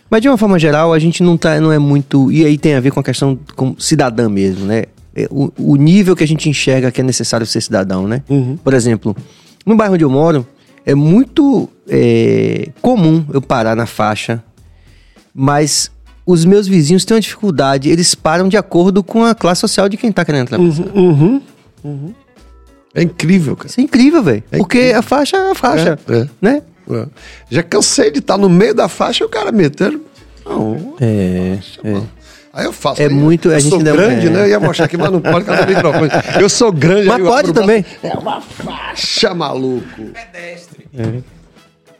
Mas 0.09 0.21
de 0.21 0.29
uma 0.29 0.37
forma 0.37 0.59
geral, 0.59 0.93
a 0.93 0.99
gente 0.99 1.23
não, 1.23 1.37
tá, 1.37 1.59
não 1.59 1.71
é 1.71 1.79
muito. 1.79 2.31
E 2.31 2.45
aí 2.45 2.57
tem 2.57 2.75
a 2.75 2.79
ver 2.79 2.91
com 2.91 2.99
a 2.99 3.03
questão 3.03 3.39
como 3.55 3.79
cidadã 3.79 4.29
mesmo, 4.29 4.65
né? 4.65 4.83
É, 5.15 5.27
O, 5.29 5.51
o 5.57 5.75
nível 5.75 6.15
que 6.15 6.23
a 6.23 6.27
gente 6.27 6.49
enxerga 6.49 6.91
que 6.91 7.01
é 7.01 7.03
necessário 7.03 7.45
ser 7.45 7.61
cidadão, 7.61 8.07
né? 8.07 8.23
Por 8.63 8.73
exemplo, 8.73 9.15
no 9.65 9.75
bairro 9.75 9.93
onde 9.95 10.03
eu 10.03 10.09
moro, 10.09 10.45
é 10.85 10.93
muito 10.95 11.69
é, 11.87 12.69
comum 12.81 13.25
eu 13.33 13.41
parar 13.41 13.75
na 13.75 13.85
faixa, 13.85 14.43
mas 15.33 15.91
os 16.25 16.45
meus 16.45 16.67
vizinhos 16.67 17.05
têm 17.05 17.15
uma 17.15 17.21
dificuldade, 17.21 17.89
eles 17.89 18.15
param 18.15 18.47
de 18.47 18.57
acordo 18.57 19.03
com 19.03 19.23
a 19.23 19.35
classe 19.35 19.61
social 19.61 19.89
de 19.89 19.97
quem 19.97 20.11
tá 20.11 20.23
querendo 20.23 20.43
atravessar. 20.43 20.83
É 22.95 23.01
incrível, 23.01 23.55
cara. 23.55 23.67
Isso 23.67 23.79
é 23.79 23.83
incrível, 23.83 24.21
velho. 24.23 24.43
É 24.51 24.57
Porque 24.57 24.93
a 24.95 25.01
faixa 25.01 25.35
é 25.37 25.51
a 25.51 25.55
faixa, 25.55 25.97
É, 26.07 26.15
é. 26.17 26.27
né? 26.41 26.61
É. 26.89 27.07
Já 27.49 27.63
cansei 27.63 28.11
de 28.11 28.19
estar 28.19 28.37
no 28.37 28.49
meio 28.49 28.73
da 28.75 28.87
faixa 28.87 29.23
e 29.23 29.27
o 29.27 29.29
cara 29.29 29.51
metendo. 29.51 30.01
Não, 30.45 30.95
É, 30.99 31.57
é. 31.83 32.01
Aí 32.53 32.65
eu 32.65 32.71
faço. 32.71 33.01
É 33.01 33.05
aí 33.07 33.11
muito- 33.13 33.49
a 33.49 33.53
Eu 33.53 33.59
gente 33.59 33.69
sou 33.71 33.79
grande, 33.79 34.27
é. 34.27 34.29
né? 34.29 34.41
Eu 34.43 34.47
ia 34.49 34.59
mostrar 34.59 34.85
aqui, 34.85 34.95
mas 34.95 35.11
não 35.11 35.19
pode 35.19 35.43
cada 35.43 35.65
microfone. 35.65 36.09
Eu 36.39 36.47
sou 36.47 36.71
grande. 36.71 37.07
Mas 37.07 37.17
pode 37.23 37.51
braço. 37.51 37.53
também. 37.53 37.83
É 38.03 38.13
uma 38.13 38.39
faixa, 38.39 39.33
maluco. 39.33 39.85
Pedestre. 40.31 40.85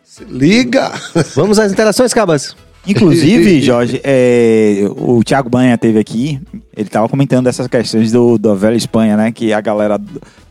Se 0.03 0.23
liga. 0.25 0.91
Vamos 1.35 1.57
às 1.57 1.71
interações, 1.71 2.13
Cabas. 2.13 2.55
Inclusive, 2.85 3.61
Jorge, 3.63 3.99
é, 4.03 4.81
o 4.95 5.23
Thiago 5.23 5.49
Banha 5.49 5.77
teve 5.77 5.97
aqui 5.97 6.39
ele 6.75 6.87
estava 6.87 7.07
comentando 7.07 7.47
essas 7.47 7.67
questões 7.67 8.11
do, 8.11 8.37
da 8.37 8.53
velha 8.55 8.75
Espanha, 8.75 9.15
né? 9.15 9.31
Que 9.31 9.53
a 9.53 9.61
galera 9.61 9.99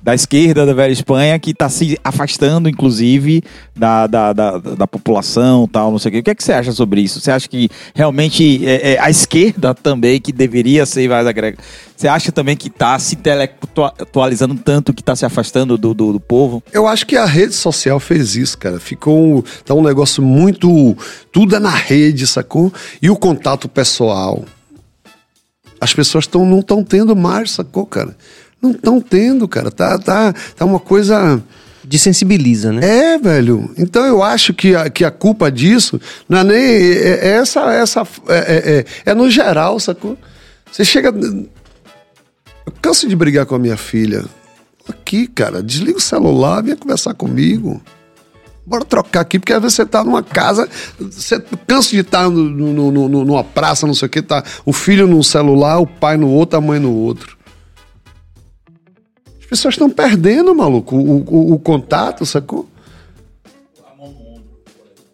da 0.02 0.14
esquerda 0.14 0.66
da 0.66 0.74
velha 0.74 0.92
Espanha 0.92 1.38
que 1.38 1.50
está 1.50 1.68
se 1.68 1.98
afastando, 2.02 2.68
inclusive, 2.68 3.42
da, 3.74 4.06
da, 4.06 4.32
da, 4.32 4.58
da, 4.58 4.86
população 4.86 5.68
tal, 5.68 5.90
não 5.90 5.98
sei 5.98 6.08
o 6.08 6.12
quê. 6.12 6.18
O 6.18 6.22
que, 6.22 6.30
é 6.30 6.34
que 6.34 6.42
você 6.42 6.52
acha 6.52 6.72
sobre 6.72 7.00
isso? 7.00 7.20
Você 7.20 7.30
acha 7.30 7.48
que 7.48 7.68
realmente 7.94 8.66
é, 8.66 8.94
é 8.94 8.98
a 8.98 9.08
esquerda 9.08 9.74
também, 9.74 10.20
que 10.20 10.32
deveria 10.32 10.84
ser 10.84 11.08
mais 11.08 11.26
agrega, 11.26 11.58
você 11.96 12.08
acha 12.08 12.32
também 12.32 12.56
que 12.56 12.66
está 12.66 12.98
se 12.98 13.14
intelectualizando 13.14 14.56
tanto 14.56 14.92
que 14.92 15.02
está 15.02 15.14
se 15.14 15.24
afastando 15.24 15.78
do, 15.78 15.94
do, 15.94 16.14
do, 16.14 16.20
povo? 16.20 16.60
Eu 16.72 16.88
acho 16.88 17.06
que 17.06 17.16
a 17.16 17.24
rede 17.24 17.54
social 17.54 18.00
fez 18.00 18.34
isso, 18.34 18.58
cara. 18.58 18.80
Ficou 18.80 19.44
tá 19.64 19.72
um 19.72 19.82
negócio 19.82 20.20
muito. 20.20 20.96
Tudo 21.30 21.54
é 21.54 21.60
na 21.60 21.70
rede, 21.70 22.26
sacou? 22.26 22.72
E 23.00 23.08
o 23.08 23.16
contato 23.16 23.68
pessoal 23.68 24.44
as 25.82 25.92
pessoas 25.92 26.28
tão, 26.28 26.46
não 26.46 26.60
estão 26.60 26.84
tendo 26.84 27.16
mais, 27.16 27.50
sacou, 27.50 27.84
cara? 27.84 28.16
Não 28.62 28.70
estão 28.70 29.00
tendo, 29.00 29.48
cara. 29.48 29.70
Tá, 29.70 29.98
tá, 29.98 30.32
tá 30.56 30.64
uma 30.64 30.78
coisa. 30.78 31.42
Desensibiliza, 31.84 32.72
né? 32.72 33.14
É, 33.14 33.18
velho. 33.18 33.68
Então 33.76 34.06
eu 34.06 34.22
acho 34.22 34.54
que 34.54 34.76
a, 34.76 34.88
que 34.88 35.04
a 35.04 35.10
culpa 35.10 35.50
disso 35.50 36.00
não 36.28 36.38
é 36.38 36.44
nem. 36.44 36.58
É, 36.58 37.18
é 37.22 37.28
essa. 37.32 37.60
essa 37.72 38.06
é, 38.28 38.38
é, 38.38 38.78
é, 38.78 39.10
é 39.10 39.14
no 39.14 39.28
geral, 39.28 39.80
sacou? 39.80 40.16
Você 40.70 40.84
chega. 40.84 41.08
Eu 42.64 42.72
canso 42.80 43.08
de 43.08 43.16
brigar 43.16 43.46
com 43.46 43.56
a 43.56 43.58
minha 43.58 43.76
filha. 43.76 44.24
Aqui, 44.88 45.26
cara, 45.26 45.62
desliga 45.62 45.98
o 45.98 46.00
celular, 46.00 46.62
vem 46.62 46.76
conversar 46.76 47.14
comigo. 47.14 47.82
Bora 48.64 48.84
trocar 48.84 49.20
aqui, 49.20 49.40
porque 49.40 49.52
às 49.52 49.60
vezes 49.60 49.74
você 49.74 49.84
tá 49.84 50.04
numa 50.04 50.22
casa, 50.22 50.68
você 50.98 51.40
cansa 51.66 51.90
de 51.90 51.98
estar 51.98 52.24
tá 52.24 52.30
no, 52.30 52.48
no, 52.72 53.08
no, 53.08 53.24
numa 53.24 53.42
praça, 53.42 53.88
não 53.88 53.94
sei 53.94 54.06
o 54.06 54.08
que, 54.08 54.22
tá 54.22 54.44
o 54.64 54.72
filho 54.72 55.08
num 55.08 55.22
celular, 55.22 55.80
o 55.80 55.86
pai 55.86 56.16
no 56.16 56.28
outro, 56.30 56.58
a 56.58 56.60
mãe 56.60 56.78
no 56.78 56.92
outro. 56.92 57.36
As 59.52 59.58
pessoas 59.58 59.74
estão 59.74 59.90
perdendo, 59.90 60.54
maluco, 60.54 60.96
o, 60.96 61.18
o, 61.28 61.52
o, 61.52 61.58
contato, 61.58 62.24
sacou? 62.24 62.66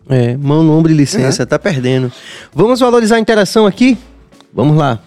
É, 0.09 0.36
mão 0.36 0.62
no 0.62 0.78
ombro 0.78 0.93
e 0.93 0.95
licença, 0.95 1.43
é. 1.43 1.47
tá 1.47 1.59
perdendo. 1.59 2.12
Vamos 2.55 2.78
valorizar 2.78 3.16
a 3.16 3.18
interação 3.18 3.66
aqui? 3.66 3.99
Vamos 4.55 4.76
lá. 4.76 5.01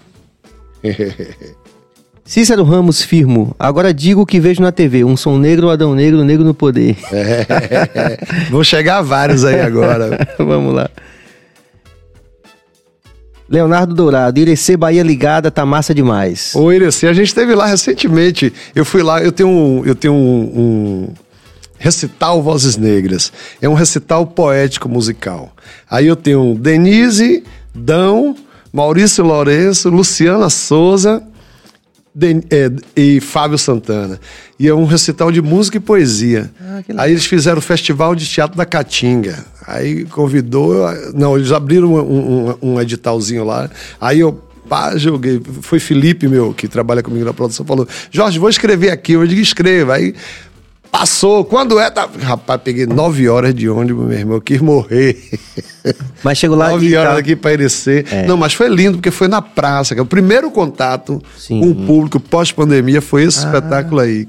Cícero 2.25 2.65
Ramos 2.65 3.01
Firmo. 3.01 3.55
Agora 3.57 3.93
digo 3.93 4.21
o 4.21 4.25
que 4.25 4.38
vejo 4.38 4.61
na 4.61 4.71
TV: 4.73 5.05
um 5.05 5.15
som 5.15 5.38
negro, 5.38 5.67
um 5.67 5.69
Adão 5.69 5.95
Negro, 5.95 6.25
negro 6.25 6.43
no 6.43 6.53
poder. 6.53 6.97
É, 7.09 8.49
vão 8.49 8.65
chegar 8.65 9.01
vários 9.01 9.45
aí 9.45 9.61
agora. 9.61 10.27
Vamos 10.38 10.75
lá. 10.75 10.89
Leonardo 13.51 13.93
Dourado, 13.93 14.39
Irecê 14.39 14.77
Bahia 14.77 15.03
Ligada, 15.03 15.51
tá 15.51 15.65
massa 15.65 15.93
demais. 15.93 16.55
Ô 16.55 16.71
Irecê, 16.71 17.07
a 17.07 17.13
gente 17.13 17.27
esteve 17.27 17.53
lá 17.53 17.65
recentemente. 17.65 18.53
Eu 18.73 18.85
fui 18.85 19.03
lá, 19.03 19.21
eu 19.21 19.31
tenho 19.31 19.49
um, 19.49 19.85
eu 19.85 19.93
tenho 19.93 20.13
um, 20.13 20.41
um 20.55 21.13
recital 21.77 22.41
Vozes 22.41 22.77
Negras. 22.77 23.29
É 23.61 23.67
um 23.67 23.73
recital 23.73 24.25
poético 24.25 24.87
musical. 24.87 25.51
Aí 25.89 26.07
eu 26.07 26.15
tenho 26.15 26.55
Denise, 26.55 27.43
Dão, 27.75 28.37
Maurício 28.71 29.21
Lourenço, 29.21 29.89
Luciana 29.89 30.49
Souza 30.49 31.21
Den, 32.14 32.41
é, 32.49 32.70
e 32.95 33.22
Fábio 33.22 33.57
Santana. 33.57 34.20
E 34.59 34.68
é 34.68 34.74
um 34.74 34.86
recital 34.86 35.32
de 35.32 35.41
música 35.41 35.78
e 35.78 35.80
poesia. 35.80 36.51
Ah, 36.59 36.82
Aí 36.97 37.12
eles 37.12 37.26
fizeram 37.26 37.59
o 37.59 37.62
Festival 37.62 38.14
de 38.16 38.26
Teatro 38.26 38.57
da 38.57 38.66
Caatinga. 38.66 39.45
Aí 39.66 40.05
convidou. 40.05 40.76
Não, 41.14 41.38
eles 41.38 41.51
abriram 41.51 41.93
um, 41.93 42.49
um, 42.49 42.74
um 42.74 42.82
editalzinho 42.82 43.45
lá. 43.45 43.70
Aí 43.99 44.20
eu 44.20 44.41
pá, 44.68 44.97
joguei. 44.97 45.41
Foi 45.62 45.80
Felipe, 45.80 46.28
meu, 46.28 46.53
que 46.53 46.68
trabalha 46.68 47.01
comigo 47.01 47.26
na 47.26 47.34
produção, 47.34 47.66
falou: 47.66 47.88
Jorge, 48.09 48.39
vou 48.39 48.49
escrever 48.49 48.91
aqui. 48.91 49.14
Eu 49.14 49.26
digo: 49.26 49.41
escreva. 49.41 49.95
Aí 49.95 50.14
Passou. 50.91 51.45
Quando 51.45 51.79
é? 51.79 51.89
Tá... 51.89 52.07
Rapaz, 52.21 52.59
peguei 52.61 52.85
nove 52.85 53.29
horas 53.29 53.55
de 53.55 53.69
ônibus, 53.69 54.05
meu 54.05 54.17
irmão. 54.17 54.35
Eu 54.35 54.41
quis 54.41 54.59
morrer. 54.59 55.17
Mas 56.23 56.37
chegou 56.37 56.57
lá 56.57 56.69
Nove 56.69 56.95
horas 56.95 57.13
tá... 57.13 57.19
aqui 57.19 57.35
para 57.35 57.53
Irecê. 57.53 58.05
É. 58.11 58.27
Não, 58.27 58.37
mas 58.37 58.53
foi 58.53 58.69
lindo, 58.69 58.97
porque 58.97 59.09
foi 59.09 59.27
na 59.27 59.41
praça. 59.41 59.95
Que 59.95 60.01
o 60.01 60.05
primeiro 60.05 60.51
contato 60.51 61.19
Sim. 61.35 61.59
com 61.59 61.71
o 61.71 61.75
público 61.87 62.19
pós-pandemia 62.19 63.01
foi 63.01 63.23
esse 63.23 63.43
ah. 63.43 63.47
espetáculo 63.47 63.99
aí. 63.99 64.27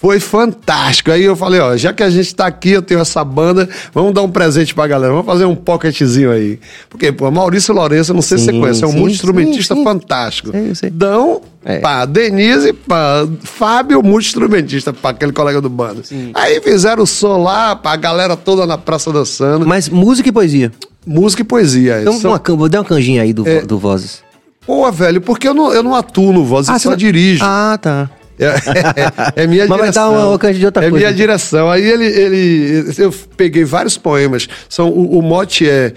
Foi 0.00 0.20
fantástico. 0.20 1.10
Aí 1.10 1.24
eu 1.24 1.34
falei, 1.34 1.58
ó, 1.58 1.76
já 1.76 1.92
que 1.92 2.04
a 2.04 2.10
gente 2.10 2.32
tá 2.32 2.46
aqui, 2.46 2.70
eu 2.70 2.82
tenho 2.82 3.00
essa 3.00 3.24
banda, 3.24 3.68
vamos 3.92 4.14
dar 4.14 4.22
um 4.22 4.30
presente 4.30 4.72
pra 4.72 4.86
galera, 4.86 5.12
vamos 5.12 5.26
fazer 5.26 5.44
um 5.44 5.56
pocketzinho 5.56 6.30
aí. 6.30 6.60
Porque, 6.88 7.10
pô, 7.10 7.28
Maurício 7.32 7.74
Lourenço, 7.74 8.14
não 8.14 8.22
sei 8.22 8.38
sim, 8.38 8.44
se 8.44 8.52
você 8.52 8.60
conhece, 8.60 8.84
é 8.84 8.86
um 8.86 8.92
multi-instrumentista 8.92 9.74
fantástico. 9.74 10.52
Sim, 10.52 10.72
sim. 10.72 10.88
Dão, 10.92 11.40
é. 11.64 11.80
pá, 11.80 12.04
Denise, 12.04 12.72
pá, 12.72 13.26
Fábio, 13.42 14.00
multi-instrumentista, 14.00 14.92
pá, 14.92 15.10
aquele 15.10 15.32
colega 15.32 15.60
do 15.60 15.68
bando. 15.68 16.04
Sim. 16.04 16.30
Aí 16.32 16.60
fizeram 16.60 17.02
o 17.02 17.06
som 17.06 17.42
lá, 17.42 17.74
pá, 17.74 17.94
a 17.94 17.96
galera 17.96 18.36
toda 18.36 18.64
na 18.66 18.78
praça 18.78 19.12
dançando. 19.12 19.66
Mas 19.66 19.88
música 19.88 20.28
e 20.28 20.32
poesia? 20.32 20.70
Música 21.04 21.42
e 21.42 21.44
poesia. 21.44 22.02
Então, 22.02 22.12
São... 22.12 22.30
uma, 22.30 22.40
vou 22.56 22.68
dar 22.68 22.78
uma 22.78 22.84
canjinha 22.84 23.22
aí 23.22 23.32
do, 23.32 23.48
é... 23.48 23.62
do 23.62 23.76
Vozes. 23.78 24.22
Pô, 24.64 24.92
velho, 24.92 25.20
porque 25.20 25.48
eu 25.48 25.54
não, 25.54 25.72
eu 25.72 25.82
não 25.82 25.96
atuo 25.96 26.32
no 26.32 26.44
Vozes, 26.44 26.68
ah, 26.68 26.74
eu 26.74 26.78
só 26.78 26.94
dirijo. 26.94 27.42
Ah, 27.44 27.76
tá. 27.80 28.08
É, 28.38 28.46
é, 28.46 29.42
é, 29.42 29.46
minha 29.46 29.66
Mas 29.66 29.78
direção. 29.80 30.12
vai 30.12 30.20
dar 30.20 30.28
uma, 30.28 30.52
de 30.52 30.64
outra 30.64 30.84
é 30.84 30.90
coisa. 30.90 31.04
minha 31.04 31.16
direção. 31.16 31.70
Aí 31.70 31.82
ele, 31.84 32.06
ele. 32.06 32.94
Eu 32.96 33.12
peguei 33.36 33.64
vários 33.64 33.96
poemas. 33.96 34.48
São, 34.68 34.88
o, 34.88 35.18
o 35.18 35.22
mote 35.22 35.68
é. 35.68 35.92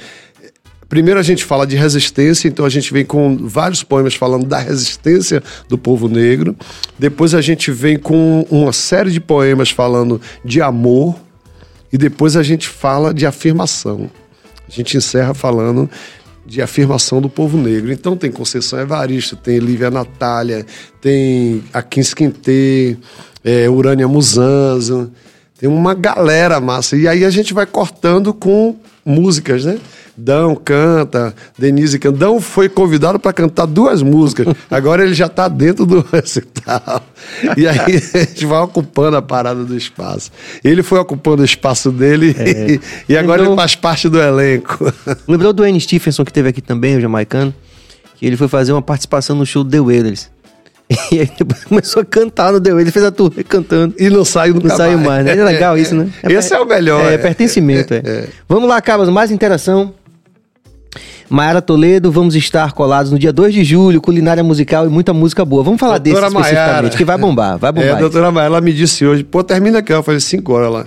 Primeiro 0.90 1.20
a 1.20 1.24
gente 1.24 1.46
fala 1.46 1.66
de 1.66 1.78
resistência, 1.78 2.50
então 2.50 2.66
a 2.66 2.70
gente 2.70 2.92
vem 2.92 3.06
com 3.06 3.38
vários 3.48 3.82
poemas 3.82 4.14
falando 4.14 4.46
da 4.46 4.58
resistência 4.58 5.42
do 5.70 5.78
povo 5.78 6.10
negro. 6.10 6.54
Depois 7.00 7.34
a 7.34 7.40
gente 7.40 7.72
vem 7.72 7.98
com 7.98 8.46
uma 8.52 8.74
série 8.74 9.10
de 9.10 9.22
poemas 9.22 9.70
falando 9.70 10.20
de 10.44 10.62
amor. 10.62 11.16
E 11.94 11.98
depois 11.98 12.36
a 12.36 12.44
gente 12.44 12.68
fala 12.68 13.14
de 13.14 13.26
afirmação. 13.26 14.10
A 14.68 14.72
gente 14.72 14.98
encerra 14.98 15.34
falando 15.34 15.90
de 16.52 16.62
afirmação 16.62 17.22
do 17.22 17.30
povo 17.30 17.58
negro. 17.58 17.94
Então 17.94 18.18
tem 18.18 18.30
Conceição 18.30 18.78
Evaristo, 18.78 19.38
tem 19.38 19.58
Lívia 19.58 19.90
Natália, 19.90 20.66
tem 21.00 21.64
Aquins 21.72 22.14
Quintê, 22.14 22.98
é, 23.42 23.70
Urânia 23.70 24.06
Musanzo, 24.06 25.10
tem 25.58 25.70
uma 25.70 25.94
galera 25.94 26.60
massa. 26.60 26.98
E 26.98 27.08
aí 27.08 27.24
a 27.24 27.30
gente 27.30 27.54
vai 27.54 27.66
cortando 27.66 28.34
com 28.34 28.76
músicas, 29.06 29.64
né? 29.64 29.80
Dão 30.24 30.56
canta, 30.56 31.34
Denise 31.58 31.98
canta. 31.98 32.16
Dão 32.16 32.40
foi 32.40 32.70
convidado 32.70 33.20
para 33.20 33.34
cantar 33.34 33.66
duas 33.66 34.04
músicas. 34.04 34.54
Agora 34.70 35.04
ele 35.04 35.16
já 35.16 35.26
está 35.26 35.48
dentro 35.48 35.84
do 35.84 36.06
recital. 36.12 37.04
E 37.58 37.68
aí 37.68 37.80
a 37.80 38.20
gente 38.20 38.46
vai 38.46 38.60
ocupando 38.60 39.18
a 39.18 39.22
parada 39.22 39.64
do 39.64 39.76
espaço. 39.76 40.32
Ele 40.64 40.84
foi 40.84 41.00
ocupando 41.00 41.42
o 41.42 41.46
espaço 41.46 41.92
dele 41.92 42.36
é. 42.38 42.74
e, 42.74 42.82
e, 43.14 43.18
agora 43.18 43.42
Lembrou... 43.42 43.54
ele 43.54 43.62
faz 43.62 43.76
parte 43.76 44.08
do 44.08 44.22
elenco. 44.22 44.94
Lembrou 45.28 45.52
do 45.52 45.64
Anne 45.64 45.82
Stephenson 45.82 46.24
que 46.24 46.32
teve 46.32 46.50
aqui 46.50 46.62
também, 46.62 46.98
o 46.98 47.02
jamaicano? 47.02 47.54
Que 48.16 48.28
ele 48.28 48.38
foi 48.38 48.48
fazer 48.48 48.74
uma 48.74 48.82
participação 48.82 49.36
no 49.36 49.46
show 49.46 49.66
The 49.66 49.82
Wailers. 49.82 50.30
E 51.12 51.20
aí 51.20 51.32
depois 51.38 51.64
começou 51.64 52.02
a 52.02 52.06
cantar 52.06 52.52
no 52.52 52.60
The 52.60 52.70
Ele 52.70 52.92
fez 52.92 53.06
a 53.06 53.12
turnê 53.12 53.44
cantando. 53.44 53.96
E 53.98 54.10
não 54.10 54.24
saiu 54.24 54.54
nunca 54.54 54.68
Não 54.68 54.78
saiu 54.78 55.00
mais, 55.00 55.26
né? 55.26 55.32
É 55.32 55.44
legal 55.44 55.78
isso, 55.78 55.96
né? 55.96 56.10
É, 56.22 56.34
Esse 56.34 56.54
é 56.54 56.60
o 56.60 56.66
melhor. 56.66 57.10
É, 57.10 57.16
é 57.16 57.18
pertencimento, 57.18 57.94
é, 57.94 58.02
é. 58.06 58.28
Vamos 58.48 58.70
lá, 58.70 58.80
Cabas, 58.82 59.10
mais 59.10 59.32
interação. 59.32 59.94
Mayara 61.32 61.62
Toledo, 61.62 62.12
vamos 62.12 62.36
estar 62.36 62.74
colados 62.74 63.10
no 63.10 63.18
dia 63.18 63.32
2 63.32 63.54
de 63.54 63.64
julho, 63.64 64.02
culinária 64.02 64.44
musical 64.44 64.86
e 64.86 64.90
muita 64.90 65.14
música 65.14 65.46
boa. 65.46 65.64
Vamos 65.64 65.80
falar 65.80 65.98
doutora 65.98 66.28
desse 66.28 66.36
especificamente, 66.36 66.68
Mayara. 66.68 66.90
que 66.90 67.06
vai 67.06 67.18
bombar, 67.18 67.58
vai 67.58 67.72
bombar. 67.72 67.90
É, 67.90 67.92
a 67.94 67.96
doutora 67.96 68.32
Mayara, 68.32 68.56
ela 68.56 68.62
me 68.62 68.74
disse 68.74 69.06
hoje, 69.06 69.24
pô, 69.24 69.42
termina 69.42 69.80
aqui, 69.80 69.94
eu 69.94 70.04
falei 70.04 70.20
5 70.20 70.52
horas 70.52 70.74
lá. 70.74 70.86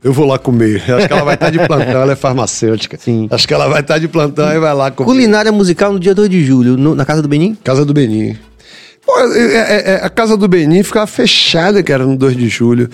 Eu 0.00 0.12
vou 0.12 0.26
lá 0.26 0.38
comer. 0.38 0.80
Acho 0.88 1.08
que 1.08 1.12
ela 1.12 1.24
vai 1.24 1.34
estar 1.34 1.50
de 1.50 1.58
plantão, 1.58 2.00
ela 2.02 2.12
é 2.12 2.14
farmacêutica. 2.14 2.96
Sim. 3.00 3.26
Acho 3.32 3.48
que 3.48 3.52
ela 3.52 3.66
vai 3.66 3.80
estar 3.80 3.98
de 3.98 4.06
plantão 4.06 4.48
e 4.52 4.60
vai 4.60 4.72
lá 4.72 4.92
comer. 4.92 5.06
Culinária 5.06 5.50
musical 5.50 5.92
no 5.92 5.98
dia 5.98 6.14
2 6.14 6.30
de 6.30 6.44
julho, 6.44 6.76
no, 6.76 6.94
na 6.94 7.04
Casa 7.04 7.20
do 7.20 7.26
Benin? 7.26 7.56
Casa 7.64 7.84
do 7.84 7.92
Benin. 7.92 8.36
Pô, 9.04 9.18
é, 9.18 9.56
é, 9.56 9.90
é, 9.90 10.00
a 10.04 10.08
Casa 10.08 10.36
do 10.36 10.46
Benin 10.46 10.84
ficava 10.84 11.08
fechada, 11.08 11.82
que 11.82 11.92
era 11.92 12.06
no 12.06 12.16
2 12.16 12.36
de 12.36 12.48
julho. 12.48 12.88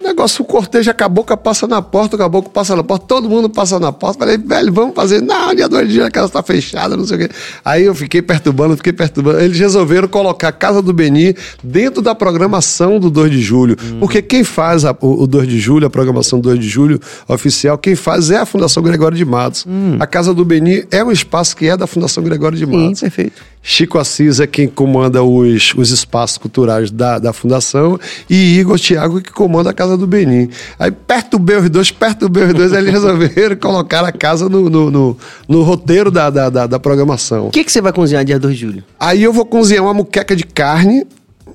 O 0.00 0.04
negócio, 0.06 0.42
o 0.42 0.44
cortejo, 0.44 0.90
a 0.90 0.94
cabocla 0.94 1.36
passa 1.36 1.66
na 1.66 1.80
porta, 1.80 2.16
o 2.16 2.18
caboclo 2.18 2.50
passa 2.50 2.76
na 2.76 2.84
porta, 2.84 3.06
todo 3.06 3.28
mundo 3.28 3.48
passa 3.48 3.78
na 3.78 3.92
porta. 3.92 4.18
Falei, 4.18 4.38
velho, 4.38 4.72
vamos 4.72 4.94
fazer. 4.94 5.22
Não, 5.22 5.54
dia 5.54 5.68
dois 5.68 5.90
dias 5.90 6.06
a 6.06 6.10
casa 6.10 6.26
está 6.26 6.42
fechada, 6.42 6.96
não 6.96 7.06
sei 7.06 7.16
o 7.16 7.20
quê. 7.20 7.34
Aí 7.64 7.84
eu 7.84 7.94
fiquei 7.94 8.20
perturbando, 8.20 8.76
fiquei 8.76 8.92
perturbando. 8.92 9.40
Eles 9.40 9.58
resolveram 9.58 10.08
colocar 10.08 10.48
a 10.48 10.52
Casa 10.52 10.82
do 10.82 10.92
Beni 10.92 11.34
dentro 11.62 12.02
da 12.02 12.14
programação 12.14 12.98
do 13.00 13.10
2 13.10 13.30
de 13.30 13.40
julho. 13.40 13.76
Hum. 13.82 14.00
Porque 14.00 14.20
quem 14.20 14.44
faz 14.44 14.84
a, 14.84 14.96
o, 15.00 15.22
o 15.22 15.26
2 15.26 15.48
de 15.48 15.58
julho, 15.58 15.86
a 15.86 15.90
programação 15.90 16.38
do 16.40 16.48
2 16.50 16.60
de 16.60 16.68
julho 16.68 17.00
oficial, 17.28 17.78
quem 17.78 17.94
faz 17.94 18.30
é 18.30 18.38
a 18.38 18.46
Fundação 18.46 18.82
Gregório 18.82 19.16
de 19.16 19.24
Matos. 19.24 19.64
Hum. 19.66 19.96
A 19.98 20.06
Casa 20.06 20.34
do 20.34 20.44
Beni 20.44 20.86
é 20.90 21.02
um 21.02 21.10
espaço 21.10 21.56
que 21.56 21.68
é 21.68 21.76
da 21.76 21.86
Fundação 21.86 22.22
Gregório 22.22 22.58
de 22.58 22.66
Matos. 22.66 22.98
Sim, 22.98 23.06
perfeito. 23.06 23.42
Chico 23.68 23.98
Assis 23.98 24.38
é 24.38 24.46
quem 24.46 24.68
comanda 24.68 25.24
os, 25.24 25.74
os 25.76 25.90
espaços 25.90 26.38
culturais 26.38 26.88
da, 26.88 27.18
da 27.18 27.32
fundação 27.32 27.98
e 28.30 28.60
Igor 28.60 28.78
Thiago 28.78 29.20
que 29.20 29.32
comanda 29.32 29.70
a 29.70 29.72
Casa 29.72 29.85
do 29.94 30.06
Benin. 30.06 30.48
Aí 30.78 30.90
perturbei 30.90 31.56
os 31.58 31.68
dois, 31.68 31.90
perturbei 31.90 32.44
os 32.44 32.54
dois, 32.54 32.72
aí 32.72 32.78
eles 32.78 32.92
resolveram 32.96 33.56
colocar 33.56 34.02
a 34.04 34.10
casa 34.10 34.48
no, 34.48 34.70
no, 34.70 34.90
no, 34.90 35.18
no 35.46 35.62
roteiro 35.62 36.10
da, 36.10 36.30
da, 36.30 36.48
da, 36.48 36.66
da 36.66 36.78
programação. 36.78 37.48
O 37.48 37.50
que, 37.50 37.62
que 37.62 37.70
você 37.70 37.82
vai 37.82 37.92
cozinhar 37.92 38.24
dia 38.24 38.38
2 38.38 38.54
de 38.54 38.60
julho? 38.60 38.84
Aí 38.98 39.22
eu 39.22 39.32
vou 39.32 39.44
cozinhar 39.44 39.84
uma 39.84 39.92
muqueca 39.92 40.34
de 40.34 40.44
carne, 40.44 41.06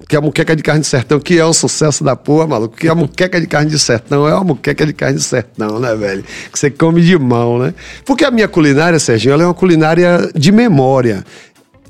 que 0.07 0.15
é 0.15 0.19
a 0.19 0.21
muqueca 0.21 0.55
de 0.55 0.61
carne 0.61 0.81
de 0.81 0.87
sertão, 0.87 1.19
que 1.19 1.39
é 1.39 1.45
um 1.45 1.53
sucesso 1.53 2.03
da 2.03 2.15
porra, 2.15 2.45
maluco. 2.45 2.75
Que 2.75 2.87
a 2.87 2.93
muqueca 2.93 3.39
de 3.39 3.47
carne 3.47 3.71
de 3.71 3.79
sertão 3.79 4.27
é 4.27 4.33
uma 4.33 4.43
muqueca 4.43 4.85
de 4.85 4.93
carne 4.93 5.17
de 5.17 5.23
sertão, 5.23 5.79
né, 5.79 5.95
velho? 5.95 6.23
Que 6.51 6.59
você 6.59 6.69
come 6.69 7.01
de 7.01 7.17
mão, 7.17 7.57
né? 7.59 7.73
Porque 8.05 8.25
a 8.25 8.31
minha 8.31 8.47
culinária, 8.47 8.99
Serginho, 8.99 9.33
ela 9.33 9.43
é 9.43 9.45
uma 9.45 9.53
culinária 9.53 10.29
de 10.35 10.51
memória 10.51 11.23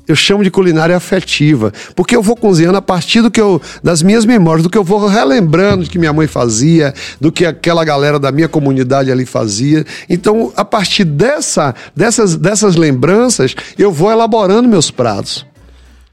eu 0.06 0.16
chamo 0.16 0.42
de 0.42 0.50
culinária 0.50 0.96
afetiva, 0.96 1.72
porque 1.94 2.16
eu 2.16 2.22
vou 2.22 2.36
cozinhando 2.36 2.76
a 2.76 2.82
partir 2.82 3.22
do 3.22 3.30
que 3.30 3.40
eu, 3.40 3.60
das 3.82 4.02
minhas 4.02 4.24
memórias, 4.24 4.62
do 4.62 4.70
que 4.70 4.76
eu 4.76 4.84
vou 4.84 5.06
relembrando 5.06 5.84
do 5.84 5.90
que 5.90 5.98
minha 5.98 6.12
mãe 6.12 6.26
fazia, 6.26 6.92
do 7.20 7.30
que 7.30 7.46
aquela 7.46 7.84
galera 7.84 8.18
da 8.18 8.32
minha 8.32 8.48
comunidade 8.48 9.12
ali 9.12 9.24
fazia. 9.24 9.84
Então, 10.08 10.52
a 10.56 10.64
partir 10.64 11.04
dessa, 11.04 11.74
dessas, 11.94 12.36
dessas 12.36 12.76
lembranças, 12.76 13.54
eu 13.78 13.92
vou 13.92 14.10
elaborando 14.10 14.68
meus 14.68 14.90
pratos. 14.90 15.46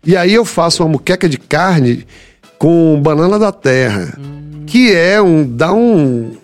E 0.05 0.15
aí 0.15 0.33
eu 0.33 0.45
faço 0.45 0.83
uma 0.83 0.89
muqueca 0.89 1.27
de 1.27 1.37
carne 1.37 2.05
com 2.57 2.99
banana 3.01 3.39
da 3.39 3.51
terra, 3.51 4.13
hum. 4.17 4.63
que 4.65 4.93
é 4.93 5.21
um 5.21 5.45
dá 5.45 5.73
um, 5.73 6.37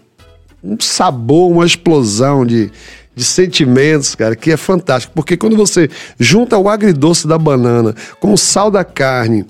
um 0.63 0.77
sabor, 0.79 1.51
uma 1.51 1.65
explosão 1.65 2.45
de 2.45 2.71
de 3.15 3.23
sentimentos, 3.23 4.13
cara, 4.13 4.35
que 4.35 4.51
é 4.51 4.57
fantástico. 4.57 5.13
Porque 5.15 5.37
quando 5.37 5.55
você 5.55 5.89
junta 6.19 6.57
o 6.57 6.67
agridoce 6.67 7.27
da 7.27 7.37
banana 7.37 7.95
com 8.19 8.33
o 8.33 8.37
sal 8.37 8.69
da 8.69 8.83
carne, 8.83 9.45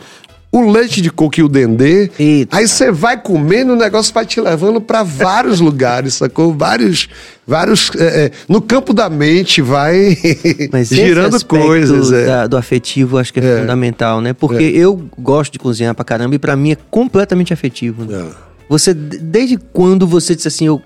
o 0.52 0.72
leite 0.72 1.02
de 1.02 1.10
coco 1.10 1.40
e 1.40 1.44
o 1.44 1.50
dendê, 1.50 2.10
Eita. 2.18 2.56
aí 2.56 2.66
você 2.66 2.90
vai 2.90 3.22
comendo, 3.22 3.74
o 3.74 3.76
negócio 3.76 4.14
vai 4.14 4.26
te 4.26 4.40
levando 4.40 4.80
para 4.80 5.04
vários 5.04 5.60
lugares, 5.62 6.14
sacou? 6.14 6.54
Vários, 6.54 7.10
vários, 7.46 7.92
é, 7.98 8.26
é, 8.26 8.32
no 8.48 8.62
campo 8.62 8.94
da 8.94 9.10
mente 9.10 9.62
vai 9.62 10.18
Mas 10.72 10.88
girando 10.88 11.44
coisas. 11.46 12.12
É. 12.12 12.26
Da, 12.26 12.48
do 12.48 12.56
afetivo 12.56 13.18
acho 13.18 13.34
que 13.34 13.42
é, 13.42 13.46
é. 13.46 13.60
fundamental, 13.60 14.22
né? 14.22 14.32
Porque 14.32 14.64
é. 14.64 14.70
eu 14.70 15.10
gosto 15.18 15.52
de 15.52 15.60
cozinhar 15.60 15.94
pra 15.94 16.06
caramba 16.06 16.36
e 16.36 16.40
pra 16.40 16.56
mim 16.56 16.72
é 16.72 16.78
completamente 16.90 17.52
afetivo. 17.52 18.06
Né? 18.06 18.18
É. 18.18 18.46
Você, 18.70 18.94
desde 18.94 19.58
quando 19.58 20.08
você 20.08 20.36
disse 20.36 20.48
assim, 20.48 20.68
eu 20.68 20.82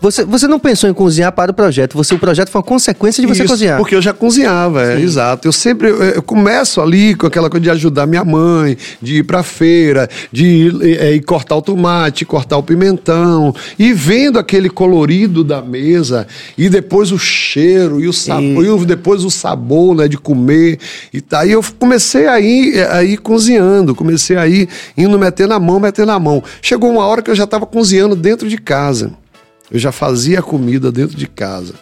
você, 0.00 0.24
você 0.24 0.48
não 0.48 0.58
pensou 0.58 0.88
em 0.88 0.94
cozinhar 0.94 1.30
para 1.32 1.50
o 1.50 1.54
projeto, 1.54 1.94
você, 1.94 2.14
o 2.14 2.18
projeto 2.18 2.48
foi 2.48 2.60
uma 2.60 2.66
consequência 2.66 3.20
de 3.20 3.26
você 3.26 3.42
Isso, 3.42 3.52
cozinhar. 3.52 3.76
Porque 3.76 3.94
eu 3.94 4.00
já 4.00 4.14
cozinhava, 4.14 4.82
é, 4.82 5.00
exato. 5.00 5.46
Eu 5.46 5.52
sempre 5.52 5.90
eu, 5.90 6.02
eu, 6.02 6.22
começo 6.22 6.80
ali 6.80 7.14
com 7.14 7.26
aquela 7.26 7.50
coisa 7.50 7.64
de 7.64 7.70
ajudar 7.70 8.06
minha 8.06 8.24
mãe, 8.24 8.76
de 9.02 9.16
ir 9.16 9.24
para 9.24 9.42
feira, 9.42 10.08
de 10.32 10.46
ir, 10.46 10.98
é, 10.98 11.14
ir, 11.14 11.22
cortar 11.22 11.56
o 11.56 11.62
tomate, 11.62 12.24
cortar 12.24 12.56
o 12.56 12.62
pimentão, 12.62 13.54
e 13.78 13.92
vendo 13.92 14.38
aquele 14.38 14.70
colorido 14.70 15.44
da 15.44 15.60
mesa, 15.60 16.26
e 16.56 16.70
depois 16.70 17.12
o 17.12 17.18
cheiro, 17.18 18.00
e 18.00 18.08
o 18.08 18.12
sabor, 18.12 18.64
e... 18.64 18.82
e 18.82 18.86
depois 18.86 19.22
o 19.22 19.30
sabor 19.30 19.94
né, 19.94 20.08
de 20.08 20.16
comer. 20.16 20.78
E 21.12 21.20
tá. 21.20 21.40
aí 21.40 21.52
eu 21.52 21.62
comecei 21.78 22.26
a 22.26 22.40
ir, 22.40 22.80
a 22.88 23.04
ir 23.04 23.18
cozinhando, 23.18 23.94
comecei 23.94 24.36
a 24.36 24.48
ir 24.48 24.66
indo 24.96 25.18
metendo 25.18 25.52
a 25.52 25.60
mão, 25.60 25.78
metendo 25.78 26.12
a 26.12 26.18
mão. 26.18 26.42
Chegou 26.62 26.90
uma 26.90 27.04
hora 27.04 27.20
que 27.20 27.30
eu 27.30 27.34
já 27.34 27.44
estava 27.44 27.66
cozinhando 27.66 28.16
dentro 28.16 28.48
de 28.48 28.56
casa. 28.56 29.12
Eu 29.70 29.78
já 29.78 29.92
fazia 29.92 30.42
comida 30.42 30.90
dentro 30.90 31.16
de 31.16 31.26
casa. 31.26 31.74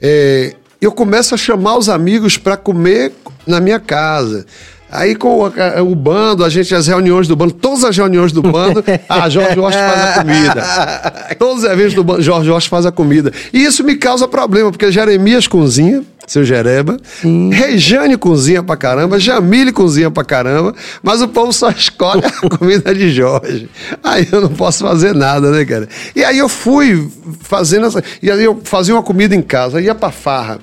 É, 0.00 0.54
eu 0.80 0.92
começo 0.92 1.34
a 1.34 1.38
chamar 1.38 1.76
os 1.78 1.88
amigos 1.88 2.36
para 2.36 2.56
comer 2.56 3.12
na 3.46 3.60
minha 3.60 3.80
casa. 3.80 4.44
Aí 4.90 5.16
com 5.16 5.40
o, 5.40 5.90
o, 5.90 5.94
bando, 5.94 6.44
a 6.44 6.48
gente, 6.48 6.74
as 6.74 6.86
reuniões 6.86 7.26
do 7.26 7.34
bando, 7.34 7.52
todas 7.52 7.84
as 7.84 7.96
reuniões 7.96 8.30
do 8.30 8.40
bando, 8.40 8.84
ah, 9.08 9.28
Jorge 9.28 9.58
Oste 9.58 9.80
faz 9.80 10.00
a 10.00 10.22
comida. 10.22 11.34
Todos 11.38 11.64
os 11.64 11.70
eventos 11.70 11.94
do 11.94 12.04
bando, 12.04 12.22
Jorge 12.22 12.50
Oste 12.50 12.70
faz 12.70 12.86
a 12.86 12.92
comida. 12.92 13.32
E 13.52 13.64
isso 13.64 13.82
me 13.82 13.96
causa 13.96 14.28
problema, 14.28 14.70
porque 14.70 14.92
Jeremias 14.92 15.48
cozinha, 15.48 16.04
seu 16.26 16.44
Jereba. 16.44 16.98
Sim. 17.20 17.50
Rejane 17.52 18.16
cozinha 18.16 18.62
pra 18.62 18.76
caramba, 18.76 19.18
Jamile 19.18 19.72
cozinha 19.72 20.10
pra 20.10 20.24
caramba, 20.24 20.72
mas 21.02 21.20
o 21.20 21.28
povo 21.28 21.52
só 21.52 21.70
escolhe 21.70 22.22
a 22.24 22.30
comida 22.56 22.94
de 22.94 23.10
Jorge. 23.10 23.68
Aí 24.04 24.28
eu 24.30 24.40
não 24.40 24.50
posso 24.50 24.84
fazer 24.84 25.14
nada, 25.14 25.50
né, 25.50 25.64
cara? 25.64 25.88
E 26.14 26.24
aí 26.24 26.38
eu 26.38 26.48
fui 26.48 27.10
fazendo 27.40 27.86
essa. 27.86 28.02
E 28.22 28.30
aí 28.30 28.44
eu 28.44 28.60
fazia 28.62 28.94
uma 28.94 29.02
comida 29.02 29.34
em 29.34 29.42
casa, 29.42 29.80
ia 29.80 29.94
pra 29.94 30.12
farra. 30.12 30.60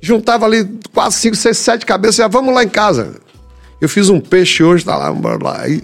Juntava 0.00 0.46
ali 0.46 0.66
quase 0.94 1.16
cinco, 1.16 1.36
seis, 1.36 1.58
sete 1.58 1.84
cabeças 1.84 2.18
e 2.18 2.22
ia, 2.22 2.28
vamos 2.28 2.54
lá 2.54 2.64
em 2.64 2.68
casa. 2.68 3.16
Eu 3.80 3.88
fiz 3.88 4.08
um 4.08 4.20
peixe 4.20 4.62
hoje, 4.62 4.84
tá 4.84 4.96
lá, 4.96 5.10
lá. 5.10 5.62
Aí 5.62 5.82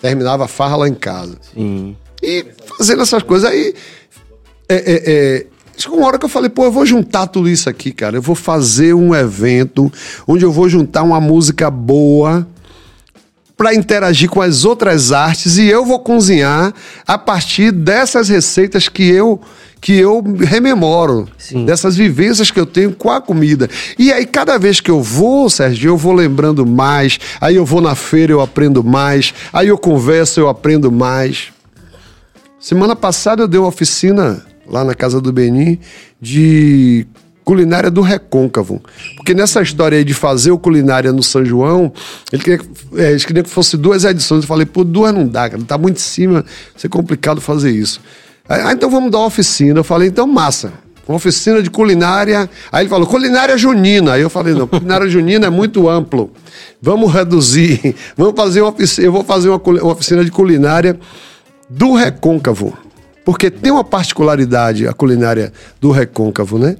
terminava 0.00 0.44
a 0.44 0.48
farra 0.48 0.76
lá 0.76 0.88
em 0.88 0.94
casa. 0.94 1.36
Sim. 1.54 1.96
E 2.22 2.46
fazendo 2.76 3.02
essas 3.02 3.22
coisas 3.22 3.50
aí. 3.50 3.74
É, 4.68 4.74
é, 4.74 5.02
é, 5.06 5.46
Chegou 5.76 5.98
uma 5.98 6.06
hora 6.06 6.18
que 6.18 6.24
eu 6.24 6.28
falei, 6.28 6.50
pô, 6.50 6.64
eu 6.64 6.72
vou 6.72 6.84
juntar 6.86 7.26
tudo 7.26 7.48
isso 7.48 7.68
aqui, 7.68 7.92
cara. 7.92 8.16
Eu 8.16 8.22
vou 8.22 8.34
fazer 8.34 8.94
um 8.94 9.14
evento 9.14 9.90
onde 10.26 10.44
eu 10.44 10.52
vou 10.52 10.68
juntar 10.68 11.02
uma 11.02 11.20
música 11.20 11.70
boa 11.70 12.46
para 13.56 13.74
interagir 13.74 14.28
com 14.28 14.40
as 14.40 14.64
outras 14.64 15.12
artes 15.12 15.56
e 15.56 15.66
eu 15.66 15.84
vou 15.84 16.00
cozinhar 16.00 16.74
a 17.06 17.16
partir 17.16 17.70
dessas 17.70 18.28
receitas 18.28 18.88
que 18.88 19.04
eu 19.04 19.40
que 19.82 19.98
eu 19.98 20.22
rememoro, 20.38 21.28
Sim. 21.36 21.64
dessas 21.66 21.96
vivências 21.96 22.52
que 22.52 22.60
eu 22.60 22.64
tenho 22.64 22.92
com 22.92 23.10
a 23.10 23.20
comida. 23.20 23.68
E 23.98 24.12
aí, 24.12 24.24
cada 24.24 24.56
vez 24.56 24.80
que 24.80 24.88
eu 24.88 25.02
vou, 25.02 25.50
Sérgio, 25.50 25.90
eu 25.90 25.96
vou 25.96 26.12
lembrando 26.12 26.64
mais, 26.64 27.18
aí 27.40 27.56
eu 27.56 27.66
vou 27.66 27.80
na 27.80 27.96
feira, 27.96 28.32
eu 28.32 28.40
aprendo 28.40 28.84
mais, 28.84 29.34
aí 29.52 29.66
eu 29.66 29.76
converso, 29.76 30.38
eu 30.38 30.48
aprendo 30.48 30.92
mais. 30.92 31.52
Semana 32.60 32.94
passada 32.94 33.42
eu 33.42 33.48
dei 33.48 33.58
uma 33.58 33.66
oficina 33.68 34.46
lá 34.68 34.84
na 34.84 34.94
casa 34.94 35.20
do 35.20 35.32
Beni, 35.32 35.80
de 36.20 37.04
culinária 37.44 37.90
do 37.90 38.02
recôncavo. 38.02 38.80
Porque 39.16 39.34
nessa 39.34 39.60
história 39.62 39.98
aí 39.98 40.04
de 40.04 40.14
fazer 40.14 40.52
o 40.52 40.58
culinária 40.60 41.12
no 41.12 41.24
São 41.24 41.44
João, 41.44 41.92
ele 42.32 42.40
queria, 42.40 42.60
é, 42.94 43.10
eles 43.10 43.24
queriam 43.24 43.42
que 43.42 43.50
fosse 43.50 43.76
duas 43.76 44.04
edições. 44.04 44.44
Eu 44.44 44.48
falei, 44.48 44.64
pô, 44.64 44.84
duas 44.84 45.12
não 45.12 45.26
dá, 45.26 45.50
cara, 45.50 45.60
tá 45.64 45.76
muito 45.76 45.96
em 45.96 46.00
cima, 46.00 46.42
vai 46.42 46.44
ser 46.76 46.88
complicado 46.88 47.40
fazer 47.40 47.72
isso. 47.72 48.00
Ah, 48.48 48.72
então 48.72 48.90
vamos 48.90 49.10
dar 49.10 49.18
uma 49.18 49.26
oficina. 49.26 49.80
Eu 49.80 49.84
falei, 49.84 50.08
então 50.08 50.26
massa. 50.26 50.72
Uma 51.06 51.16
oficina 51.16 51.62
de 51.62 51.70
culinária. 51.70 52.48
Aí 52.70 52.82
ele 52.82 52.88
falou, 52.88 53.06
culinária 53.06 53.56
junina. 53.56 54.14
Aí 54.14 54.22
eu 54.22 54.30
falei, 54.30 54.54
não, 54.54 54.66
culinária 54.66 55.08
junina 55.08 55.46
é 55.46 55.50
muito 55.50 55.88
amplo. 55.88 56.30
Vamos 56.80 57.12
reduzir. 57.12 57.94
Vamos 58.16 58.34
fazer 58.36 58.60
uma 58.62 58.70
oficina. 58.70 59.06
Eu 59.06 59.12
vou 59.12 59.24
fazer 59.24 59.48
uma, 59.48 59.58
uma 59.58 59.92
oficina 59.92 60.24
de 60.24 60.30
culinária 60.30 60.98
do 61.68 61.94
recôncavo. 61.94 62.76
Porque 63.24 63.50
tem 63.50 63.70
uma 63.70 63.84
particularidade 63.84 64.86
a 64.86 64.92
culinária 64.92 65.52
do 65.80 65.90
recôncavo, 65.90 66.58
né? 66.58 66.76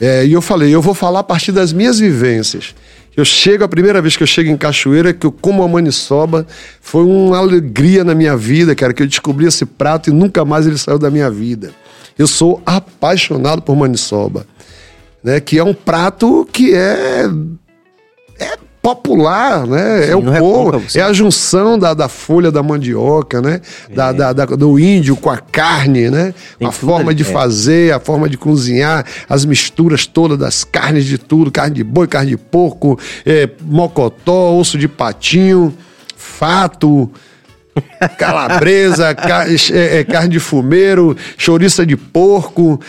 É, 0.00 0.24
e 0.26 0.32
eu 0.32 0.42
falei, 0.42 0.74
eu 0.74 0.82
vou 0.82 0.94
falar 0.94 1.20
a 1.20 1.24
partir 1.24 1.52
das 1.52 1.72
minhas 1.72 1.98
vivências. 1.98 2.74
Eu 3.16 3.24
chego, 3.24 3.64
a 3.64 3.68
primeira 3.68 4.02
vez 4.02 4.16
que 4.16 4.22
eu 4.22 4.26
chego 4.26 4.50
em 4.50 4.56
Cachoeira, 4.56 5.12
que 5.12 5.26
eu 5.26 5.32
como 5.32 5.62
a 5.62 5.68
maniçoba, 5.68 6.46
foi 6.80 7.04
uma 7.04 7.38
alegria 7.38 8.02
na 8.02 8.14
minha 8.14 8.36
vida, 8.36 8.74
cara, 8.74 8.92
que 8.92 9.02
eu 9.02 9.06
descobri 9.06 9.46
esse 9.46 9.64
prato 9.64 10.10
e 10.10 10.12
nunca 10.12 10.44
mais 10.44 10.66
ele 10.66 10.78
saiu 10.78 10.98
da 10.98 11.10
minha 11.10 11.30
vida. 11.30 11.72
Eu 12.18 12.26
sou 12.26 12.62
apaixonado 12.66 13.62
por 13.62 13.76
maniçoba, 13.76 14.46
né? 15.22 15.40
Que 15.40 15.58
é 15.58 15.64
um 15.64 15.74
prato 15.74 16.48
que 16.52 16.74
é 16.74 16.84
é 16.84 17.28
popular, 18.84 19.66
né? 19.66 20.02
Sim, 20.02 20.10
é 20.10 20.16
o 20.16 20.34
é 20.34 20.38
povo, 20.38 20.82
é, 20.94 20.98
é, 20.98 21.02
a 21.02 21.10
junção 21.10 21.78
da, 21.78 21.94
da 21.94 22.06
folha 22.06 22.52
da 22.52 22.62
mandioca, 22.62 23.40
né? 23.40 23.62
É. 23.88 23.94
Da, 23.94 24.12
da, 24.12 24.32
da, 24.34 24.44
do 24.44 24.78
índio 24.78 25.16
com 25.16 25.30
a 25.30 25.38
carne, 25.38 26.10
né? 26.10 26.34
Tem 26.58 26.68
a 26.68 26.70
forma 26.70 27.14
de 27.14 27.22
é. 27.22 27.24
fazer, 27.24 27.94
a 27.94 27.98
forma 27.98 28.28
de 28.28 28.36
cozinhar, 28.36 29.06
as 29.26 29.46
misturas 29.46 30.06
todas 30.06 30.36
das 30.36 30.64
carnes 30.64 31.06
de 31.06 31.16
tudo, 31.16 31.50
carne 31.50 31.76
de 31.76 31.82
boi, 31.82 32.06
carne 32.06 32.32
de 32.32 32.36
porco, 32.36 32.98
é, 33.24 33.48
mocotó, 33.62 34.54
osso 34.54 34.76
de 34.76 34.86
patinho, 34.86 35.72
fato, 36.14 37.10
Calabresa, 38.18 39.14
car 39.14 39.46
é, 39.48 39.98
é, 39.98 40.04
carne 40.04 40.28
de 40.28 40.40
fumeiro, 40.40 41.16
chouriça 41.36 41.84
de 41.84 41.96
porco, 41.96 42.80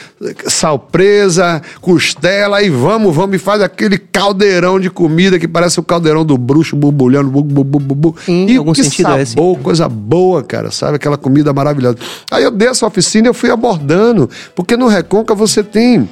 salpresa, 0.48 1.62
costela, 1.82 2.62
e 2.62 2.70
vamos, 2.70 3.16
vamos, 3.16 3.36
e 3.36 3.40
faz 3.40 3.62
aquele 3.62 3.98
caldeirão 3.98 4.80
de 4.80 4.90
comida 4.90 5.40
que 5.40 5.48
parece 5.48 5.80
o 5.80 5.84
caldeirão 5.84 6.24
do 6.24 6.38
bruxo 6.38 6.76
borbulhando. 6.76 7.30
Bu, 7.30 7.42
bu, 7.42 7.64
bu, 7.64 7.96
bu. 7.96 8.16
Sim, 8.26 8.46
e 8.48 8.58
algum 8.58 8.74
que 8.74 8.84
sentido 8.84 9.08
sabor, 9.08 9.20
é 9.20 9.24
esse. 9.24 9.36
coisa 9.64 9.90
boa, 9.90 10.44
cara, 10.44 10.72
sabe? 10.72 10.96
Aquela 10.98 11.18
comida 11.18 11.52
maravilhosa. 11.54 11.98
Aí 12.30 12.44
eu 12.44 12.52
dei 12.52 12.68
essa 12.68 12.86
oficina 12.86 13.28
e 13.28 13.30
eu 13.30 13.34
fui 13.34 13.50
abordando, 13.50 14.30
porque 14.56 14.78
no 14.78 14.88
Reconca 14.88 15.34
você 15.34 15.64
tem 15.64 16.08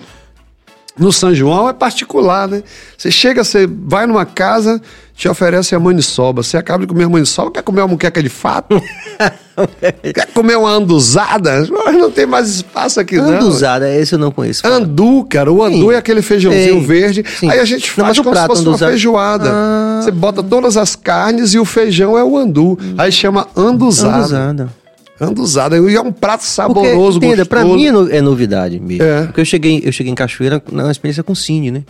No 0.97 1.11
São 1.11 1.33
João 1.33 1.67
é 1.67 1.73
particular, 1.73 2.47
né? 2.47 2.61
Você 2.95 3.09
chega, 3.09 3.43
você 3.43 3.67
vai 3.67 4.05
numa 4.05 4.25
casa, 4.27 4.79
te 5.15 5.27
oferece 5.27 5.73
a 5.73 5.79
maniçoba. 5.79 6.43
Você 6.43 6.55
acaba 6.55 6.81
de 6.85 6.87
comer 6.87 7.05
a 7.05 7.09
maniçoba, 7.09 7.49
quer 7.49 7.63
comer 7.63 7.81
uma 7.81 7.87
muqueca 7.87 8.21
de 8.21 8.29
fato? 8.29 8.79
quer 10.13 10.27
comer 10.33 10.55
uma 10.55 10.69
anduzada? 10.69 11.65
Não 11.65 12.11
tem 12.11 12.27
mais 12.27 12.47
espaço 12.49 12.99
aqui, 12.99 13.17
não. 13.17 13.27
Anduzada, 13.37 13.89
esse 13.91 14.13
eu 14.13 14.19
não 14.19 14.31
conheço. 14.31 14.61
cara. 14.61 14.75
Andu, 14.75 15.25
cara. 15.27 15.51
O 15.51 15.63
andu 15.63 15.87
Sim. 15.89 15.93
é 15.93 15.97
aquele 15.97 16.21
feijãozinho 16.21 16.73
Sei. 16.77 16.85
verde. 16.85 17.23
Sim. 17.39 17.49
Aí 17.49 17.59
a 17.59 17.65
gente 17.65 17.87
Não, 17.89 18.05
faz 18.05 18.07
mas 18.09 18.17
o 18.19 18.23
como 18.23 18.35
se 18.35 18.39
prato 18.39 18.49
fosse 18.51 18.61
uma 18.61 18.69
anduzado- 18.69 18.89
feijoada. 18.89 19.49
Ah. 19.51 19.99
Você 20.03 20.11
bota 20.11 20.43
todas 20.43 20.77
as 20.77 20.95
carnes 20.95 21.55
e 21.55 21.59
o 21.59 21.65
feijão 21.65 22.15
é 22.15 22.23
o 22.23 22.37
andu. 22.37 22.77
Aí 22.99 23.11
chama 23.11 23.47
anduzada. 23.55 24.17
Anduzada. 24.17 24.82
Anduzada. 25.19 25.77
E 25.77 25.95
é 25.95 26.01
um 26.01 26.11
prato 26.11 26.41
Porque, 26.41 26.51
saboroso, 26.53 27.17
entenda, 27.17 27.45
pra 27.45 27.61
gostoso. 27.61 27.79
mim 27.79 27.87
é, 27.87 27.91
no- 27.91 28.11
é 28.11 28.21
novidade 28.21 28.79
mesmo. 28.79 29.03
É. 29.03 29.23
Porque 29.25 29.41
eu 29.41 29.45
cheguei, 29.45 29.81
eu 29.85 29.91
cheguei 29.91 30.11
em 30.11 30.15
Cachoeira 30.15 30.61
na 30.71 30.89
experiência 30.91 31.23
com 31.23 31.33
o 31.33 31.35
Cine, 31.35 31.71
né? 31.71 31.83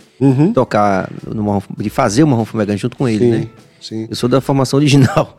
Tocar, 0.54 1.10
no 1.26 1.42
Marrom- 1.42 1.62
de 1.78 1.90
fazer 1.90 2.22
o 2.22 2.26
Marrom 2.26 2.44
Fumegante 2.44 2.82
junto 2.82 2.96
com 2.96 3.08
ele, 3.08 3.18
Sim, 3.24 3.30
né? 3.30 3.46
sim. 3.80 4.06
Eu 4.10 4.16
sou 4.16 4.28
da 4.28 4.40
formação 4.40 4.78
original. 4.78 5.36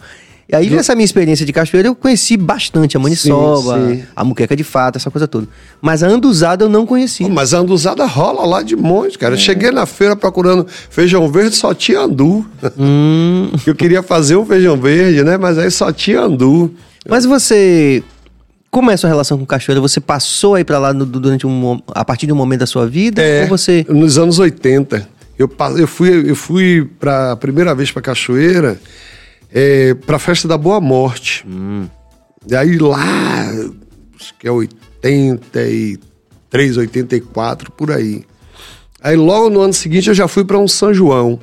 E 0.47 0.55
aí, 0.55 0.69
nessa 0.69 0.93
minha 0.93 1.05
experiência 1.05 1.43
de 1.43 1.51
Cachoeira, 1.51 1.87
eu 1.87 1.95
conheci 1.95 2.37
bastante 2.37 2.95
a 2.95 2.99
maniçoba, 2.99 3.79
Sim, 3.79 3.95
sim. 3.95 4.03
a 4.15 4.23
muqueca 4.23 4.55
de 4.55 4.63
fato, 4.63 4.95
essa 4.97 5.09
coisa 5.09 5.27
toda. 5.27 5.47
Mas 5.81 6.03
a 6.03 6.07
anduzada 6.07 6.63
eu 6.65 6.69
não 6.69 6.85
conhecia. 6.85 7.25
Pô, 7.27 7.33
Mas 7.33 7.51
a 7.51 7.57
anduzada 7.59 8.05
rola 8.05 8.45
lá 8.45 8.61
de 8.61 8.75
monte, 8.75 9.17
cara. 9.17 9.33
Eu 9.33 9.39
cheguei 9.39 9.71
na 9.71 9.87
feira 9.87 10.15
procurando 10.15 10.67
feijão 10.89 11.27
verde, 11.31 11.55
só 11.55 11.73
tinha 11.73 12.01
andu. 12.01 12.45
Hum. 12.77 13.49
Eu 13.65 13.73
queria 13.73 14.03
fazer 14.03 14.35
um 14.35 14.45
feijão 14.45 14.77
verde, 14.77 15.23
né? 15.23 15.35
Mas 15.35 15.57
aí 15.57 15.71
só 15.71 15.91
tinha 15.91 16.21
andu. 16.21 16.71
Mas 17.07 17.25
você. 17.25 18.03
Como 18.71 18.89
é 18.91 18.95
a 18.95 18.97
sua 18.97 19.07
relação 19.09 19.37
com 19.37 19.45
Cachoeira? 19.45 19.79
Você 19.79 19.99
passou 20.01 20.55
aí 20.55 20.63
pra 20.65 20.77
lá 20.79 20.91
no- 20.93 21.05
durante 21.05 21.45
um, 21.47 21.79
a 21.89 22.03
partir 22.03 22.25
de 22.27 22.33
um 22.33 22.35
momento 22.35 22.59
da 22.61 22.65
sua 22.65 22.85
vida? 22.87 23.21
É, 23.21 23.43
Ou 23.43 23.47
você. 23.49 23.85
nos 23.87 24.17
anos 24.17 24.37
80. 24.39 25.07
Eu, 25.39 25.49
eu 25.77 25.87
fui, 25.87 26.29
eu 26.29 26.35
fui 26.35 26.89
para 26.99 27.31
a 27.33 27.37
primeira 27.37 27.73
vez 27.75 27.91
para 27.91 28.01
Cachoeira 28.01 28.77
é, 29.51 29.93
para 29.93 30.15
a 30.17 30.19
festa 30.19 30.47
da 30.47 30.57
Boa 30.57 30.81
Morte. 30.81 31.45
E 32.49 32.55
aí 32.55 32.77
lá, 32.77 32.99
acho 34.19 34.33
que 34.39 34.47
é 34.47 34.51
83, 34.51 36.77
84, 36.77 37.71
por 37.71 37.91
aí. 37.91 38.23
Aí 39.01 39.15
logo 39.15 39.49
no 39.49 39.61
ano 39.61 39.73
seguinte 39.73 40.07
eu 40.09 40.13
já 40.15 40.27
fui 40.27 40.43
para 40.43 40.57
um 40.57 40.67
São 40.67 40.93
João. 40.93 41.39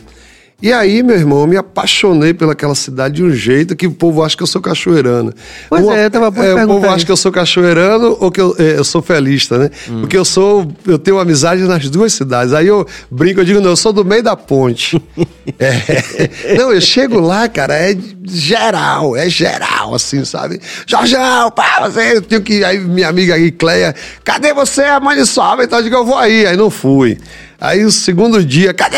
E 0.63 0.73
aí, 0.73 1.03
meu 1.03 1.17
irmão, 1.17 1.41
eu 1.41 1.47
me 1.49 1.57
apaixonei 1.57 2.33
pelaquela 2.33 2.75
cidade 2.77 3.17
de 3.17 3.25
um 3.25 3.33
jeito 3.33 3.75
que 3.75 3.85
o 3.85 3.91
povo 3.91 4.23
acha 4.23 4.37
que 4.37 4.45
eu 4.45 4.47
sou 4.47 4.63
cachoeirano. 4.63 5.35
Pois 5.69 5.83
Uma- 5.83 5.99
é, 5.99 6.05
eu 6.07 6.11
tava 6.11 6.31
por 6.31 6.45
O 6.45 6.67
povo 6.69 6.89
acha 6.89 7.05
que 7.05 7.11
eu 7.11 7.17
sou 7.17 7.33
cachoeirano 7.33 8.17
ou 8.21 8.31
que 8.31 8.41
eu, 8.41 8.55
é, 8.57 8.79
eu 8.79 8.85
sou 8.85 9.03
felista, 9.03 9.59
né? 9.59 9.71
Hum. 9.91 10.03
Porque 10.03 10.17
eu 10.17 10.25
sou, 10.25 10.71
eu 10.87 11.01
tenho 11.01 11.19
amizade 11.19 11.63
nas 11.63 11.91
duas 11.91 12.13
cidades. 12.13 12.55
Aí 12.55 12.69
eu 12.69 12.87
brinco, 13.11 13.41
eu 13.41 13.45
digo, 13.45 13.61
não, 13.61 13.71
eu 13.71 13.77
sou 13.77 13.93
do 13.93 14.05
meio 14.05 14.23
da 14.23 14.37
ponte. 14.37 15.03
É. 15.59 16.55
Não, 16.57 16.73
eu 16.73 16.81
chego 16.81 17.19
lá, 17.19 17.49
cara, 17.49 17.75
é 17.75 17.97
geral, 18.25 19.17
é 19.17 19.29
geral, 19.29 19.93
assim, 19.93 20.25
sabe? 20.25 20.61
Jorjão, 20.87 21.51
pá, 21.51 21.89
você, 21.89 22.17
eu 22.17 22.23
tenho 22.23 22.43
que. 22.43 22.63
Aí 22.65 22.79
minha 22.79 23.09
amiga 23.09 23.35
aí, 23.35 23.51
Cleia, 23.51 23.93
cadê 24.23 24.55
você? 24.55 24.83
A 24.83 25.01
mãe 25.01 25.25
sobe, 25.25 25.65
então 25.65 25.81
eu 25.81 25.83
digo, 25.83 25.97
eu 25.97 26.05
vou 26.05 26.17
aí. 26.17 26.47
Aí 26.47 26.57
não 26.57 26.71
fui. 26.71 27.19
Aí 27.63 27.85
o 27.85 27.93
segundo 27.93 28.45
dia, 28.45 28.75
cadê? 28.75 28.97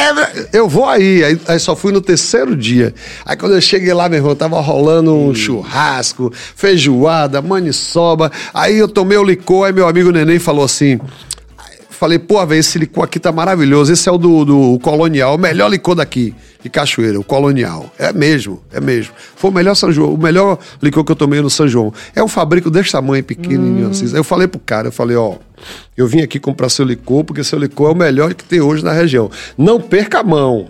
Eu 0.50 0.66
vou 0.66 0.88
aí. 0.88 1.22
aí. 1.22 1.38
aí 1.46 1.60
só 1.60 1.76
fui 1.76 1.92
no 1.92 2.00
terceiro 2.00 2.56
dia. 2.56 2.94
Aí 3.22 3.36
quando 3.36 3.54
eu 3.54 3.60
cheguei 3.60 3.92
lá, 3.92 4.08
meu 4.08 4.20
irmão, 4.20 4.34
tava 4.34 4.58
rolando 4.58 5.14
um 5.14 5.34
churrasco, 5.34 6.32
feijoada, 6.56 7.42
maniçoba. 7.42 8.32
Aí 8.54 8.78
eu 8.78 8.88
tomei 8.88 9.18
o 9.18 9.22
licor, 9.22 9.66
aí 9.66 9.72
meu 9.74 9.86
amigo 9.86 10.10
Neném 10.10 10.38
falou 10.38 10.64
assim. 10.64 10.98
Falei, 11.94 12.18
pô, 12.18 12.44
velho, 12.44 12.58
esse 12.58 12.78
licor 12.78 13.04
aqui 13.04 13.20
tá 13.20 13.30
maravilhoso. 13.30 13.92
Esse 13.92 14.08
é 14.08 14.12
o 14.12 14.18
do, 14.18 14.44
do 14.44 14.78
Colonial, 14.80 15.36
o 15.36 15.38
melhor 15.38 15.68
licor 15.70 15.94
daqui, 15.94 16.34
de 16.62 16.68
Cachoeira, 16.68 17.18
o 17.18 17.24
Colonial. 17.24 17.92
É 17.98 18.12
mesmo, 18.12 18.62
é 18.72 18.80
mesmo. 18.80 19.12
Foi 19.36 19.50
o 19.50 19.54
melhor 19.54 19.74
São 19.74 19.92
João, 19.92 20.12
o 20.12 20.18
melhor 20.18 20.58
licor 20.82 21.04
que 21.04 21.12
eu 21.12 21.16
tomei 21.16 21.40
no 21.40 21.48
São 21.48 21.68
João. 21.68 21.92
É 22.14 22.22
um 22.22 22.28
fabrico 22.28 22.70
desse 22.70 22.92
tamanho, 22.92 23.22
pequenininho 23.22 23.88
assim. 23.90 24.06
Aí 24.06 24.16
eu 24.16 24.24
falei 24.24 24.48
pro 24.48 24.58
cara, 24.58 24.88
eu 24.88 24.92
falei, 24.92 25.16
ó, 25.16 25.36
eu 25.96 26.06
vim 26.06 26.20
aqui 26.20 26.40
comprar 26.40 26.68
seu 26.68 26.84
licor, 26.84 27.24
porque 27.24 27.44
seu 27.44 27.58
licor 27.58 27.90
é 27.90 27.92
o 27.92 27.96
melhor 27.96 28.34
que 28.34 28.44
tem 28.44 28.60
hoje 28.60 28.84
na 28.84 28.92
região. 28.92 29.30
Não 29.56 29.80
perca 29.80 30.18
a 30.20 30.22
mão. 30.24 30.68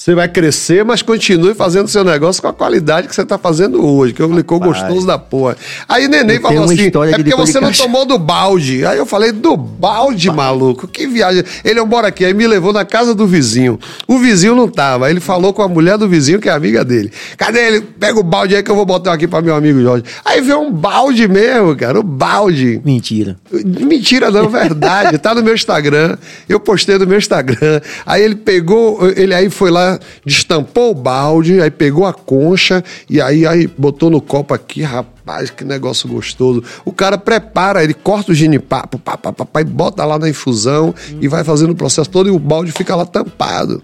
Você 0.00 0.14
vai 0.14 0.26
crescer, 0.26 0.82
mas 0.82 1.02
continue 1.02 1.52
fazendo 1.52 1.86
seu 1.86 2.02
negócio 2.02 2.40
com 2.40 2.48
a 2.48 2.54
qualidade 2.54 3.06
que 3.06 3.14
você 3.14 3.22
tá 3.22 3.36
fazendo 3.36 3.84
hoje, 3.84 4.14
que 4.14 4.22
é 4.22 4.24
um 4.24 4.34
licor 4.34 4.58
gostoso 4.58 5.06
da 5.06 5.18
porra. 5.18 5.58
Aí 5.86 6.08
Neném 6.08 6.36
Eu 6.36 6.40
falou 6.40 6.64
assim: 6.64 6.86
é 6.86 6.90
porque 6.90 7.36
você 7.36 7.60
não 7.60 7.68
caixa." 7.68 7.82
tomou 7.82 8.06
do 8.06 8.18
balde. 8.18 8.86
Aí 8.86 8.96
eu 8.96 9.04
falei: 9.04 9.30
do 9.30 9.58
balde, 9.58 10.30
maluco? 10.30 10.88
Que 10.88 11.06
viagem. 11.06 11.44
Ele, 11.62 11.84
bora 11.84 12.08
aqui. 12.08 12.24
Aí 12.24 12.32
me 12.32 12.46
levou 12.46 12.72
na 12.72 12.82
casa 12.82 13.14
do 13.14 13.26
vizinho. 13.26 13.78
O 14.08 14.16
vizinho 14.16 14.54
não 14.54 14.68
tava. 14.68 15.04
Aí 15.04 15.12
ele 15.12 15.20
falou 15.20 15.52
com 15.52 15.60
a 15.60 15.68
mulher 15.68 15.98
do 15.98 16.08
vizinho, 16.08 16.40
que 16.40 16.48
é 16.48 16.52
amiga 16.52 16.82
dele. 16.82 17.12
Cadê 17.36 17.58
ele? 17.66 17.80
Pega 17.82 18.18
o 18.18 18.22
balde 18.22 18.56
aí 18.56 18.62
que 18.62 18.70
eu 18.70 18.76
vou 18.76 18.86
botar 18.86 19.12
aqui 19.12 19.28
pra 19.28 19.42
meu 19.42 19.54
amigo 19.54 19.82
Jorge. 19.82 20.04
Aí 20.24 20.40
veio 20.40 20.60
um 20.60 20.72
balde 20.72 21.28
mesmo, 21.28 21.76
cara, 21.76 22.00
o 22.00 22.02
balde. 22.02 22.80
Mentira. 22.82 23.36
Mentira 23.52 24.30
não, 24.30 24.48
verdade. 24.48 25.18
tá 25.18 25.34
no 25.34 25.42
meu 25.42 25.54
Instagram. 25.54 26.16
Eu 26.48 26.58
postei 26.58 26.96
no 26.96 27.06
meu 27.06 27.18
Instagram. 27.18 27.82
Aí 28.06 28.22
ele 28.22 28.36
pegou, 28.36 29.06
ele 29.14 29.34
aí 29.34 29.50
foi 29.50 29.70
lá, 29.70 29.89
destampou 30.24 30.90
o 30.90 30.94
balde, 30.94 31.60
aí 31.60 31.70
pegou 31.70 32.06
a 32.06 32.12
concha 32.12 32.84
e 33.08 33.20
aí, 33.20 33.46
aí 33.46 33.66
botou 33.66 34.10
no 34.10 34.20
copo 34.20 34.52
aqui, 34.52 34.82
rapaz, 34.82 35.50
que 35.50 35.64
negócio 35.64 36.08
gostoso. 36.08 36.62
O 36.84 36.92
cara 36.92 37.16
prepara, 37.16 37.82
ele 37.82 37.94
corta 37.94 38.32
o 38.32 38.34
ginipapo, 38.34 38.98
pá, 38.98 39.16
pá, 39.16 39.32
pá, 39.32 39.44
pá, 39.44 39.60
e 39.60 39.64
bota 39.64 40.04
lá 40.04 40.18
na 40.18 40.28
infusão 40.28 40.94
e 41.20 41.28
vai 41.28 41.44
fazendo 41.44 41.70
o 41.70 41.76
processo 41.76 42.10
todo 42.10 42.28
e 42.28 42.32
o 42.32 42.38
balde 42.38 42.72
fica 42.72 42.94
lá 42.94 43.06
tampado. 43.06 43.82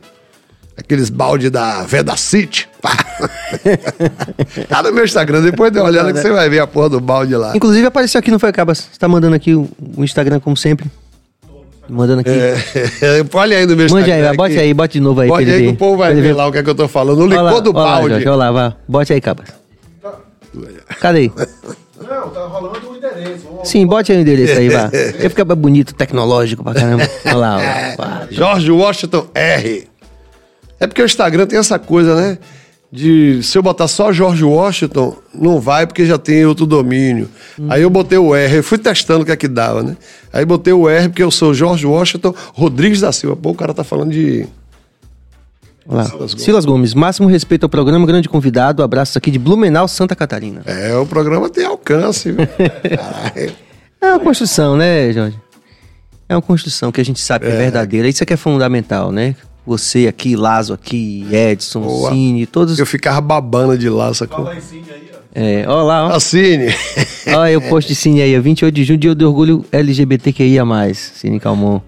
Aqueles 0.77 1.09
balde 1.09 1.49
da 1.49 1.85
Vedacity. 1.85 2.69
Pá. 2.83 2.95
tá 4.69 4.83
no 4.83 4.93
meu 4.93 5.05
Instagram, 5.05 5.41
depois 5.41 5.73
dê 5.73 5.81
uma 5.81 5.89
olhada 5.89 6.13
que 6.13 6.21
você 6.21 6.31
vai 6.31 6.51
ver 6.51 6.59
a 6.59 6.67
porra 6.67 6.91
do 6.91 7.01
balde 7.01 7.35
lá. 7.35 7.57
Inclusive 7.57 7.87
apareceu 7.87 8.19
aqui, 8.19 8.31
não 8.31 8.39
foi, 8.39 8.53
Cabas? 8.53 8.89
Você 8.93 8.99
tá 8.99 9.09
mandando 9.09 9.35
aqui 9.35 9.55
o, 9.55 9.67
o 9.97 10.05
Instagram, 10.05 10.39
como 10.39 10.55
sempre. 10.55 10.91
Mandando 11.89 12.21
aqui. 12.21 12.31
É, 12.31 13.25
olha 13.33 13.57
aí 13.59 13.67
no 13.67 13.77
meu 13.77 13.89
Mande 13.89 14.11
Instagram. 14.11 14.31
aí, 14.31 14.37
bote 14.37 14.59
aí, 14.59 14.75
bote 14.75 14.93
de 14.95 15.01
novo 15.01 15.21
aí. 15.21 15.29
Bote 15.29 15.45
aí 15.51 15.57
que 15.59 15.63
ver. 15.67 15.69
o 15.69 15.77
povo 15.77 15.97
vai 15.99 16.15
ver 16.15 16.33
lá 16.35 16.47
o 16.49 16.53
que 16.53 16.59
é 16.59 16.63
que 16.63 16.71
eu 16.71 16.75
tô 16.75 16.89
falando. 16.89 17.21
O 17.21 17.27
licor 17.27 17.61
do 17.61 17.71
olha 17.71 17.79
lá, 17.81 17.93
balde. 17.97 18.09
Jorge, 18.11 18.29
olha 18.29 18.37
lá, 18.37 18.51
vai. 18.51 18.75
Bote 18.89 19.13
aí, 19.13 19.21
Cabas. 19.21 19.47
Cadê 21.01 21.19
aí? 21.19 21.33
Não, 22.01 22.29
tá 22.31 22.41
rolando 22.47 22.91
o 22.91 22.97
endereço. 22.97 23.47
Sim, 23.65 23.87
bote 23.87 24.13
aí 24.13 24.19
o 24.19 24.21
endereço 24.21 24.59
aí, 24.59 24.69
vá. 24.69 24.91
Ele 24.93 25.29
fica 25.29 25.45
bonito, 25.45 25.95
tecnológico 25.95 26.63
pra 26.65 26.75
caramba. 26.75 27.09
Olha 27.25 27.37
lá, 27.37 27.57
olha 27.57 27.65
É. 27.65 27.95
lá. 27.99 28.05
Vá. 28.21 28.27
George 28.31 28.71
Washington 28.71 29.27
R. 29.35 29.89
É 30.79 30.87
porque 30.87 31.03
o 31.03 31.07
Instagram 31.07 31.47
tem 31.47 31.59
essa 31.59 31.79
coisa, 31.79 32.15
né? 32.15 32.39
De 32.97 33.43
se 33.43 33.59
eu 33.59 33.63
botar 33.63 33.89
só 33.89 34.11
George 34.11 34.43
Washington, 34.43 35.19
não 35.35 35.61
vai 35.61 35.87
porque 35.87 36.07
já 36.07 36.17
tem 36.17 36.47
outro 36.47 36.65
domínio. 36.65 37.29
Aí 37.69 37.83
eu 37.83 37.91
botei 37.91 38.17
o 38.17 38.35
R, 38.35 38.57
eu 38.57 38.63
fui 38.63 38.79
testando 38.79 39.21
o 39.21 39.27
que 39.27 39.31
é 39.31 39.37
que 39.37 39.47
dava, 39.47 39.83
né? 39.83 39.99
Aí 40.33 40.47
botei 40.47 40.73
o 40.73 40.89
R 40.89 41.11
porque 41.11 41.23
eu 41.23 41.31
sou 41.31 41.53
George 41.53 41.85
Washington 41.85 42.35
Rodrigues 42.55 43.03
da 43.03 43.13
Silva. 43.13 43.37
Pô, 43.37 43.51
o 43.51 43.55
cara 43.55 43.75
tá 43.75 43.85
falando 43.85 44.13
de. 44.13 44.47
Olha 45.87 46.05
lá. 46.05 46.29
Silas 46.39 46.65
Gomes, 46.65 46.95
máximo 46.95 47.29
respeito 47.29 47.65
ao 47.65 47.69
programa, 47.69 48.07
grande 48.07 48.31
convidado. 48.31 48.83
Abraços 48.83 49.15
aqui 49.15 49.31
de 49.31 49.39
Blumenau, 49.39 49.87
Santa 49.87 50.17
Catarina. 50.17 50.63
É, 50.65 50.97
o 50.97 51.05
programa 51.05 51.51
tem 51.51 51.67
alcance, 51.67 52.33
viu? 52.33 52.47
É 53.99 54.09
uma 54.11 54.21
construção, 54.21 54.77
né, 54.77 55.11
Jorge? 55.13 55.37
É 56.29 56.35
uma 56.35 56.43
construção 56.43 56.93
que 56.93 57.01
a 57.01 57.05
gente 57.05 57.21
sabe 57.21 57.47
que 57.47 57.53
é, 57.53 57.57
verdadeira. 57.57 58.09
Isso 58.09 58.23
é 58.23 58.27
que 58.27 58.33
é 58.33 58.37
fundamental, 58.37 59.11
né? 59.11 59.35
Você 59.67 60.07
aqui, 60.07 60.37
Lazo 60.37 60.73
aqui, 60.73 61.27
Edson, 61.33 61.81
Boa. 61.81 62.11
Cine, 62.11 62.47
todos. 62.47 62.79
Eu 62.79 62.87
ficava 62.87 63.21
babando 63.21 63.77
de 63.77 63.89
lá, 63.89 64.15
sacou? 64.15 64.45
Fala 64.45 64.57
em 64.57 64.61
cima 64.61 64.87
aí, 64.95 65.11
ó. 65.13 65.17
É, 65.35 65.69
olha 65.69 65.83
lá, 65.83 66.07
ó. 66.07 66.13
Assine. 66.15 66.69
Olha 67.27 67.43
aí 67.43 67.57
o 67.57 67.61
post 67.61 67.89
de 67.89 67.95
Cine 67.97 68.23
aí, 68.23 68.39
ó, 68.39 68.41
28 68.41 68.75
de 68.75 68.85
junho, 68.85 68.99
dia 68.99 69.15
do 69.15 69.27
orgulho 69.27 69.65
LGBTQIA+, 69.73 70.65
Cine 70.95 71.41
Calmon. 71.41 71.81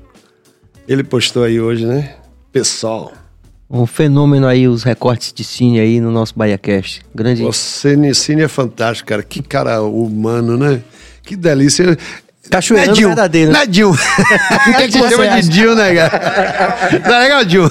Ele 0.89 1.05
postou 1.05 1.45
aí 1.45 1.61
hoje, 1.61 1.87
né? 1.87 2.17
Pessoal, 2.51 3.13
Um 3.71 3.87
fenômeno 3.87 4.47
aí, 4.47 4.67
os 4.67 4.83
recortes 4.83 5.33
de 5.33 5.45
Cine 5.45 5.79
aí 5.79 6.01
no 6.01 6.11
nosso 6.11 6.35
BahiaCast. 6.37 7.03
Grande... 7.15 7.45
o 7.45 7.53
Cine, 7.53 8.15
Cine 8.15 8.43
é 8.43 8.49
fantástico, 8.49 9.09
cara. 9.09 9.23
Que 9.23 9.41
cara 9.41 9.81
humano, 9.83 10.57
né? 10.57 10.83
Que 11.23 11.37
delícia. 11.37 11.97
Cachoeirano 12.51 12.95
Dil, 12.95 13.09
verdadeiro, 13.09 13.51
né? 13.51 13.55
Não 13.57 13.63
é 13.63 13.67
Dil. 13.67 13.91
Por 14.65 14.75
que, 14.77 14.89
que 14.89 14.99
você 14.99 15.09
chama 15.11 15.41
de? 15.43 15.49
Dil, 15.49 15.75
né, 15.75 15.95
cara? 15.95 17.01
Tá 17.01 17.19
legal, 17.19 17.45
Dil? 17.45 17.71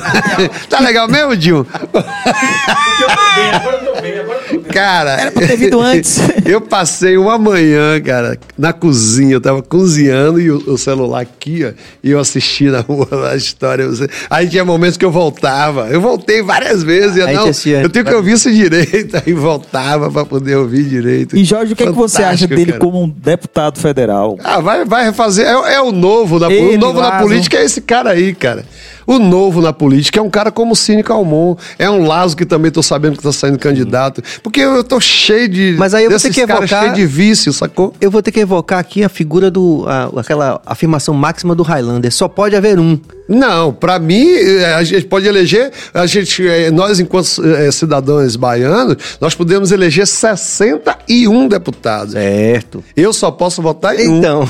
Tá 0.69 0.79
legal 0.79 1.07
mesmo, 1.07 1.35
Dil? 1.35 1.65
Porque 1.65 1.97
eu 1.97 3.07
tô 3.09 3.35
bem, 3.35 3.49
agora 3.53 3.77
eu 3.77 3.93
tô 3.93 4.01
bem, 4.01 4.19
agora 4.19 4.36
eu 4.36 4.36
tô 4.36 4.36
Cara, 4.71 5.11
Era 5.11 5.31
pra 5.31 5.47
ter 5.47 5.57
vindo 5.57 5.81
antes. 5.81 6.19
eu 6.45 6.61
passei 6.61 7.17
uma 7.17 7.37
manhã, 7.37 7.99
cara, 8.01 8.37
na 8.57 8.73
cozinha. 8.73 9.33
Eu 9.33 9.41
tava 9.41 9.61
cozinhando 9.61 10.39
e 10.39 10.51
o, 10.51 10.57
o 10.67 10.77
celular 10.77 11.21
aqui, 11.21 11.65
ó, 11.65 11.71
e 12.03 12.11
eu 12.11 12.19
assisti 12.19 12.65
na 12.65 12.81
rua 12.81 13.07
a 13.31 13.35
história. 13.35 13.85
Aí 14.29 14.47
tinha 14.47 14.63
momentos 14.63 14.97
que 14.97 15.05
eu 15.05 15.11
voltava. 15.11 15.87
Eu 15.87 16.01
voltei 16.01 16.41
várias 16.41 16.83
vezes. 16.83 17.17
Eu, 17.17 17.27
Aí 17.27 17.35
não, 17.35 17.47
eu 17.81 17.89
tenho 17.89 18.05
que 18.05 18.13
ouvir 18.13 18.33
isso 18.33 18.51
direito. 18.51 19.17
Aí 19.25 19.33
voltava 19.33 20.09
pra 20.11 20.25
poder 20.25 20.55
ouvir 20.55 20.83
direito. 20.83 21.35
E 21.35 21.43
Jorge, 21.43 21.73
o 21.73 21.75
que, 21.75 21.83
é 21.83 21.87
que 21.87 21.91
você 21.91 22.23
acha 22.23 22.47
dele 22.47 22.73
cara. 22.73 22.79
como 22.79 23.03
um 23.03 23.09
deputado 23.09 23.79
federal? 23.79 24.37
Ah, 24.43 24.59
vai, 24.59 24.85
vai 24.85 25.11
fazer. 25.13 25.43
É, 25.43 25.75
é 25.75 25.81
o 25.81 25.91
novo 25.91 26.39
na, 26.39 26.51
Ele, 26.51 26.75
o 26.75 26.79
novo 26.79 27.01
na 27.01 27.19
política 27.19 27.57
é 27.57 27.63
esse 27.63 27.81
cara 27.81 28.11
aí, 28.11 28.33
cara. 28.33 28.63
O 29.07 29.17
novo 29.19 29.61
na 29.61 29.71
política 29.71 30.19
é 30.19 30.21
um 30.21 30.29
cara 30.29 30.51
como 30.51 30.73
o 30.73 30.75
Cine 30.75 31.01
Calmon. 31.01 31.55
É 31.79 31.89
um 31.89 32.05
Lazo 32.05 32.35
que 32.35 32.45
também 32.45 32.69
tô 32.69 32.83
sabendo 32.83 33.15
que 33.17 33.23
tá 33.23 33.31
saindo 33.31 33.57
candidato. 33.57 34.21
Porque 34.43 34.59
eu 34.59 34.83
tô 34.83 34.99
cheio 34.99 35.47
de. 35.47 35.75
Mas 35.79 35.93
aí 35.93 36.03
eu 36.03 36.09
vou 36.11 36.19
ter 36.19 36.29
que 36.31 36.41
evocar- 36.41 36.83
cheio 36.83 36.93
de 36.93 37.05
vício, 37.05 37.53
sacou? 37.53 37.93
Eu 38.01 38.11
vou 38.11 38.21
ter 38.21 38.31
que 38.33 38.39
evocar 38.41 38.79
aqui 38.79 39.03
a 39.03 39.09
figura 39.09 39.49
do. 39.49 39.85
a- 39.87 40.11
aquela 40.19 40.61
afirmação 40.65 41.13
máxima 41.13 41.55
do 41.55 41.63
Highlander. 41.63 42.11
Só 42.13 42.27
pode 42.27 42.55
haver 42.55 42.77
um. 42.79 42.99
Não, 43.29 43.73
pra 43.73 43.99
mim, 43.99 44.25
eh, 44.25 44.73
a 44.73 44.81
gente 44.85 45.05
pode 45.05 45.27
eleger, 45.27 45.69
a 45.93 46.05
gente, 46.05 46.47
eh, 46.47 46.71
nós 46.71 46.97
enquanto 46.97 47.27
eh, 47.45 47.69
cidadãos 47.73 48.37
baianos, 48.37 48.95
nós 49.19 49.35
podemos 49.35 49.69
eleger 49.73 50.07
61 50.07 51.47
deputados. 51.47 52.13
Certo. 52.13 52.83
Eu 52.95 53.11
só 53.11 53.29
posso 53.31 53.61
votar 53.61 53.99
em 53.99 54.07
um. 54.09 54.17
Então. 54.19 54.49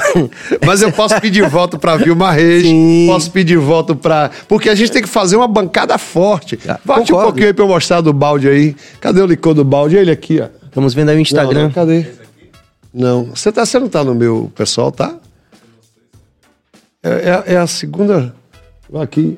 Mas 0.65 0.81
eu 0.81 0.91
posso 0.91 1.19
pedir 1.19 1.41
voto 1.49 1.79
pra 1.79 1.95
Vilma 1.97 2.31
Reis, 2.31 2.63
Sim. 2.63 3.07
posso 3.09 3.31
pedir 3.31 3.57
voto 3.57 3.95
pra. 3.95 4.29
Porque 4.47 4.69
a 4.69 4.75
gente 4.75 4.91
tem 4.91 5.01
que 5.01 5.09
fazer 5.09 5.35
uma 5.35 5.47
bancada 5.47 5.97
forte. 5.97 6.57
Ah, 6.67 6.79
um 6.83 6.87
concordo. 6.99 7.23
pouquinho 7.23 7.47
aí 7.47 7.53
pra 7.53 7.63
eu 7.65 7.67
mostrar 7.67 8.01
do 8.01 8.13
balde 8.13 8.47
aí. 8.47 8.75
Cadê 9.01 9.21
o 9.21 9.25
licor 9.25 9.53
do 9.53 9.63
balde? 9.63 9.97
Ele 9.97 10.11
aqui, 10.11 10.39
ó. 10.41 10.47
Estamos 10.65 10.93
vendo 10.93 11.09
aí 11.09 11.17
o 11.17 11.19
Instagram. 11.19 11.53
Não, 11.59 11.67
não, 11.67 11.71
cadê? 11.71 12.05
Não. 12.93 13.25
Você, 13.35 13.51
tá, 13.51 13.65
você 13.65 13.77
não 13.79 13.89
tá 13.89 14.03
no 14.03 14.15
meu 14.15 14.51
pessoal, 14.55 14.91
tá? 14.91 15.15
É, 17.03 17.09
é- 17.09 17.53
é 17.53 17.57
a 17.57 17.67
segunda. 17.67 18.33
Aqui. 19.01 19.37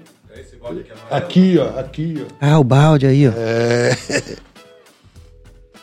Aqui, 1.09 1.57
ó. 1.57 1.79
Aqui, 1.79 2.23
ó. 2.23 2.33
Ah, 2.39 2.59
o 2.59 2.63
balde 2.63 3.07
aí, 3.07 3.27
ó. 3.27 3.31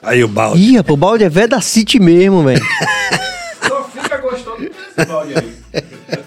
Aí 0.03 0.23
o 0.23 0.29
balde. 0.29 0.77
Ih, 0.77 0.83
pô, 0.85 0.93
o 0.95 0.97
balde 0.97 1.25
é 1.25 1.29
velho 1.29 1.49
da 1.49 1.61
City 1.61 1.99
mesmo, 1.99 2.45
velho. 2.45 2.63
Só 3.67 3.83
fica 3.89 4.19
gostoso 4.19 4.59
desse 4.59 5.09
balde 5.09 5.35
aí. 5.37 5.55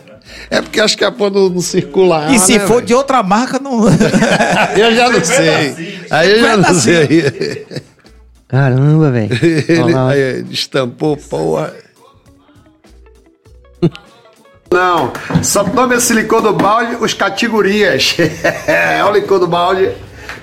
É 0.50 0.62
porque 0.62 0.80
acho 0.80 0.98
que 0.98 1.06
é 1.06 1.12
pra 1.12 1.30
não, 1.30 1.50
não 1.50 1.62
circular. 1.62 2.34
e 2.34 2.40
se 2.40 2.58
né, 2.58 2.66
for 2.66 2.76
velho? 2.76 2.88
de 2.88 2.94
outra 2.94 3.22
marca, 3.22 3.60
não. 3.60 3.86
Eu 4.76 4.96
já 4.96 5.10
não 5.10 5.24
sei. 5.24 6.00
Aí 6.10 6.32
eu 6.32 6.40
já 6.40 6.58
não 6.58 6.74
sei. 6.74 7.66
Caramba, 8.48 9.12
velho. 9.12 9.30
Ele 9.42 10.18
ele 10.18 10.54
estampou, 10.54 11.16
porra. 11.16 11.74
Não, 14.72 15.12
só 15.44 15.64
toma 15.64 15.96
esse 15.96 16.14
licor 16.14 16.42
do 16.42 16.54
balde, 16.54 16.98
os 17.00 17.14
categorias. 17.14 18.16
é 18.68 19.04
o 19.04 19.12
licor 19.12 19.40
do 19.40 19.48
balde. 19.48 19.92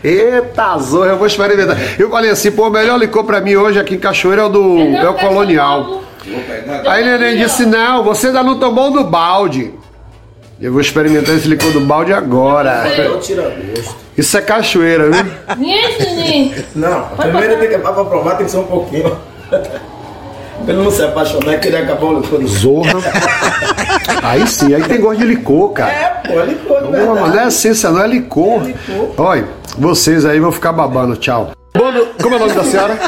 Eita, 0.03 0.79
zorra, 0.79 1.11
eu 1.11 1.17
vou 1.17 1.27
experimentar. 1.27 1.77
Eu 1.99 2.11
falei 2.11 2.31
assim, 2.31 2.51
pô, 2.51 2.69
o 2.69 2.71
melhor 2.71 2.99
licor 2.99 3.25
pra 3.25 3.41
mim 3.41 3.55
hoje 3.55 3.79
aqui 3.79 3.95
em 3.95 3.99
Cachoeira 3.99 4.43
é 4.43 4.45
o 4.45 4.49
do 4.49 4.79
é 4.81 5.09
o 5.09 5.15
Colonial. 5.15 6.03
Aí 6.89 7.05
neném 7.05 7.37
disse, 7.37 7.65
não, 7.65 8.03
você 8.03 8.29
ainda 8.29 8.43
não 8.43 8.59
tomou 8.59 8.89
o 8.89 8.91
do 8.91 9.05
balde. 9.05 9.73
Eu 10.61 10.73
vou 10.73 10.81
experimentar 10.81 11.35
esse 11.37 11.47
licor 11.47 11.71
do 11.73 11.81
balde 11.81 12.13
agora. 12.13 12.85
Isso 14.17 14.39
é 14.39 14.41
cachoeira, 14.41 15.11
viu? 15.11 15.25
Não, 16.75 17.09
primeiro 17.17 17.59
tem 17.59 17.69
que 17.69 17.79
pra 17.79 17.93
provar 17.93 18.37
tem 18.37 18.47
que 18.47 18.53
ser 18.53 18.59
um 18.59 18.65
pouquinho. 18.65 19.17
Pra 19.51 20.73
ele 20.73 20.83
não 20.83 20.91
se 20.91 21.03
apaixonar 21.03 21.55
e 21.55 21.59
querer 21.59 21.77
acabar 21.79 22.07
o 22.07 22.21
licor 22.21 22.39
do 22.41 22.49
Zorra. 22.49 22.91
Aí 24.23 24.47
sim, 24.47 24.75
aí 24.75 24.83
tem 24.85 24.99
gosto 24.99 25.19
de 25.21 25.27
licor, 25.27 25.71
cara. 25.73 25.93
É, 25.93 26.09
pô, 26.27 26.41
é 26.41 26.47
licor, 26.47 26.81
Não, 26.81 26.91
não 26.91 27.19
é 27.19 27.23
verdade. 27.25 27.49
essência, 27.49 27.91
não 27.91 28.03
é 28.03 28.07
licor. 28.07 28.63
Olha, 29.19 29.45
vocês 29.79 30.25
aí 30.25 30.41
vão 30.41 30.51
ficar 30.51 30.73
babando, 30.73 31.17
tchau. 31.17 31.51
Bom 31.77 31.93
do- 31.93 32.07
como 32.23 32.35
é 32.35 32.39
o 32.39 32.41
nome 32.41 32.55
da 32.55 32.65
senhora? 32.65 32.99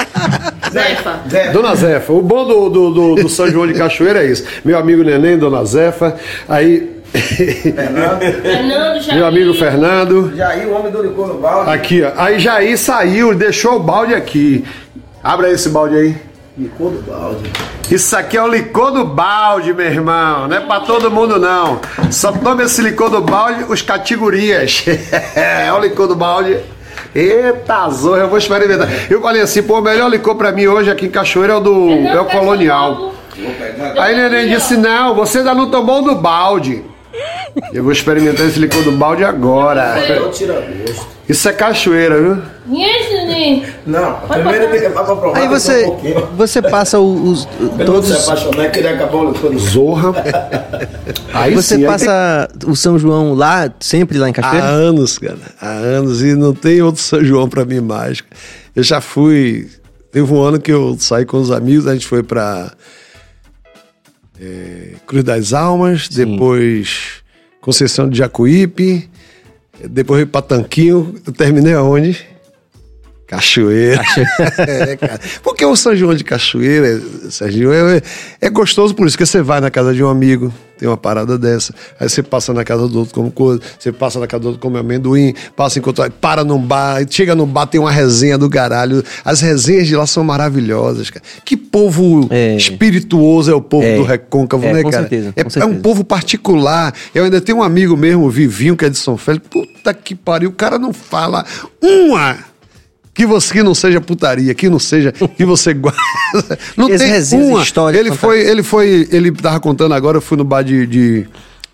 Zefa. 0.70 1.20
Zefa. 1.30 1.52
Dona 1.52 1.74
Zefa. 1.74 2.12
O 2.12 2.20
bom 2.20 2.44
do, 2.46 2.68
do, 2.68 2.90
do- 2.90 3.14
do 3.22 3.28
São 3.30 3.48
João 3.50 3.66
de 3.66 3.72
Cachoeira 3.72 4.22
é 4.22 4.26
isso. 4.26 4.44
Meu 4.62 4.76
amigo 4.78 5.02
Neném, 5.02 5.38
Dona 5.38 5.64
Zefa. 5.64 6.14
Aí. 6.46 6.97
Fernando, 7.12 9.00
Jair. 9.00 9.14
meu 9.14 9.26
amigo 9.26 9.54
Fernando. 9.54 10.36
Jair, 10.36 10.68
o 10.68 10.72
homem 10.72 10.92
do 10.92 11.02
licor 11.02 11.28
no 11.28 11.40
balde. 11.40 11.70
Aqui, 11.70 12.02
ó. 12.02 12.12
Aí 12.16 12.38
Jair 12.38 12.78
saiu, 12.78 13.34
deixou 13.34 13.76
o 13.76 13.80
balde 13.80 14.14
aqui. 14.14 14.64
Abra 15.22 15.50
esse 15.50 15.68
balde 15.68 15.96
aí. 15.96 16.16
Licor 16.56 16.90
do 16.90 17.02
balde. 17.02 17.50
Isso 17.90 18.16
aqui 18.16 18.36
é 18.36 18.42
o 18.42 18.48
licor 18.48 18.92
do 18.92 19.04
balde, 19.04 19.72
meu 19.72 19.86
irmão. 19.86 20.48
Não 20.48 20.56
é 20.56 20.60
pra 20.60 20.80
todo 20.80 21.10
mundo, 21.10 21.38
não. 21.38 21.80
Só 22.10 22.32
toma 22.32 22.62
esse 22.64 22.82
licor 22.82 23.08
do 23.08 23.20
balde, 23.20 23.64
os 23.68 23.80
categorias. 23.80 24.84
é 25.34 25.72
o 25.72 25.80
licor 25.80 26.06
do 26.06 26.14
balde. 26.14 26.58
Eita, 27.14 27.88
zorra, 27.90 28.20
eu 28.20 28.28
vou 28.28 28.38
experimentar. 28.38 28.88
Eu 29.10 29.20
falei 29.22 29.40
assim, 29.40 29.62
pô, 29.62 29.78
o 29.78 29.82
melhor 29.82 30.10
licor 30.10 30.34
pra 30.34 30.52
mim 30.52 30.66
hoje 30.66 30.90
aqui 30.90 31.06
em 31.06 31.10
Cachoeira 31.10 31.54
é 31.54 31.56
o 31.56 31.60
do 31.60 31.90
é 31.90 32.20
o 32.20 32.26
Colonial. 32.26 33.14
Aí 33.98 34.16
neném 34.16 34.48
disse, 34.48 34.76
não, 34.76 35.14
você 35.14 35.38
ainda 35.38 35.54
não 35.54 35.70
tomou 35.70 36.00
o 36.00 36.02
do 36.02 36.14
balde. 36.16 36.84
Eu 37.72 37.82
vou 37.82 37.92
experimentar 37.92 38.46
esse 38.46 38.58
licor 38.58 38.82
do 38.82 38.92
balde 38.92 39.24
agora. 39.24 39.94
Isso 41.28 41.48
é 41.48 41.52
cachoeira, 41.52 42.20
viu? 42.20 42.38
Não, 43.86 44.20
primeiro 44.20 44.70
tem 44.70 44.80
que 44.80 44.88
pra 44.90 45.04
provar 45.04 45.36
Aí 45.36 45.40
tem 45.42 45.48
você, 45.48 45.82
um 45.82 45.86
pouquinho. 45.86 46.26
você 46.36 46.62
passa 46.62 46.98
o- 46.98 47.30
os, 47.30 47.48
não 47.60 47.84
todos, 47.86 48.08
se 48.08 48.22
apaixonar 48.30 48.64
e 48.66 48.70
querer 48.70 48.88
acabar 48.88 49.16
o 49.16 49.32
licor 49.32 49.50
do 49.50 49.58
Zorra. 49.58 50.12
Aí 51.34 51.54
você 51.54 51.76
sim, 51.76 51.80
aí 51.82 51.86
passa 51.86 52.48
o 52.66 52.74
São 52.76 52.98
João 52.98 53.34
lá, 53.34 53.70
sempre 53.80 54.18
lá 54.18 54.28
em 54.28 54.32
Há 54.32 54.34
Cachoeira? 54.34 54.66
anos, 54.66 55.18
cara. 55.18 55.38
Há 55.60 55.68
anos. 55.70 56.22
E 56.22 56.34
não 56.34 56.54
tem 56.54 56.80
outro 56.82 57.00
São 57.02 57.22
João 57.24 57.48
pra 57.48 57.64
mim 57.64 57.80
mais. 57.80 58.22
Eu 58.74 58.82
já 58.82 59.00
fui. 59.00 59.68
Teve 60.10 60.32
um 60.32 60.42
ano 60.42 60.58
que 60.58 60.72
eu 60.72 60.96
saí 60.98 61.26
com 61.26 61.38
os 61.38 61.50
amigos, 61.50 61.86
a 61.86 61.92
gente 61.92 62.06
foi 62.06 62.22
pra 62.22 62.70
é, 64.40 64.92
Cruz 65.06 65.24
das 65.24 65.52
Almas, 65.52 66.08
depois 66.08 67.17
Conceição 67.68 68.08
de 68.08 68.16
Jacuípe, 68.16 69.10
depois 69.90 70.20
fui 70.20 70.26
pra 70.26 70.40
Tanquinho. 70.40 71.14
Eu 71.26 71.32
terminei 71.34 71.74
aonde? 71.74 72.26
Cachoeira. 73.26 74.02
É, 74.56 74.96
cara. 74.96 75.20
Porque 75.42 75.66
o 75.66 75.76
São 75.76 75.94
João 75.94 76.14
de 76.14 76.24
Cachoeira, 76.24 76.98
Serginho, 77.30 77.70
é, 77.70 78.00
é 78.40 78.48
gostoso 78.48 78.94
por 78.94 79.06
isso, 79.06 79.18
que 79.18 79.26
você 79.26 79.42
vai 79.42 79.60
na 79.60 79.70
casa 79.70 79.92
de 79.92 80.02
um 80.02 80.08
amigo, 80.08 80.50
tem 80.78 80.88
uma 80.88 80.96
parada 80.96 81.36
dessa, 81.36 81.74
aí 81.98 82.08
você 82.08 82.22
passa 82.22 82.54
na 82.54 82.64
casa 82.64 82.86
do 82.88 83.00
outro 83.00 83.12
como 83.14 83.30
coisa, 83.30 83.60
você 83.78 83.90
passa 83.90 84.18
na 84.20 84.26
casa 84.26 84.42
do 84.42 84.46
outro 84.50 84.60
come 84.60 84.78
amendoim, 84.78 85.34
passa 85.56 85.78
em 85.78 85.82
para 86.20 86.44
num 86.44 86.58
bar, 86.60 87.04
chega 87.10 87.34
no 87.34 87.44
bar, 87.46 87.66
tem 87.66 87.80
uma 87.80 87.90
resenha 87.90 88.38
do 88.38 88.48
caralho. 88.48 89.02
As 89.24 89.40
resenhas 89.40 89.86
de 89.88 89.96
lá 89.96 90.06
são 90.06 90.22
maravilhosas, 90.22 91.10
cara. 91.10 91.24
Que 91.44 91.56
povo 91.56 92.28
É. 92.30 92.54
espirituoso 92.56 93.50
é 93.50 93.54
o 93.54 93.60
povo 93.60 93.84
É. 93.86 93.96
do 93.96 94.02
Recôncavo, 94.04 94.64
É, 94.64 94.72
né, 94.72 94.82
com 94.82 94.90
cara? 94.90 95.02
certeza, 95.02 95.28
é, 95.30 95.32
com 95.32 95.40
é 95.40 95.46
um 95.46 95.50
certeza. 95.50 95.80
povo 95.80 96.04
particular. 96.04 96.94
Eu 97.14 97.24
ainda 97.24 97.40
tenho 97.40 97.58
um 97.58 97.62
amigo 97.62 97.96
mesmo, 97.96 98.30
Vivinho, 98.30 98.76
que 98.76 98.84
é 98.84 98.88
de 98.88 98.98
São 98.98 99.16
Félix. 99.16 99.46
Puta 99.48 99.92
que 99.92 100.14
pariu, 100.14 100.50
o 100.50 100.52
cara 100.52 100.78
não 100.78 100.92
fala 100.92 101.44
uma 101.82 102.36
que 103.18 103.26
você 103.26 103.52
que 103.52 103.62
não 103.64 103.74
seja 103.74 104.00
putaria, 104.00 104.54
que 104.54 104.68
não 104.68 104.78
seja 104.78 105.10
que 105.10 105.44
você 105.44 105.74
guarda. 105.74 105.98
Não 106.76 106.88
Esse 106.88 107.30
tem 107.30 107.40
uma. 107.40 107.60
histórias 107.60 108.00
Ele 108.00 108.14
foi, 108.14 108.40
ele 108.40 108.62
foi, 108.62 109.08
ele 109.10 109.32
tava 109.32 109.58
contando 109.58 109.92
agora, 109.92 110.18
eu 110.18 110.20
fui 110.20 110.36
no 110.36 110.44
bar 110.44 110.62
de, 110.62 110.86
de, 110.86 111.26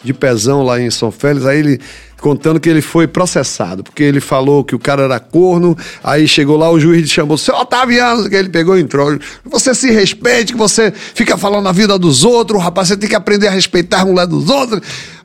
de 0.03 0.15
Pezão 0.15 0.63
lá 0.63 0.81
em 0.81 0.91
São 0.91 1.13
Félix, 1.13 1.45
aí 1.45 1.59
ele 1.59 1.81
contando 2.19 2.59
que 2.59 2.71
ele 2.71 2.81
foi 2.81 3.07
processado, 3.07 3.85
porque 3.85 4.03
ele 4.03 4.21
falou 4.21 4.65
que 4.65 4.75
o 4.75 4.79
cara 4.79 5.03
era 5.03 5.21
corno, 5.21 5.77
aí 6.03 6.27
chegou 6.27 6.57
lá, 6.57 6.71
o 6.71 6.81
juiz 6.81 7.11
chamou, 7.11 7.37
seu 7.37 7.55
Otaviano, 7.55 8.27
que 8.31 8.37
ele 8.37 8.49
pegou 8.49 8.79
e 8.79 8.81
entrou. 8.81 9.19
Você 9.45 9.75
se 9.75 9.91
respeite, 9.91 10.55
que 10.55 10.59
você 10.59 10.91
fica 11.15 11.37
falando 11.37 11.69
a 11.69 11.73
vida 11.73 11.99
dos 11.99 12.25
outros, 12.25 12.63
rapaz, 12.63 12.89
você 12.89 12.97
tem 12.97 13.11
que 13.11 13.15
aprender 13.15 13.49
a 13.49 13.51
respeitar 13.51 14.01
a 14.01 14.07
mulher 14.07 14.27
dos 14.27 14.49
outros. 14.49 14.81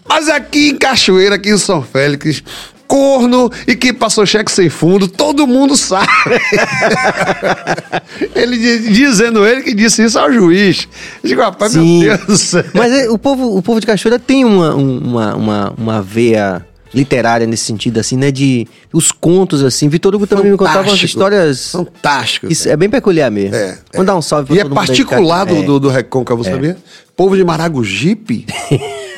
Mas 0.06 0.28
aqui 0.28 0.72
em 0.72 0.76
Cachoeira, 0.76 1.36
aqui 1.36 1.50
em 1.50 1.58
São 1.58 1.82
Félix, 1.82 2.44
corno 2.90 3.52
e 3.68 3.76
que 3.76 3.94
passou 3.94 4.26
cheque 4.26 4.52
sem 4.52 4.68
fundo, 4.68 5.08
todo 5.08 5.46
mundo 5.46 5.78
sabe. 5.78 6.08
ele 8.36 8.58
di- 8.58 8.92
dizendo 8.92 9.46
ele 9.46 9.62
que 9.62 9.76
disse 9.76 10.04
isso 10.04 10.18
ao 10.18 10.32
juiz. 10.34 10.88
Eu 11.24 11.30
digo, 11.30 11.42
rapaz, 11.42 11.74
Sim. 11.74 12.00
meu 12.00 12.18
Deus 12.18 12.28
do 12.28 12.38
céu. 12.38 12.64
Mas 12.74 12.92
é, 12.92 13.10
o, 13.10 13.18
povo, 13.18 13.56
o 13.56 13.62
povo 13.62 13.80
de 13.80 13.86
Cachoeira 13.86 14.18
tem 14.18 14.44
uma, 14.44 14.76
um- 14.76 14.98
uma, 14.98 15.36
uma, 15.36 15.74
uma 15.78 16.02
veia 16.02 16.66
literária 16.92 17.46
nesse 17.46 17.66
sentido, 17.66 18.00
assim, 18.00 18.18
né? 18.18 18.32
De 18.32 18.68
os 18.92 19.12
contos, 19.12 19.64
assim. 19.64 19.88
Vitor 19.88 20.16
Hugo 20.16 20.26
também 20.26 20.50
me 20.52 20.58
contava 20.58 20.78
umas 20.80 20.86
Fantástico. 20.88 21.06
histórias. 21.06 21.72
Fantástico. 21.72 22.48
Isso 22.52 22.68
é 22.68 22.76
bem 22.76 22.90
peculiar 22.90 23.30
mesmo. 23.30 23.56
É, 23.56 23.78
Vamos 23.94 24.08
dar 24.08 24.16
um 24.16 24.22
salve 24.24 24.48
pra 24.48 24.56
E 24.56 24.60
é 24.60 24.64
de 24.64 24.70
particular 24.72 25.46
do, 25.46 25.62
do, 25.62 25.80
do 25.80 25.90
Recôncavo, 25.90 26.44
sabia? 26.44 26.76
Povo 27.16 27.38
de 27.38 27.44
Maragogipe. 27.44 28.48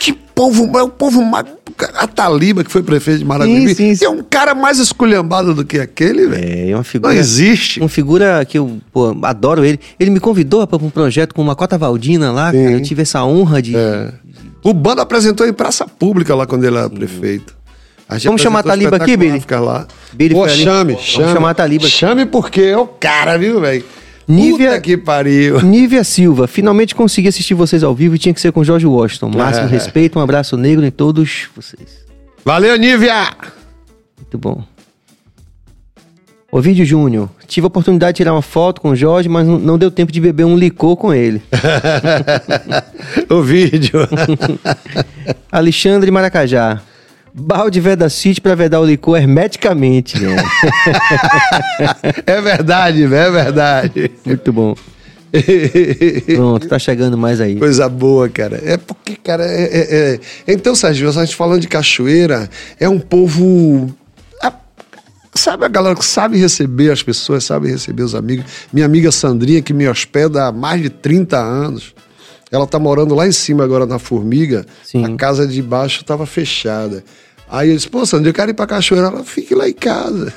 povo, 0.49 0.77
é 0.79 0.83
o 0.83 0.89
povo 0.89 1.23
mais. 1.23 1.45
A 1.95 2.07
Taliba, 2.07 2.63
que 2.63 2.71
foi 2.71 2.81
prefeito 2.83 3.19
de 3.19 3.25
Maragogi, 3.25 3.69
Sim, 3.69 3.75
sim, 3.75 3.95
sim. 3.95 4.05
é 4.05 4.09
um 4.09 4.23
cara 4.23 4.53
mais 4.55 4.77
esculhambado 4.79 5.53
do 5.53 5.63
que 5.65 5.79
aquele, 5.79 6.27
velho. 6.27 6.43
É, 6.43 6.69
é 6.69 6.73
uma 6.73 6.77
Não 6.77 6.83
figura. 6.83 7.13
existe. 7.15 7.79
Uma 7.79 7.89
figura 7.89 8.43
que 8.45 8.57
eu 8.57 8.79
pô, 8.91 9.15
adoro 9.23 9.63
ele. 9.63 9.79
Ele 9.99 10.09
me 10.09 10.19
convidou 10.19 10.65
para 10.67 10.83
um 10.83 10.89
projeto 10.89 11.33
com 11.35 11.41
uma 11.41 11.55
cota 11.55 11.77
Valdina 11.77 12.31
lá, 12.31 12.51
Sim. 12.51 12.63
cara. 12.63 12.71
Eu 12.75 12.81
tive 12.81 13.01
essa 13.03 13.23
honra 13.23 13.61
de. 13.61 13.75
É. 13.75 14.11
O 14.63 14.73
Bando 14.73 15.01
apresentou 15.01 15.47
em 15.47 15.53
praça 15.53 15.85
pública 15.87 16.35
lá 16.35 16.45
quando 16.45 16.63
ele 16.63 16.77
era 16.77 16.89
prefeito. 16.89 17.55
A 18.07 18.15
gente 18.15 18.25
Vamos 18.25 18.41
chamar 18.41 18.59
a 18.59 18.63
Taliba 18.63 18.97
aqui, 18.97 19.15
Billy? 19.15 19.39
Ficar 19.39 19.61
lá. 19.61 19.87
Billy 20.11 20.35
Pô, 20.35 20.43
ali. 20.43 20.53
chame, 20.63 20.93
Vamos 20.93 21.07
chame. 21.07 21.33
chamar 21.33 21.49
a 21.51 21.53
Taliba. 21.53 21.87
Chame 21.87 22.25
porque 22.25 22.61
é 22.61 22.77
o 22.77 22.85
cara, 22.85 23.37
viu, 23.37 23.61
velho? 23.61 23.83
Nívia- 24.27 24.69
Puta 24.71 24.81
que 24.81 24.97
pariu. 24.97 25.61
Nívia 25.61 26.03
Silva, 26.03 26.47
finalmente 26.47 26.93
consegui 26.95 27.27
assistir 27.27 27.53
vocês 27.53 27.83
ao 27.83 27.93
vivo 27.93 28.15
e 28.15 28.17
tinha 28.19 28.33
que 28.33 28.39
ser 28.41 28.51
com 28.51 28.63
Jorge 28.63 28.85
Washington. 28.85 29.29
Máximo 29.35 29.65
É. 29.67 29.69
respeito, 29.69 30.17
um 30.19 30.21
abraço 30.21 30.55
negro 30.57 30.85
em 30.85 30.91
todos 30.91 31.47
vocês. 31.55 32.05
Valeu, 32.45 32.75
Nívia! 32.77 33.29
Muito 34.17 34.37
bom. 34.37 34.63
Ovidio 36.53 36.83
Júnior, 36.85 37.29
tive 37.47 37.65
a 37.65 37.69
oportunidade 37.69 38.13
de 38.13 38.17
tirar 38.17 38.33
uma 38.33 38.41
foto 38.41 38.81
com 38.81 38.89
o 38.89 38.95
Jorge, 38.95 39.29
mas 39.29 39.47
não- 39.47 39.77
deu 39.77 39.89
tempo 39.89 40.11
de 40.11 40.19
beber 40.19 40.43
um 40.45 40.57
licor 40.57 40.97
com 40.97 41.13
ele. 41.13 41.41
o 43.29 43.41
vídeo. 43.41 43.99
Alexandre 45.51 46.11
Maracajá. 46.11 46.81
Balde 47.33 47.79
Veda 47.79 48.09
City 48.09 48.41
pra 48.41 48.55
vedar 48.55 48.79
o 48.79 48.85
licor 48.85 49.17
hermeticamente. 49.17 50.19
né? 50.19 50.35
é 52.25 52.41
verdade, 52.41 53.03
é 53.03 53.07
verdade. 53.31 54.11
Muito 54.25 54.51
bom. 54.53 54.75
Pronto, 56.35 56.67
tá 56.67 56.77
chegando 56.77 57.17
mais 57.17 57.39
aí. 57.39 57.55
Coisa 57.57 57.87
boa, 57.87 58.27
cara. 58.27 58.59
É 58.63 58.75
porque, 58.77 59.15
cara, 59.15 59.45
é, 59.45 59.63
é- 59.63 60.13
é- 60.15 60.19
Então, 60.53 60.75
Sérgio, 60.75 61.07
a 61.09 61.11
gente 61.13 61.35
falando 61.35 61.61
de 61.61 61.67
cachoeira, 61.67 62.49
é 62.79 62.89
um 62.89 62.99
povo. 62.99 63.95
Sabe 65.33 65.63
a 65.63 65.69
galera 65.69 65.95
que 65.95 66.03
sabe 66.03 66.37
receber 66.37 66.91
as 66.91 67.01
pessoas, 67.01 67.45
sabe 67.45 67.71
receber 67.71 68.03
os 68.03 68.13
amigos. 68.13 68.43
Minha 68.73 68.85
amiga 68.85 69.09
Sandrinha, 69.13 69.61
que 69.61 69.73
me 69.73 69.87
hospeda 69.87 70.47
há 70.47 70.51
mais 70.51 70.81
de 70.81 70.89
30 70.89 71.37
anos, 71.39 71.95
ela 72.51 72.67
tá 72.67 72.77
morando 72.77 73.15
lá 73.15 73.25
em 73.25 73.31
cima 73.31 73.63
agora 73.63 73.85
na 73.85 73.97
Formiga. 73.97 74.65
Sim. 74.83 75.05
A 75.05 75.15
casa 75.15 75.47
de 75.47 75.61
baixo 75.61 76.01
estava 76.01 76.25
fechada. 76.25 77.03
Aí 77.49 77.69
eu 77.69 77.75
disse, 77.75 77.89
pô, 77.89 78.05
Sandrinha, 78.05 78.29
eu 78.29 78.33
quero 78.33 78.51
ir 78.51 78.53
pra 78.53 78.67
cachoeira. 78.67 79.07
Ela, 79.07 79.23
fique 79.23 79.55
lá 79.55 79.67
em 79.67 79.73
casa. 79.73 80.33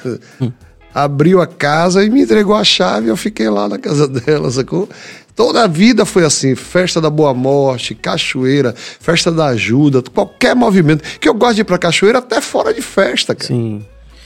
Abriu 0.95 1.41
a 1.41 1.47
casa 1.47 2.05
e 2.05 2.11
me 2.11 2.23
entregou 2.23 2.55
a 2.55 2.63
chave. 2.63 3.09
Eu 3.09 3.17
fiquei 3.17 3.49
lá 3.49 3.69
na 3.69 3.79
casa 3.79 4.07
dela, 4.09 4.51
sacou? 4.51 4.89
Toda 5.35 5.65
a 5.65 5.67
vida 5.67 6.05
foi 6.05 6.25
assim: 6.25 6.55
festa 6.55 7.01
da 7.01 7.11
Boa 7.11 7.35
Morte, 7.35 7.95
cachoeira, 7.95 8.73
festa 8.77 9.33
da 9.33 9.47
ajuda, 9.47 10.03
qualquer 10.03 10.55
movimento. 10.55 11.03
Que 11.19 11.29
eu 11.29 11.35
gosto 11.35 11.57
de 11.57 11.61
ir 11.63 11.65
pra 11.65 11.79
cachoeira 11.79 12.19
até 12.19 12.41
fora 12.41 12.73
de 12.73 12.81
festa, 12.81 13.35
cara. 13.35 13.49
Sim. 13.49 13.85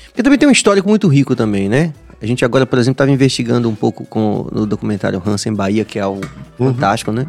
Porque 0.09 0.23
também 0.23 0.39
tem 0.39 0.49
um 0.49 0.53
histórico 0.53 0.89
muito 0.89 1.09
rico 1.09 1.35
também, 1.35 1.69
né? 1.69 1.95
A 2.21 2.27
gente 2.27 2.45
agora, 2.45 2.67
por 2.67 2.79
exemplo, 2.79 2.95
estava 2.95 3.11
investigando 3.11 3.69
um 3.69 3.75
pouco 3.75 4.05
com, 4.05 4.49
no 4.53 4.67
documentário 4.67 5.23
Hansen 5.25 5.55
Bahia, 5.55 5.85
que 5.85 5.99
é 5.99 6.03
algo 6.03 6.21
fantástico, 6.59 7.13
né? 7.13 7.27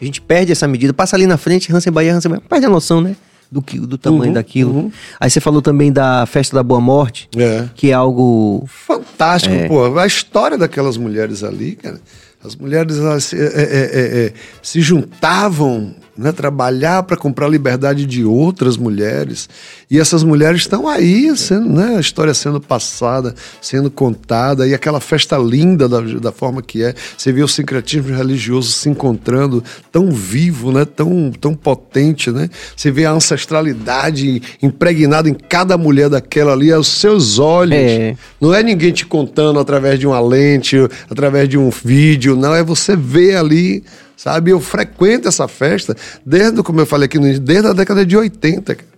A 0.00 0.04
gente 0.04 0.20
perde 0.20 0.52
essa 0.52 0.66
medida, 0.68 0.92
passa 0.92 1.16
ali 1.16 1.26
na 1.26 1.36
frente, 1.36 1.72
Hansen 1.72 1.92
Bahia, 1.92 2.14
Hansen 2.14 2.30
Bahia, 2.30 2.42
perde 2.48 2.66
a 2.66 2.68
noção, 2.68 3.00
né? 3.00 3.16
Do, 3.50 3.62
que, 3.62 3.78
do 3.78 3.96
tamanho 3.96 4.32
daquilo. 4.34 4.90
Aí 5.20 5.30
você 5.30 5.40
falou 5.40 5.62
também 5.62 5.92
da 5.92 6.26
festa 6.26 6.56
da 6.56 6.62
Boa 6.64 6.80
Morte, 6.80 7.28
É. 7.36 7.68
que 7.76 7.90
é 7.90 7.94
algo 7.94 8.64
Fantástico, 8.66 9.54
É. 9.54 9.68
pô. 9.68 9.96
A 9.98 10.06
história 10.06 10.58
daquelas 10.58 10.96
mulheres 10.96 11.44
ali, 11.44 11.76
cara. 11.76 12.00
As 12.44 12.56
mulheres 12.56 12.98
elas 12.98 13.32
é, 13.32 13.36
é, 13.36 13.40
é, 13.42 14.26
é, 14.26 14.32
se 14.62 14.80
juntavam, 14.80 15.94
né, 16.16 16.32
trabalhar 16.32 17.02
para 17.02 17.16
comprar 17.16 17.46
a 17.46 17.50
liberdade 17.50 18.06
de 18.06 18.24
outras 18.24 18.76
mulheres. 18.76 19.48
E 19.90 19.98
essas 19.98 20.22
mulheres 20.22 20.62
estão 20.62 20.88
aí, 20.88 21.36
sendo, 21.36 21.68
né, 21.68 21.96
a 21.96 22.00
história 22.00 22.32
sendo 22.34 22.60
passada, 22.60 23.34
sendo 23.60 23.90
contada, 23.90 24.66
e 24.66 24.74
aquela 24.74 25.00
festa 25.00 25.36
linda 25.36 25.88
da, 25.88 26.00
da 26.00 26.32
forma 26.32 26.62
que 26.62 26.82
é. 26.82 26.94
Você 27.16 27.32
vê 27.32 27.42
o 27.42 27.48
sincretismo 27.48 28.14
religioso 28.14 28.72
se 28.72 28.88
encontrando 28.88 29.62
tão 29.92 30.10
vivo, 30.10 30.72
né, 30.72 30.84
tão, 30.84 31.30
tão 31.40 31.54
potente. 31.54 32.30
Né? 32.30 32.48
Você 32.74 32.90
vê 32.90 33.04
a 33.04 33.12
ancestralidade 33.12 34.42
impregnada 34.62 35.28
em 35.28 35.34
cada 35.34 35.76
mulher 35.76 36.08
daquela 36.08 36.52
ali, 36.52 36.72
aos 36.72 36.88
seus 36.88 37.38
olhos. 37.38 37.76
É. 37.76 38.16
Não 38.40 38.54
é 38.54 38.62
ninguém 38.62 38.92
te 38.92 39.06
contando 39.06 39.58
através 39.58 39.98
de 39.98 40.06
uma 40.06 40.20
lente, 40.20 40.76
através 41.10 41.48
de 41.48 41.58
um 41.58 41.70
vídeo, 41.70 42.36
não, 42.36 42.54
é 42.54 42.62
você 42.62 42.96
ver 42.96 43.36
ali, 43.36 43.84
sabe? 44.16 44.50
Eu 44.50 44.60
frequento 44.60 45.28
essa 45.28 45.46
festa 45.46 45.94
desde, 46.24 46.62
como 46.62 46.80
eu 46.80 46.86
falei 46.86 47.06
aqui 47.06 47.18
no 47.18 47.26
início, 47.26 47.42
desde 47.42 47.68
a 47.68 47.72
década 47.72 48.04
de 48.06 48.16
80. 48.16 48.74
cara. 48.74 48.88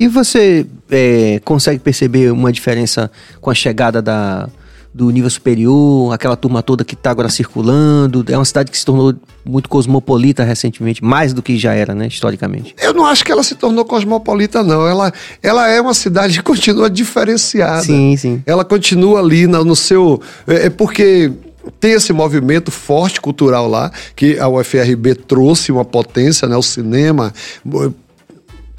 E 0.00 0.08
você 0.08 0.66
é, 0.90 1.40
consegue 1.44 1.78
perceber 1.78 2.32
uma 2.32 2.50
diferença 2.52 3.10
com 3.40 3.50
a 3.50 3.54
chegada 3.54 4.02
da, 4.02 4.48
do 4.92 5.10
nível 5.10 5.30
superior, 5.30 6.12
aquela 6.12 6.34
turma 6.36 6.60
toda 6.62 6.82
que 6.84 6.94
está 6.94 7.10
agora 7.10 7.28
circulando? 7.28 8.24
É 8.28 8.36
uma 8.36 8.44
cidade 8.44 8.70
que 8.70 8.76
se 8.78 8.84
tornou 8.84 9.14
muito 9.44 9.68
cosmopolita 9.68 10.42
recentemente, 10.42 11.04
mais 11.04 11.32
do 11.32 11.40
que 11.42 11.56
já 11.56 11.72
era, 11.74 11.94
né, 11.94 12.06
historicamente. 12.08 12.74
Eu 12.82 12.92
não 12.94 13.06
acho 13.06 13.24
que 13.24 13.30
ela 13.30 13.42
se 13.44 13.54
tornou 13.54 13.84
cosmopolita, 13.84 14.62
não. 14.62 14.86
Ela, 14.88 15.12
ela 15.42 15.68
é 15.68 15.80
uma 15.80 15.94
cidade 15.94 16.38
que 16.38 16.42
continua 16.42 16.90
diferenciada. 16.90 17.82
Sim, 17.82 18.16
sim. 18.16 18.42
Ela 18.44 18.64
continua 18.64 19.20
ali 19.20 19.46
na- 19.46 19.62
no 19.64 19.76
seu. 19.76 20.20
É, 20.48 20.66
é 20.66 20.70
porque 20.70 21.30
tem 21.78 21.92
esse 21.92 22.12
movimento 22.12 22.70
forte 22.70 23.20
cultural 23.20 23.68
lá, 23.68 23.90
que 24.16 24.38
a 24.38 24.48
UFRB 24.48 25.14
trouxe 25.14 25.70
uma 25.70 25.84
potência, 25.84 26.48
né? 26.48 26.56
O 26.56 26.62
cinema. 26.62 27.32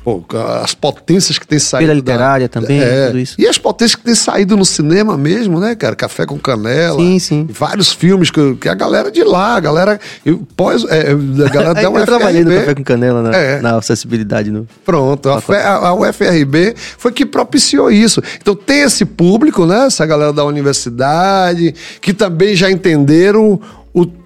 Pô, 0.04 0.22
as 0.62 0.74
potências 0.74 1.40
que 1.40 1.48
tem 1.48 1.58
saído. 1.60 1.86
Feira 1.88 1.94
literária 1.94 2.50
também, 2.50 2.82
tudo 3.08 3.20
isso. 3.20 3.36
E 3.40 3.48
as 3.48 3.58
potências 3.58 3.96
que 3.96 4.04
tem 4.04 4.14
saído 4.16 4.58
no 4.58 4.66
cinema 4.66 5.18
mesmo, 5.18 5.60
né, 5.62 5.76
cara? 5.76 5.96
Café 5.96 6.26
com 6.26 6.38
Canela. 6.38 7.00
Sim, 7.00 7.20
sim. 7.20 7.48
Vários 7.50 7.94
filmes 7.94 8.30
que, 8.30 8.56
que 8.56 8.68
a 8.68 8.74
galera 8.74 9.10
de 9.10 9.24
lá, 9.24 9.56
a 9.56 9.60
galera. 9.62 10.00
eu- 10.26 10.46
Pós, 10.58 10.84
é, 10.90 11.12
a 11.12 11.50
galera 11.50 11.74
da 11.76 11.82
eu 11.84 12.06
trabalhei 12.06 12.44
no 12.44 12.50
UFRB. 12.50 12.60
Café 12.62 12.76
com 12.76 12.84
Canela, 12.84 13.22
na, 13.24 13.36
É. 13.38 13.62
na 13.62 13.78
acessibilidade. 13.78 14.52
No... 14.52 14.68
Pronto, 14.84 15.30
a, 15.30 15.38
a- 15.38 15.88
a 15.88 15.94
UFRB 15.94 16.76
foi 16.98 17.12
que 17.14 17.26
propiciou 17.26 17.90
isso. 17.90 18.22
Então 18.42 18.56
tem 18.56 18.82
esse 18.82 19.06
público, 19.06 19.66
né? 19.66 19.86
Essa 19.86 20.06
galera 20.06 20.34
da 20.34 20.44
universidade, 20.44 21.74
que 22.02 22.14
também 22.14 22.56
já 22.56 22.70
entenderam 22.70 23.60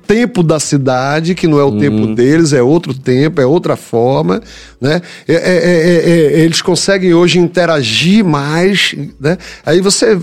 tempo 0.08 0.42
da 0.42 0.60
cidade, 0.60 1.36
que 1.36 1.48
não 1.48 1.60
é 1.60 1.64
o 1.64 1.78
tempo 1.78 2.08
deles, 2.16 2.54
é 2.54 2.62
outro 2.62 2.94
tempo, 2.94 3.42
é 3.42 3.46
outra 3.46 3.76
forma, 3.76 4.42
né? 4.80 5.02
É- 5.28 5.34
é- 5.34 5.38
é- 5.38 6.10
é- 6.10 6.40
é- 6.40 6.40
eles 6.40 6.62
conseguem 6.62 7.14
hoje 7.14 7.38
interagir 7.40 8.24
mais, 8.24 8.96
né? 9.20 9.38
Aí 9.66 9.82
você 9.82 10.18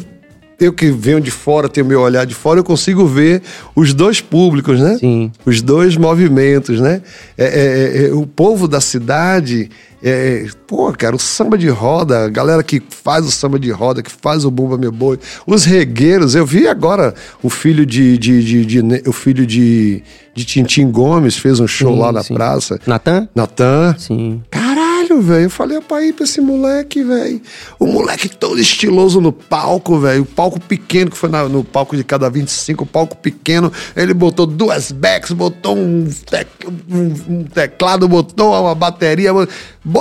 eu 0.60 0.72
que 0.72 0.90
venho 0.90 1.20
de 1.20 1.30
fora, 1.30 1.68
tenho 1.68 1.86
meu 1.86 2.00
olhar 2.00 2.24
de 2.24 2.34
fora, 2.34 2.60
eu 2.60 2.64
consigo 2.64 3.06
ver 3.06 3.42
os 3.74 3.92
dois 3.92 4.20
públicos, 4.20 4.78
né? 4.80 4.96
Sim. 4.98 5.30
Os 5.44 5.60
dois 5.62 5.96
movimentos, 5.96 6.80
né? 6.80 7.02
É, 7.36 7.44
é, 7.44 8.06
é, 8.08 8.12
o 8.14 8.26
povo 8.26 8.68
da 8.68 8.80
cidade, 8.80 9.68
é, 10.02 10.46
pô, 10.66 10.92
cara, 10.92 11.16
o 11.16 11.18
samba 11.18 11.56
de 11.58 11.68
roda, 11.68 12.24
a 12.26 12.28
galera 12.28 12.62
que 12.62 12.82
faz 12.88 13.26
o 13.26 13.30
samba 13.30 13.58
de 13.58 13.70
roda, 13.70 14.02
que 14.02 14.10
faz 14.10 14.44
o 14.44 14.50
Bumba 14.50 14.76
Meu 14.78 14.92
Boi, 14.92 15.18
os 15.46 15.64
regueiros, 15.64 16.34
eu 16.34 16.44
vi 16.46 16.68
agora 16.68 17.14
o 17.42 17.50
filho 17.50 17.84
de, 17.86 18.16
de, 18.18 18.44
de- 18.44 18.82
de- 18.82 19.08
o 19.08 19.12
filho 19.12 19.46
de, 19.46 20.02
de 20.34 20.44
Tintim 20.44 20.90
Gomes 20.90 21.36
fez 21.36 21.58
um 21.58 21.66
show 21.66 21.94
Sim, 21.94 21.98
lá 22.00 22.12
na 22.12 22.22
sim. 22.22 22.34
praça. 22.34 22.78
Natan? 22.86 23.28
Natan. 23.34 23.94
Sim. 23.98 24.42
Caralho, 24.50 24.83
velho. 25.20 25.44
Eu 25.44 25.50
falei 25.50 25.80
pra 25.80 26.02
ir 26.02 26.12
pra 26.12 26.24
esse 26.24 26.40
moleque, 26.40 27.02
velho. 27.02 27.40
O 27.78 27.86
moleque 27.86 28.28
todo 28.28 28.58
estiloso 28.60 29.20
no 29.20 29.32
palco, 29.32 29.98
velho. 29.98 30.22
O 30.22 30.26
palco 30.26 30.60
pequeno, 30.60 31.10
que 31.10 31.16
foi 31.16 31.28
na- 31.28 31.48
no 31.48 31.62
palco 31.64 31.96
de 31.96 32.04
cada 32.04 32.28
25, 32.30 32.84
o 32.84 32.86
palco 32.86 33.16
pequeno. 33.16 33.72
Ele 33.96 34.12
botou 34.14 34.46
duas 34.46 34.90
backs, 34.92 35.32
botou 35.32 35.76
um, 35.76 36.08
tec- 36.28 36.48
um- 36.90 37.34
um 37.40 37.44
teclado, 37.44 38.08
botou 38.08 38.52
uma 38.52 38.74
bateria. 38.74 39.30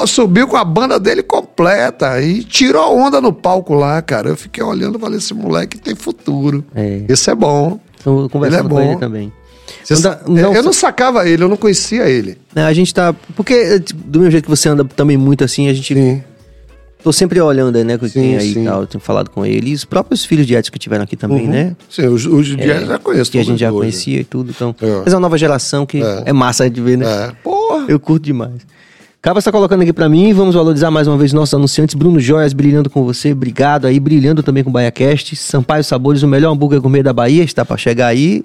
Subiu 0.07 0.47
com 0.47 0.57
a 0.57 0.63
banda 0.63 0.99
dele 0.99 1.21
completa 1.23 2.21
e 2.21 2.43
tirou 2.43 2.97
onda 2.97 3.19
no 3.19 3.33
palco 3.33 3.73
lá, 3.73 4.01
cara. 4.01 4.29
Eu 4.29 4.37
fiquei 4.37 4.63
olhando 4.63 4.97
e 4.97 5.01
falei: 5.01 5.17
esse 5.17 5.33
moleque 5.33 5.77
tem 5.77 5.95
futuro. 5.95 6.63
É. 6.73 7.03
Esse 7.09 7.29
é 7.29 7.35
bom. 7.35 7.79
Tô 8.03 8.27
conversando 8.29 8.59
Ele 8.59 8.65
é 8.65 8.69
com 8.69 8.75
bom. 8.85 8.91
ele 8.91 8.99
também. 8.99 9.33
Você 9.83 9.95
Não 10.27 10.53
eu 10.55 10.63
não 10.63 10.73
sacava 10.73 11.27
ele, 11.27 11.43
eu 11.43 11.49
não 11.49 11.57
conhecia 11.57 12.07
ele. 12.09 12.37
É, 12.55 12.61
A 12.61 12.73
gente 12.73 12.93
tá. 12.93 13.13
Porque, 13.35 13.53
é, 13.53 13.79
tipo, 13.79 14.01
do 14.05 14.19
mesmo 14.19 14.31
jeito 14.31 14.43
que 14.45 14.49
você 14.49 14.69
anda 14.69 14.83
também 14.85 15.17
muito 15.17 15.43
assim, 15.43 15.67
a 15.67 15.73
gente. 15.73 15.93
Sim. 15.93 16.23
Tô 17.03 17.11
sempre 17.11 17.41
olhando, 17.41 17.83
né, 17.83 17.97
com 17.97 18.07
Sim, 18.07 18.13
quem 18.13 18.37
aí 18.37 18.53
sim. 18.53 18.61
e 18.61 18.65
tal. 18.65 18.81
Eu 18.81 18.87
tenho 18.87 19.01
falado 19.03 19.29
com 19.29 19.45
ele. 19.45 19.71
E 19.71 19.73
os 19.73 19.83
próprios 19.83 20.23
filhos 20.23 20.47
de 20.47 20.55
Edson 20.55 20.71
que 20.71 20.79
tiveram 20.79 21.03
aqui 21.03 21.17
também, 21.17 21.45
né? 21.47 21.75
Sim, 21.89 22.07
os, 22.07 22.25
os 22.25 22.47
de 22.47 22.61
É, 22.61 22.85
já 22.85 22.97
conheço. 22.97 23.29
Que 23.29 23.39
a 23.39 23.43
gente 23.43 23.59
já 23.59 23.69
hoje. 23.69 23.77
conhecia 23.79 24.21
e 24.21 24.23
tudo. 24.23 24.51
Então, 24.51 24.73
É. 24.81 25.01
mas 25.03 25.11
é 25.11 25.15
uma 25.17 25.19
nova 25.21 25.37
geração 25.37 25.85
que 25.85 26.01
É. 26.01 26.23
é, 26.27 26.31
massa 26.33 26.69
de 26.69 26.79
ver, 26.79 26.97
né? 26.97 27.05
É. 27.05 27.31
Porra. 27.43 27.85
Eu 27.89 27.99
curto 27.99 28.23
demais. 28.23 28.61
Cava 29.23 29.39
está 29.39 29.51
colocando 29.53 29.81
aqui 29.83 29.93
pra 29.93 30.09
mim, 30.09 30.33
vamos 30.33 30.53
valorizar 30.53 30.91
mais 30.91 31.07
uma 31.07 31.15
vez 31.15 31.31
nossos 31.31 31.53
anunciantes. 31.53 31.95
Bruno 31.95 32.19
Joias 32.19 32.51
brilhando 32.51 32.89
com 32.89 33.05
você, 33.05 33.31
obrigado 33.31 33.87
aí, 33.87 33.97
brilhando 33.97 34.43
também 34.43 34.65
com 34.65 34.69
o 34.69 34.73
BaiaCast. 34.73 35.37
Sampaio 35.37 35.81
Sabores, 35.81 36.23
o 36.23 36.27
melhor 36.27 36.51
hambúrguer 36.51 36.81
gourmet 36.81 37.01
da 37.01 37.13
Bahia, 37.13 37.41
está 37.41 37.63
pra 37.63 37.77
chegar 37.77 38.07
aí. 38.07 38.43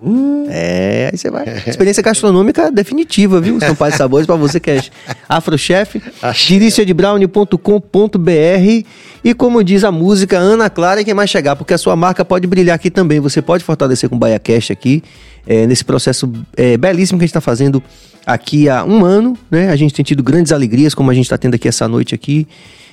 É, 0.48 1.08
aí 1.10 1.18
você 1.18 1.32
vai. 1.32 1.46
Experiência 1.66 2.00
gastronômica 2.00 2.70
definitiva, 2.70 3.40
viu? 3.40 3.58
Sampaio 3.58 3.96
Sabores 3.96 4.24
pra 4.24 4.36
você 4.36 4.60
que 4.60 4.70
é 4.70 4.80
afrochef. 5.28 6.00
Deliciadebrownie.com.br 6.48 8.86
e 9.24 9.34
como 9.34 9.62
diz 9.62 9.84
a 9.84 9.90
música, 9.90 10.38
Ana 10.38 10.70
Clara 10.70 11.00
é 11.00 11.04
quem 11.04 11.14
mais 11.14 11.30
chegar, 11.30 11.56
porque 11.56 11.74
a 11.74 11.78
sua 11.78 11.96
marca 11.96 12.24
pode 12.24 12.46
brilhar 12.46 12.74
aqui 12.74 12.90
também. 12.90 13.20
Você 13.20 13.42
pode 13.42 13.64
fortalecer 13.64 14.08
com 14.08 14.16
o 14.16 14.18
BaiaCast 14.18 14.72
aqui, 14.72 15.02
é, 15.46 15.66
nesse 15.66 15.84
processo 15.84 16.30
é, 16.56 16.76
belíssimo 16.76 17.18
que 17.18 17.24
a 17.24 17.26
gente 17.26 17.30
está 17.30 17.40
fazendo 17.40 17.82
aqui 18.24 18.68
há 18.68 18.84
um 18.84 19.04
ano, 19.04 19.36
né? 19.50 19.70
A 19.70 19.76
gente 19.76 19.94
tem 19.94 20.04
tido 20.04 20.22
grandes 20.22 20.52
alegrias, 20.52 20.94
como 20.94 21.10
a 21.10 21.14
gente 21.14 21.24
está 21.24 21.38
tendo 21.38 21.54
aqui 21.54 21.66
essa 21.66 21.88
noite 21.88 22.14
aqui. 22.14 22.46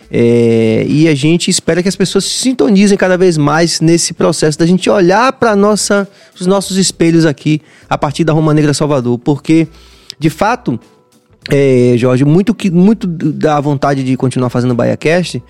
É, 0.10 0.86
e 0.88 1.08
a 1.08 1.16
gente 1.16 1.50
espera 1.50 1.82
que 1.82 1.90
as 1.90 1.96
pessoas 1.96 2.26
se 2.26 2.38
sintonizem 2.38 2.98
cada 2.98 3.18
vez 3.18 3.38
mais 3.38 3.82
nesse 3.82 4.14
processo 4.14 4.58
da 4.58 4.66
gente 4.66 4.90
olhar 4.90 5.34
para 5.34 5.56
os 5.56 6.48
nossos 6.48 6.78
espelhos 6.78 7.26
aqui 7.26 7.62
a 7.90 7.98
partir 7.98 8.24
da 8.24 8.32
Roma 8.32 8.54
Negra 8.54 8.74
Salvador, 8.74 9.18
porque 9.18 9.68
de 10.20 10.30
fato, 10.30 10.80
é, 11.50 11.96
Jorge, 11.98 12.24
muito 12.24 12.54
que 12.54 12.70
muito 12.70 13.08
da 13.08 13.60
vontade 13.60 14.04
de 14.04 14.16
continuar 14.16 14.50
fazendo 14.50 14.72
o 14.72 14.76
BaiaCast 14.76 15.42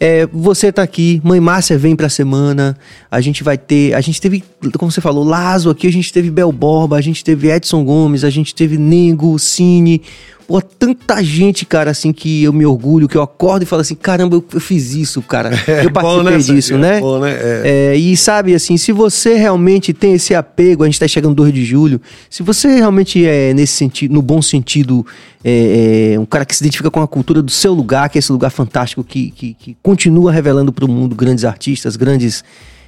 é, 0.00 0.26
você 0.26 0.72
tá 0.72 0.82
aqui, 0.82 1.20
mãe 1.24 1.40
Márcia 1.40 1.78
vem 1.78 1.94
pra 1.94 2.08
semana, 2.08 2.76
a 3.10 3.20
gente 3.20 3.44
vai 3.44 3.56
ter, 3.56 3.94
a 3.94 4.00
gente 4.00 4.20
teve, 4.20 4.42
como 4.78 4.90
você 4.90 5.00
falou, 5.00 5.24
Lazo 5.24 5.70
aqui, 5.70 5.86
a 5.86 5.92
gente 5.92 6.12
teve 6.12 6.30
Bel 6.30 6.50
Borba, 6.50 6.96
a 6.96 7.00
gente 7.00 7.22
teve 7.22 7.50
Edson 7.50 7.84
Gomes, 7.84 8.24
a 8.24 8.30
gente 8.30 8.54
teve 8.54 8.76
Nego, 8.76 9.38
Cine, 9.38 10.02
pô, 10.46 10.60
tanta 10.60 11.22
gente, 11.22 11.64
cara, 11.64 11.90
assim, 11.90 12.12
que 12.12 12.44
eu 12.44 12.52
me 12.52 12.64
orgulho, 12.64 13.08
que 13.08 13.16
eu 13.16 13.22
acordo 13.22 13.62
e 13.62 13.66
falo 13.66 13.82
assim, 13.82 13.94
caramba, 13.94 14.36
eu, 14.36 14.44
eu 14.52 14.60
fiz 14.60 14.94
isso, 14.94 15.20
cara, 15.22 15.50
eu 15.82 15.90
bom, 15.90 16.22
participei 16.22 16.32
né, 16.32 16.38
disso, 16.38 16.78
né? 16.78 16.96
É 16.98 17.00
bom, 17.00 17.18
né? 17.18 17.32
É. 17.32 17.62
É, 17.64 17.96
e 17.96 18.16
sabe, 18.16 18.54
assim, 18.54 18.76
se 18.76 18.92
você 18.92 19.34
realmente 19.34 19.92
tem 19.92 20.14
esse 20.14 20.34
apego, 20.34 20.82
a 20.82 20.86
gente 20.86 21.00
tá 21.00 21.08
chegando 21.08 21.34
2 21.34 21.52
de 21.52 21.64
julho, 21.64 22.00
se 22.28 22.42
você 22.42 22.68
realmente 22.68 23.24
é 23.24 23.52
nesse 23.54 23.74
sentido, 23.74 24.12
no 24.12 24.22
bom 24.22 24.40
sentido, 24.40 25.06
é, 25.42 26.12
é, 26.14 26.20
um 26.20 26.26
cara 26.26 26.44
que 26.44 26.54
se 26.54 26.62
identifica 26.62 26.90
com 26.90 27.02
a 27.02 27.08
cultura 27.08 27.42
do 27.42 27.50
seu 27.50 27.74
lugar, 27.74 28.08
que 28.08 28.18
é 28.18 28.20
esse 28.20 28.32
lugar 28.32 28.50
fantástico 28.50 29.04
que, 29.04 29.30
que, 29.30 29.54
que 29.54 29.76
continua 29.82 30.32
revelando 30.32 30.72
para 30.72 30.84
o 30.84 30.88
mundo 30.88 31.14
grandes 31.14 31.44
artistas, 31.44 31.96
grandes 31.96 32.42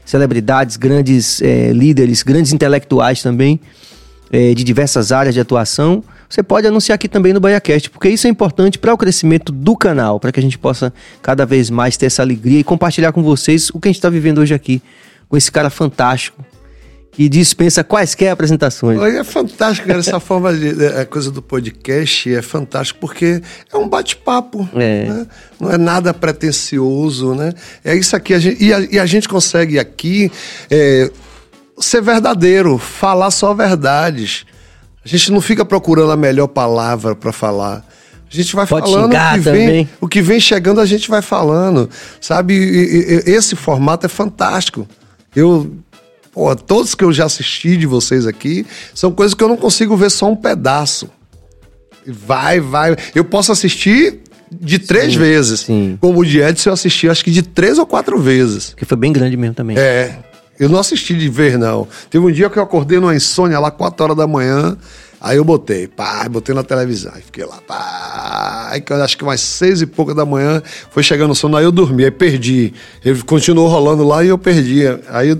celebridades, 0.04 0.76
grandes 0.76 1.42
é, 1.42 1.72
líderes, 1.72 2.22
grandes 2.22 2.52
intelectuais 2.52 3.22
também, 3.22 3.60
é, 4.32 4.54
de 4.54 4.64
diversas 4.64 5.12
áreas 5.12 5.34
de 5.34 5.40
atuação, 5.40 6.02
você 6.28 6.42
pode 6.42 6.66
anunciar 6.66 6.96
aqui 6.96 7.08
também 7.08 7.32
no 7.32 7.38
BaiaCast, 7.40 7.90
porque 7.90 8.08
isso 8.08 8.26
é 8.26 8.30
importante 8.30 8.78
para 8.78 8.92
o 8.92 8.98
crescimento 8.98 9.52
do 9.52 9.76
canal, 9.76 10.18
para 10.18 10.32
que 10.32 10.40
a 10.40 10.42
gente 10.42 10.58
possa 10.58 10.92
cada 11.22 11.46
vez 11.46 11.70
mais 11.70 11.96
ter 11.96 12.06
essa 12.06 12.22
alegria 12.22 12.58
e 12.58 12.64
compartilhar 12.64 13.12
com 13.12 13.22
vocês 13.22 13.70
o 13.70 13.78
que 13.80 13.88
a 13.88 13.90
gente 13.90 13.98
está 13.98 14.10
vivendo 14.10 14.38
hoje 14.38 14.52
aqui, 14.52 14.82
com 15.28 15.36
esse 15.36 15.50
cara 15.52 15.70
fantástico, 15.70 16.44
que 17.12 17.28
dispensa 17.30 17.82
quaisquer 17.82 18.30
apresentações. 18.30 19.00
É 19.00 19.24
fantástico, 19.24 19.86
cara, 19.86 20.00
essa 20.00 20.18
forma 20.20 20.52
de 20.52 20.84
é, 20.84 21.00
a 21.00 21.06
coisa 21.06 21.30
do 21.30 21.40
podcast 21.40 22.34
é 22.34 22.42
fantástico 22.42 22.98
porque 23.00 23.40
é 23.72 23.76
um 23.76 23.88
bate-papo, 23.88 24.68
É. 24.74 25.04
né? 25.04 25.26
não 25.58 25.70
é 25.70 25.78
nada 25.78 26.12
pretensioso, 26.12 27.34
né? 27.34 27.52
É 27.84 27.94
isso 27.94 28.14
aqui 28.14 28.34
a 28.34 28.38
gente, 28.38 28.62
e, 28.62 28.72
a, 28.72 28.80
e 28.80 28.98
a 28.98 29.06
gente 29.06 29.28
consegue 29.28 29.78
aqui 29.78 30.30
é, 30.70 31.10
ser 31.78 32.00
verdadeiro, 32.02 32.78
falar 32.78 33.30
só 33.30 33.52
verdades. 33.54 34.44
A 35.04 35.08
gente 35.08 35.30
não 35.32 35.40
fica 35.40 35.64
procurando 35.64 36.12
a 36.12 36.16
melhor 36.16 36.48
palavra 36.48 37.14
para 37.14 37.32
falar. 37.32 37.84
A 38.30 38.34
gente 38.36 38.56
vai 38.56 38.66
Pode 38.66 38.90
falando 38.90 39.06
o 39.12 39.16
que, 39.38 39.44
também. 39.44 39.66
vem, 39.68 39.88
o 40.00 40.08
que 40.08 40.20
vem 40.20 40.40
chegando, 40.40 40.80
a 40.80 40.86
gente 40.86 41.08
vai 41.08 41.22
falando, 41.22 41.88
sabe? 42.20 42.54
E- 42.54 43.22
e- 43.28 43.30
esse 43.30 43.54
formato 43.54 44.04
é 44.06 44.08
fantástico. 44.08 44.86
Eu 45.34 45.76
Pô, 46.32 46.54
todos 46.54 46.94
que 46.94 47.02
eu 47.02 47.10
já 47.14 47.24
assisti 47.24 47.78
de 47.78 47.86
vocês 47.86 48.26
aqui 48.26 48.66
são 48.94 49.10
coisas 49.10 49.32
que 49.32 49.42
eu 49.42 49.48
não 49.48 49.56
consigo 49.56 49.96
ver 49.96 50.10
só 50.10 50.30
um 50.30 50.36
pedaço. 50.36 51.08
Vai, 52.06 52.60
vai. 52.60 52.94
Eu 53.14 53.24
posso 53.24 53.50
assistir 53.52 54.20
de 54.52 54.78
três 54.78 55.14
vezes. 55.14 55.60
sim. 55.60 55.96
Como 56.00 56.20
o 56.20 56.24
de 56.26 56.38
Edson, 56.40 56.68
eu 56.68 56.74
assisti 56.74 57.08
acho 57.08 57.24
que 57.24 57.30
de 57.30 57.40
três 57.42 57.78
ou 57.78 57.86
quatro 57.86 58.18
vezes. 58.20 58.74
Que 58.76 58.84
foi 58.84 58.98
bem 58.98 59.12
grande 59.14 59.34
mesmo 59.36 59.54
também. 59.54 59.78
É. 59.78 60.18
Eu 60.58 60.68
não 60.68 60.78
assisti 60.78 61.14
de 61.14 61.28
vez, 61.28 61.58
não. 61.58 61.86
Teve 62.10 62.24
um 62.24 62.30
dia 62.32 62.48
que 62.50 62.58
eu 62.58 62.62
acordei 62.62 62.98
numa 62.98 63.14
insônia 63.14 63.58
lá, 63.58 63.70
4 63.70 64.04
horas 64.04 64.16
da 64.16 64.26
manhã. 64.26 64.76
Aí 65.20 65.38
eu 65.38 65.44
botei, 65.44 65.86
pá, 65.88 66.28
botei 66.28 66.54
na 66.54 66.62
televisão. 66.62 67.10
Aí 67.14 67.22
fiquei 67.22 67.44
lá, 67.44 67.58
pá. 67.66 68.68
Aí 68.70 68.82
acho 69.02 69.16
que 69.16 69.24
umas 69.24 69.40
seis 69.40 69.80
e 69.80 69.86
pouca 69.86 70.14
da 70.14 70.24
manhã 70.26 70.62
foi 70.90 71.02
chegando 71.02 71.30
o 71.30 71.34
sono, 71.34 71.56
aí 71.56 71.64
eu 71.64 71.72
dormi, 71.72 72.04
aí 72.04 72.10
perdi. 72.10 72.72
Ele 73.04 73.22
continuou 73.22 73.66
rolando 73.68 74.06
lá 74.06 74.22
e 74.24 74.28
eu 74.28 74.36
perdi. 74.38 74.82
Aí 75.08 75.36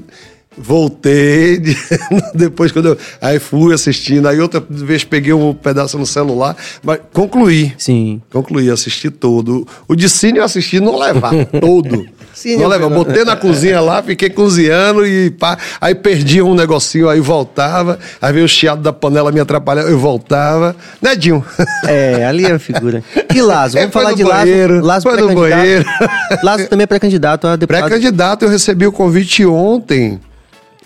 voltei, 0.57 1.59
de- 1.59 1.77
depois 2.35 2.73
quando 2.73 2.89
eu. 2.89 2.99
Aí 3.21 3.39
fui 3.39 3.75
assistindo, 3.75 4.27
aí 4.27 4.41
outra 4.41 4.65
vez 4.69 5.05
peguei 5.05 5.33
um 5.33 5.53
pedaço 5.53 5.99
no 5.99 6.07
celular, 6.07 6.57
mas 6.83 6.99
concluí. 7.13 7.73
Sim. 7.79 8.23
Concluí, 8.31 8.71
assisti 8.71 9.11
todo. 9.11 9.67
O 9.87 9.95
de 9.95 10.09
cine 10.09 10.39
eu 10.39 10.45
assisti 10.45 10.81
não 10.81 10.99
levar, 10.99 11.33
todo. 11.61 12.07
Cine 12.37 12.63
não 12.63 12.69
pegou. 12.71 12.91
Botei 12.91 13.25
na 13.25 13.35
cozinha 13.35 13.81
lá, 13.81 14.03
fiquei 14.03 14.29
cozinhando 14.29 15.07
e 15.07 15.31
pá. 15.31 15.57
Aí 15.81 15.95
perdia 15.95 16.45
um 16.45 16.55
negocinho, 16.55 17.09
aí 17.09 17.19
voltava. 17.19 17.99
Aí 18.21 18.31
veio 18.31 18.45
o 18.45 18.49
chiado 18.49 18.83
da 18.83 18.93
panela 18.93 19.33
me 19.33 19.41
atrapalhar, 19.41 19.85
eu 19.85 19.99
voltava. 19.99 20.77
Nedinho. 21.01 21.43
É, 21.87 22.27
ali 22.27 22.45
é 22.45 22.53
a 22.53 22.59
figura. 22.59 23.03
E 23.35 23.41
Lazo, 23.41 23.79
É, 23.79 23.81
vamos 23.81 23.95
foi 23.95 24.03
falar 24.03 24.15
de 24.15 24.23
Lazo. 24.23 24.43
banheiro, 24.43 24.85
Lazo 24.85 25.09
foi 25.09 25.19
no 25.19 25.35
banheiro. 25.35 25.85
Lazo 26.45 26.69
também 26.69 26.85
é 26.85 26.87
pré-candidato 26.87 27.47
a 27.47 27.57
deputado. 27.57 27.85
Pré-candidato, 27.85 28.45
eu 28.45 28.51
recebi 28.51 28.87
o 28.87 28.93
convite 28.93 29.47
ontem. 29.47 30.21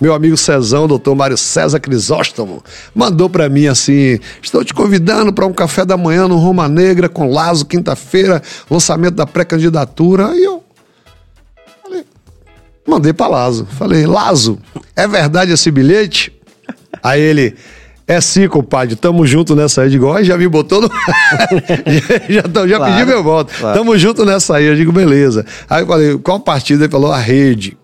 Meu 0.00 0.14
amigo 0.14 0.36
Cezão, 0.36 0.86
doutor 0.86 1.14
Mário 1.16 1.36
César 1.36 1.78
Crisóstomo, 1.80 2.62
mandou 2.94 3.28
pra 3.28 3.48
mim 3.48 3.66
assim: 3.66 4.18
estou 4.40 4.64
te 4.64 4.72
convidando 4.72 5.32
para 5.32 5.44
um 5.44 5.52
café 5.52 5.84
da 5.84 5.96
manhã 5.96 6.26
no 6.28 6.36
Roma 6.38 6.68
Negra 6.68 7.08
com 7.08 7.28
Lazo, 7.28 7.66
quinta-feira, 7.66 8.40
lançamento 8.70 9.16
da 9.16 9.26
pré-candidatura. 9.26 10.28
Aí 10.28 10.42
eu 10.42 10.59
mandei 12.86 13.12
pra 13.12 13.28
Lazo. 13.28 13.66
Falei, 13.78 14.06
Lazo, 14.06 14.58
é 14.96 15.06
verdade 15.06 15.52
esse 15.52 15.70
bilhete? 15.70 16.32
Aí 17.02 17.20
ele. 17.20 17.54
É 18.06 18.20
sim, 18.20 18.48
compadre, 18.48 18.96
tamo 18.96 19.24
junto 19.24 19.54
nessa 19.54 19.82
aí. 19.82 19.86
Eu 19.86 19.90
digo, 19.92 20.06
ó, 20.06 20.20
já 20.20 20.36
me 20.36 20.48
botou 20.48 20.80
no. 20.80 20.88
já 22.28 22.42
já, 22.42 22.66
já 22.66 22.76
Claro, 22.76 22.92
pedi 22.92 23.06
meu 23.06 23.22
voto. 23.22 23.52
claro. 23.56 23.78
Tamo 23.78 23.96
junto 23.96 24.24
nessa 24.24 24.56
aí. 24.56 24.64
Eu 24.64 24.74
digo, 24.74 24.90
beleza. 24.90 25.46
Aí 25.68 25.82
eu 25.82 25.86
falei, 25.86 26.18
qual 26.18 26.40
partido? 26.40 26.82
Ele 26.82 26.90
falou, 26.90 27.12
a 27.12 27.18
rede. 27.18 27.76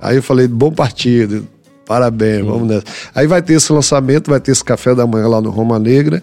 Aí 0.00 0.16
eu 0.16 0.22
falei, 0.22 0.48
bom 0.48 0.72
partido. 0.72 1.46
Parabéns, 1.86 2.44
vamos 2.44 2.68
nessa. 2.68 2.84
Aí 3.14 3.26
vai 3.26 3.40
ter 3.40 3.54
esse 3.54 3.72
lançamento, 3.72 4.30
vai 4.30 4.40
ter 4.40 4.50
esse 4.50 4.62
café 4.64 4.94
da 4.94 5.06
manhã 5.06 5.26
lá 5.28 5.40
no 5.40 5.48
Roma 5.48 5.78
Negra. 5.78 6.22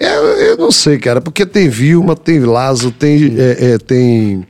É, 0.00 0.50
eu 0.50 0.56
não 0.56 0.72
sei, 0.72 0.98
cara, 0.98 1.20
porque 1.20 1.46
tem 1.46 1.68
Vilma, 1.68 2.16
tem 2.16 2.40
Lazo, 2.40 2.90
tem, 2.90 3.36
é, 3.38 3.74
é, 3.74 3.78
tem 3.78 4.44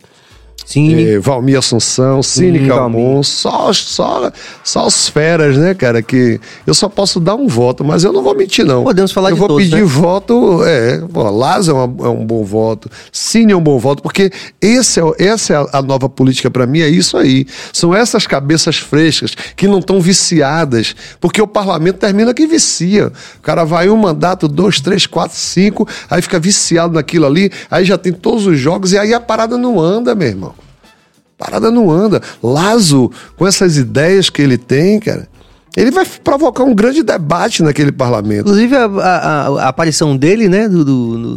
Cine. 0.65 1.05
é, 1.15 1.19
Valmir 1.19 1.59
Assunção, 1.59 2.23
Cine 2.23 2.61
Hum, 2.61 2.69
Calmon, 2.69 3.23
só, 3.23 3.73
só, 3.73 4.33
só 4.63 4.87
os 4.87 5.09
feras, 5.09 5.57
né, 5.57 5.75
cara? 5.75 6.01
Que 6.03 6.41
eu 6.67 6.73
só 6.75 6.89
posso 6.89 7.21
dar 7.21 7.35
um 7.35 7.47
voto, 7.47 7.85
mas 7.85 8.03
eu 8.05 8.13
não 8.13 8.23
vou 8.23 8.35
mentir, 8.35 8.65
não. 8.65 8.83
Podemos 8.85 9.13
falar 9.13 9.31
eu 9.31 9.35
de 9.35 9.39
vou 9.41 9.49
todos, 9.49 9.65
pedir 9.65 9.77
né? 9.83 9.85
voto, 9.85 10.65
é, 10.65 10.99
pô, 11.13 11.29
Lazo 11.31 11.71
é, 11.71 11.75
uma- 11.75 12.07
é 12.07 12.11
um 12.11 12.25
bom 12.25 12.43
voto, 12.45 12.91
Cine 13.13 13.53
é 13.53 13.57
um 13.57 13.61
bom 13.61 13.79
voto, 13.79 14.03
porque 14.03 14.31
esse 14.61 14.99
é, 15.01 15.03
essa 15.19 15.53
é 15.53 15.57
a, 15.57 15.79
a 15.79 15.83
nova 15.83 16.09
política 16.09 16.51
pra 16.51 16.67
mim, 16.67 16.81
é 16.81 16.89
isso 16.89 17.17
aí. 17.17 17.47
São 17.73 17.95
essas 17.95 18.27
cabeças 18.27 18.77
frescas 18.79 19.35
que 19.57 19.69
não 19.69 19.79
estão 19.81 20.01
viciadas, 20.01 20.97
porque 21.21 21.41
o 21.43 21.47
parlamento 21.47 21.97
termina 21.99 22.33
que 22.33 22.47
vicia. 22.47 23.13
O 23.39 23.43
cara 23.43 23.65
vai 23.65 23.89
um 23.89 23.97
mandato, 23.97 24.49
dois, 24.49 24.81
três, 24.81 25.07
quatro, 25.07 25.37
cinco, 25.37 25.87
aí 26.11 26.23
fica 26.23 26.39
viciado 26.41 26.95
naquilo 26.95 27.27
ali, 27.27 27.51
aí 27.71 27.85
já 27.85 27.99
tem 27.99 28.13
todos 28.13 28.47
os 28.47 28.59
jogos 28.59 28.93
e 28.93 28.99
aí 28.99 29.13
a 29.13 29.21
parada 29.21 29.57
não 29.59 29.79
anda, 29.81 30.15
meu 30.15 30.29
irmão. 30.29 30.55
Parada 31.45 31.71
não 31.71 31.91
anda. 31.91 32.23
Lazo, 32.43 33.11
com 33.37 33.47
essas 33.47 33.77
ideias 33.77 34.31
que 34.31 34.41
ele 34.41 34.57
tem, 34.57 34.99
cara, 34.99 35.29
ele 35.77 35.91
vai 35.91 36.07
provocar 36.25 36.65
um 36.65 36.75
grande 36.75 37.03
debate 37.03 37.63
naquele 37.63 37.93
parlamento. 37.93 38.41
Inclusive, 38.49 38.75
a, 38.77 38.85
a- 38.87 39.47
a- 39.49 39.69
aparição 39.69 40.17
dele, 40.17 40.49
né, 40.49 40.69
do, 40.69 40.85
do- 40.85 41.19
no, 41.19 41.37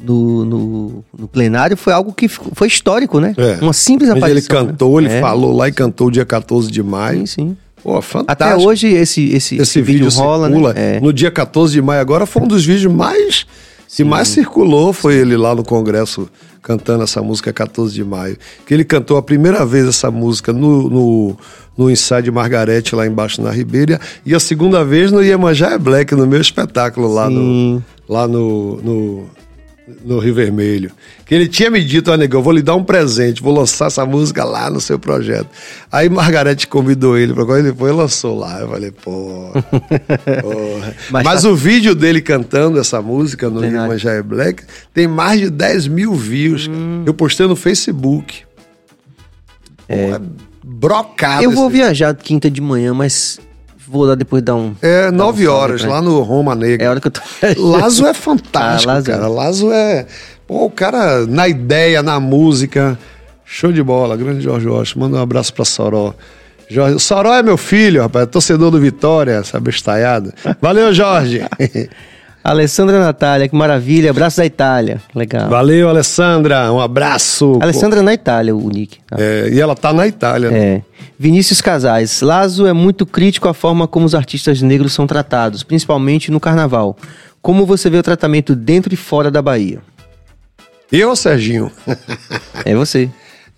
do- 0.00 0.44
no, 0.44 1.04
no- 1.18 1.28
plenário 1.28 1.76
foi 1.76 1.92
algo 1.92 2.12
que 2.12 2.28
ficou- 2.28 2.52
foi 2.54 2.68
histórico, 2.68 3.18
né? 3.18 3.34
É. 3.36 3.58
Uma 3.60 3.72
simples 3.72 4.08
Mas 4.10 4.18
aparição. 4.18 4.56
ele 4.60 4.66
cantou, 4.68 5.00
né? 5.00 5.08
ele 5.08 5.14
É. 5.16 5.20
falou 5.20 5.56
lá 5.56 5.66
e 5.68 5.72
cantou 5.72 6.10
dia 6.10 6.24
14 6.24 6.70
de 6.70 6.82
maio. 6.82 7.20
Sim, 7.20 7.26
sim. 7.26 7.56
Pô, 7.82 8.00
fantástico. 8.02 8.32
Até 8.54 8.56
hoje 8.56 8.88
esse, 8.88 9.24
esse, 9.34 9.56
esse 9.56 9.82
vídeo 9.82 10.08
rola, 10.10 10.46
circula. 10.48 10.74
né? 10.74 10.96
É. 10.96 11.00
No 11.00 11.12
dia 11.12 11.30
14 11.30 11.72
de 11.72 11.82
maio 11.82 12.00
agora 12.00 12.26
foi 12.26 12.42
um 12.42 12.46
dos 12.46 12.64
vídeos 12.64 12.92
mais 12.92 13.46
que 13.94 14.04
mais 14.04 14.28
circulou 14.28 14.92
foi 14.92 15.14
ele 15.14 15.36
lá 15.36 15.54
no 15.54 15.64
congresso 15.64 16.28
cantando 16.62 17.04
essa 17.04 17.22
música 17.22 17.52
14 17.52 17.94
de 17.94 18.04
maio. 18.04 18.36
Que 18.66 18.74
ele 18.74 18.84
cantou 18.84 19.16
a 19.16 19.22
primeira 19.22 19.64
vez 19.64 19.86
essa 19.86 20.10
música 20.10 20.52
no, 20.52 20.88
no, 20.88 21.36
no 21.76 21.90
ensaio 21.90 22.24
de 22.24 22.30
Margarete 22.30 22.94
lá 22.94 23.06
embaixo 23.06 23.40
na 23.40 23.50
Ribeira 23.50 24.00
e 24.26 24.34
a 24.34 24.40
segunda 24.40 24.84
vez 24.84 25.12
no 25.12 25.22
Iemanjá 25.22 25.70
é 25.70 25.78
Black, 25.78 26.14
no 26.14 26.26
meu 26.26 26.40
espetáculo 26.40 27.12
lá 27.12 27.30
no 27.30 27.40
Sim. 27.40 27.84
lá 28.08 28.26
no, 28.26 28.76
no 28.82 29.26
no 30.04 30.18
Rio 30.18 30.34
Vermelho. 30.34 30.90
Que 31.24 31.34
ele 31.34 31.48
tinha 31.48 31.70
me 31.70 31.82
dito, 31.82 32.10
olha, 32.10 32.18
negão, 32.18 32.40
eu 32.40 32.44
vou 32.44 32.52
lhe 32.52 32.62
dar 32.62 32.74
um 32.74 32.84
presente, 32.84 33.42
vou 33.42 33.54
lançar 33.54 33.86
essa 33.86 34.04
música 34.04 34.44
lá 34.44 34.70
no 34.70 34.80
seu 34.80 34.98
projeto. 34.98 35.48
Aí 35.90 36.08
Margarete 36.08 36.66
convidou 36.66 37.16
ele 37.16 37.34
para 37.34 37.44
quando 37.44 37.66
ele 37.66 37.74
foi 37.74 37.92
lançou 37.92 38.38
lá. 38.38 38.60
Eu 38.60 38.68
falei, 38.68 38.90
pô. 38.90 39.50
porra. 40.42 40.96
Mas 41.10 41.24
Mas, 41.24 41.42
tá- 41.42 41.48
o 41.48 41.56
vídeo 41.56 41.94
dele 41.94 42.20
cantando 42.20 42.78
essa 42.78 43.00
música 43.02 43.48
no 43.48 43.60
Verdade. 43.60 44.02
Rio 44.02 44.10
é 44.10 44.22
Black 44.22 44.64
tem 44.92 45.06
mais 45.06 45.40
de 45.40 45.50
10 45.50 45.88
mil 45.88 46.14
views. 46.14 46.68
Hum. 46.68 47.02
Eu 47.06 47.14
postei 47.14 47.46
no 47.46 47.56
Facebook. 47.56 48.42
É. 49.88 50.20
Brocado. 50.62 51.42
Eu 51.42 51.50
vou 51.50 51.70
viajar 51.70 52.14
quinta 52.14 52.50
de 52.50 52.60
manhã, 52.60 52.92
mas 52.92 53.40
vou 53.90 54.04
lá 54.04 54.14
depois 54.14 54.42
dar 54.42 54.54
um. 54.54 54.74
É, 54.82 55.08
um 55.08 55.12
nove 55.12 55.44
salve 55.44 55.48
horas, 55.48 55.84
lá 55.84 56.00
no 56.02 56.20
Roma 56.22 56.54
Negra. 56.54 56.84
É 56.84 56.86
a 56.86 56.90
hora 56.90 57.00
que 57.00 57.06
eu 57.08 57.10
tô. 57.10 57.20
Lazo 57.58 58.06
é 58.06 58.14
fantástico, 58.14 58.90
Ah, 58.90 58.94
Lazo 58.94 59.10
é. 59.10 59.14
cara. 59.14 59.28
Lazo 59.28 59.72
é. 59.72 60.06
Pô, 60.46 60.64
o 60.64 60.70
cara 60.70 61.26
na 61.26 61.48
ideia, 61.48 62.02
na 62.02 62.18
música. 62.20 62.98
Show 63.44 63.72
de 63.72 63.82
bola. 63.82 64.16
Grande 64.16 64.42
Jorge 64.42 64.68
Washington. 64.68 65.00
Manda 65.00 65.16
um 65.18 65.22
abraço 65.22 65.52
pra 65.54 65.64
Soró. 65.64 66.14
Jorge... 66.68 66.98
Soró 67.00 67.34
é 67.34 67.42
meu 67.42 67.56
filho, 67.56 68.02
rapaz. 68.02 68.26
Torcedor 68.28 68.70
do 68.70 68.78
Vitória, 68.80 69.32
essa 69.32 69.58
bestalhada. 69.58 70.34
Valeu, 70.60 70.92
Jorge. 70.92 71.42
Alessandra 72.50 72.98
Natália, 73.00 73.48
que 73.48 73.54
maravilha. 73.54 74.10
Abraço 74.10 74.38
da 74.38 74.46
Itália. 74.46 75.00
Legal. 75.14 75.48
Valeu, 75.48 75.88
Alessandra. 75.88 76.72
Um 76.72 76.80
abraço. 76.80 77.58
Alessandra 77.60 78.02
na 78.02 78.14
Itália, 78.14 78.54
o 78.56 78.68
Nick. 78.70 78.98
É, 79.12 79.48
e 79.52 79.60
ela 79.60 79.74
tá 79.74 79.92
na 79.92 80.06
Itália. 80.06 80.50
né? 80.50 80.58
É. 80.58 80.82
Vinícius 81.18 81.60
Casais. 81.60 82.20
Lazo 82.22 82.66
é 82.66 82.72
muito 82.72 83.04
crítico 83.04 83.48
à 83.48 83.54
forma 83.54 83.86
como 83.86 84.06
os 84.06 84.14
artistas 84.14 84.62
negros 84.62 84.92
são 84.92 85.06
tratados, 85.06 85.62
principalmente 85.62 86.30
no 86.30 86.40
carnaval. 86.40 86.96
Como 87.42 87.66
você 87.66 87.90
vê 87.90 87.98
o 87.98 88.02
tratamento 88.02 88.54
dentro 88.54 88.92
e 88.94 88.96
fora 88.96 89.30
da 89.30 89.42
Bahia? 89.42 89.80
Eu, 90.90 91.14
Serginho. 91.14 91.70
É 92.64 92.74
você. 92.74 93.10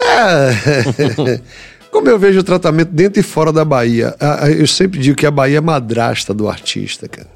É. 0.03 1.41
Como 1.91 2.09
eu 2.09 2.19
vejo 2.19 2.39
o 2.39 2.43
tratamento 2.45 2.91
dentro 2.93 3.19
e 3.19 3.23
fora 3.23 3.53
da 3.53 3.65
Bahia, 3.65 4.15
a- 4.21 4.45
a- 4.45 4.51
eu 4.51 4.67
sempre 4.67 4.99
digo 5.01 5.17
que 5.17 5.27
a 5.27 5.31
Bahia 5.31 5.59
é 5.59 5.61
madrasta 5.61 6.33
do 6.33 6.49
artista, 6.49 7.09
cara. 7.09 7.27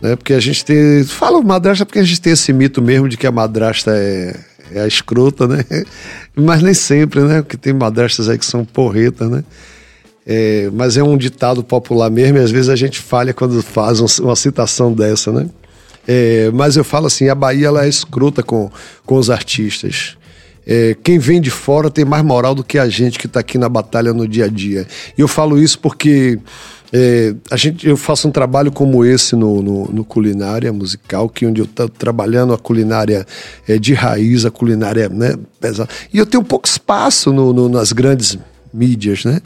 Né? 0.00 0.16
Porque 0.16 0.32
a 0.32 0.40
gente 0.40 0.64
tem. 0.64 1.04
Falo 1.04 1.42
madrasta 1.42 1.86
porque 1.86 1.98
a 1.98 2.04
gente 2.04 2.20
tem 2.20 2.32
esse 2.32 2.52
mito 2.52 2.82
mesmo 2.82 3.08
de 3.08 3.16
que 3.16 3.26
a 3.26 3.32
madrasta 3.32 3.92
é, 3.94 4.36
é 4.72 4.80
a 4.80 4.86
escrota, 4.86 5.46
né? 5.46 5.64
Mas 6.34 6.62
nem 6.62 6.74
sempre, 6.74 7.20
né? 7.20 7.42
Porque 7.42 7.56
tem 7.56 7.72
madrastas 7.72 8.28
aí 8.28 8.38
que 8.38 8.46
são 8.46 8.64
porretas, 8.64 9.30
né? 9.30 9.44
É, 10.26 10.70
mas 10.72 10.96
é 10.96 11.02
um 11.02 11.18
ditado 11.18 11.62
popular 11.62 12.10
mesmo, 12.10 12.38
e 12.38 12.40
às 12.40 12.50
vezes 12.50 12.70
a 12.70 12.76
gente 12.76 12.98
falha 12.98 13.34
quando 13.34 13.62
faz 13.62 14.00
um- 14.00 14.24
uma 14.24 14.34
citação 14.34 14.90
dessa, 14.90 15.30
né? 15.30 15.46
É, 16.08 16.50
mas 16.50 16.76
eu 16.76 16.84
falo 16.84 17.06
assim, 17.06 17.28
a 17.28 17.34
Bahia 17.34 17.66
ela 17.66 17.84
é 17.84 17.88
escrota 17.90 18.42
com, 18.42 18.70
com 19.04 19.16
os 19.16 19.28
artistas. 19.28 20.16
É, 20.66 20.96
quem 21.02 21.18
vem 21.18 21.42
de 21.42 21.50
fora 21.50 21.90
tem 21.90 22.06
mais 22.06 22.24
moral 22.24 22.54
do 22.54 22.64
que 22.64 22.78
a 22.78 22.88
gente 22.88 23.18
que 23.18 23.26
está 23.26 23.40
aqui 23.40 23.58
na 23.58 23.68
batalha 23.68 24.14
no 24.14 24.26
dia 24.26 24.46
a 24.46 24.48
dia. 24.48 24.86
E 25.16 25.20
eu 25.20 25.28
falo 25.28 25.58
isso 25.58 25.78
porque 25.78 26.38
é, 26.96 27.34
a 27.50 27.56
gente, 27.56 27.88
eu 27.88 27.96
faço 27.96 28.28
um 28.28 28.30
trabalho 28.30 28.70
como 28.70 29.04
esse 29.04 29.34
no, 29.34 29.60
no, 29.60 29.84
no 29.88 30.04
culinária 30.04 30.72
musical, 30.72 31.28
que 31.28 31.44
onde 31.44 31.60
eu 31.60 31.64
estou 31.64 31.88
trabalhando 31.88 32.52
a 32.52 32.58
culinária 32.58 33.26
é, 33.66 33.76
de 33.80 33.94
raiz, 33.94 34.44
a 34.44 34.50
culinária 34.50 35.08
né, 35.08 35.34
pesada. 35.60 35.90
E 36.12 36.18
eu 36.18 36.24
tenho 36.24 36.44
pouco 36.44 36.68
espaço 36.68 37.32
no, 37.32 37.52
no- 37.52 37.68
nas 37.68 37.90
grandes 37.90 38.38
mídias, 38.72 39.24
né? 39.24 39.40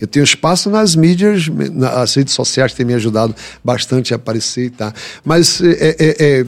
Eu 0.00 0.06
tenho 0.06 0.24
espaço 0.24 0.70
nas 0.70 0.96
mídias, 0.96 1.46
nas 1.72 2.14
redes 2.14 2.32
sociais 2.32 2.72
têm 2.72 2.86
me 2.86 2.94
ajudado 2.94 3.34
bastante 3.62 4.14
a 4.14 4.16
aparecer 4.16 4.64
e 4.66 4.70
tá. 4.70 4.92
Mas 5.22 5.60
é, 5.60 5.96
é- 5.98 6.16
é- 6.40 6.46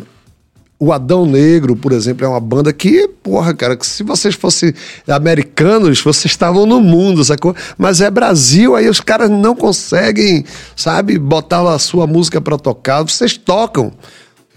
o 0.78 0.92
Adão 0.92 1.24
Negro, 1.24 1.74
por 1.74 1.92
exemplo, 1.92 2.24
é 2.26 2.28
uma 2.28 2.40
banda 2.40 2.72
que, 2.72 3.08
porra, 3.22 3.54
cara, 3.54 3.76
que 3.76 3.86
se 3.86 4.02
vocês 4.02 4.34
fossem 4.34 4.74
americanos, 5.08 6.02
vocês 6.02 6.26
estavam 6.26 6.66
no 6.66 6.80
mundo, 6.80 7.24
sacou? 7.24 7.56
Mas 7.78 8.00
é 8.00 8.10
Brasil, 8.10 8.76
aí 8.76 8.88
os 8.88 9.00
caras 9.00 9.30
não 9.30 9.56
conseguem, 9.56 10.44
sabe, 10.76 11.18
botar 11.18 11.66
a 11.72 11.78
sua 11.78 12.06
música 12.06 12.40
pra 12.40 12.58
tocar. 12.58 13.02
Vocês 13.02 13.36
tocam. 13.36 13.92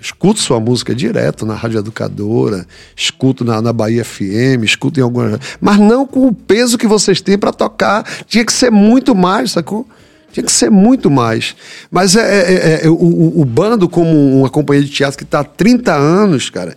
Escuto 0.02 0.40
sua 0.40 0.62
música 0.62 0.96
direto 0.96 1.46
na 1.46 1.56
Rádio 1.56 1.80
Educadora, 1.80 2.66
escuto 2.96 3.44
na, 3.44 3.62
na 3.62 3.74
Bahia 3.74 4.06
FM, 4.06 4.64
escuto 4.64 4.98
em 4.98 5.04
algumas. 5.04 5.40
Mas 5.60 5.78
não 5.78 6.08
com 6.08 6.28
o 6.28 6.34
peso 6.34 6.78
que 6.78 6.88
vocês 6.88 7.20
têm 7.20 7.38
pra 7.38 7.52
tocar. 7.52 8.06
Tinha 8.26 8.46
que 8.46 8.54
ser 8.54 8.72
muito 8.72 9.14
mais, 9.14 9.52
sacou? 9.52 9.86
Tinha 10.31 10.43
que 10.43 10.51
ser 10.51 10.69
muito 10.69 11.10
mais. 11.10 11.56
Mas 11.89 12.15
é, 12.15 12.22
é- 12.22 12.85
é- 12.85 12.89
o, 12.89 12.93
o- 12.93 13.41
o 13.41 13.45
bando, 13.45 13.89
como 13.89 14.39
uma 14.39 14.49
companhia 14.49 14.84
de 14.84 14.91
teatro 14.91 15.18
que 15.18 15.23
está 15.23 15.39
há 15.39 15.43
30 15.43 15.93
anos, 15.93 16.49
cara. 16.49 16.76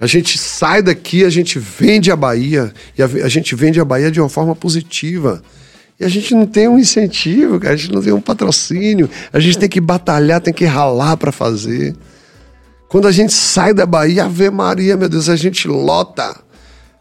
A 0.00 0.06
gente 0.06 0.36
sai 0.38 0.82
daqui, 0.82 1.24
a 1.24 1.30
gente 1.30 1.58
vende 1.58 2.10
a 2.10 2.16
Bahia, 2.16 2.72
e 2.98 3.02
a, 3.02 3.06
a 3.06 3.28
gente 3.28 3.54
vende 3.54 3.80
a 3.80 3.84
Bahia 3.84 4.10
de 4.10 4.20
uma 4.20 4.28
forma 4.28 4.54
positiva. 4.54 5.42
E 5.98 6.04
a 6.04 6.08
gente 6.08 6.34
não 6.34 6.44
tem 6.46 6.66
um 6.68 6.78
incentivo, 6.78 7.58
cara, 7.60 7.74
a 7.74 7.76
gente 7.76 7.92
não 7.92 8.02
tem 8.02 8.12
um 8.12 8.20
patrocínio, 8.20 9.08
a 9.32 9.38
gente 9.38 9.56
tem 9.58 9.68
que 9.68 9.80
batalhar, 9.80 10.40
tem 10.40 10.52
que 10.52 10.64
ralar 10.64 11.16
para 11.16 11.30
fazer. 11.32 11.94
Quando 12.88 13.08
a 13.08 13.12
gente 13.12 13.32
sai 13.32 13.72
da 13.72 13.86
Bahia, 13.86 14.24
Ave 14.24 14.50
Maria, 14.50 14.96
meu 14.96 15.08
Deus, 15.08 15.28
a 15.28 15.36
gente 15.36 15.66
lota. 15.68 16.36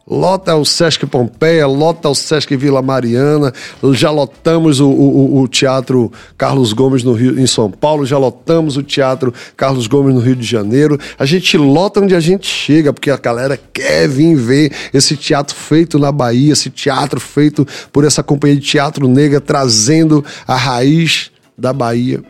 Lota 0.05 0.53
o 0.55 0.65
Sesc 0.65 1.05
Pompeia, 1.05 1.65
lota 1.65 2.09
o 2.09 2.13
Sesc 2.15 2.57
Vila 2.57 2.81
Mariana, 2.81 3.53
já 3.93 4.11
lotamos 4.11 4.81
o, 4.81 4.89
o- 4.89 5.39
o 5.41 5.47
Teatro 5.47 6.11
Carlos 6.37 6.73
Gomes 6.73 7.03
no 7.03 7.13
Rio, 7.13 7.39
em 7.39 7.47
São 7.47 7.71
Paulo, 7.71 8.05
já 8.05 8.17
lotamos 8.17 8.75
o 8.75 8.83
Teatro 8.83 9.33
Carlos 9.55 9.87
Gomes 9.87 10.13
no 10.13 10.19
Rio 10.19 10.35
de 10.35 10.45
Janeiro. 10.45 10.99
A 11.17 11.25
gente 11.25 11.57
lota 11.57 12.01
onde 12.01 12.13
a 12.13 12.19
gente 12.19 12.45
chega, 12.45 12.91
porque 12.91 13.09
a 13.09 13.15
galera 13.17 13.57
quer 13.71 14.09
vir 14.09 14.35
ver 14.35 14.73
esse 14.93 15.15
teatro 15.15 15.55
feito 15.55 15.97
na 15.97 16.11
Bahia, 16.11 16.51
esse 16.51 16.69
teatro 16.69 17.19
feito 17.21 17.65
por 17.91 18.03
essa 18.03 18.21
companhia 18.21 18.57
de 18.57 18.67
teatro 18.67 19.07
negra, 19.07 19.39
trazendo 19.39 20.23
a 20.45 20.55
raiz 20.57 21.31
da 21.57 21.71
Bahia. 21.71 22.21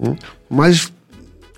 Hum? 0.00 0.14
Mas 0.48 0.92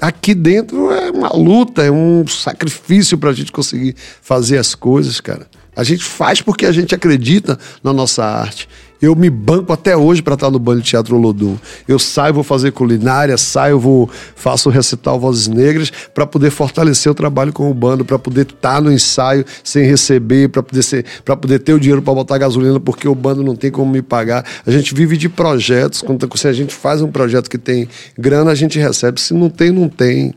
aqui 0.01 0.35
dentro 0.35 0.91
é 0.93 1.11
uma 1.11 1.33
luta, 1.35 1.83
é 1.83 1.91
um 1.91 2.27
sacrifício 2.27 3.17
para 3.19 3.31
a 3.31 3.33
gente 3.33 3.53
conseguir 3.53 3.95
fazer 4.21 4.59
as 4.59 4.75
coisas, 4.75 5.21
cara. 5.21 5.47
A 5.77 5.83
gente 5.83 6.05
faz 6.05 6.41
porque 6.41 6.67
a 6.67 6.73
gente 6.73 6.95
acredita 6.95 7.59
na 7.83 7.93
nossa 7.93 8.25
arte. 8.25 8.69
Eu 9.05 9.15
me 9.15 9.29
banco 9.29 9.71
até 9.71 9.95
hoje 9.95 10.23
para 10.23 10.33
estar 10.33 10.51
no 10.51 10.59
Bando 10.59 10.81
de 10.81 10.89
Teatro 10.89 11.15
Olodum. 11.17 11.59
Eu 11.87 11.99
saio, 11.99 12.33
vou 12.33 12.43
fazer 12.43 12.73
culinária, 12.73 13.37
saio, 13.37 13.79
vou 13.79 14.09
faço 14.35 14.71
recital 14.71 15.21
Vozes 15.21 15.47
Negras 15.47 15.93
para 16.15 16.27
poder 16.27 16.51
fortalecer 16.51 17.13
o 17.13 17.15
trabalho 17.15 17.53
com 17.53 17.71
o 17.71 17.75
bando, 17.75 18.03
para 18.03 18.19
poder 18.19 18.47
estar 18.47 18.81
no 18.81 18.91
ensaio 18.91 19.45
sem 19.63 19.85
receber, 19.85 20.49
para 20.49 20.63
poder 20.63 21.05
poder 21.39 21.59
ter 21.59 21.75
o 21.75 21.79
dinheiro 21.81 22.01
para 22.01 22.15
botar 22.15 22.39
gasolina, 22.39 22.81
porque 22.81 23.07
o 23.07 23.15
bando 23.15 23.43
não 23.43 23.55
tem 23.55 23.71
como 23.71 23.93
me 23.93 24.01
pagar. 24.01 24.43
A 24.65 24.71
gente 24.71 24.95
vive 24.95 25.19
de 25.19 25.29
projetos. 25.29 26.01
Quando 26.01 26.27
se 26.39 26.49
a 26.49 26.53
gente 26.55 26.75
faz 26.75 27.03
um 27.03 27.13
projeto 27.13 27.51
que 27.51 27.59
tem 27.59 27.87
grana, 28.19 28.53
a 28.53 28.55
gente 28.55 28.79
recebe. 28.79 29.21
Se 29.21 29.35
não 29.35 29.51
tem, 29.51 29.71
não 29.71 29.87
tem. 29.87 30.33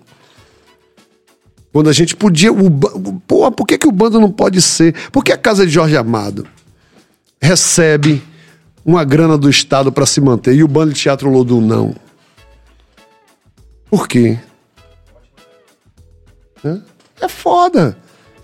Quando 1.71 1.89
a 1.89 1.93
gente 1.93 2.17
podia. 2.17 2.51
O, 2.51 2.69
por 2.69 3.65
que, 3.65 3.77
que 3.77 3.87
o 3.87 3.93
bando 3.93 4.19
não 4.19 4.29
pode 4.29 4.61
ser? 4.61 4.93
Por 5.09 5.23
que 5.23 5.31
a 5.31 5.37
casa 5.37 5.65
de 5.65 5.71
Jorge 5.71 5.95
Amado 5.95 6.45
recebe 7.41 8.21
uma 8.87 9.03
grana 9.03 9.37
do 9.37 9.49
Estado 9.49 9.91
para 9.91 10.05
se 10.05 10.21
manter 10.21 10.55
e 10.55 10.63
o 10.63 10.67
bando 10.67 10.93
de 10.93 10.99
teatro 11.01 11.29
Lodum 11.29 11.59
não? 11.59 11.93
Por 13.89 14.07
quê? 14.07 14.39
É 17.21 17.27
foda. 17.27 17.97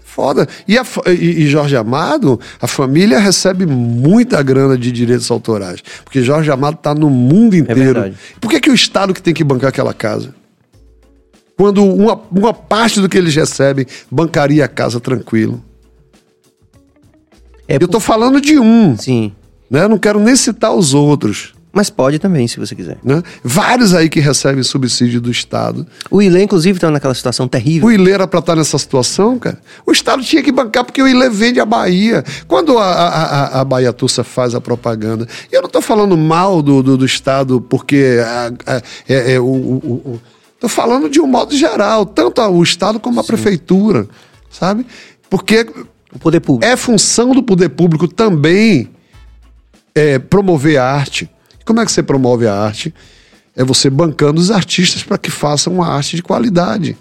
Foda. 0.03 0.47
E, 0.67 0.77
a 0.77 0.83
e- 1.07 1.43
e 1.43 1.47
Jorge 1.47 1.75
Amado, 1.75 2.39
a 2.61 2.67
família 2.67 3.17
recebe 3.19 3.65
muita 3.65 4.43
grana 4.43 4.77
de 4.77 4.91
direitos 4.91 5.31
autorais. 5.31 5.81
Porque 6.03 6.21
Jorge 6.21 6.51
Amado 6.51 6.75
está 6.75 6.93
no 6.93 7.09
mundo 7.09 7.55
inteiro. 7.55 7.81
verdade. 7.93 8.17
Por 8.39 8.51
que, 8.51 8.59
que 8.59 8.69
o 8.69 8.75
Estado 8.75 9.13
que 9.13 9.21
tem 9.21 9.33
que 9.33 9.43
bancar 9.43 9.69
aquela 9.69 9.93
casa? 9.93 10.35
Quando 11.57 11.83
uma, 11.83 12.19
uma 12.31 12.53
parte 12.53 12.99
do 12.99 13.07
que 13.09 13.17
eles 13.17 13.33
recebem 13.33 13.85
bancaria 14.11 14.65
a 14.65 14.67
casa 14.67 14.99
tranquilo. 14.99 15.63
É 17.67 17.75
Eu 17.81 17.87
tô 17.87 17.99
falando 17.99 18.41
de 18.41 18.59
um, 18.59 18.97
Sim. 18.97 19.33
Né? 19.69 19.87
Não 19.87 19.97
quero 19.97 20.19
nem 20.19 20.35
citar 20.35 20.73
os 20.73 20.93
outros. 20.93 21.53
Mas 21.75 21.89
pode 21.89 22.19
também, 22.19 22.47
se 22.47 22.59
você 22.59 22.75
quiser. 22.75 22.99
Né? 23.03 23.23
Vários 23.43 23.95
aí 23.95 24.07
que 24.07 24.19
recebem 24.19 24.61
subsídio 24.61 25.19
do 25.19 25.31
Estado. 25.31 25.87
O 26.11 26.21
Ilê, 26.21 26.43
inclusive, 26.43 26.79
tá 26.79 26.91
naquela 26.91 27.15
situação 27.15 27.47
terrível. 27.47 27.87
O 27.87 27.91
Ilê 27.91 28.11
era 28.11 28.27
pra 28.27 28.41
estar 28.41 28.55
nessa 28.55 28.77
situação, 28.77 29.39
cara. 29.39 29.57
O 29.83 29.91
Estado 29.91 30.21
tinha 30.23 30.43
que 30.43 30.51
bancar 30.51 30.83
porque 30.85 31.01
o 31.01 31.07
Ilê 31.07 31.31
vende 31.31 31.59
a 31.59 31.65
Bahia. 31.65 32.23
Quando 32.47 32.77
a, 32.77 32.85
a, 32.85 33.61
a, 33.61 33.63
Bahia 33.65 33.91
Tussa 33.91 34.23
faz 34.23 34.53
a 34.53 34.61
propaganda. 34.61 35.27
E 35.51 35.55
eu 35.55 35.63
não 35.63 35.69
tô 35.69 35.81
falando 35.81 36.15
mal 36.15 36.61
do, 36.61 36.83
do, 36.83 36.95
do 36.95 37.05
Estado 37.07 37.59
porque 37.59 38.19
a- 38.23 38.81
é, 39.09 39.33
é 39.33 39.39
o, 39.39 39.43
o, 39.45 39.75
o- 40.13 40.21
Tô 40.59 40.69
falando 40.69 41.09
de 41.09 41.19
um 41.19 41.25
modo 41.27 41.57
geral, 41.57 42.05
tanto 42.05 42.39
o 42.41 42.61
Estado 42.63 42.97
como 42.99 43.19
a 43.19 43.23
Prefeitura, 43.23 44.07
sabe? 44.49 44.85
Porque 45.29 45.65
O 46.13 46.19
poder 46.19 46.39
público. 46.39 46.71
é 46.71 46.77
função 46.77 47.31
do 47.33 47.41
poder 47.43 47.69
público 47.69 48.07
também 48.07 48.89
é, 49.95 50.19
promover 50.19 50.77
a 50.77 50.85
arte. 50.85 51.29
Como 51.65 51.79
é 51.79 51.85
que 51.85 51.91
você 51.91 52.03
promove 52.03 52.47
a 52.47 52.53
arte? 52.53 52.93
É 53.55 53.63
você 53.63 53.89
bancando 53.89 54.41
os 54.41 54.51
artistas 54.51 55.03
para 55.03 55.17
que 55.17 55.29
façam 55.29 55.73
uma 55.73 55.87
arte 55.87 56.15
de 56.15 56.23
qualidade. 56.23 56.97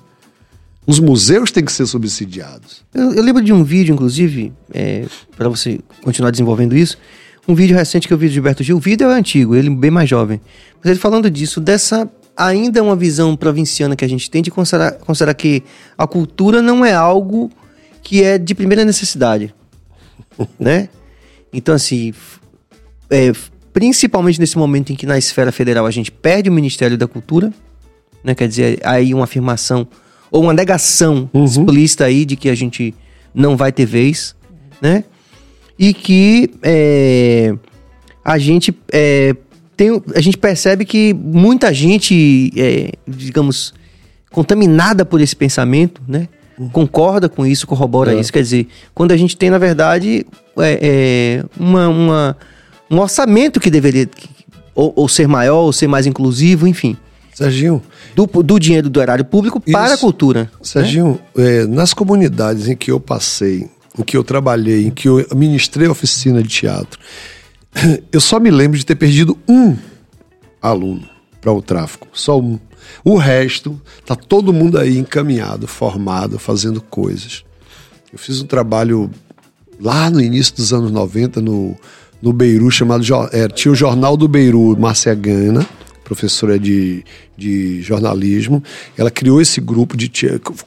Os 0.87 0.99
museus 0.99 1.51
têm 1.51 1.65
que 1.65 1.73
ser 1.73 1.87
subsidiados. 1.87 2.85
Eu, 2.93 3.15
eu 3.15 3.23
lembro 3.23 3.43
de 3.43 3.53
um 3.53 3.63
vídeo, 3.63 3.93
inclusive, 3.93 4.53
é, 4.73 5.07
para 5.37 5.49
você 5.49 5.81
continuar 6.03 6.31
desenvolvendo 6.31 6.77
isso, 6.77 6.99
um 7.47 7.55
vídeo 7.55 7.77
recente 7.77 8.07
que 8.07 8.15
eu 8.15 8.19
vi 8.19 8.27
do 8.27 8.33
Gilberto 8.33 8.63
Gil. 8.63 8.77
O 8.77 8.81
vídeo 8.81 9.09
é 9.11 9.15
antigo, 9.15 9.55
ele 9.55 9.71
bem 9.71 9.91
mais 9.91 10.09
jovem. 10.09 10.41
Mas 10.79 10.91
ele 10.91 11.01
falando 11.01 11.31
disso, 11.31 11.61
dessa 11.61 12.11
ainda 12.37 12.83
uma 12.83 12.97
visão 12.97 13.37
provinciana 13.37 13.95
que 13.95 14.05
a 14.05 14.09
gente 14.09 14.31
tem 14.31 14.43
de 14.43 14.51
considerar, 14.51 14.93
considerar 14.93 15.35
que 15.35 15.63
a 15.97 16.07
cultura 16.07 16.63
não 16.63 16.85
é 16.85 16.93
algo 16.93 17.51
que 18.03 18.23
é 18.23 18.39
de 18.39 18.55
primeira 18.55 18.85
necessidade, 18.85 19.55
né? 20.59 20.89
Então, 21.53 21.75
assim, 21.75 22.13
é, 23.13 23.33
principalmente 23.73 24.41
nesse 24.41 24.57
momento 24.57 24.93
em 24.93 24.97
que 24.97 25.07
na 25.07 25.19
esfera 25.19 25.53
federal 25.53 25.87
a 25.87 25.91
gente 25.91 26.11
perde 26.11 26.49
o 26.49 26.53
Ministério 26.53 26.97
da 26.97 27.07
Cultura, 27.07 27.53
né? 28.25 28.35
Quer 28.35 28.49
dizer, 28.49 28.81
aí 28.83 29.13
uma 29.13 29.25
afirmação 29.25 29.87
ou 30.31 30.43
uma 30.43 30.55
negação 30.55 31.29
explícita 31.35 32.07
aí 32.07 32.25
de 32.25 32.37
que 32.37 32.49
a 32.49 32.55
gente 32.55 32.95
não 33.35 33.57
vai 33.57 33.71
ter 33.71 33.85
vez, 33.87 34.35
né? 34.81 35.05
E 35.79 35.93
que 35.93 36.51
é, 36.63 37.55
a 38.25 38.39
gente 38.39 38.75
é, 38.93 39.35
tem, 39.77 40.03
a 40.15 40.21
gente 40.21 40.39
percebe 40.39 40.85
que 40.85 41.13
muita 41.13 41.73
gente, 41.73 42.51
é, 42.57 42.93
digamos, 43.07 43.75
contaminada 44.31 45.05
por 45.05 45.21
esse 45.21 45.37
pensamento, 45.37 46.01
né? 46.09 46.29
Concorda 46.71 47.29
com 47.29 47.45
isso, 47.45 47.67
corrobora 47.67 48.13
isso. 48.21 48.33
Quer 48.33 48.43
dizer, 48.43 48.69
quando 48.95 49.13
a 49.13 49.17
gente 49.17 49.37
tem, 49.37 49.51
na 49.51 49.59
verdade, 49.59 50.25
é, 50.59 50.79
é, 50.83 51.45
uma, 51.59 51.89
uma- 51.89 52.37
um 52.93 53.01
orçamento 53.01 53.59
que 53.59 53.71
deveria 53.71 54.09
ou, 54.75 54.93
ou 54.95 55.09
ser 55.09 55.27
maior, 55.27 55.63
ou 55.63 55.73
ser 55.73 55.89
mais 55.89 56.07
inclusivo, 56.07 56.67
enfim, 56.67 56.97
Serginho, 57.35 57.83
do, 58.15 58.27
do 58.27 58.59
dinheiro 58.59 58.91
do 58.91 59.01
erário 59.01 59.25
público 59.25 59.59
para 59.59 59.95
a 59.95 59.99
cultura. 59.99 60.51
Serginho, 60.63 61.19
é, 61.37 61.67
nas 61.67 61.95
comunidades 61.95 62.69
em 62.69 62.77
que 62.77 62.91
eu 62.91 63.01
passei, 63.01 63.71
em 63.99 64.03
que 64.03 64.17
eu 64.17 64.23
trabalhei, 64.23 64.87
em 64.87 64.91
que 64.91 65.09
eu 65.09 65.27
ministrei 65.35 65.89
oficina 65.89 66.43
de 66.43 66.49
teatro, 66.49 67.01
eu 68.13 68.21
só 68.21 68.39
me 68.39 68.51
lembro 68.51 68.79
de 68.79 68.85
ter 68.85 68.97
perdido 68.97 69.39
um 69.49 69.77
aluno 70.61 71.09
para 71.41 71.53
o 71.53 71.63
tráfico, 71.63 72.07
só 72.13 72.39
um. 72.39 72.59
O 73.05 73.17
resto, 73.17 73.81
tá 74.05 74.15
todo 74.15 74.53
mundo 74.53 74.79
aí 74.79 74.99
encaminhado, 74.99 75.67
formado, 75.67 76.39
fazendo 76.39 76.81
coisas. 76.81 77.45
Eu 78.13 78.19
fiz 78.19 78.43
um 78.43 78.47
trabalho 78.47 79.11
lá 79.81 80.11
no 80.11 80.21
início 80.21 80.55
dos 80.55 80.73
anos 80.73 80.91
90 80.91 81.41
no, 81.41 81.77
no 82.23 82.33
Beiru, 82.33 82.71
chamado. 82.71 83.05
É, 83.33 83.49
tinha 83.49 83.73
o 83.73 83.75
Jornal 83.75 84.17
do 84.17 84.29
Beiru, 84.29 84.79
Márcia 84.79 85.15
Gana, 85.15 85.67
professora 86.05 86.59
de, 86.59 87.05
de 87.37 87.83
jornalismo. 87.83 88.63
Ela 88.97 89.11
criou 89.11 89.41
esse 89.41 89.61
grupo 89.61 89.97
de 89.97 90.11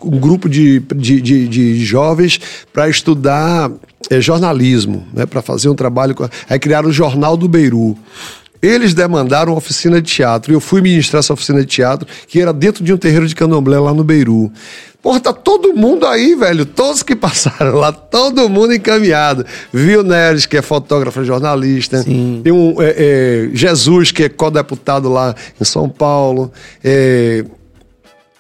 um 0.04 0.20
grupo 0.20 0.50
de, 0.50 0.80
de, 0.96 1.22
de, 1.22 1.48
de 1.48 1.86
jovens 1.86 2.40
para 2.74 2.90
estudar 2.90 3.72
é, 4.10 4.20
jornalismo, 4.20 5.08
né, 5.14 5.26
para 5.26 5.42
fazer 5.42 5.70
um 5.70 5.76
trabalho. 5.76 6.16
Aí 6.50 6.60
criaram 6.60 6.90
o 6.90 6.94
Jornal 6.94 7.38
do 7.38 7.48
Beiru. 7.48 7.98
Eles 8.66 8.94
demandaram 8.94 9.52
uma 9.52 9.58
oficina 9.58 10.02
de 10.02 10.12
teatro. 10.12 10.52
E 10.52 10.56
eu 10.56 10.60
fui 10.60 10.82
ministrar 10.82 11.20
essa 11.20 11.34
oficina 11.34 11.60
de 11.60 11.68
teatro, 11.68 12.08
que 12.28 12.42
era 12.42 12.52
dentro 12.52 12.84
de 12.84 12.92
um 12.92 12.98
terreiro 12.98 13.28
de 13.28 13.36
candomblé 13.36 13.80
lá 13.80 13.94
no 13.94 14.04
Beiru. 14.04 14.52
Porra, 15.06 15.20
tá 15.20 15.32
todo 15.32 15.72
mundo 15.76 16.08
aí, 16.08 16.34
velho. 16.34 16.66
Todos 16.66 17.04
que 17.04 17.14
passaram 17.16 17.76
lá, 17.76 17.92
todo 17.92 18.50
mundo 18.50 18.74
encaminhado. 18.74 19.46
Viu 19.72 20.02
Neres, 20.02 20.48
que 20.48 20.58
é 20.58 20.64
fotógrafo 20.64 21.22
e 21.22 21.26
jornalista. 21.26 22.02
Sim. 22.02 22.42
Tem 22.44 22.52
um 22.52 22.82
é, 22.82 22.96
é, 22.98 23.50
Jesus, 23.54 24.12
que 24.12 24.24
é 24.24 24.30
co-deputado 24.30 25.08
lá 25.08 25.36
em 25.62 25.64
São 25.64 25.88
Paulo. 25.88 26.52
É, 26.84 27.46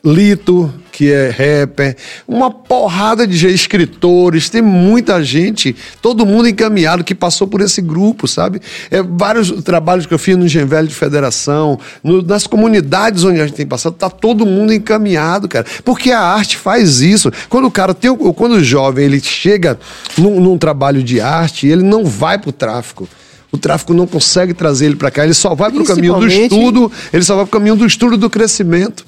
Lito, 0.05 0.71
que 0.91 1.11
é 1.11 1.29
rapper, 1.29 1.97
uma 2.27 2.51
porrada 2.51 3.25
de 3.27 3.47
escritores, 3.47 4.49
tem 4.49 4.61
muita 4.61 5.23
gente, 5.23 5.75
todo 6.01 6.25
mundo 6.25 6.47
encaminhado 6.47 7.03
que 7.03 7.15
passou 7.15 7.47
por 7.47 7.59
esse 7.59 7.81
grupo, 7.81 8.27
sabe? 8.27 8.61
É, 8.91 9.01
vários 9.03 9.51
trabalhos 9.63 10.05
que 10.05 10.13
eu 10.13 10.19
fiz 10.19 10.37
no 10.37 10.47
Genvelho 10.47 10.87
de 10.87 10.93
Federação, 10.95 11.79
no- 12.03 12.21
nas 12.21 12.45
comunidades 12.47 13.23
onde 13.23 13.41
a 13.41 13.47
gente 13.47 13.55
tem 13.55 13.65
passado, 13.65 13.93
tá 13.95 14.09
todo 14.09 14.45
mundo 14.45 14.71
encaminhado, 14.73 15.49
cara. 15.49 15.65
Porque 15.83 16.11
a 16.11 16.21
arte 16.21 16.55
faz 16.55 17.01
isso. 17.01 17.31
Quando 17.49 17.65
o 17.65 17.71
cara 17.71 17.93
tem, 17.93 18.09
o- 18.11 18.33
quando 18.33 18.53
o 18.53 18.63
jovem 18.63 19.05
ele 19.05 19.19
chega 19.19 19.77
num, 20.17 20.39
num 20.39 20.57
trabalho 20.57 21.03
de 21.03 21.19
arte, 21.19 21.67
ele 21.67 21.83
não 21.83 22.05
vai 22.05 22.37
pro 22.37 22.51
tráfico. 22.51 23.09
O 23.51 23.57
tráfico 23.57 23.93
não 23.93 24.05
consegue 24.05 24.53
trazer 24.53 24.85
ele 24.85 24.95
para 24.95 25.09
cá, 25.09 25.23
ele 25.23 25.33
só 25.33 25.55
vai 25.55 25.71
pro 25.71 25.79
caminho 25.95 26.13
do 26.13 26.19
estudo, 26.53 26.91
ele 27.11 27.23
só 27.23 27.35
vai 27.35 27.45
pro 27.45 27.51
caminho 27.59 27.75
do 27.75 27.85
estudo 27.85 28.17
do 28.17 28.29
crescimento. 28.29 29.05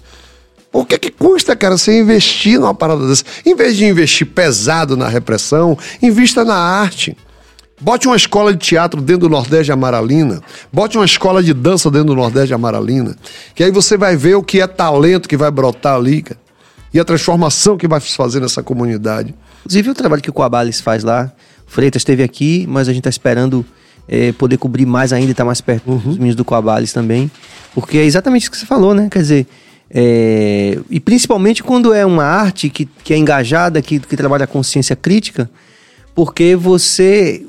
O 0.78 0.86
que 0.86 0.96
que 1.00 1.10
custa, 1.10 1.56
cara, 1.56 1.76
você 1.76 2.00
investir 2.00 2.60
numa 2.60 2.72
parada 2.72 3.08
dessa? 3.08 3.24
Em 3.44 3.56
vez 3.56 3.76
de 3.76 3.84
investir 3.84 4.28
pesado 4.28 4.96
na 4.96 5.08
repressão, 5.08 5.76
invista 6.04 6.46
na 6.46 6.54
arte. 6.54 7.18
Bote 7.82 8.06
uma 8.06 8.16
escola 8.16 8.54
de 8.54 8.60
teatro 8.60 9.02
dentro 9.02 9.22
do 9.22 9.30
Nordeste 9.30 9.66
de 9.66 9.72
Amaralina. 9.72 10.40
Bote 10.72 10.96
uma 10.96 11.06
escola 11.06 11.42
de 11.42 11.52
dança 11.52 11.90
dentro 11.90 12.10
do 12.10 12.16
Nordeste 12.16 12.50
de 12.50 12.54
Amaralina. 12.54 13.16
Que 13.56 13.64
aí 13.64 13.72
você 13.72 13.98
vai 13.98 14.16
ver 14.16 14.36
o 14.36 14.44
que 14.44 14.62
é 14.62 14.68
talento 14.68 15.28
que 15.28 15.36
vai 15.36 15.50
brotar 15.50 15.96
ali, 15.96 16.22
cara. 16.22 16.40
E 16.94 17.00
a 17.00 17.04
transformação 17.04 17.76
que 17.76 17.88
vai 17.88 18.00
se 18.00 18.16
fazer 18.16 18.40
nessa 18.40 18.62
comunidade. 18.62 19.34
Inclusive 19.62 19.90
o 19.90 19.96
trabalho 19.96 20.22
que 20.22 20.30
o 20.30 20.34
Coabales 20.34 20.80
faz 20.80 21.04
lá. 21.04 21.32
O 21.68 21.72
Freitas 21.72 22.02
esteve 22.02 22.22
aqui, 22.22 22.68
mas 22.70 22.88
a 22.88 22.94
gente 22.94 23.02
está 23.02 23.10
esperando 23.10 23.66
eh, 24.08 24.32
poder 24.34 24.58
cobrir 24.58 24.86
mais 24.86 25.12
ainda 25.12 25.30
e 25.30 25.32
estar 25.32 25.44
mais 25.44 25.60
perto 25.60 25.90
dos 25.90 26.18
meninos 26.18 26.36
do 26.36 26.46
Coabales 26.46 26.94
também. 26.94 27.32
Porque 27.74 27.98
é 27.98 28.06
exatamente 28.06 28.44
isso 28.44 28.52
que 28.52 28.58
você 28.58 28.66
falou, 28.68 28.94
né? 28.94 29.08
Quer 29.10 29.20
dizer, 29.20 29.48
é, 29.90 30.78
e 30.90 31.00
principalmente 31.00 31.64
quando 31.64 31.94
é 31.94 32.06
uma 32.06 32.24
arte 32.24 32.70
que, 32.70 32.86
que 33.04 33.14
é 33.14 33.18
engajada, 33.18 33.82
que, 33.82 34.00
que 34.00 34.18
trabalha 34.18 34.44
a 34.44 34.48
consciência 34.48 34.96
crítica, 34.96 35.50
porque 36.14 36.56
você 36.56 37.44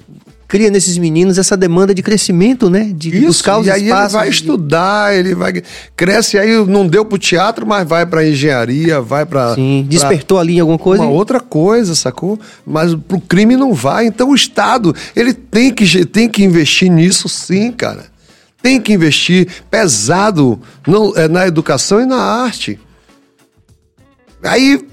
cria 0.47 0.71
nesses 0.71 0.97
meninos 0.97 1.37
essa 1.37 1.55
demanda 1.59 1.95
de 1.95 2.03
crescimento, 2.03 2.71
né? 2.71 2.91
De 2.95 3.11
buscar 3.21 3.59
os 3.59 3.67
e 3.67 3.71
aí 3.71 3.81
ele 3.83 3.89
espaços. 3.91 4.13
vai 4.15 4.29
de- 4.31 4.35
estudar, 4.35 5.15
ele 5.15 5.35
vai 5.35 5.63
cresce 5.95 6.39
aí 6.39 6.65
não 6.67 6.87
deu 6.87 7.05
pro 7.05 7.19
teatro, 7.19 7.67
mas 7.67 7.87
vai 7.87 8.07
pra 8.07 8.27
engenharia, 8.27 8.99
vai 8.99 9.27
pra 9.27 9.55
Sim, 9.55 9.83
pra- 9.83 9.91
despertou 9.91 10.39
ali 10.39 10.57
em 10.57 10.61
alguma 10.61 10.79
coisa. 10.79 11.03
Uma 11.03 11.13
e- 11.13 11.15
outra 11.15 11.39
coisa, 11.39 11.95
sacou? 11.95 12.39
Mas 12.67 12.95
pro 12.95 13.21
crime 13.21 13.57
não 13.57 13.75
vai. 13.75 14.07
Então 14.07 14.31
o 14.31 14.35
Estado, 14.35 14.95
ele 15.15 15.35
tem 15.35 15.71
que, 15.71 16.07
tem 16.07 16.27
que 16.31 16.43
investir 16.43 16.91
nisso 16.91 17.29
sim, 17.29 17.71
cara. 17.71 18.07
Tem 18.69 18.79
que 18.79 18.93
investir 18.93 19.63
pesado 19.71 20.61
não, 20.87 21.17
é, 21.17 21.27
na 21.27 21.47
educação 21.47 22.03
e 22.03 22.05
na 22.05 22.21
arte. 22.21 22.79
Aí 24.43 24.87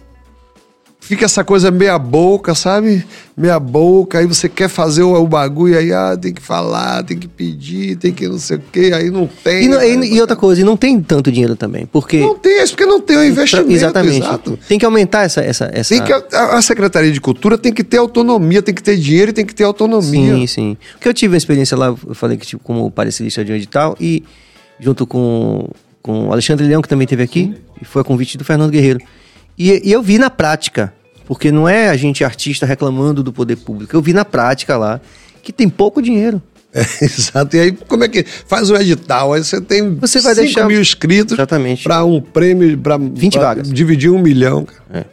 fica 1.07 1.26
essa 1.26 1.44
coisa 1.44 1.69
meia 1.69 1.99
boca, 1.99 2.56
sabe? 2.56 3.06
Meia 3.38 3.60
boca, 3.60 4.18
aí 4.18 4.26
você 4.26 4.49
quer 4.49 4.68
fazer 4.68 5.03
o, 5.03 5.14
o 5.14 5.27
bagulho, 5.27 5.77
aí 5.77 5.94
ah, 5.94 6.18
tem 6.19 6.34
que 6.34 6.41
falar, 6.41 7.03
tem 7.03 7.15
que 7.18 7.27
pedir, 7.27 7.95
tem 7.98 8.11
que 8.11 8.27
não 8.27 8.40
sei 8.40 8.57
o 8.57 8.61
quê, 8.72 8.91
aí 8.94 9.11
não 9.11 9.27
tem. 9.27 9.65
E, 9.65 9.68
não- 9.68 9.84
e- 9.84 10.15
e 10.15 10.19
outra 10.22 10.36
coisa, 10.36 10.61
e 10.61 10.64
não 10.64 10.76
tem 10.76 10.99
tanto 10.99 11.32
dinheiro 11.32 11.56
também, 11.56 11.86
porque... 11.86 12.19
não 12.19 12.36
tem, 12.36 12.60
é 12.60 12.65
porque 12.68 12.86
não 12.86 12.99
tem 12.99 13.18
o 13.18 13.23
investimento. 13.23 13.72
Exatamente. 13.72 14.18
Exato. 14.26 14.60
Tem 14.68 14.80
que 14.80 14.86
aumentar 14.86 15.23
essa... 15.23 15.41
essa, 15.41 15.69
essa... 15.72 15.94
Tem 15.95 16.03
que, 16.03 16.36
a, 16.36 16.57
a 16.57 16.61
Secretaria 16.61 17.11
de 17.11 17.22
Cultura 17.22 17.57
tem 17.57 17.72
que 17.72 17.84
ter 17.84 17.98
autonomia, 17.98 18.61
tem 18.64 18.73
que 18.73 18.82
ter 18.82 18.98
dinheiro 18.98 19.30
e 19.30 19.34
tem 19.34 19.45
que 19.45 19.53
ter 19.53 19.64
autonomia. 19.64 20.34
Sim, 20.36 20.48
sim. 20.48 20.77
Porque 20.94 21.07
eu 21.07 21.14
tive 21.14 21.34
uma 21.34 21.38
experiência 21.38 21.77
lá, 21.77 21.88
eu 21.88 22.15
falei 22.15 22.38
que 22.38 22.48
tipo, 22.48 22.64
como 22.64 22.90
parecerista 22.90 23.45
de 23.45 23.52
um 23.52 23.56
edital, 23.56 23.95
e 23.99 24.23
junto 24.80 25.06
com, 25.06 25.69
com 26.02 26.30
o 26.30 26.32
Alexandre 26.32 26.65
Leão, 26.65 26.82
que 26.82 26.90
também 26.90 27.06
esteve 27.06 27.22
aqui, 27.23 27.53
e 27.82 27.86
foi 27.86 28.02
a 28.02 28.06
convite 28.06 28.38
do 28.38 28.44
Fernando 28.44 28.72
Guerreiro. 28.72 28.99
E, 29.57 29.82
e 29.88 29.91
eu 29.91 30.02
vi 30.02 30.18
na 30.18 30.30
prática, 30.30 30.94
porque 31.26 31.52
não 31.52 31.68
é 31.68 31.90
a 31.90 31.95
gente 31.98 32.23
artista 32.23 32.65
reclamando 32.65 33.23
do 33.23 33.32
poder 33.32 33.56
público, 33.57 33.95
eu 33.95 34.02
vi 34.02 34.14
na 34.14 34.26
prática 34.26 34.77
lá 34.77 34.99
que 35.41 35.53
tem 35.53 35.69
pouco 35.69 36.02
dinheiro. 36.02 36.41
É, 36.73 36.82
exato. 37.06 37.56
E 37.56 37.60
aí, 37.60 37.72
como 37.72 38.03
é 38.03 38.10
que 38.10 38.23
faz 38.23 38.69
o 38.69 38.76
edital? 38.76 39.32
Aí 39.34 39.44
você 39.44 39.61
tem 39.61 39.95
Você 39.95 40.19
vai 40.19 40.34
5 40.36 40.44
deixar- 40.45 40.68
mil 40.68 40.82
inscritos 40.82 41.38
para 41.84 42.03
um 42.03 42.19
prêmio, 42.19 42.77
para 42.77 42.98
20 42.98 43.38
vagas. 43.38 43.72
dividir 43.72 44.11
um 44.11 44.19
milhão. 44.19 44.65
Cara. 44.65 45.07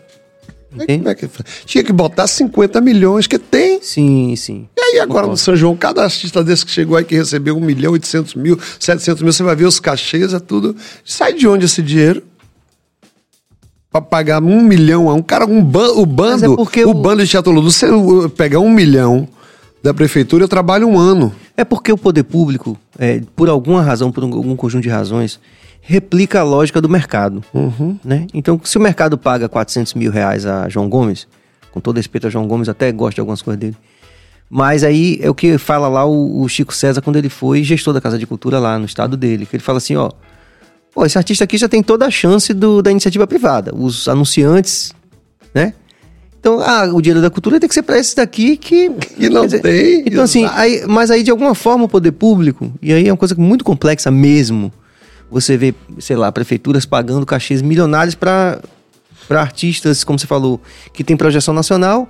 Aí, 0.89 1.03
é 1.05 1.15
que 1.15 1.29
faz? 1.29 1.45
Tinha 1.67 1.85
que 1.85 1.93
botar 1.93 2.27
50 2.27 2.81
milhões, 2.81 3.27
que 3.27 3.39
tem. 3.39 3.81
Sim, 3.83 4.35
sim. 4.37 4.67
E 4.77 4.81
aí 4.81 5.01
agora 5.01 5.27
no 5.27 5.37
São 5.37 5.55
João, 5.55 5.77
cada 5.77 6.03
artista 6.03 6.43
desse 6.43 6.65
que 6.65 6.73
chegou 6.73 6.97
aí 6.97 7.05
que 7.05 7.15
recebeu 7.15 7.57
1 7.57 7.61
milhão, 7.61 7.93
800 7.93 8.35
mil, 8.35 8.59
700 8.81 9.23
mil, 9.23 9.33
você 9.33 9.43
vai 9.43 9.55
ver 9.55 9.67
os 9.67 9.79
cachês, 9.79 10.33
é 10.33 10.41
tudo. 10.41 10.75
Sai 11.05 11.35
de 11.35 11.47
onde 11.47 11.67
esse 11.67 11.83
dinheiro? 11.83 12.23
Pra 13.93 14.01
pagar 14.01 14.43
um 14.43 14.63
milhão 14.63 15.11
a 15.11 15.15
um 15.15 15.23
cara, 15.23 15.45
um 15.45 15.63
ban, 15.63 15.91
o 15.93 16.07
bando, 16.07 16.45
é 16.47 16.49
o, 16.49 16.91
o- 16.91 16.95
bando 16.95 17.25
de 17.27 17.37
Ludo, 17.37 17.71
você 17.71 17.87
pegar 18.37 18.59
um 18.59 18.71
milhão 18.71 19.29
da 19.83 19.93
prefeitura, 19.93 20.45
eu 20.45 20.49
trabalho 20.49 20.89
um 20.89 20.99
ano. 20.99 21.33
É 21.57 21.63
porque 21.65 21.93
o 21.93 21.99
poder 21.99 22.23
público, 22.23 22.79
é, 22.99 23.21
por 23.37 23.49
alguma 23.51 23.83
razão, 23.83 24.11
por 24.11 24.25
um- 24.25 24.33
algum 24.33 24.57
conjunto 24.57 24.83
de 24.83 24.89
razões, 24.89 25.39
replica 25.83 26.41
a 26.41 26.43
lógica 26.43 26.81
do 26.81 26.89
mercado. 26.89 27.45
Né? 28.03 28.27
Então, 28.33 28.59
se 28.65 28.79
o 28.79 28.81
mercado 28.81 29.19
paga 29.19 29.49
400 29.49 29.93
mil 29.95 30.11
reais 30.11 30.47
a 30.47 30.69
João 30.71 30.89
Gomes, 30.89 31.27
com 31.71 31.81
todo 31.81 31.97
respeito 31.99 32.27
a 32.27 32.31
João 32.31 32.47
Gomes, 32.47 32.69
até 32.71 32.91
gosto 32.93 33.17
de 33.17 33.21
algumas 33.21 33.43
coisas 33.43 33.59
dele, 33.61 33.77
mas 34.49 34.85
aí 34.85 35.19
é 35.21 35.29
o 35.29 35.35
que 35.35 35.59
fala 35.59 35.89
lá 35.89 36.05
o, 36.07 36.43
o 36.43 36.49
Chico 36.49 36.75
César 36.75 37.03
quando 37.03 37.17
ele 37.17 37.29
foi 37.29 37.63
gestor 37.65 37.93
da 37.93 38.01
Casa 38.01 38.19
de 38.19 38.27
Cultura 38.27 38.59
lá 38.59 38.79
no 38.79 38.85
estado 38.87 39.17
dele, 39.17 39.45
que 39.45 39.57
ele 39.57 39.63
fala 39.63 39.79
assim, 39.79 39.97
ó, 39.97 40.11
pô, 40.95 41.05
esse 41.07 41.17
artista 41.19 41.45
aqui 41.45 41.57
já 41.59 41.69
tem 41.69 41.83
toda 41.83 42.07
a 42.07 42.11
chance 42.11 42.53
do- 42.55 42.83
da 42.83 42.91
iniciativa 42.91 43.27
privada. 43.27 43.75
Os 43.75 44.09
anunciantes 44.09 44.93
né? 45.55 45.75
Então, 46.41 46.59
ah, 46.61 46.91
o 46.93 47.01
dinheiro 47.01 47.21
da 47.23 47.31
cultura 47.31 47.61
tem 47.61 47.69
que 47.69 47.75
ser 47.75 47.83
para 47.83 47.99
esses 47.99 48.15
daqui 48.15 48.57
que. 48.57 48.91
Que 48.91 49.29
não 49.31 49.47
quer 49.47 49.61
tem, 49.61 50.03
Então, 50.07 50.25
assim, 50.25 50.45
aí, 50.47 50.85
mas 50.89 51.11
aí 51.11 51.23
de 51.23 51.31
alguma 51.31 51.55
forma 51.55 51.85
o 51.85 51.89
poder 51.89 52.11
público, 52.13 52.73
e 52.83 52.93
aí 52.93 53.07
é 53.07 53.13
uma 53.13 53.17
coisa 53.17 53.35
muito 53.37 53.63
complexa 53.65 54.11
mesmo. 54.11 54.73
Você 55.31 55.57
vê, 55.57 55.73
sei 56.01 56.17
lá, 56.17 56.33
prefeituras 56.33 56.85
pagando 56.85 57.25
cachês 57.25 57.63
milionários 57.63 58.15
para 58.17 58.61
artistas, 59.31 60.03
como 60.05 60.19
você 60.19 60.27
falou, 60.27 60.61
que 60.93 61.05
tem 61.05 61.17
projeção 61.17 61.55
nacional, 61.55 62.09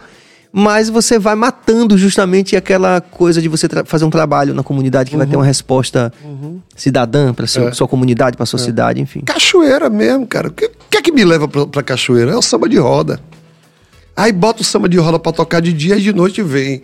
mas 0.53 0.91
você 0.91 1.19
vai 1.19 1.35
matando 1.35 1.97
justamente 1.97 2.55
aquela 2.57 3.01
coisa 3.01 3.41
de 3.41 3.49
você 3.49 3.67
fazer 3.87 4.05
um 4.05 4.11
trabalho 4.11 4.53
na 4.53 4.63
comunidade 4.63 5.11
que 5.11 5.17
vai 5.17 5.27
ter 5.27 5.37
uma 5.37 5.45
resposta 5.47 6.13
cidadã 6.77 7.33
para 7.33 7.45
É. 7.47 7.73
sua 7.73 7.89
comunidade, 7.89 8.37
para 8.37 8.45
sua 8.47 8.59
cidade, 8.59 9.01
enfim. 9.01 9.21
Cachoeira 9.23 9.89
mesmo, 9.89 10.27
cara. 10.27 10.49
O 10.49 10.53
que, 10.53 10.71
que 10.91 10.97
é 10.99 11.03
que 11.03 11.11
me 11.13 11.25
leva 11.25 11.49
pra, 11.49 11.67
pra 11.67 11.83
cachoeira? 11.83 12.33
É 12.33 12.37
o 12.37 12.43
samba 12.43 12.69
de 12.69 12.77
roda. 12.79 13.19
Aí 14.15 14.31
bota 14.31 14.61
o 14.61 14.65
samba 14.65 14.89
de 14.91 14.99
roda 14.99 15.19
pra 15.19 15.33
tocar 15.33 15.61
de 15.61 15.73
dia 15.73 15.97
e 15.97 16.03
de 16.03 16.13
noite 16.13 16.43
vem. 16.43 16.83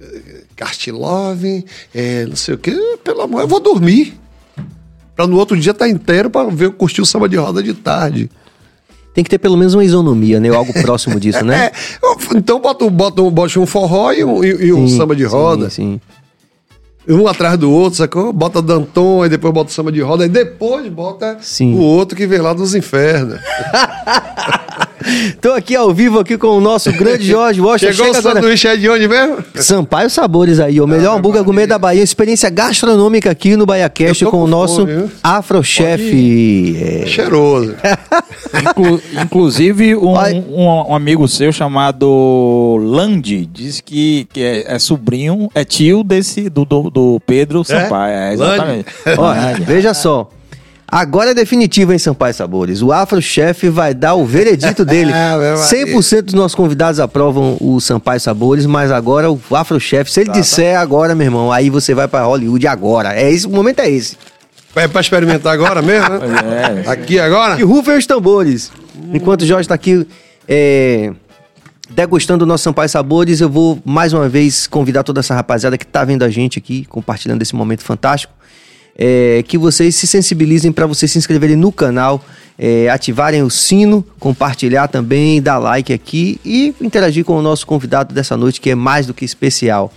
eh, 0.00 0.42
Castilove, 0.56 1.64
é, 1.94 2.26
não 2.26 2.34
sei 2.36 2.54
o 2.54 2.58
quê. 2.58 2.76
Pelo 3.04 3.22
amor, 3.22 3.42
eu 3.42 3.48
vou 3.48 3.60
dormir. 3.60 4.18
Pra 5.14 5.26
no 5.26 5.36
outro 5.36 5.56
dia 5.56 5.70
estar 5.72 5.88
inteiro 5.88 6.28
pra 6.28 6.44
ver 6.44 6.70
curtir 6.72 7.02
o 7.02 7.06
samba 7.06 7.28
de 7.28 7.36
roda 7.36 7.62
de 7.62 7.72
tarde. 7.74 8.28
Tem 9.12 9.24
que 9.24 9.30
ter 9.30 9.38
pelo 9.38 9.56
menos 9.56 9.74
uma 9.74 9.84
isonomia, 9.84 10.38
né? 10.38 10.50
Ou 10.50 10.56
algo 10.56 10.72
próximo 10.72 11.18
disso, 11.18 11.44
né? 11.44 11.70
É, 12.02 12.36
então 12.36 12.60
bota, 12.60 12.84
um- 12.84 12.90
bota, 12.90 13.22
bota 13.22 13.58
um 13.60 13.66
forró 13.66 14.12
e 14.12 14.24
um, 14.24 14.44
e- 14.44 14.66
e 14.66 14.72
um 14.72 14.86
Sim, 14.86 14.96
samba 14.96 15.16
de 15.16 15.24
roda. 15.24 15.68
Sim, 15.68 16.00
sim. 17.06 17.12
Um 17.12 17.26
atrás 17.26 17.58
do 17.58 17.70
outro, 17.72 17.96
sacou? 17.98 18.32
Bota 18.32 18.62
Danton, 18.62 19.22
aí 19.22 19.28
depois 19.28 19.52
bota 19.52 19.70
o 19.70 19.72
samba 19.72 19.90
de 19.90 20.00
roda, 20.00 20.22
aí 20.24 20.28
depois 20.28 20.86
bota 20.88 21.38
Sim. 21.40 21.74
o 21.74 21.78
outro 21.80 22.16
que 22.16 22.26
vem 22.26 22.38
lá 22.38 22.52
dos 22.52 22.74
infernos. 22.74 23.40
Tô 25.40 25.52
aqui 25.52 25.74
ao 25.74 25.92
vivo 25.92 26.18
aqui 26.18 26.36
com 26.36 26.48
o 26.48 26.60
nosso 26.60 26.92
grande 26.92 27.24
Jorge 27.26 27.60
Washington. 27.60 27.92
Chegou 27.92 28.10
o 28.10 28.14
Chega 28.14 28.18
agora. 28.18 28.34
sanduíche 28.40 28.68
aí 28.68 28.78
de 28.78 28.88
onde 28.88 29.08
mesmo? 29.08 29.38
Sampaio 29.54 30.10
Sabores 30.10 30.60
aí, 30.60 30.80
o 30.80 30.86
melhor 30.86 31.16
hambúrguer 31.16 31.42
gourmet 31.42 31.66
da 31.66 31.78
Bahia, 31.78 32.02
experiência 32.02 32.50
gastronômica 32.50 33.30
aqui 33.30 33.56
no 33.56 33.64
BaiaCast 33.66 34.22
Eu 34.24 34.30
tô 34.30 34.36
com 34.36 34.42
o 34.42 34.44
com 34.44 34.50
nosso 34.50 34.76
fome, 34.82 34.92
viu? 34.94 35.10
Afrochef. 35.22 36.76
É, 37.02 37.06
Cheiroso. 37.06 37.74
Inclu- 38.62 39.00
inclusive, 39.22 39.96
um, 39.96 40.14
um- 40.16 40.90
um 40.90 40.94
amigo 40.94 41.26
seu 41.28 41.52
chamado 41.52 42.76
Landi 42.82 43.46
disse 43.46 43.82
que, 43.82 44.26
que 44.32 44.42
é, 44.42 44.74
é 44.74 44.78
sobrinho, 44.78 45.48
é 45.54 45.64
tio 45.64 46.02
desse 46.02 46.48
do, 46.48 46.64
do, 46.64 46.90
do 46.90 47.20
Pedro 47.26 47.64
Sampaio. 47.64 48.12
É, 48.14 48.32
exatamente. 48.34 48.86
Ó, 49.16 49.22
Landi. 49.28 49.62
veja 49.62 49.94
só. 49.94 50.28
Agora 50.90 51.30
é 51.30 51.34
definitivo, 51.34 51.92
hein, 51.92 51.98
Sampaio 51.98 52.34
Sabores. 52.34 52.82
O 52.82 52.92
Afrochef 52.92 53.68
vai 53.68 53.94
dar 53.94 54.14
o 54.14 54.24
veredito 54.24 54.84
dele. 54.86 55.12
Ah, 55.12 55.36
meu 55.38 55.58
marido. 55.58 55.96
100% 55.98 56.22
dos 56.22 56.34
nossos 56.34 56.54
convidados 56.54 56.98
aprovam 56.98 57.56
o 57.60 57.80
Sampaio 57.80 58.20
Sabores, 58.20 58.66
mas 58.66 58.90
agora 58.90 59.30
o 59.30 59.40
Afrochef, 59.52 60.10
se 60.10 60.20
ele 60.22 60.32
disser 60.32 60.78
agora, 60.78 61.14
meu 61.14 61.26
irmão, 61.26 61.52
aí 61.52 61.70
você 61.70 61.94
vai 61.94 62.08
pra 62.08 62.24
Hollywood 62.24 62.66
agora. 62.66 63.14
É 63.14 63.30
esse, 63.30 63.46
o 63.46 63.50
momento 63.50 63.80
é 63.80 63.88
esse. 63.88 64.16
É 64.74 64.88
pra 64.88 65.00
experimentar 65.00 65.52
agora 65.52 65.82
mesmo, 65.82 66.08
né? 66.18 66.84
É. 66.86 66.90
Aqui 66.90 67.18
agora? 67.18 67.60
E 67.60 67.62
rufem 67.62 67.96
os 67.96 68.06
tambores. 68.06 68.70
Enquanto 69.12 69.42
o 69.42 69.46
Jorge 69.46 69.62
está 69.62 69.74
aqui 69.74 70.06
é, 70.48 71.12
degustando 71.90 72.44
o 72.44 72.46
nosso 72.46 72.64
Sampaio 72.64 72.88
Sabores, 72.88 73.40
eu 73.40 73.48
vou 73.48 73.80
mais 73.84 74.12
uma 74.12 74.28
vez 74.28 74.66
convidar 74.66 75.02
toda 75.02 75.20
essa 75.20 75.34
rapaziada 75.34 75.76
que 75.76 75.84
está 75.84 76.04
vendo 76.04 76.22
a 76.24 76.30
gente 76.30 76.58
aqui, 76.58 76.84
compartilhando 76.84 77.42
esse 77.42 77.54
momento 77.54 77.82
fantástico, 77.82 78.32
é, 79.02 79.42
que 79.48 79.56
vocês 79.56 79.94
se 79.94 80.06
sensibilizem 80.06 80.70
para 80.70 80.84
vocês 80.84 81.10
se 81.10 81.16
inscreverem 81.16 81.56
no 81.56 81.72
canal, 81.72 82.22
é, 82.58 82.90
ativarem 82.90 83.42
o 83.42 83.48
sino, 83.48 84.04
compartilhar 84.18 84.88
também, 84.88 85.40
dar 85.40 85.56
like 85.56 85.90
aqui 85.90 86.38
e 86.44 86.74
interagir 86.78 87.24
com 87.24 87.38
o 87.38 87.40
nosso 87.40 87.66
convidado 87.66 88.12
dessa 88.14 88.36
noite, 88.36 88.60
que 88.60 88.68
é 88.68 88.74
mais 88.74 89.06
do 89.06 89.14
que 89.14 89.24
especial. 89.24 89.90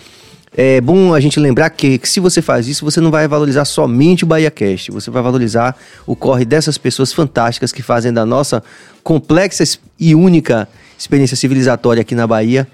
É 0.56 0.80
bom 0.80 1.14
a 1.14 1.20
gente 1.20 1.38
lembrar 1.38 1.70
que, 1.72 1.98
que 1.98 2.08
se 2.08 2.22
você 2.22 2.42
faz 2.42 2.68
isso, 2.68 2.86
você 2.86 3.02
não 3.02 3.12
vai 3.12 3.28
valorizar 3.28 3.66
somente 3.66 4.24
o 4.24 4.28
BahiaCast, 4.28 4.92
você 4.92 5.12
vai 5.12 5.22
valorizar 5.22 5.76
o 6.06 6.16
corre 6.16 6.46
dessas 6.46 6.78
pessoas 6.78 7.12
fantásticas 7.12 7.74
que 7.74 7.82
fazem 7.82 8.14
da 8.14 8.26
nossa 8.26 8.64
complexa 9.04 9.64
e 10.00 10.16
única 10.16 10.70
experiência 10.98 11.36
civilizatória 11.36 12.02
aqui 12.02 12.16
na 12.16 12.26
Bahia. 12.26 12.68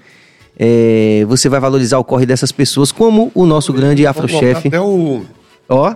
É, 0.56 1.24
você 1.26 1.48
vai 1.48 1.58
valorizar 1.58 1.98
o 1.98 2.04
corre 2.04 2.26
dessas 2.26 2.52
pessoas, 2.52 2.92
como 2.92 3.32
o 3.34 3.46
nosso 3.46 3.72
grande 3.72 4.04
Vou 4.04 4.14
colocar 4.14 4.36
Afrochef. 4.36 4.68
Até 4.68 4.80
o. 4.80 5.24
Ó. 5.70 5.94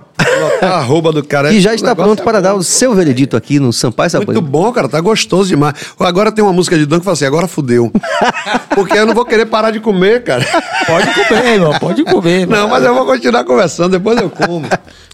a 0.63 0.67
arroba 0.67 1.13
do 1.13 1.23
cara. 1.25 1.53
E 1.53 1.61
já 1.61 1.73
O 1.73 1.75
está 1.75 1.95
pronto 1.97 2.21
é 2.21 2.25
para 2.25 2.39
bom. 2.39 2.43
dar 2.43 2.55
o 2.55 2.63
seu 2.63 2.95
veredito 2.95 3.37
aqui 3.37 3.59
no 3.59 3.73
Sampaio 3.73 4.09
Muito 4.15 4.33
Sabor. 4.35 4.43
bom, 4.43 4.73
cara, 4.73 4.89
tá 4.89 5.01
gostoso 5.01 5.49
demais. 5.49 5.75
Agora 5.99 6.31
tem 6.31 6.45
uma 6.45 6.53
música 6.53 6.79
de 6.79 6.87
Dan 6.87 7.01
que 7.01 7.05
fala 7.05 7.15
assim: 7.15 7.25
agora 7.25 7.49
fudeu. 7.49 7.91
Porque 8.75 8.97
eu 8.97 9.05
não 9.05 9.15
vou 9.15 9.25
querer 9.25 9.47
parar 9.47 9.73
de 9.73 9.81
comer, 9.81 10.23
cara. 10.23 10.45
Pode 10.87 11.27
comer, 11.29 11.55
irmão, 11.55 11.79
pode 11.79 12.05
comer. 12.05 12.47
Não, 12.47 12.69
mas 12.69 12.85
eu 12.85 12.95
vou 12.95 13.05
continuar 13.05 13.45
conversando, 13.45 13.91
depois 13.93 14.17
eu 14.21 14.31
como. 14.31 14.67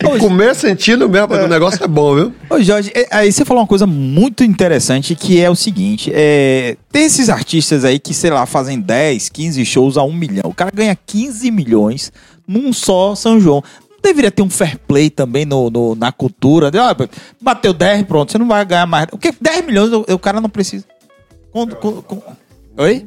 E 0.03 0.19
comer 0.19 0.55
sentindo 0.55 1.09
mesmo, 1.09 1.29
porque 1.29 1.45
o 1.45 1.49
negócio 1.49 1.83
é 1.83 1.89
bom, 1.89 2.15
viu? 2.15 2.35
Ô, 2.49 2.61
Jorge, 2.61 2.91
é, 2.95 3.07
aí 3.11 3.31
você 3.33 3.45
falou 3.45 3.63
uma 3.63 3.69
coisa 3.69 3.87
muito 3.87 4.43
interessante 4.45 5.15
que 5.15 5.41
é 5.41 5.49
o 5.51 5.55
seguinte: 5.57 6.11
é, 6.15 6.77
tem 6.93 7.05
esses 7.05 7.29
artistas 7.29 7.85
aí 7.85 7.99
que, 7.99 8.13
sei 8.15 8.31
lá, 8.31 8.45
fazem 8.47 8.79
10, 8.81 9.29
15 9.31 9.65
shows 9.65 9.97
a 9.97 10.03
um 10.03 10.13
milhão. 10.13 10.45
O 10.45 10.55
cara 10.55 10.71
ganha 10.75 10.97
15 11.07 11.51
milhões 11.51 12.13
num 12.47 12.73
só 12.73 13.15
São 13.15 13.39
João. 13.41 13.63
Deveria 14.03 14.31
ter 14.31 14.43
um 14.43 14.51
fair 14.51 14.79
play 14.79 15.11
também 15.11 15.45
no, 15.45 15.69
no- 15.71 15.95
na 15.95 16.11
cultura? 16.11 16.71
Ah, 16.81 16.97
bateu 17.41 17.73
10, 17.73 18.05
pronto, 18.07 18.33
você 18.33 18.39
não 18.39 18.49
vai 18.49 18.65
ganhar 18.65 18.87
mais. 18.87 19.07
O 19.13 19.19
que? 19.19 19.33
10 19.41 19.65
milhões, 19.67 19.93
o, 19.93 20.05
o 20.09 20.19
cara 20.19 20.41
não 20.41 20.49
precisa. 20.49 20.85
Com, 21.53 21.67
com- 21.69 22.03
com- 22.03 22.23
oi? 22.79 23.07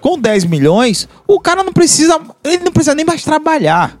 Com 0.00 0.18
10 0.18 0.44
milhões, 0.44 1.08
o 1.26 1.40
cara 1.40 1.64
não 1.64 1.72
precisa. 1.72 2.20
Ele 2.44 2.64
não 2.64 2.72
precisa 2.72 2.94
nem 2.94 3.04
mais 3.06 3.22
trabalhar. 3.24 3.98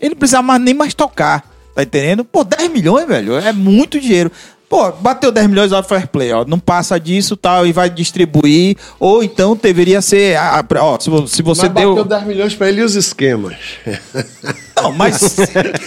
Ele 0.00 0.10
não 0.10 0.18
precisa 0.18 0.42
mais, 0.42 0.60
nem 0.62 0.74
mais 0.74 0.94
tocar. 0.94 1.50
Tá 1.74 1.82
entendendo? 1.82 2.24
Pô, 2.24 2.44
10 2.44 2.70
milhões, 2.70 3.06
velho, 3.08 3.34
é 3.36 3.52
muito 3.52 3.98
dinheiro. 4.00 4.30
Pô, 4.74 4.90
bateu 4.90 5.30
10 5.30 5.46
milhões, 5.46 5.70
ó, 5.70 5.80
fair 5.84 6.08
play, 6.08 6.32
ó. 6.32 6.44
Não 6.44 6.58
passa 6.58 6.98
disso 6.98 7.36
tal, 7.36 7.64
e 7.64 7.72
vai 7.72 7.88
distribuir. 7.88 8.76
Ou 8.98 9.22
então 9.22 9.54
deveria 9.54 10.02
ser. 10.02 10.36
ah, 10.36 10.64
ah, 10.68 10.84
ó, 10.84 10.98
se, 10.98 11.08
se 11.28 11.42
você 11.42 11.66
Mas 11.68 11.74
deu. 11.74 11.90
bateu 11.90 12.04
10 12.04 12.24
milhões 12.24 12.54
pra 12.56 12.68
ele 12.68 12.80
e 12.80 12.82
os 12.84 12.96
esquemas. 12.96 13.54
Não, 14.76 14.90
mas. 14.90 15.38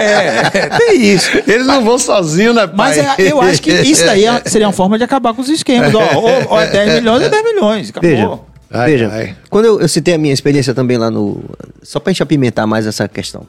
é, 0.00 0.68
tem 0.78 1.02
isso. 1.02 1.28
Eles 1.46 1.66
não 1.66 1.84
vão 1.84 1.98
sozinhos, 1.98 2.54
né, 2.54 2.66
pai? 2.68 2.76
Mas 2.76 2.98
é- 2.98 3.32
eu 3.32 3.40
acho 3.40 3.60
que 3.60 3.72
isso 3.72 4.06
daí 4.06 4.24
é- 4.24 4.40
seria 4.46 4.68
uma 4.68 4.72
forma 4.72 4.96
de 4.96 5.02
acabar 5.02 5.34
com 5.34 5.42
os 5.42 5.48
esquemas. 5.48 5.92
Ó, 5.92 6.00
ou, 6.14 6.50
ou 6.52 6.60
é 6.60 6.68
10 6.68 6.94
milhões, 7.00 7.22
é 7.24 7.28
10 7.28 7.42
milhões. 7.44 7.90
Acabou. 7.90 8.08
Veja, 8.08 8.40
Ai, 8.70 8.90
veja. 8.92 9.10
ai. 9.12 9.36
Quando 9.50 9.64
eu, 9.64 9.80
eu 9.80 9.88
citei 9.88 10.14
a 10.14 10.18
minha 10.18 10.32
experiência 10.32 10.72
também 10.72 10.96
lá 10.96 11.10
no. 11.10 11.42
Só 11.82 11.98
pra 11.98 12.12
gente 12.12 12.22
apimentar 12.22 12.66
mais 12.68 12.86
essa 12.86 13.08
questão 13.08 13.44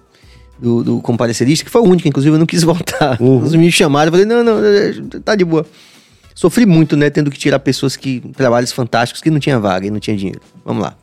do, 0.59 0.83
do 0.83 1.01
comparecerista, 1.01 1.65
que 1.65 1.71
foi 1.71 1.81
o 1.81 1.85
único, 1.85 2.07
inclusive, 2.07 2.35
eu 2.35 2.39
não 2.39 2.45
quis 2.45 2.61
voltar. 2.63 3.21
Os 3.21 3.55
me 3.55 3.71
chamaram, 3.71 4.07
eu 4.07 4.11
falei, 4.11 4.25
não, 4.25 4.43
não, 4.43 5.21
tá 5.21 5.35
de 5.35 5.45
boa. 5.45 5.65
Sofri 6.35 6.65
muito, 6.65 6.97
né? 6.97 7.09
Tendo 7.09 7.29
que 7.29 7.37
tirar 7.37 7.59
pessoas 7.59 7.95
que. 7.95 8.21
trabalhos 8.35 8.71
fantásticos 8.71 9.21
que 9.21 9.29
não 9.29 9.39
tinha 9.39 9.59
vaga 9.59 9.85
e 9.85 9.91
não 9.91 9.99
tinha 9.99 10.17
dinheiro. 10.17 10.41
Vamos 10.65 10.83
lá. 10.83 10.95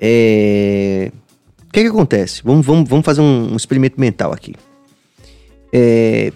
É. 0.00 1.12
O 1.66 1.72
que 1.72 1.82
que 1.82 1.88
acontece? 1.88 2.40
Vamos, 2.42 2.64
vamos, 2.64 2.88
vamos 2.88 3.04
fazer 3.04 3.20
um, 3.20 3.52
um 3.52 3.56
experimento 3.56 4.00
mental 4.00 4.32
aqui. 4.32 4.54
É, 5.70 6.32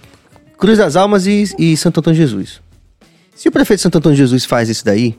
Cruz 0.59 0.77
das 0.77 0.95
Almas 0.95 1.27
e, 1.27 1.45
e 1.59 1.77
Santo 1.77 2.01
Antônio 2.01 2.17
Jesus. 2.17 2.61
Se 3.35 3.49
o 3.49 3.53
prefeito 3.53 3.79
de 3.79 3.83
Santo 3.83 3.99
Antônio 3.99 4.17
Jesus 4.17 4.45
faz 4.45 4.69
isso 4.69 4.85
daí, 4.85 5.17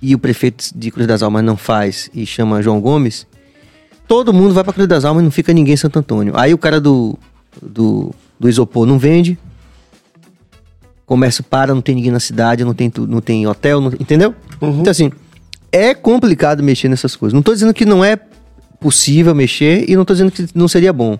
e 0.00 0.14
o 0.14 0.18
prefeito 0.18 0.66
de 0.74 0.90
Cruz 0.90 1.06
das 1.06 1.22
Almas 1.22 1.44
não 1.44 1.56
faz 1.56 2.08
e 2.14 2.24
chama 2.24 2.62
João 2.62 2.80
Gomes, 2.80 3.26
todo 4.08 4.32
mundo 4.32 4.52
vai 4.54 4.62
pra 4.64 4.72
Cruz 4.72 4.88
das 4.88 5.04
Almas 5.04 5.22
e 5.22 5.24
não 5.24 5.30
fica 5.30 5.52
ninguém 5.52 5.74
em 5.74 5.76
Santo 5.76 5.98
Antônio. 5.98 6.32
Aí 6.36 6.52
o 6.52 6.58
cara 6.58 6.80
do, 6.80 7.18
do, 7.60 8.14
do 8.38 8.48
isopor 8.48 8.86
não 8.86 8.98
vende, 8.98 9.38
comércio 11.06 11.42
para, 11.44 11.74
não 11.74 11.82
tem 11.82 11.94
ninguém 11.94 12.10
na 12.10 12.20
cidade, 12.20 12.64
não 12.64 12.74
tem, 12.74 12.90
não 13.08 13.20
tem 13.20 13.46
hotel, 13.46 13.80
não- 13.80 13.92
entendeu? 13.98 14.34
Então 14.60 14.90
assim, 14.90 15.10
é 15.70 15.94
complicado 15.94 16.62
mexer 16.62 16.88
nessas 16.88 17.16
coisas. 17.16 17.34
Não 17.34 17.42
tô 17.42 17.52
dizendo 17.52 17.74
que 17.74 17.84
não 17.84 18.04
é 18.04 18.18
possível 18.80 19.34
mexer 19.34 19.88
e 19.88 19.96
não 19.96 20.04
tô 20.04 20.12
dizendo 20.14 20.30
que 20.30 20.46
não 20.54 20.68
seria 20.68 20.92
bom. 20.92 21.18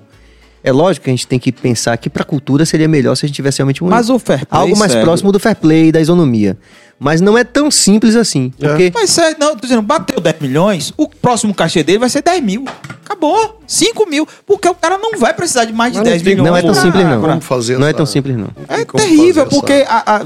É 0.65 0.71
lógico 0.71 1.05
que 1.05 1.11
a 1.11 1.13
gente 1.13 1.27
tem 1.27 1.41
que 1.41 1.51
pensar 1.51 1.97
que 1.97 2.09
pra 2.09 2.23
cultura 2.23 2.65
seria 2.65 2.87
melhor 2.87 3.17
se 3.17 3.25
a 3.25 3.29
gente 3.29 3.35
tivesse 3.35 3.59
realmente 3.59 3.83
um, 3.83 3.89
Mas 3.89 4.09
o 4.09 4.19
fair 4.19 4.47
play 4.47 4.61
algo 4.63 4.79
mais 4.79 4.93
serve. 4.93 5.05
próximo 5.05 5.33
do 5.33 5.41
fair 5.41 5.57
play, 5.57 5.91
da 5.91 6.01
isonomia. 6.01 6.57
Mas 7.03 7.21
não 7.21 7.37
é 7.37 7.43
tão 7.43 7.69
simples 7.71 8.15
assim. 8.15 8.53
Porque 8.59 8.93
Mas 8.95 9.19
é, 9.19 9.35
não, 9.39 9.57
tô 9.57 9.63
dizendo, 9.63 9.83
bateu 9.83 10.21
10 10.21 10.37
milhões, 10.41 10.93
o 10.97 11.09
próximo 11.09 11.53
cachê 11.53 11.83
dele 11.83 11.99
vai 11.99 12.09
ser 12.09 12.23
10 12.23 12.43
mil. 12.43 12.65
Acabou. 13.05 13.61
5 13.67 14.09
mil. 14.09 14.27
Porque 14.47 14.69
o 14.69 14.75
cara 14.75 14.97
não 14.99 15.19
vai 15.19 15.35
precisar 15.35 15.65
de 15.65 15.73
mais 15.73 15.93
de 15.93 15.99
Mas 15.99 16.07
não 16.07 16.13
10 16.13 16.23
tem 16.23 16.35
milhões. 16.37 16.51
não 16.51 16.57
é 16.57 16.63
tão 16.63 16.75
simples, 16.75 17.05
não. 17.05 17.21
Como 17.21 17.41
fazer 17.41 17.79
não 17.79 17.87
é 17.89 17.93
tão 17.93 18.07
simples, 18.07 18.37
não. 18.37 18.49
É 18.69 18.85
terrível, 18.85 19.47
porque 19.47 19.85
a- 19.89 20.17
a- 20.17 20.25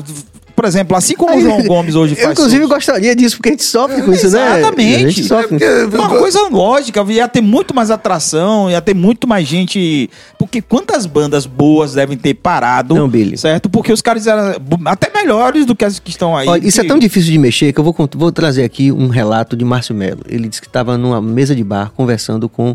por 0.57 0.65
exemplo, 0.65 0.97
assim 0.97 1.15
como 1.15 1.37
o 1.37 1.41
João 1.41 1.63
Gomes 1.65 1.95
hoje 1.95 2.15
Eu, 2.15 2.23
faz. 2.25 2.33
inclusive, 2.33 2.65
suas- 2.67 2.75
gostaria 2.77 3.15
disso, 3.15 3.37
porque 3.37 3.51
a 3.51 3.53
gente 3.53 3.63
sofre 3.65 4.03
com 4.03 4.11
isso, 4.13 4.31
né? 4.31 4.59
Exatamente. 4.59 4.95
A 5.05 5.09
gente 5.11 5.25
sofre. 5.25 5.57
É 5.63 5.83
porque- 5.85 5.97
Uma 5.97 6.09
coisa 6.09 6.49
lógica, 6.49 7.05
ia 7.11 7.29
ter 7.29 7.43
muito 7.43 7.75
mais 7.75 7.91
atração, 7.91 8.71
ia 8.71 8.81
ter 8.81 8.95
muito 8.95 9.29
mais 9.29 9.47
gente. 9.47 10.09
Porque 10.39 10.63
quantas 10.63 11.05
bandas 11.07 11.45
boas 11.47 11.93
devem 11.93 12.17
ter 12.17 12.33
parado? 12.35 12.95
Não, 12.95 13.07
Billy. 13.09 13.37
Certo? 13.37 13.69
Porque 13.69 13.93
os 13.93 14.01
caras 14.01 14.27
eram 14.27 14.55
até 14.87 15.11
melhores 15.15 15.67
do 15.67 15.77
que 15.77 15.85
as 15.85 15.99
que 15.99 16.11
estão 16.11 16.37
aí. 16.37 16.49
Olha, 16.49 16.67
isso 16.67 16.81
é 16.81 16.83
que- 16.83 16.89
tão 16.89 16.99
difícil 16.99 17.31
de 17.33 17.39
mexer 17.39 17.73
que 17.73 17.79
eu 17.79 17.85
vou, 17.85 17.95
vou 18.17 18.33
trazer 18.33 18.65
aqui 18.65 18.91
um 18.91 19.09
relato 19.09 19.55
de 19.57 19.65
Márcio 19.65 19.95
Melo. 19.95 20.23
Ele 20.29 20.49
disse 20.49 20.63
que 20.63 20.67
estava 20.67 20.97
numa 20.97 21.21
mesa 21.21 21.55
de 21.55 21.63
bar 21.63 21.93
conversando 21.95 22.49
com 22.49 22.75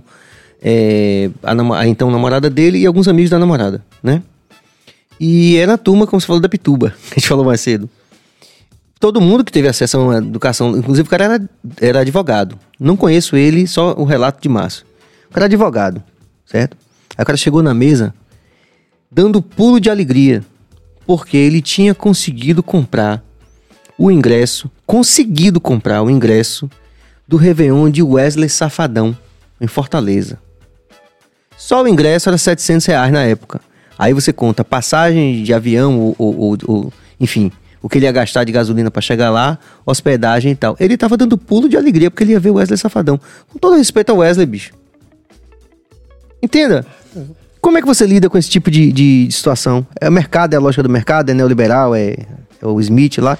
é, 0.63 1.29
a, 1.43 1.53
a 1.79 1.87
então 1.87 2.11
namorada 2.11 2.47
dele 2.49 2.77
e 2.77 2.85
alguns 2.85 3.07
amigos 3.07 3.31
da 3.31 3.39
namorada, 3.39 3.83
né? 4.03 4.21
E 5.23 5.55
era 5.57 5.75
a 5.75 5.77
turma, 5.77 6.07
como 6.07 6.19
você 6.19 6.25
falou, 6.25 6.41
da 6.41 6.49
Pituba, 6.49 6.95
que 7.09 7.13
a 7.13 7.19
gente 7.19 7.27
falou 7.27 7.45
mais 7.45 7.61
cedo. 7.61 7.87
Todo 8.99 9.21
mundo 9.21 9.43
que 9.45 9.51
teve 9.51 9.67
acesso 9.67 9.97
a 9.97 9.99
uma 10.03 10.17
educação, 10.17 10.75
inclusive 10.75 11.07
o 11.07 11.09
cara 11.09 11.25
era, 11.25 11.49
era 11.79 11.99
advogado. 11.99 12.57
Não 12.79 12.97
conheço 12.97 13.37
ele, 13.37 13.67
só 13.67 13.93
o 13.93 14.03
relato 14.03 14.41
de 14.41 14.49
Márcio. 14.49 14.83
O 15.29 15.33
cara 15.33 15.45
é 15.45 15.47
advogado, 15.47 16.03
certo? 16.43 16.75
Aí 17.15 17.21
o 17.21 17.25
cara 17.25 17.37
chegou 17.37 17.61
na 17.61 17.71
mesa 17.71 18.15
dando 19.11 19.43
pulo 19.43 19.79
de 19.79 19.91
alegria, 19.91 20.43
porque 21.05 21.37
ele 21.37 21.61
tinha 21.61 21.93
conseguido 21.93 22.63
comprar 22.63 23.23
o 23.99 24.09
ingresso, 24.09 24.71
conseguido 24.87 25.61
comprar 25.61 26.01
o 26.01 26.09
ingresso 26.09 26.67
do 27.27 27.37
Réveillon 27.37 27.91
de 27.91 28.01
Wesley 28.01 28.49
Safadão, 28.49 29.15
em 29.59 29.67
Fortaleza. 29.67 30.39
Só 31.55 31.83
o 31.83 31.87
ingresso 31.87 32.27
era 32.27 32.39
700 32.39 32.87
reais 32.87 33.11
na 33.11 33.23
época. 33.23 33.61
Aí 34.01 34.13
você 34.13 34.33
conta 34.33 34.65
passagem 34.65 35.43
de 35.43 35.53
avião, 35.53 35.99
ou, 35.99 36.15
ou- 36.17 36.57
ou- 36.65 36.93
enfim, 37.19 37.51
o 37.83 37.87
que 37.87 37.99
ele 37.99 38.05
ia 38.05 38.11
gastar 38.11 38.43
de 38.43 38.51
gasolina 38.51 38.89
para 38.89 38.99
chegar 38.99 39.29
lá, 39.29 39.59
hospedagem 39.85 40.53
e 40.53 40.55
tal. 40.55 40.75
Ele 40.79 40.97
tava 40.97 41.15
dando 41.15 41.37
pulo 41.37 41.69
de 41.69 41.77
alegria 41.77 42.09
porque 42.09 42.23
ele 42.23 42.31
ia 42.31 42.39
ver 42.39 42.49
o 42.49 42.55
Wesley 42.55 42.79
Safadão. 42.79 43.19
Com 43.53 43.59
todo 43.59 43.75
respeito 43.77 44.09
ao 44.09 44.17
Wesley, 44.17 44.47
bicho. 44.47 44.73
Entenda. 46.41 46.83
Como 47.61 47.77
é 47.77 47.81
que 47.81 47.85
você 47.85 48.07
lida 48.07 48.27
com 48.27 48.39
esse 48.39 48.49
tipo 48.49 48.71
de, 48.71 48.91
de 48.91 49.27
situação? 49.29 49.85
É 49.99 50.09
o 50.09 50.11
mercado, 50.11 50.55
é 50.55 50.57
a 50.57 50.59
lógica 50.59 50.81
do 50.81 50.89
mercado, 50.89 51.29
é 51.29 51.33
neoliberal, 51.35 51.93
é, 51.93 52.15
é 52.59 52.65
o 52.65 52.81
Smith 52.81 53.19
lá. 53.19 53.37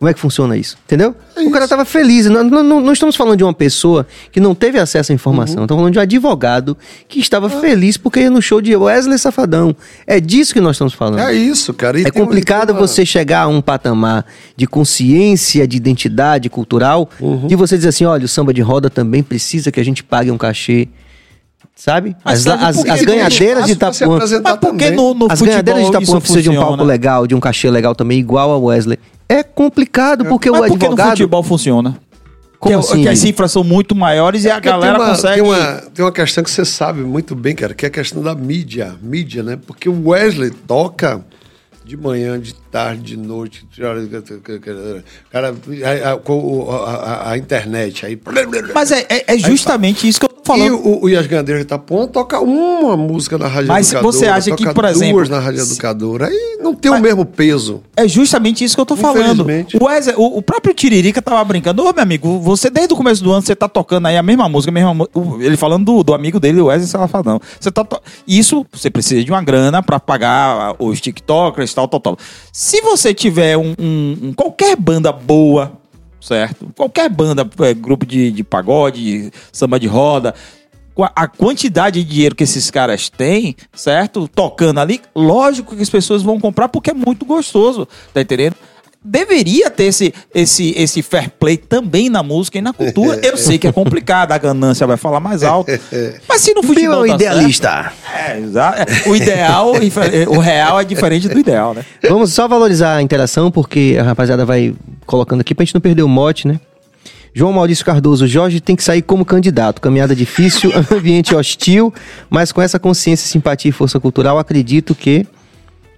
Como 0.00 0.08
é 0.08 0.14
que 0.14 0.18
funciona 0.18 0.56
isso? 0.56 0.78
Entendeu? 0.86 1.14
o 1.36 1.50
cara 1.50 1.68
tava 1.68 1.84
feliz. 1.84 2.24
Não, 2.24 2.42
não, 2.42 2.80
não- 2.80 2.92
estamos 2.92 3.14
falando 3.14 3.36
de 3.36 3.44
uma 3.44 3.52
pessoa 3.52 4.06
que 4.32 4.40
não 4.40 4.54
teve 4.54 4.78
acesso 4.78 5.12
à 5.12 5.14
informação. 5.14 5.64
Estamos 5.64 5.78
falando 5.78 5.92
de 5.92 5.98
um 5.98 6.02
advogado 6.02 6.74
que 7.06 7.20
estava 7.20 7.50
feliz 7.50 7.98
porque 7.98 8.20
ia 8.20 8.30
no 8.30 8.40
show 8.40 8.62
de 8.62 8.74
Wesley 8.74 9.18
Safadão. 9.18 9.76
É 10.06 10.18
disso 10.18 10.54
que 10.54 10.60
nós 10.60 10.76
estamos 10.76 10.94
falando. 10.94 11.18
É 11.20 11.34
isso, 11.34 11.74
cara. 11.74 12.00
E 12.00 12.04
É 12.04 12.10
complicado 12.10 12.70
uma- 12.70 12.80
você 12.80 13.04
chegar 13.04 13.42
a 13.42 13.48
um 13.48 13.60
patamar 13.60 14.24
de 14.56 14.66
consciência, 14.66 15.68
de 15.68 15.76
identidade 15.76 16.48
cultural, 16.48 17.06
Uhum. 17.20 17.46
de 17.46 17.54
você 17.54 17.76
dizer 17.76 17.90
assim, 17.90 18.06
olha, 18.06 18.24
o 18.24 18.28
samba 18.28 18.54
de 18.54 18.62
roda 18.62 18.88
também 18.88 19.22
precisa 19.22 19.70
que 19.70 19.80
a 19.80 19.84
gente 19.84 20.02
pague 20.02 20.30
um 20.30 20.38
cachê, 20.38 20.88
sabe? 21.76 22.16
Mas 22.24 22.38
As, 22.38 22.44
sabe 22.58 22.64
as, 22.64 22.78
as 23.00 23.02
ganhadeiras 23.02 23.66
de 23.66 23.72
Itapuã... 23.72 24.18
Mas 24.18 24.56
por 24.58 24.76
que 24.76 24.90
no, 24.92 25.12
no 25.12 25.26
As 25.26 25.38
futebol 25.38 25.46
ganhadeiras 25.46 25.82
de 25.82 25.88
Itapuã 25.90 26.20
precisam 26.20 26.42
de 26.42 26.48
um 26.48 26.56
palco 26.56 26.84
legal, 26.84 27.26
de 27.26 27.34
um 27.34 27.40
cachê 27.40 27.70
legal 27.70 27.94
também, 27.94 28.18
igual 28.18 28.50
a 28.50 28.56
Wesley. 28.58 28.98
É 29.30 29.44
complicado, 29.44 30.24
porque 30.24 30.50
Mas 30.50 30.60
o 30.60 30.64
por 30.64 30.70
que 30.70 30.86
no 30.86 30.92
advogado... 30.92 31.10
futebol 31.10 31.42
funciona? 31.44 31.96
Como 32.58 32.74
que, 32.74 32.80
assim, 32.80 33.02
que 33.02 33.08
as 33.08 33.18
cifras 33.20 33.52
são 33.52 33.62
muito 33.62 33.94
maiores 33.94 34.44
e 34.44 34.50
a 34.50 34.54
Porque 34.54 34.68
galera 34.68 34.98
tem 34.98 35.02
uma, 35.02 35.14
consegue. 35.14 35.34
Tem 35.34 35.42
uma, 35.42 35.74
tem 35.94 36.04
uma 36.04 36.12
questão 36.12 36.42
que 36.42 36.50
você 36.50 36.64
sabe 36.64 37.00
muito 37.02 37.36
bem, 37.36 37.54
cara, 37.54 37.72
que 37.72 37.86
é 37.86 37.88
a 37.88 37.90
questão 37.92 38.20
da 38.22 38.34
mídia. 38.34 38.96
Mídia, 39.00 39.44
né? 39.44 39.56
Porque 39.64 39.88
o 39.88 40.08
Wesley 40.08 40.50
toca 40.50 41.24
de 41.90 41.96
manhã, 41.96 42.38
de 42.38 42.54
tarde, 42.54 43.02
de 43.02 43.16
noite. 43.16 43.66
Cara, 45.30 45.48
a, 45.50 46.10
a- 46.10 46.94
a- 46.94 47.30
a- 47.32 47.38
internet. 47.38 48.06
Aí, 48.06 48.18
Mas 48.74 48.92
é, 48.92 49.06
é- 49.08 49.34
é 49.34 49.38
justamente 49.38 50.06
isso 50.08 50.20
que 50.20 50.26
eu 50.26 50.28
tô 50.28 50.40
E, 50.40 50.46
falando. 50.46 50.74
o, 50.76 51.04
o 51.04 51.08
Yas 51.08 51.26
Gandeiras 51.26 51.62
de 51.62 51.66
Itapuã 51.66 52.06
toca 52.06 52.40
uma 52.40 52.96
música 52.96 53.36
na 53.38 53.46
Rádio 53.46 53.68
Mas 53.68 53.88
Educadora. 53.92 54.12
você 54.16 54.26
acha 54.26 54.56
que, 54.56 54.72
por 54.72 54.84
exemplo, 54.84 55.16
duas 55.16 55.28
na 55.28 55.38
Rádio 55.38 55.62
Educadora. 55.62 56.26
Aí 56.28 56.58
não 56.60 56.74
tem 56.74 56.90
o 56.90 57.00
mesmo 57.00 57.24
peso. 57.24 57.82
É 57.96 58.06
justamente 58.08 58.64
isso 58.64 58.74
que 58.76 58.80
eu 58.80 58.86
tô 58.86 58.96
falando. 58.96 59.46
O, 59.80 59.84
Wesley- 59.84 60.14
o, 60.16 60.38
o 60.38 60.42
próprio 60.42 60.74
Tiririca 60.74 61.20
tava 61.22 61.42
brincando. 61.44 61.82
Ô, 61.84 61.92
meu 61.92 62.02
amigo, 62.02 62.38
você 62.40 62.70
desde 62.70 62.94
o 62.94 62.96
começo 62.96 63.22
do 63.22 63.30
ano 63.32 63.42
você 63.42 63.54
tá 63.54 63.68
tocando 63.68 64.06
aí 64.06 64.16
a 64.16 64.22
mesma 64.22 64.48
música, 64.48 64.70
a 64.70 64.74
mesma 64.74 65.08
Ele 65.40 65.56
falando 65.56 65.84
do, 65.84 66.02
do 66.02 66.14
amigo 66.14 66.38
dele, 66.40 66.60
o 66.60 66.66
Wesley 66.66 66.88
Salafadão. 66.88 67.40
Você 67.58 67.70
tá 67.70 67.84
to- 67.84 68.00
Isso, 68.26 68.64
você 68.72 68.90
precisa 68.90 69.22
de 69.24 69.30
uma 69.30 69.42
grana 69.42 69.82
pra 69.82 70.00
pagar 70.00 70.74
os 70.78 71.00
TikTokers, 71.00 71.74
tal, 71.88 72.00
tal, 72.00 72.16
tal. 72.16 72.18
Se 72.52 72.80
você 72.82 73.14
tiver 73.14 73.56
um, 73.56 73.74
um- 73.78 74.18
um- 74.22 74.32
qualquer 74.32 74.76
banda 74.76 75.12
boa, 75.12 75.72
certo? 76.20 76.70
Qualquer 76.76 77.08
banda, 77.08 77.48
é, 77.60 77.74
grupo 77.74 78.04
de, 78.04 78.30
de 78.30 78.44
pagode, 78.44 79.32
samba 79.52 79.78
de 79.80 79.86
roda, 79.86 80.34
a 81.16 81.26
quantidade 81.26 82.02
de 82.02 82.10
dinheiro 82.10 82.34
que 82.34 82.44
esses 82.44 82.70
caras 82.70 83.08
têm, 83.08 83.56
certo? 83.72 84.28
Tocando 84.28 84.80
ali, 84.80 85.00
lógico 85.14 85.74
que 85.74 85.82
as 85.82 85.88
pessoas 85.88 86.22
vão 86.22 86.38
comprar 86.38 86.68
porque 86.68 86.90
é 86.90 86.94
muito 86.94 87.24
gostoso, 87.24 87.88
tá 88.12 88.20
entendendo? 88.20 88.54
Deveria 89.02 89.70
ter 89.70 89.84
esse, 89.84 90.12
esse, 90.34 90.74
esse 90.76 91.00
fair 91.00 91.30
play 91.30 91.56
também 91.56 92.10
na 92.10 92.22
música 92.22 92.58
e 92.58 92.60
na 92.60 92.72
cultura. 92.72 93.18
Eu 93.22 93.34
sei 93.36 93.56
que 93.56 93.66
é 93.66 93.72
complicado, 93.72 94.32
a 94.32 94.36
ganância 94.38 94.86
vai 94.86 94.98
falar 94.98 95.20
mais 95.20 95.42
alto. 95.42 95.72
Mas 96.28 96.42
se 96.42 96.52
no 96.52 96.60
Bill 96.60 96.70
é 96.70 96.74
futebol 96.74 97.04
um 97.04 97.08
tá 97.08 97.14
idealista. 97.14 97.92
certo- 98.04 98.58
é. 98.58 99.06
É, 99.06 99.08
O 99.08 99.16
ideal, 99.16 99.72
o 100.28 100.38
real 100.38 100.78
é 100.80 100.84
diferente 100.84 101.28
do 101.30 101.38
ideal, 101.38 101.72
né? 101.72 101.82
Vamos 102.08 102.32
só 102.34 102.46
valorizar 102.46 102.96
a 102.96 103.02
interação, 103.02 103.50
porque 103.50 103.96
a 103.98 104.02
rapaziada 104.02 104.44
vai 104.44 104.74
colocando 105.06 105.40
aqui 105.40 105.54
pra 105.54 105.64
gente 105.64 105.74
não 105.74 105.80
perder 105.80 106.02
o 106.02 106.08
mote, 106.08 106.46
né? 106.46 106.60
João 107.32 107.52
Maurício 107.52 107.84
Cardoso, 107.84 108.26
Jorge 108.26 108.60
tem 108.60 108.76
que 108.76 108.82
sair 108.84 109.00
como 109.02 109.24
candidato. 109.24 109.80
Caminhada 109.80 110.14
difícil, 110.14 110.72
ambiente 110.92 111.34
hostil, 111.34 111.94
mas 112.28 112.52
com 112.52 112.60
essa 112.60 112.78
consciência, 112.78 113.26
simpatia 113.26 113.70
e 113.70 113.72
força 113.72 113.98
cultural, 113.98 114.38
acredito 114.38 114.94
que. 114.94 115.26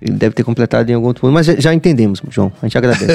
Ele 0.03 0.17
deve 0.17 0.35
ter 0.35 0.43
completado 0.43 0.91
em 0.91 0.95
algum 0.95 1.07
outro 1.07 1.21
ponto, 1.21 1.33
mas 1.33 1.47
já, 1.47 1.73
entendemos, 1.73 2.21
João. 2.29 2.53
A 2.61 2.67
gente 2.67 2.77
agradece. 2.77 3.07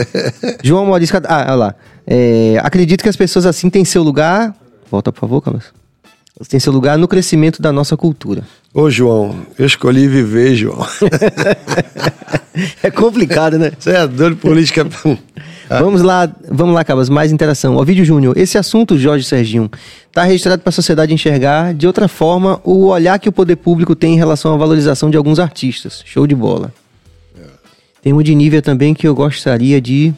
João 0.64 0.86
Maurício. 0.86 1.20
Ah, 1.28 1.44
olha 1.48 1.54
lá. 1.54 1.74
É, 2.06 2.58
acredito 2.62 3.02
que 3.02 3.08
as 3.08 3.16
pessoas 3.16 3.44
assim 3.44 3.68
têm 3.68 3.84
seu 3.84 4.02
lugar. 4.02 4.54
Volta, 4.90 5.12
por 5.12 5.20
favor, 5.20 5.42
Camas. 5.42 5.64
Tem 6.48 6.58
seu 6.58 6.72
lugar 6.72 6.96
no 6.96 7.06
crescimento 7.06 7.60
da 7.60 7.70
nossa 7.70 7.96
cultura. 7.96 8.42
Ô, 8.72 8.88
João, 8.88 9.36
eu 9.58 9.66
escolhi 9.66 10.08
viver, 10.08 10.54
João. 10.54 10.86
É 12.82 12.90
complicado, 12.90 13.58
né? 13.58 13.72
Você 13.78 13.92
é 13.92 14.06
doido 14.06 14.36
política. 14.36 14.86
Vamos 15.80 16.02
lá, 16.02 16.30
vamos 16.50 16.74
lá, 16.74 16.84
Cabas, 16.84 17.08
mais 17.08 17.30
interação. 17.32 17.76
Ovidio 17.76 18.04
Júnior, 18.04 18.36
esse 18.36 18.58
assunto, 18.58 18.98
Jorge 18.98 19.24
Serginho, 19.24 19.70
está 20.08 20.24
registrado 20.24 20.62
para 20.62 20.70
a 20.70 20.72
sociedade 20.72 21.12
enxergar 21.14 21.72
de 21.74 21.86
outra 21.86 22.08
forma 22.08 22.60
o 22.64 22.86
olhar 22.86 23.18
que 23.18 23.28
o 23.28 23.32
poder 23.32 23.56
público 23.56 23.94
tem 23.94 24.14
em 24.14 24.16
relação 24.16 24.52
à 24.52 24.56
valorização 24.56 25.10
de 25.10 25.16
alguns 25.16 25.38
artistas. 25.38 26.02
Show 26.04 26.26
de 26.26 26.34
bola. 26.34 26.72
Tem 28.02 28.12
uma 28.12 28.24
de 28.24 28.34
nível 28.34 28.60
também 28.60 28.94
que 28.94 29.06
eu 29.06 29.14
gostaria 29.14 29.80
de. 29.80 30.12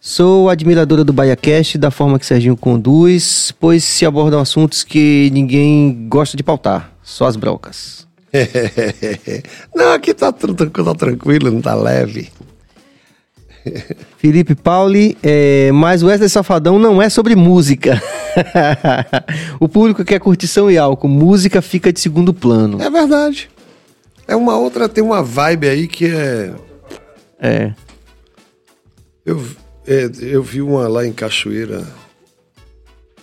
Sou 0.00 0.50
admiradora 0.50 1.02
do 1.02 1.12
BaiaCast, 1.12 1.78
da 1.78 1.90
forma 1.90 2.18
que 2.18 2.26
Serginho 2.26 2.56
conduz, 2.56 3.54
pois 3.58 3.82
se 3.84 4.04
abordam 4.04 4.38
assuntos 4.40 4.82
que 4.82 5.30
ninguém 5.32 6.06
gosta 6.08 6.36
de 6.36 6.42
pautar, 6.42 6.92
só 7.02 7.26
as 7.26 7.36
brocas. 7.36 8.06
não, 9.74 9.92
aqui 9.92 10.12
tá, 10.12 10.30
tran- 10.32 10.54
tá 10.54 10.94
tranquilo, 10.94 11.50
não 11.50 11.62
tá 11.62 11.74
leve. 11.74 12.30
Felipe 14.18 14.54
Pauli, 14.54 15.16
é, 15.22 15.70
mas 15.72 16.02
Wesley 16.02 16.28
Safadão 16.28 16.78
não 16.78 17.00
é 17.00 17.08
sobre 17.08 17.34
música. 17.34 18.00
o 19.60 19.68
público 19.68 20.04
quer 20.04 20.18
curtição 20.20 20.70
e 20.70 20.78
álcool, 20.78 21.08
música 21.08 21.62
fica 21.62 21.92
de 21.92 22.00
segundo 22.00 22.32
plano. 22.32 22.80
É 22.82 22.90
verdade. 22.90 23.50
É 24.26 24.34
uma 24.34 24.56
outra, 24.56 24.88
tem 24.88 25.04
uma 25.04 25.22
vibe 25.22 25.68
aí 25.68 25.86
que 25.86 26.06
é. 26.06 26.54
É. 27.38 27.74
Eu, 29.24 29.42
é, 29.86 30.10
eu 30.20 30.42
vi 30.42 30.62
uma 30.62 30.88
lá 30.88 31.06
em 31.06 31.12
Cachoeira. 31.12 31.86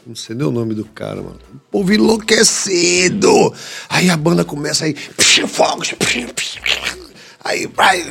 Não 0.05 0.15
sei 0.15 0.35
nem 0.35 0.47
o 0.47 0.51
nome 0.51 0.73
do 0.73 0.83
cara, 0.85 1.17
mano. 1.21 1.39
O 1.53 1.59
povo 1.71 1.93
enlouquecido. 1.93 3.53
Aí 3.87 4.09
a 4.09 4.17
banda 4.17 4.43
começa 4.43 4.85
aí. 4.85 4.93
psh, 4.93 5.41
Fogos. 5.47 5.93
psh, 5.93 6.31
psh, 6.33 7.00
Aí 7.43 7.67
vai. 7.75 8.01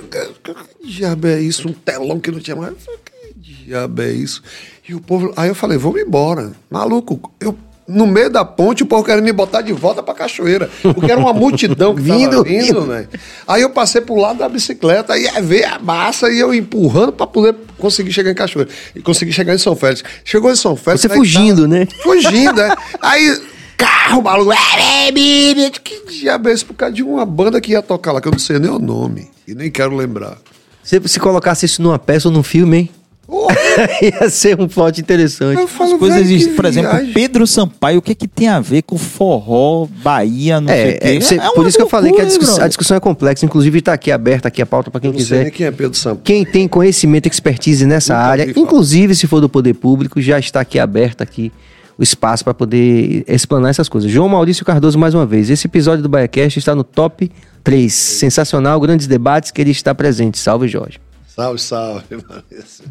Que 0.42 0.86
diabo 0.86 1.26
é 1.28 1.40
isso? 1.40 1.68
Um 1.68 1.72
telão 1.72 2.18
que 2.18 2.30
não 2.30 2.40
tinha 2.40 2.56
mais. 2.56 2.72
Eu 2.72 2.78
falei, 2.78 3.00
Que 3.42 3.52
diabo 3.64 4.02
é 4.02 4.10
isso? 4.10 4.42
E 4.88 4.94
o 4.94 5.00
povo. 5.00 5.32
Aí 5.36 5.48
eu 5.48 5.54
falei, 5.54 5.78
vamos 5.78 6.00
embora. 6.00 6.52
Maluco, 6.70 7.32
eu. 7.40 7.56
No 7.88 8.06
meio 8.06 8.30
da 8.30 8.44
ponte, 8.44 8.84
o 8.84 8.86
povo 8.86 9.02
querendo 9.02 9.24
me 9.24 9.32
botar 9.32 9.62
de 9.62 9.72
volta 9.72 10.00
pra 10.00 10.14
cachoeira. 10.14 10.70
Porque 10.80 11.10
era 11.10 11.18
uma 11.20 11.32
multidão 11.32 11.92
que 11.92 12.00
Vindo, 12.00 12.30
tava 12.30 12.44
vindo, 12.44 12.86
né? 12.86 13.08
Aí 13.48 13.62
eu 13.62 13.70
passei 13.70 14.00
pro 14.00 14.14
lado 14.14 14.38
da 14.38 14.48
bicicleta 14.48 15.12
aí 15.14 15.26
veio 15.42 15.66
a 15.66 15.76
massa 15.80 16.30
e 16.30 16.38
eu 16.38 16.54
empurrando 16.54 17.10
pra 17.12 17.26
poder 17.26 17.52
conseguir 17.78 18.12
chegar 18.12 18.30
em 18.30 18.34
Cachoeira. 18.34 18.70
E 18.94 19.00
conseguir 19.00 19.32
chegar 19.32 19.56
em 19.56 19.58
São 19.58 19.74
Félix. 19.74 20.04
Chegou 20.24 20.52
em 20.52 20.54
São 20.56 20.76
Félix. 20.76 21.02
Você 21.02 21.08
fugindo, 21.08 21.62
tá- 21.62 21.68
né? 21.68 21.88
Fugindo, 22.04 22.52
né? 22.54 22.76
Aí, 23.02 23.42
carro, 23.80 24.22
maluco. 24.22 24.52
é, 24.52 25.08
é, 25.08 25.12
bibi, 25.12 25.70
Que 25.82 26.20
diabo 26.20 26.48
é 26.48 26.52
esse? 26.52 26.64
Por 26.64 26.74
causa 26.74 26.94
de 26.94 27.02
uma 27.02 27.24
banda 27.24 27.60
que 27.60 27.72
ia 27.72 27.82
tocar 27.82 28.12
lá, 28.12 28.20
que 28.20 28.28
eu 28.28 28.32
não 28.32 28.38
sei 28.38 28.58
nem 28.58 28.70
o 28.70 28.78
nome. 28.78 29.28
E 29.48 29.54
nem 29.54 29.70
quero 29.70 29.94
lembrar. 29.96 30.36
Se, 30.82 31.00
se 31.06 31.18
colocasse 31.20 31.66
isso 31.66 31.82
numa 31.82 31.98
peça 31.98 32.28
ou 32.28 32.34
num 32.34 32.42
filme, 32.42 32.76
hein? 32.78 32.90
Ia 34.02 34.28
ser 34.28 34.60
um 34.60 34.66
plot 34.66 35.00
interessante. 35.00 35.56
Eu 35.60 35.68
falo, 35.68 35.92
As 35.94 35.98
coisas 36.00 36.20
existem. 36.22 36.54
Por 36.54 36.64
exemplo, 36.64 36.90
viagem. 36.90 37.12
Pedro 37.12 37.46
Sampaio, 37.46 37.98
o 38.00 38.02
que, 38.02 38.12
que 38.14 38.26
tem 38.26 38.48
a 38.48 38.58
ver 38.58 38.82
com 38.82 38.98
forró, 38.98 39.86
Bahia, 40.02 40.60
não 40.60 40.68
sei 40.68 40.76
o 40.84 40.88
É, 40.88 40.92
quê? 41.20 41.34
é, 41.36 41.50
por 41.54 41.64
isso 41.66 41.76
que 41.76 41.82
eu 41.82 41.88
falei 41.88 42.12
que 42.12 42.20
a, 42.20 42.24
discuss- 42.24 42.58
a 42.58 42.66
discussão 42.66 42.96
é 42.96 43.00
complexa. 43.00 43.46
Inclusive, 43.46 43.78
está 43.78 43.92
aqui 43.92 44.10
aberta 44.10 44.48
aqui 44.48 44.60
a 44.60 44.66
pauta 44.66 44.90
para 44.90 45.00
quem 45.00 45.08
Eu 45.10 45.12
não 45.12 45.18
sei 45.20 45.26
quiser. 45.28 45.42
nem 45.44 45.52
quem 45.52 45.66
é 45.66 45.70
Pedro 45.70 45.96
Sampaio. 45.96 46.22
Quem 46.24 46.44
tem 46.44 46.66
conhecimento, 46.66 47.28
expertise 47.28 47.86
nessa 47.86 48.14
Nunca 48.14 48.26
área, 48.26 48.50
inclusive 48.56 49.14
se 49.14 49.28
for 49.28 49.40
do 49.40 49.48
poder 49.48 49.74
público, 49.74 50.20
já 50.20 50.36
está 50.38 50.60
aqui 50.60 50.78
aberto 50.80 51.22
aqui 51.22 51.52
o 52.00 52.02
espaço 52.02 52.42
para 52.42 52.54
poder 52.54 53.22
explanar 53.28 53.68
essas 53.68 53.86
coisas. 53.86 54.10
João 54.10 54.26
Maurício 54.26 54.64
Cardoso, 54.64 54.98
mais 54.98 55.12
uma 55.12 55.26
vez. 55.26 55.50
Esse 55.50 55.66
episódio 55.66 56.02
do 56.02 56.08
BaiaCast 56.08 56.58
está 56.58 56.74
no 56.74 56.82
top 56.82 57.30
3. 57.62 57.92
Sensacional, 57.92 58.80
grandes 58.80 59.06
debates 59.06 59.50
que 59.50 59.60
ele 59.60 59.70
está 59.70 59.94
presente. 59.94 60.38
Salve, 60.38 60.66
Jorge. 60.66 60.98
Salve, 61.28 61.60
salve, 61.60 62.06
Vanessa. 62.26 62.84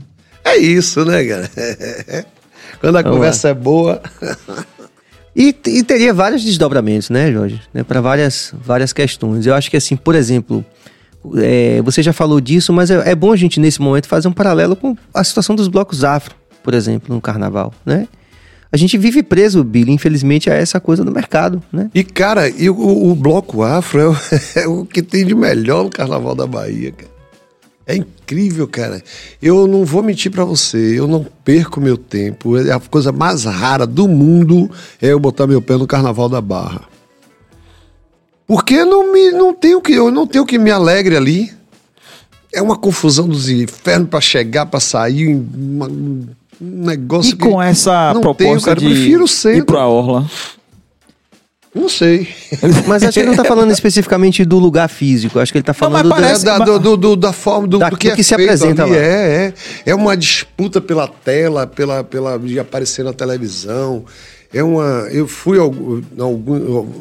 É 0.46 0.58
isso, 0.58 1.04
né, 1.04 1.26
cara? 1.26 1.50
Quando 2.80 2.98
a 2.98 3.02
Vamos 3.02 3.18
conversa 3.18 3.50
é 3.50 3.54
boa. 3.56 4.00
E, 5.36 5.56
e 5.66 5.84
teria 5.84 6.14
vários 6.14 6.44
desdobramentos, 6.44 7.10
né, 7.10 7.32
Jorge? 7.32 7.60
Né, 7.74 7.84
para 7.84 8.02
várias, 8.02 8.54
várias 8.64 8.94
questões. 8.94 9.48
Eu 9.48 9.56
acho 9.56 9.72
que, 9.72 9.78
assim, 9.78 9.96
por 9.96 10.14
exemplo, 10.14 10.64
é, 11.38 11.82
você 11.82 12.04
já 12.04 12.14
falou 12.14 12.40
disso, 12.40 12.72
mas 12.72 12.92
é, 12.92 13.10
é 13.10 13.16
bom 13.16 13.32
a 13.32 13.36
gente, 13.36 13.60
nesse 13.60 13.82
momento, 13.82 14.08
fazer 14.08 14.28
um 14.28 14.34
paralelo 14.34 14.76
com 14.76 14.96
a 15.12 15.24
situação 15.24 15.56
dos 15.56 15.68
blocos 15.68 16.04
afro, 16.04 16.36
por 16.62 16.76
exemplo, 16.76 17.16
no 17.16 17.20
carnaval, 17.20 17.74
né? 17.84 18.08
A 18.72 18.78
gente 18.78 18.98
vive 18.98 19.24
preso, 19.24 19.64
Billy, 19.64 19.92
infelizmente, 19.92 20.50
a 20.50 20.54
essa 20.54 20.80
coisa 20.80 21.04
do 21.04 21.12
mercado, 21.12 21.62
né? 21.74 21.90
E, 21.94 22.04
cara, 22.04 22.48
e 22.48 22.70
o, 22.70 23.10
o 23.12 23.16
Bloco 23.16 23.64
Afro 23.64 24.00
é 24.00 24.08
o, 24.08 24.16
é 24.56 24.68
o 24.68 24.86
que 24.86 25.02
tem 25.02 25.26
de 25.26 25.34
melhor 25.34 25.84
no 25.84 25.90
Carnaval 25.90 26.36
da 26.36 26.46
Bahia, 26.46 26.92
cara. 26.92 27.10
É 27.88 27.96
incrível, 27.96 28.68
cara. 28.68 29.02
Eu 29.42 29.66
não 29.66 29.84
vou 29.84 30.04
mentir 30.04 30.32
pra 30.32 30.46
você, 30.46 31.00
eu 31.00 31.08
não 31.08 31.26
perco 31.44 31.82
meu 31.82 31.98
tempo. 31.98 32.56
É 32.56 32.72
a 32.72 32.80
coisa 32.80 33.12
mais 33.12 33.46
rara 33.46 33.88
do 33.88 34.08
mundo 34.08 34.70
é 35.02 35.08
eu 35.08 35.20
botar 35.20 35.48
meu 35.48 35.60
pé 35.60 35.76
no 35.76 35.88
Carnaval 35.88 36.30
da 36.30 36.40
Barra. 36.40 36.84
Porque 38.46 38.86
não 38.86 39.12
me 39.12 39.32
não 39.32 39.56
tenho 39.56 39.82
que 39.82 39.94
eu 39.94 40.12
não 40.12 40.28
tenho 40.28 40.46
que 40.46 40.60
me 40.60 40.70
alegre 40.70 41.16
ali. 41.16 41.52
É 42.54 42.62
uma 42.62 42.78
confusão 42.78 43.28
dos 43.28 43.50
infernos 43.50 44.10
pra 44.10 44.22
chegar, 44.22 44.68
pra 44.68 44.80
sair, 44.80 45.28
uma- 45.28 45.90
um 46.62 46.86
negócio 46.86 47.34
E 47.34 47.38
com 47.38 47.58
que 47.58 47.64
essa 47.64 48.14
não 48.14 48.22
proposta 48.22 48.46
tenho, 48.46 48.62
cara. 48.62 48.80
de 48.80 48.86
Eu 48.86 48.92
prefiro 48.92 49.26
o 49.26 49.50
ir 49.52 49.64
pra 49.66 49.86
Orla. 49.88 50.30
Não 51.74 51.88
sei. 51.88 52.28
Mas 52.88 53.04
acho 53.04 53.14
que 53.14 53.20
ele 53.20 53.30
não 53.30 53.36
tá 53.36 53.46
falando 53.46 53.72
especificamente 53.72 54.44
do 54.44 54.58
lugar 54.58 54.90
físico. 54.90 55.40
Acho 55.40 55.52
que 55.52 55.60
ele 55.60 55.64
tá 55.64 55.74
falando 55.74 55.94
mas 55.94 56.04
do- 56.04 56.10
parece- 56.10 56.42
É 56.42 56.46
da, 56.46 56.58
do, 56.60 56.80
do- 56.80 56.98
do- 56.98 57.16
da 57.16 57.32
forma 57.32 57.68
do, 57.68 57.78
Da- 57.78 57.90
do 57.90 57.98
que, 57.98 58.08
do 58.08 58.14
é 58.14 58.16
que 58.16 58.24
se 58.24 58.36
feito 58.36 58.50
apresenta 58.50 58.84
ali. 58.84 58.92
lá. 58.94 58.98
É, 58.98 59.54
é. 59.86 59.92
É 59.92 59.96
uma 59.96 60.18
disputa 60.18 60.82
pela 60.82 61.08
tela, 61.08 61.68
pela, 61.68 62.04
pela 62.04 62.40
de 62.40 62.60
aparecer 62.60 63.06
na 63.06 63.14
televisão. 63.14 64.04
É 64.52 64.64
uma. 64.64 65.08
Eu 65.12 65.28
fui 65.28 65.60
algum, 65.60 66.02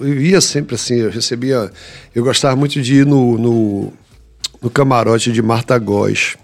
eu 0.03 0.21
ia 0.21 0.41
sempre 0.43 0.75
assim. 0.75 0.97
Eu 0.97 1.11
recebia. 1.11 1.71
Eu 2.15 2.23
gostava 2.23 2.55
muito 2.55 2.81
de 2.83 2.97
ir 2.97 3.07
no, 3.07 3.39
no, 3.39 3.93
no 4.61 4.69
camarote 4.69 5.33
de 5.33 5.41
Marta 5.41 5.79
Góes. 5.79 6.37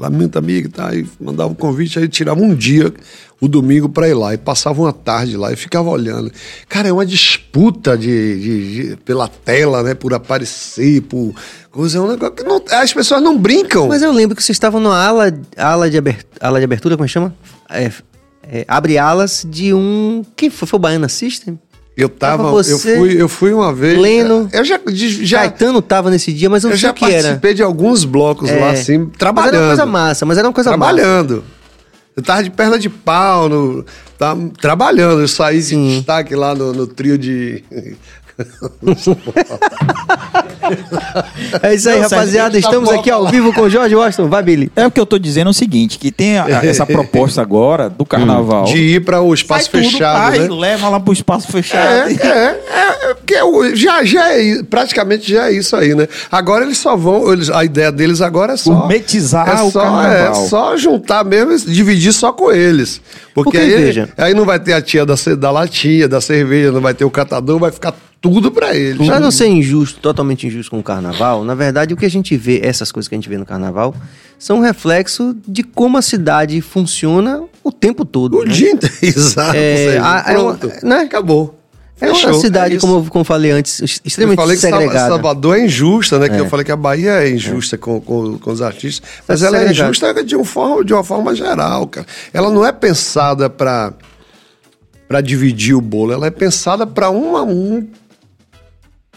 Lá, 0.00 0.08
muito 0.08 0.38
amiga, 0.38 0.66
tá? 0.70 0.88
Aí 0.88 1.06
mandava 1.20 1.50
um 1.50 1.54
convite, 1.54 1.98
aí 1.98 2.08
tirava 2.08 2.40
um 2.40 2.54
dia, 2.54 2.90
o 3.38 3.46
domingo, 3.46 3.86
pra 3.86 4.08
ir 4.08 4.14
lá. 4.14 4.32
E 4.32 4.38
passava 4.38 4.80
uma 4.80 4.94
tarde 4.94 5.36
lá 5.36 5.52
e 5.52 5.56
ficava 5.56 5.90
olhando. 5.90 6.32
Cara, 6.70 6.88
é 6.88 6.92
uma 6.92 7.04
disputa 7.04 7.98
de, 7.98 8.40
de- 8.40 8.88
de- 8.90 8.96
pela 8.96 9.28
tela, 9.28 9.82
né? 9.82 9.92
Por 9.92 10.14
aparecer, 10.14 11.02
por 11.02 11.34
coisa. 11.70 11.98
É 11.98 12.00
um 12.00 12.08
negócio 12.08 12.34
que 12.34 12.42
não, 12.44 12.62
as 12.70 12.94
pessoas 12.94 13.22
não 13.22 13.36
brincam. 13.36 13.88
Mas 13.88 14.00
eu 14.00 14.10
lembro 14.10 14.34
que 14.34 14.42
vocês 14.42 14.56
estavam 14.56 14.80
na 14.80 14.96
ala, 15.06 15.38
ala, 15.54 15.90
de 15.90 15.98
abertura, 15.98 16.34
ala 16.40 16.58
de 16.58 16.64
abertura, 16.64 16.96
como 16.96 17.04
é 17.04 17.08
chama? 17.08 17.36
É, 17.68 17.92
é, 18.42 18.64
abre 18.66 18.96
alas 18.96 19.46
de 19.46 19.74
um. 19.74 20.24
Quem 20.34 20.48
foi? 20.48 20.66
Foi 20.66 20.78
o 20.78 20.80
Baiana 20.80 21.10
System? 21.10 21.58
Eu 21.96 22.08
tava. 22.08 22.50
você, 22.50 22.72
eu, 22.72 22.78
fui, 22.78 23.22
eu 23.22 23.28
fui 23.28 23.52
uma 23.52 23.72
vez. 23.74 23.98
Leno, 23.98 24.48
Eu 24.52 24.64
já. 24.64 24.78
de- 24.78 25.24
já 25.26 25.38
Caetano 25.40 25.82
tava 25.82 26.10
nesse 26.10 26.32
dia, 26.32 26.48
mas 26.48 26.62
eu 26.64 26.68
não 26.68 26.74
eu 26.74 26.78
sei 26.78 26.88
já 26.88 26.92
que 26.94 27.04
era. 27.04 27.14
participei 27.14 27.54
de 27.54 27.62
alguns 27.62 28.04
blocos 28.04 28.48
É. 28.50 28.58
lá, 28.58 28.70
assim, 28.70 29.06
trabalhando. 29.06 29.54
era 29.54 29.62
uma 29.64 29.68
coisa 29.68 29.86
massa, 29.86 30.26
mas 30.26 30.38
era 30.38 30.46
uma 30.48 30.54
coisa 30.54 30.76
massa. 30.76 30.94
trabalhando. 30.94 31.44
Eu 32.16 32.22
tava 32.22 32.42
de 32.42 32.50
perna 32.50 32.78
de 32.78 32.88
pau, 32.90 33.48
no, 33.48 33.84
tava 34.18 34.50
trabalhando. 34.60 35.20
Eu 35.20 35.28
saí 35.28 35.58
de 35.58 35.62
Sim. 35.62 35.88
destaque 35.96 36.34
lá 36.34 36.54
no, 36.54 36.72
no 36.72 36.86
trio 36.86 37.16
de. 37.16 37.64
É 41.62 41.74
isso 41.74 41.88
aí, 41.88 41.96
Não, 41.96 42.02
rapaziada. 42.02 42.58
Estamos 42.58 42.90
aqui 42.90 43.10
ao 43.10 43.26
vivo 43.28 43.52
com 43.52 43.62
o 43.62 43.70
Jorge 43.70 43.94
Washington. 43.94 44.28
Vai, 44.28 44.42
Billy. 44.42 44.70
É 44.76 44.86
o 44.86 44.90
que 44.90 45.00
eu 45.00 45.06
tô 45.06 45.18
dizendo 45.18 45.48
é 45.48 45.50
o 45.50 45.54
seguinte, 45.54 45.98
que 45.98 46.10
tem 46.12 46.38
a- 46.38 46.46
essa 46.64 46.86
proposta 46.86 47.40
agora 47.42 47.88
do 47.90 48.04
carnaval. 48.04 48.64
de 48.64 48.78
ir 48.78 49.04
para 49.04 49.20
o 49.20 49.32
espaço 49.34 49.70
tudo, 49.70 49.82
fechado, 49.84 50.30
pai, 50.30 50.38
né? 50.38 50.48
leva 50.48 50.88
lá 50.88 51.00
pro 51.00 51.12
espaço 51.12 51.48
É, 51.48 51.52
fechado. 51.52 52.10
é, 52.10 52.12
é, 52.12 53.10
é, 53.10 53.14
porque 53.14 53.76
já, 53.76 54.04
já 54.04 54.32
é, 54.32 54.62
praticamente 54.62 55.30
já 55.32 55.48
é 55.48 55.52
isso 55.52 55.74
aí, 55.76 55.94
né? 55.94 56.08
Agora 56.30 56.64
eles 56.64 56.78
só 56.78 56.96
vão, 56.96 57.32
eles, 57.32 57.50
a 57.50 57.64
ideia 57.64 57.90
deles 57.90 58.20
agora 58.20 58.52
é 58.54 58.56
só... 58.56 58.72
Gourmetizar 58.72 59.48
é 59.48 59.62
o 59.62 59.70
só, 59.70 59.80
carnaval. 59.82 60.44
É 60.44 60.48
só 60.48 60.76
juntar 60.76 61.24
mesmo, 61.24 61.52
e 61.52 61.72
dividir 61.72 62.12
só 62.12 62.32
com 62.32 62.52
eles. 62.52 63.00
Porque, 63.34 63.58
Porque, 63.58 63.58
aí, 63.58 64.08
aí 64.18 64.34
não 64.34 64.44
vai 64.44 64.58
ter 64.58 64.72
a 64.72 64.82
tia 64.82 65.04
da, 65.06 65.14
da 65.38 65.50
latinha, 65.50 66.08
da 66.08 66.20
cerveja, 66.20 66.70
não 66.72 66.80
vai 66.80 66.94
ter 66.94 67.04
o 67.04 67.10
catador, 67.10 67.58
vai 67.58 67.70
ficar 67.70 67.94
tudo 68.20 68.50
pra 68.52 68.74
eles. 68.74 69.06
Pra 69.06 69.18
não 69.18 69.30
ser 69.30 69.46
injusto, 69.46 69.98
totalmente 70.00 70.46
injusto 70.46 70.70
com 70.70 70.78
o 70.78 70.82
carnaval, 70.82 71.42
na 71.44 71.54
verdade 71.54 71.94
o 71.94 71.96
que 71.96 72.04
a 72.04 72.10
gente 72.10 72.36
vê, 72.36 72.60
essas 72.62 72.92
coisas 72.92 73.08
que 73.08 73.14
a 73.14 73.18
gente 73.18 73.28
vê 73.28 73.38
no 73.38 73.46
carnaval, 73.46 73.94
são 74.38 74.58
um 74.58 74.60
reflexo 74.60 75.36
de 75.48 75.62
como 75.62 75.96
a 75.96 76.02
cidade 76.02 76.60
funciona 76.60 77.42
o 77.64 77.72
tempo 77.72 78.04
todo. 78.04 78.38
O 78.38 78.44
né? 78.44 78.52
dia 78.52 78.72
inteiro, 78.72 78.94
exato. 79.02 79.56
É, 79.56 79.98
a- 79.98 80.24
é 80.28 80.38
uma- 80.38 80.54
Pronto, 80.54 80.86
né? 80.86 80.96
acabou. 81.00 81.56
É 82.02 82.10
uma 82.10 82.32
cidade, 82.34 82.76
é 82.76 82.78
como, 82.78 82.94
eu- 82.94 83.06
como 83.10 83.20
eu 83.20 83.24
falei 83.26 83.50
antes, 83.50 83.78
Eu 83.80 83.84
extremamente 84.06 84.38
falei 84.38 84.56
que 84.56 84.62
segregada. 84.62 85.08
Salvador 85.10 85.58
é 85.58 85.66
injusta, 85.66 86.18
né? 86.18 86.30
Que 86.30 86.38
eu 86.38 86.48
falei 86.48 86.64
que 86.64 86.72
a 86.72 86.76
Bahia 86.76 87.22
é 87.22 87.30
injusta 87.30 87.76
com, 87.76 88.00
com, 88.00 88.38
com 88.38 88.50
os 88.50 88.62
artistas, 88.62 89.06
mas 89.28 89.42
É 89.42 89.46
ela 89.46 89.56
é 89.58 89.60
segregada. 89.60 89.90
injusta 89.90 90.24
de, 90.24 90.34
um 90.34 90.42
forma, 90.44 90.82
de 90.82 90.94
uma 90.94 91.04
forma 91.04 91.34
geral, 91.34 91.86
cara. 91.86 92.06
Ela 92.32 92.50
não 92.50 92.64
é 92.66 92.72
pensada 92.72 93.48
para 93.50 93.92
para 95.06 95.20
dividir 95.20 95.74
o 95.74 95.80
bolo, 95.80 96.12
ela 96.12 96.26
é 96.28 96.30
pensada 96.30 96.86
para 96.86 97.10
uma 97.10 97.42
um 97.42 97.86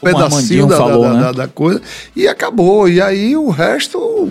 Como 0.03 0.15
pedacinho 0.30 0.67
da, 0.67 0.77
falou, 0.77 1.03
da, 1.03 1.13
né? 1.13 1.21
da- 1.21 1.31
da 1.31 1.47
coisa 1.47 1.81
e 2.15 2.27
acabou. 2.27 2.88
E 2.89 3.01
aí 3.01 3.35
o 3.38 3.49
resto 3.49 4.30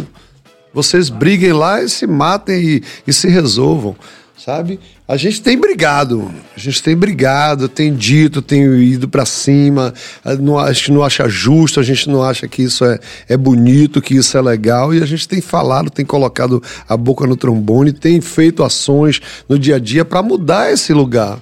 vocês 0.73 1.09
briguem 1.11 1.53
lá 1.53 1.83
e 1.83 1.89
se 1.89 2.07
matem 2.07 2.63
e, 2.63 2.83
e 3.07 3.13
se 3.13 3.29
resolvam, 3.29 3.95
sabe? 4.39 4.81
A 5.07 5.19
gente 5.19 5.43
tem 5.43 5.59
brigado, 5.59 6.33
a 6.57 6.59
gente 6.59 6.83
tem 6.83 6.97
brigado, 6.97 7.69
tem 7.69 7.93
dito, 7.95 8.41
tem 8.41 8.63
ido 8.83 9.07
pra 9.07 9.27
cima, 9.27 9.93
a- 10.25 10.35
não, 10.37 10.59
a 10.59 10.73
gente 10.73 10.91
não 10.91 11.03
acha 11.03 11.29
justo, 11.29 11.79
a 11.79 11.83
gente 11.83 12.09
não 12.09 12.23
acha 12.23 12.49
que 12.49 12.63
isso 12.63 12.83
é, 12.87 12.99
é 13.29 13.37
bonito, 13.37 14.01
que 14.01 14.15
isso 14.15 14.39
é 14.39 14.41
legal, 14.41 14.95
e 14.95 15.03
a 15.03 15.07
gente 15.07 15.29
tem 15.29 15.43
falado, 15.43 15.91
tem 15.91 16.07
colocado 16.07 16.63
a 16.89 16.97
boca 16.97 17.27
no 17.27 17.37
trombone, 17.37 17.93
tem 17.93 18.23
feito 18.23 18.65
ações 18.65 19.21
no 19.47 19.59
dia 19.59 19.77
a 19.77 19.79
dia 19.79 20.05
para 20.07 20.23
mudar 20.23 20.73
esse 20.73 20.95
lugar. 20.95 21.39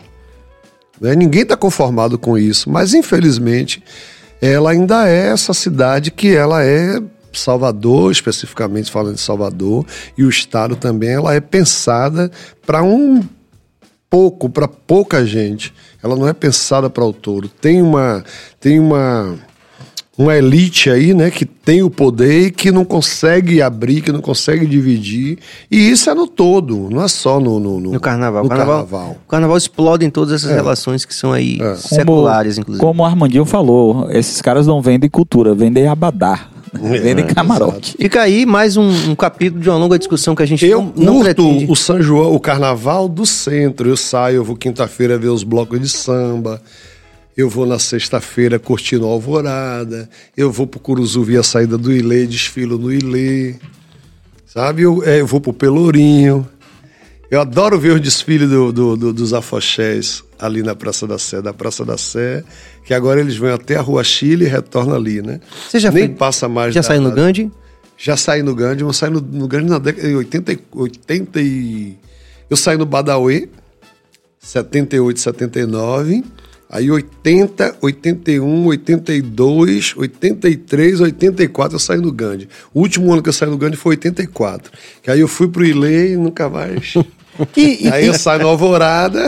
né? 1.00 1.14
Ninguém 1.14 1.42
está 1.42 1.56
conformado 1.56 2.18
com 2.18 2.36
isso, 2.36 2.68
mas 2.68 2.92
infelizmente 2.94 3.80
ela 4.40 4.70
ainda 4.70 5.08
é 5.08 5.28
essa 5.28 5.52
cidade 5.52 6.10
que 6.10 6.34
ela 6.34 6.64
é 6.64 7.00
Salvador, 7.32 8.10
especificamente 8.10 8.90
falando 8.90 9.14
de 9.14 9.20
Salvador, 9.20 9.86
e 10.16 10.24
o 10.24 10.28
estado 10.28 10.76
também, 10.76 11.10
ela 11.10 11.34
é 11.34 11.40
pensada 11.40 12.30
para 12.66 12.82
um 12.82 13.22
pouco, 14.08 14.50
para 14.50 14.66
pouca 14.66 15.24
gente. 15.24 15.72
Ela 16.02 16.16
não 16.16 16.26
é 16.26 16.32
pensada 16.32 16.90
para 16.90 17.04
o 17.04 17.12
todo. 17.12 17.48
Tem 17.48 17.80
uma 17.80 18.24
tem 18.58 18.80
uma 18.80 19.38
uma 20.20 20.36
elite 20.36 20.90
aí, 20.90 21.14
né, 21.14 21.30
que 21.30 21.46
tem 21.46 21.82
o 21.82 21.88
poder 21.88 22.46
e 22.46 22.50
que 22.50 22.70
não 22.70 22.84
consegue 22.84 23.62
abrir, 23.62 24.02
que 24.02 24.12
não 24.12 24.20
consegue 24.20 24.66
dividir. 24.66 25.38
E 25.70 25.90
isso 25.90 26.10
é 26.10 26.14
no 26.14 26.26
todo, 26.26 26.88
não 26.90 27.02
é 27.02 27.08
só 27.08 27.40
no 27.40 27.58
no, 27.58 27.80
No 27.80 27.98
carnaval. 28.00 28.42
no 28.42 28.46
o 28.46 28.50
carnaval, 28.50 28.84
carnaval. 28.86 29.16
o 29.26 29.28
carnaval 29.30 29.56
explode 29.56 30.04
em 30.04 30.10
todas 30.10 30.34
essas 30.34 30.50
relações 30.54 31.04
que 31.06 31.14
são 31.14 31.32
aí 31.32 31.58
É. 31.60 31.74
seculares, 31.76 32.58
inclusive. 32.58 32.84
Como 32.84 33.02
o 33.02 33.06
Armandinho 33.06 33.44
falou, 33.46 34.10
esses 34.10 34.42
caras 34.42 34.66
não 34.66 34.82
vendem 34.82 35.08
cultura, 35.08 35.54
vendem 35.54 35.86
abadá. 35.86 36.48
vendem 36.72 37.26
camarote. 37.26 37.96
Fica 37.98 38.20
aí 38.20 38.46
mais 38.46 38.76
um, 38.76 38.88
um 39.10 39.14
capítulo 39.16 39.60
de 39.60 39.68
uma 39.68 39.76
longa 39.78 39.98
discussão 39.98 40.36
que 40.36 40.42
a 40.42 40.46
gente 40.46 40.64
Eu 40.66 40.82
não, 40.82 40.92
não 41.04 41.14
curto 41.22 41.42
pretende. 41.42 41.66
o 41.72 41.74
São 41.74 42.00
João, 42.00 42.32
o 42.34 42.38
carnaval 42.38 43.08
do 43.08 43.24
centro. 43.26 43.88
Eu 43.88 43.96
saio, 43.96 44.36
eu 44.36 44.44
vou 44.44 44.54
quinta-feira 44.54 45.18
ver 45.18 45.28
os 45.28 45.42
blocos 45.42 45.80
de 45.80 45.88
samba. 45.88 46.60
Eu 47.36 47.48
vou 47.48 47.64
na 47.64 47.78
sexta-feira 47.78 48.58
curtindo 48.58 49.06
a 49.06 49.08
Alvorada. 49.10 50.08
Eu 50.36 50.50
vou 50.52 50.66
pro 50.66 50.80
Curuzu 50.80 51.22
ver 51.22 51.38
a 51.38 51.42
saída 51.42 51.78
do 51.78 51.92
Ilê, 51.92 52.26
desfilo 52.26 52.76
no 52.76 52.92
Ilê. 52.92 53.54
Sabe? 54.46 54.82
Eu, 54.82 55.02
é, 55.04 55.20
eu 55.20 55.26
vou 55.26 55.40
pro 55.40 55.52
Pelourinho. 55.52 56.46
Eu 57.30 57.40
adoro 57.40 57.78
ver 57.78 57.92
o 57.92 58.00
desfile 58.00 58.46
do, 58.46 58.72
do- 58.72 58.96
do- 58.96 59.12
dos 59.12 59.32
afoxés 59.32 60.22
ali 60.38 60.62
na 60.62 60.74
Praça 60.74 61.06
da 61.06 61.16
Sé, 61.18 61.40
da 61.40 61.52
Praça 61.52 61.84
da 61.84 61.96
Sé, 61.96 62.42
que 62.84 62.92
agora 62.92 63.20
eles 63.20 63.36
vão 63.36 63.54
até 63.54 63.76
a 63.76 63.80
Rua 63.80 64.02
Chile 64.02 64.46
e 64.46 64.48
retornam 64.48 64.96
ali, 64.96 65.22
né? 65.22 65.38
Você 65.68 65.78
já 65.78 65.92
Nem 65.92 66.06
foi- 66.08 66.16
passa 66.16 66.48
mais 66.48 66.74
Já 66.74 66.80
da- 66.80 66.86
saiu 66.88 67.02
no 67.02 67.12
Gandhi? 67.12 67.50
Já 67.96 68.16
saí 68.16 68.42
no 68.42 68.54
Gandhi, 68.54 68.82
mas 68.82 68.96
saí 68.96 69.10
no, 69.10 69.20
no 69.20 69.46
Gandhi 69.46 69.70
na 69.70 69.78
década 69.78 70.08
de 70.08 70.14
80, 70.16 70.52
e- 70.54 70.58
80 70.72 71.40
e... 71.40 71.96
Eu 72.48 72.56
saí 72.56 72.76
no 72.76 72.84
Badawi, 72.86 73.48
78, 74.40 75.20
79. 75.20 76.24
Aí 76.70 76.88
80, 76.90 77.78
81, 77.80 78.66
82, 78.66 79.94
83, 79.96 81.00
84 81.00 81.74
eu 81.74 81.80
saí 81.80 81.98
no 81.98 82.12
Gandhi. 82.12 82.48
O 82.72 82.80
último 82.80 83.12
ano 83.12 83.20
que 83.22 83.28
eu 83.28 83.32
saí 83.32 83.50
no 83.50 83.58
Gandhi 83.58 83.76
foi 83.76 83.94
84. 83.96 84.70
Que 85.02 85.10
aí 85.10 85.18
eu 85.20 85.26
fui 85.26 85.48
pro 85.48 85.64
Ilê 85.64 86.12
e 86.12 86.16
nunca 86.16 86.48
mais. 86.48 86.94
E, 87.56 87.86
e- 87.86 87.88
aí 87.90 88.06
eu 88.06 88.12
saio 88.12 88.42
no 88.42 88.48
Alvorada. 88.48 89.26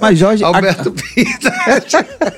Mas, 0.00 0.18
Jorge, 0.18 0.42
a- 0.44 0.48
Alberto 0.48 0.90
Pita. 0.90 1.54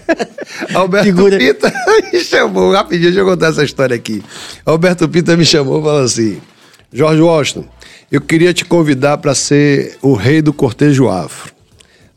Alberto 0.74 1.06
Figura. 1.06 1.38
Pita 1.38 1.72
me 2.12 2.20
chamou, 2.20 2.72
rapidinho, 2.72 3.04
deixa 3.10 3.20
eu 3.20 3.24
contar 3.26 3.48
essa 3.48 3.64
história 3.64 3.96
aqui. 3.96 4.22
Alberto 4.66 5.08
Pita 5.08 5.36
me 5.38 5.44
chamou 5.46 5.80
e 5.80 5.82
falou 5.84 6.02
assim: 6.02 6.38
Jorge 6.92 7.22
Washington, 7.22 7.64
eu 8.12 8.20
queria 8.20 8.52
te 8.52 8.64
convidar 8.64 9.16
para 9.18 9.34
ser 9.34 9.96
o 10.02 10.12
rei 10.14 10.42
do 10.42 10.52
cortejo 10.52 11.08
afro. 11.08 11.52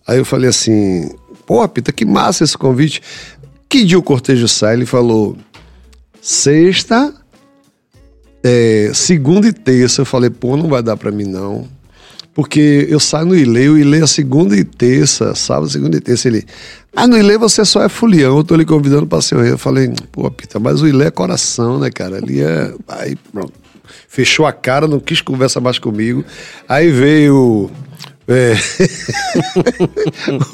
Aí 0.05 0.17
eu 0.17 0.25
falei 0.25 0.49
assim: 0.49 1.09
pô, 1.51 1.67
Pita, 1.67 1.91
que 1.91 2.05
massa 2.05 2.45
esse 2.45 2.57
convite. 2.57 3.01
Que 3.67 3.83
dia 3.83 3.99
o 3.99 4.03
cortejo 4.03 4.47
sai? 4.47 4.75
Ele 4.75 4.85
falou: 4.85 5.35
sexta, 6.21 7.13
é, 8.41 8.91
segunda 8.93 9.49
e 9.49 9.51
terça. 9.51 10.01
Eu 10.01 10.05
falei: 10.05 10.29
pô, 10.29 10.55
não 10.55 10.69
vai 10.69 10.81
dar 10.81 10.95
para 10.95 11.11
mim 11.11 11.25
não. 11.25 11.67
Porque 12.33 12.87
eu 12.89 13.01
saio 13.01 13.25
no 13.25 13.35
Ilê, 13.35 13.67
o 13.67 13.77
Ilê 13.77 14.01
é 14.01 14.07
segunda 14.07 14.55
e 14.55 14.63
terça, 14.63 15.35
sábado, 15.35 15.69
segunda 15.69 15.97
e 15.97 15.99
terça. 15.99 16.29
Ele, 16.29 16.45
ah, 16.95 17.05
no 17.05 17.17
Ilê 17.17 17.37
você 17.37 17.65
só 17.65 17.83
é 17.83 17.89
fulião, 17.89 18.37
eu 18.37 18.43
tô 18.45 18.55
lhe 18.55 18.63
convidando 18.63 19.05
para 19.05 19.21
ser 19.21 19.35
o 19.35 19.41
rei. 19.41 19.51
Eu 19.51 19.57
falei, 19.57 19.91
pô, 20.09 20.31
Pita, 20.31 20.57
mas 20.57 20.81
o 20.81 20.87
Ilê 20.87 21.07
é 21.07 21.11
coração, 21.11 21.77
né, 21.77 21.91
cara? 21.91 22.15
Ali 22.15 22.39
é. 22.41 22.73
Aí, 22.87 23.17
pronto. 23.33 23.51
Fechou 24.07 24.45
a 24.45 24.53
cara, 24.53 24.87
não 24.87 25.01
quis 25.01 25.19
conversar 25.19 25.59
mais 25.59 25.77
comigo. 25.77 26.23
Aí 26.69 26.89
veio. 26.89 27.69
É, 28.27 28.55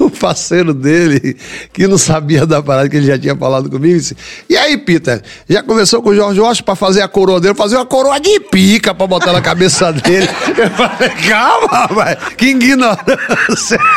o 0.00 0.10
parceiro 0.10 0.72
dele, 0.72 1.36
que 1.72 1.86
não 1.86 1.98
sabia 1.98 2.46
da 2.46 2.62
parada, 2.62 2.88
que 2.88 2.96
ele 2.96 3.06
já 3.06 3.18
tinha 3.18 3.36
falado 3.36 3.68
comigo, 3.70 3.96
disse: 3.96 4.16
E 4.48 4.56
aí, 4.56 4.76
Pita, 4.78 5.22
já 5.48 5.62
conversou 5.62 6.02
com 6.02 6.10
o 6.10 6.14
Jorge 6.14 6.40
Washington 6.40 6.64
pra 6.64 6.74
fazer 6.74 7.02
a 7.02 7.08
coroa 7.08 7.40
dele? 7.40 7.54
Fazer 7.54 7.76
uma 7.76 7.86
coroa 7.86 8.18
de 8.18 8.40
pica 8.40 8.94
pra 8.94 9.06
botar 9.06 9.32
na 9.32 9.40
cabeça 9.40 9.92
dele. 10.02 10.28
Eu 10.56 10.70
falei: 10.70 11.10
Calma, 11.28 11.68
rapaz, 11.68 12.18
que 12.36 12.46
ignorância. 12.46 13.78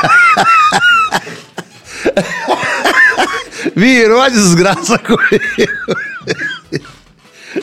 Virou 3.75 4.21
a 4.21 4.29
desgraça 4.29 4.97
comigo. 4.97 5.31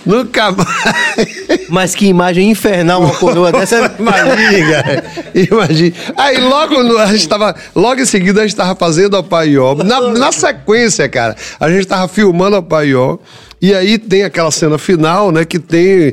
Nunca 0.04 0.50
mais. 0.52 1.68
mas 1.68 1.94
que 1.94 2.06
imagem 2.06 2.50
infernal 2.50 3.00
uma 3.02 3.14
coroa 3.14 3.50
dessa. 3.52 3.94
Imagine, 3.98 4.70
cara. 4.72 5.04
Imagine. 5.34 5.94
Aí 6.16 6.38
logo 6.38 6.82
no- 6.82 6.98
a 6.98 7.06
gente 7.06 7.28
tava. 7.28 7.54
Logo 7.74 8.00
em 8.00 8.06
seguida 8.06 8.40
a 8.40 8.46
gente 8.46 8.56
tava 8.56 8.74
fazendo 8.74 9.16
a 9.16 9.22
Paió. 9.22 9.74
Na, 9.76 10.00
na 10.10 10.32
sequência, 10.32 11.08
cara, 11.08 11.36
a 11.58 11.70
gente 11.70 11.86
tava 11.86 12.08
filmando 12.08 12.56
a 12.56 12.62
Paió. 12.62 13.18
E 13.60 13.74
aí 13.74 13.98
tem 13.98 14.22
aquela 14.22 14.52
cena 14.52 14.78
final, 14.78 15.32
né? 15.32 15.44
Que 15.44 15.58
tem. 15.58 16.12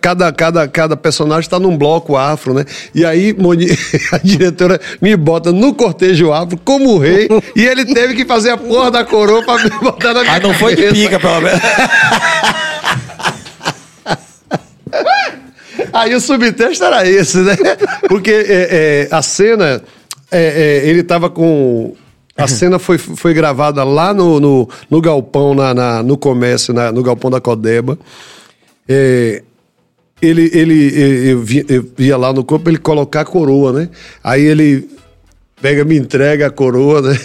Cada, 0.00 0.32
cada, 0.32 0.66
cada 0.66 0.96
personagem 0.96 1.48
tá 1.48 1.60
num 1.60 1.76
bloco 1.76 2.16
afro, 2.16 2.52
né? 2.52 2.64
E 2.92 3.04
aí 3.04 3.32
Moni- 3.32 3.68
a 4.10 4.18
diretora 4.18 4.80
me 5.00 5.16
bota 5.16 5.52
no 5.52 5.72
cortejo 5.72 6.32
afro 6.32 6.58
como 6.64 6.98
rei. 6.98 7.28
e 7.54 7.64
ele 7.64 7.84
teve 7.84 8.14
que 8.14 8.24
fazer 8.24 8.50
a 8.50 8.56
porra 8.56 8.90
da 8.90 9.04
coroa 9.04 9.44
pra 9.44 9.56
me 9.62 9.70
botar 9.70 10.14
na 10.14 10.20
minha 10.22 10.32
Mas 10.32 10.42
não 10.42 10.52
foi 10.54 10.74
de 10.74 10.88
pica, 10.92 11.20
pelo 11.20 11.40
menos. 11.42 11.60
Aí 15.92 16.14
o 16.14 16.20
subtexto 16.20 16.84
era 16.84 17.08
esse, 17.08 17.38
né? 17.38 17.56
Porque 18.08 18.30
é, 18.30 18.44
é, 18.48 19.08
a 19.10 19.22
cena, 19.22 19.82
é, 20.30 20.82
é, 20.84 20.88
ele 20.88 21.02
tava 21.02 21.28
com. 21.28 21.94
A 22.36 22.48
cena 22.48 22.78
foi, 22.80 22.98
foi 22.98 23.32
gravada 23.32 23.84
lá 23.84 24.12
no, 24.12 24.40
no, 24.40 24.68
no 24.90 25.00
galpão, 25.00 25.54
na, 25.54 25.72
na- 25.72 26.02
no 26.02 26.16
comércio, 26.16 26.74
na- 26.74 26.90
no 26.90 27.02
galpão 27.02 27.30
da 27.30 27.40
Codeba. 27.40 27.96
É, 28.88 29.42
ele, 30.20 30.50
ele, 30.52 31.30
eu, 31.30 31.40
vi- 31.40 31.64
eu 31.68 31.84
via 31.96 32.16
lá 32.16 32.32
no 32.32 32.42
corpo 32.44 32.68
ele 32.70 32.78
colocar 32.78 33.20
a 33.20 33.24
coroa, 33.24 33.72
né? 33.72 33.88
Aí 34.22 34.42
ele 34.42 34.88
pega, 35.62 35.84
me 35.84 35.96
entrega 35.96 36.48
a 36.48 36.50
coroa, 36.50 37.00
né? 37.02 37.16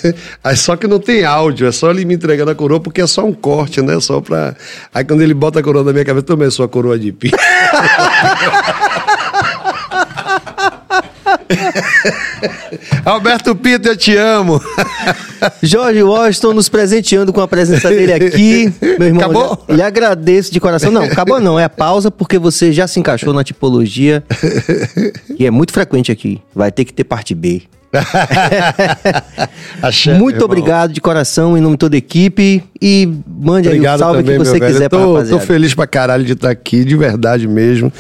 Aí 0.44 0.56
só 0.56 0.76
que 0.76 0.88
não 0.88 1.00
tem 1.00 1.24
áudio, 1.26 1.68
é 1.68 1.72
só 1.72 1.90
ele 1.90 2.06
me 2.06 2.14
entregando 2.14 2.52
a 2.52 2.56
coroa, 2.56 2.80
porque 2.80 3.02
é 3.02 3.08
só 3.08 3.26
um 3.26 3.34
corte, 3.34 3.82
né? 3.82 4.00
Só 4.00 4.22
pra. 4.22 4.56
Aí 4.94 5.04
quando 5.04 5.22
ele 5.22 5.34
bota 5.34 5.60
a 5.60 5.64
coroa 5.64 5.84
na 5.84 5.92
minha 5.92 6.06
cabeça, 6.06 6.26
também 6.26 6.50
sou 6.52 6.64
a 6.66 6.70
coroa 6.70 6.98
de 7.00 7.12
pi. 7.12 7.32
Alberto 13.06 13.56
Pito, 13.56 13.88
eu 13.88 13.98
te 13.98 14.16
amo. 14.16 14.62
Jorge 15.64 16.04
Washington 16.04 16.54
nos 16.54 16.70
presenteando 16.70 17.34
com 17.34 17.42
a 17.42 17.48
presença 17.48 17.90
dele 17.90 18.14
aqui. 18.14 18.74
Meu 18.82 19.08
irmão, 19.08 19.24
Acabou? 19.24 19.66
lhe 19.70 19.76
lhe 19.76 19.82
agradeço 19.82 20.52
de 20.52 20.60
coração. 20.60 20.92
Não, 20.92 21.04
acabou 21.04 21.40
não. 21.40 21.60
É 21.60 21.64
a 21.64 21.70
pausa 21.70 22.12
porque 22.12 22.38
você 22.38 22.72
já 22.72 22.88
se 22.88 23.00
encaixou 23.00 23.34
na 23.34 23.44
tipologia 23.44 24.24
que 25.36 25.46
é 25.46 25.52
muito 25.52 25.74
frequente 25.74 26.12
aqui. 26.12 26.42
Vai 26.54 26.72
ter 26.72 26.86
que 26.86 26.94
ter 26.94 27.04
parte 27.04 27.34
B. 27.34 27.64
Muito 30.18 30.44
obrigado 30.46 30.94
de 30.94 31.02
coração 31.02 31.58
em 31.58 31.62
nome 31.62 31.76
de 31.76 31.80
toda 31.80 31.96
a 31.96 31.98
equipe 31.98 32.64
e 32.82 33.10
mande 33.28 33.68
aí 33.68 33.76
o 33.76 33.78
Obrigado 33.78 34.00
salve 34.00 34.24
também, 34.24 34.38
que 34.40 34.46
você 34.46 34.60
quiser 34.60 34.86
Eu 34.86 34.90
pra 34.90 35.00
tô, 35.00 35.40
feliz 35.40 35.74
pra 35.74 35.88
caralho 35.88 36.24
de 36.24 36.34
estar 36.34 36.50
aqui, 36.50 36.86
de 36.86 36.96
verdade 36.96 37.48
mesmo. 37.48 37.92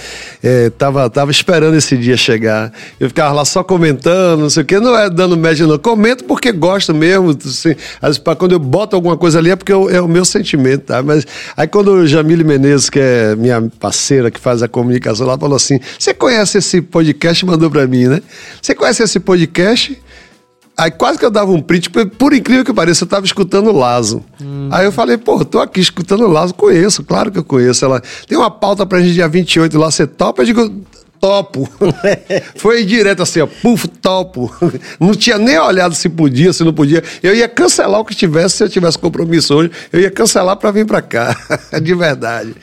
É, 0.44 0.70
tava, 0.70 1.10
tava 1.10 1.32
esperando 1.32 1.76
esse 1.76 1.98
dia 1.98 2.16
chegar. 2.16 2.72
Eu 3.00 3.10
ficava 3.10 3.34
lá 3.34 3.44
só 3.46 3.64
comentando, 3.64 4.42
não 4.42 4.50
sei 4.50 4.64
o 4.64 4.66
quê. 4.66 4.80
Não 4.80 4.96
é 4.98 5.10
dando 5.10 5.36
média, 5.36 5.66
não. 5.66 5.78
Comento 5.78 6.24
porque 6.26 6.52
gosto 6.52 6.94
mesmo. 6.94 7.32
Assim, 7.32 7.76
às 8.02 8.10
vezes, 8.10 8.18
pra 8.20 8.36
quando 8.36 8.52
eu 8.54 8.60
boto 8.60 8.96
alguma 8.96 9.18
coisa 9.18 9.40
ali 9.40 9.50
é 9.50 9.56
porque 9.56 9.74
eu- 9.74 9.90
é 9.90 10.00
o 10.00 10.08
meu 10.08 10.24
sentimento, 10.24 10.84
tá? 10.84 11.02
Mas 11.02 11.26
aí 11.58 11.68
quando 11.68 11.92
o 11.92 12.08
Jamile 12.08 12.44
Menezes, 12.44 12.90
que 12.90 13.00
é 13.00 13.36
minha 13.36 13.62
parceira 13.80 14.30
que 14.30 14.40
faz 14.40 14.62
a 14.62 14.68
comunicação 14.68 15.26
lá, 15.26 15.38
falou 15.38 15.56
assim: 15.56 15.80
Você 15.98 16.14
conhece 16.14 16.60
esse 16.60 16.82
podcast? 16.82 17.46
Mandou 17.46 17.70
pra 17.72 17.88
mim, 17.88 18.06
né? 18.06 18.22
Você 18.62 18.76
conhece 18.76 19.02
esse 19.04 19.20
podcast? 19.20 19.79
Aí 20.80 20.92
quase 20.92 21.20
que 21.20 21.26
eu 21.26 21.30
dava 21.30 21.52
um 21.52 21.62
print, 21.62 21.90
por, 21.90 22.34
incrível 22.34 22.64
que 22.64 22.74
pareça, 22.74 23.04
eu 23.04 23.08
tava 23.08 23.26
escutando 23.26 23.70
o 23.70 23.78
Lazo. 23.78 24.24
Aí 24.72 24.86
eu 24.86 24.92
falei, 24.94 25.18
pô, 25.18 25.44
tô 25.44 25.60
aqui 25.60 25.82
escutando 25.82 26.24
o 26.24 26.30
Lazo, 26.30 26.54
conheço, 26.54 27.04
claro 27.04 27.30
que 27.30 27.38
eu 27.38 27.44
conheço. 27.44 27.84
Ela 27.84 28.02
tem 28.26 28.38
uma 28.38 28.50
pauta 28.50 28.86
pra 28.86 29.02
gente 29.02 29.14
dia 29.14 29.28
28 29.28 29.78
lá, 29.78 29.92
você 29.92 30.08
topa? 30.08 30.42
Eu 30.42 30.46
digo, 30.46 30.72
topo. 31.20 31.70
Foi 32.56 32.86
direto 32.86 33.22
assim, 33.22 33.42
ó, 33.42 33.48
puf, 33.48 33.88
topo. 33.88 34.50
Não 35.00 35.14
tinha 35.14 35.38
nem 35.38 35.60
olhado 35.60 35.94
se 35.94 36.08
podia, 36.08 36.54
se 36.54 36.64
não 36.64 36.74
podia. 36.74 37.04
Eu 37.22 37.36
ia 37.36 37.48
cancelar 37.48 38.00
o 38.00 38.06
que 38.06 38.16
tivesse, 38.16 38.58
se 38.58 38.64
eu 38.64 38.70
tivesse 38.70 38.98
compromisso 38.98 39.54
hoje, 39.54 39.72
eu 39.92 40.00
ia 40.00 40.10
cancelar 40.10 40.56
pra 40.56 40.72
vir 40.72 40.86
pra 40.86 41.02
cá. 41.02 41.36
De 41.82 41.94
verdade. 41.94 42.56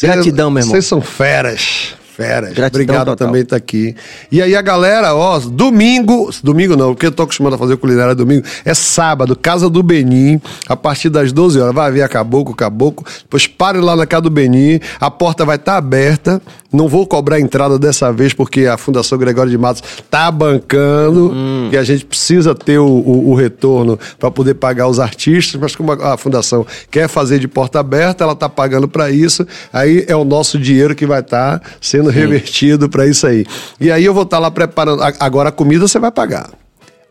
Gratidão, 0.00 0.50
meu 0.50 0.62
irmão. 0.62 0.72
Vocês 0.72 0.86
são 0.86 1.00
feras. 1.00 1.94
Feras. 2.18 2.52
Gratidão 2.52 2.66
Obrigado 2.82 3.06
total. 3.06 3.28
também 3.28 3.44
tá 3.44 3.54
aqui. 3.54 3.94
E 4.32 4.42
aí 4.42 4.56
a 4.56 4.60
galera, 4.60 5.14
ó, 5.14 5.38
domingo, 5.38 6.28
domingo 6.42 6.76
não, 6.76 6.88
porque 6.92 7.06
eu 7.06 7.12
tô 7.12 7.22
acostumado 7.22 7.54
a 7.54 7.58
fazer 7.58 7.76
culinária 7.76 8.12
domingo, 8.12 8.44
é 8.64 8.74
sábado, 8.74 9.36
Casa 9.36 9.70
do 9.70 9.84
Benim, 9.84 10.40
a 10.68 10.74
partir 10.74 11.10
das 11.10 11.30
12 11.30 11.60
horas. 11.60 11.72
Vai 11.72 11.92
ver 11.92 12.02
a 12.02 12.08
Caboclo, 12.08 12.56
Caboclo, 12.56 13.06
depois 13.20 13.46
pare 13.46 13.78
lá 13.78 13.94
na 13.94 14.04
Casa 14.04 14.22
do 14.22 14.30
Benim, 14.30 14.80
a 14.98 15.08
porta 15.08 15.44
vai 15.44 15.54
estar 15.54 15.76
aberta, 15.76 16.42
não 16.72 16.86
vou 16.88 17.06
cobrar 17.06 17.40
entrada 17.40 17.78
dessa 17.78 18.12
vez, 18.12 18.32
porque 18.34 18.66
a 18.66 18.76
Fundação 18.76 19.16
Gregório 19.18 19.50
de 19.50 19.56
Matos 19.58 19.82
tá 20.10 20.30
bancando, 20.30 21.30
Hum. 21.32 21.68
que 21.70 21.76
a 21.76 21.82
gente 21.82 22.04
precisa 22.04 22.54
ter 22.54 22.78
o, 22.78 22.86
o- 22.86 23.30
o 23.30 23.34
retorno 23.34 23.98
para 24.18 24.30
poder 24.30 24.54
pagar 24.54 24.86
os 24.88 25.00
artistas, 25.00 25.60
mas 25.60 25.74
como 25.74 25.92
a, 25.92 26.14
a 26.14 26.16
Fundação 26.16 26.66
quer 26.90 27.08
fazer 27.08 27.38
de 27.38 27.48
porta 27.48 27.80
aberta, 27.80 28.24
ela 28.24 28.34
tá 28.36 28.48
pagando 28.48 28.86
para 28.88 29.10
isso, 29.10 29.46
aí 29.72 30.04
é 30.08 30.14
o 30.16 30.24
nosso 30.24 30.58
dinheiro 30.58 30.94
que 30.94 31.06
vai 31.06 31.20
estar 31.20 31.62
sendo 31.80 32.10
revertido 32.10 32.88
para 32.88 33.06
isso 33.06 33.26
aí. 33.26 33.46
E 33.80 33.90
aí 33.90 34.04
eu 34.04 34.12
vou 34.12 34.24
estar 34.24 34.38
lá 34.38 34.50
preparando. 34.50 35.02
Agora 35.18 35.48
a 35.48 35.52
comida 35.52 35.86
você 35.88 35.98
vai 35.98 36.10
pagar. 36.10 36.50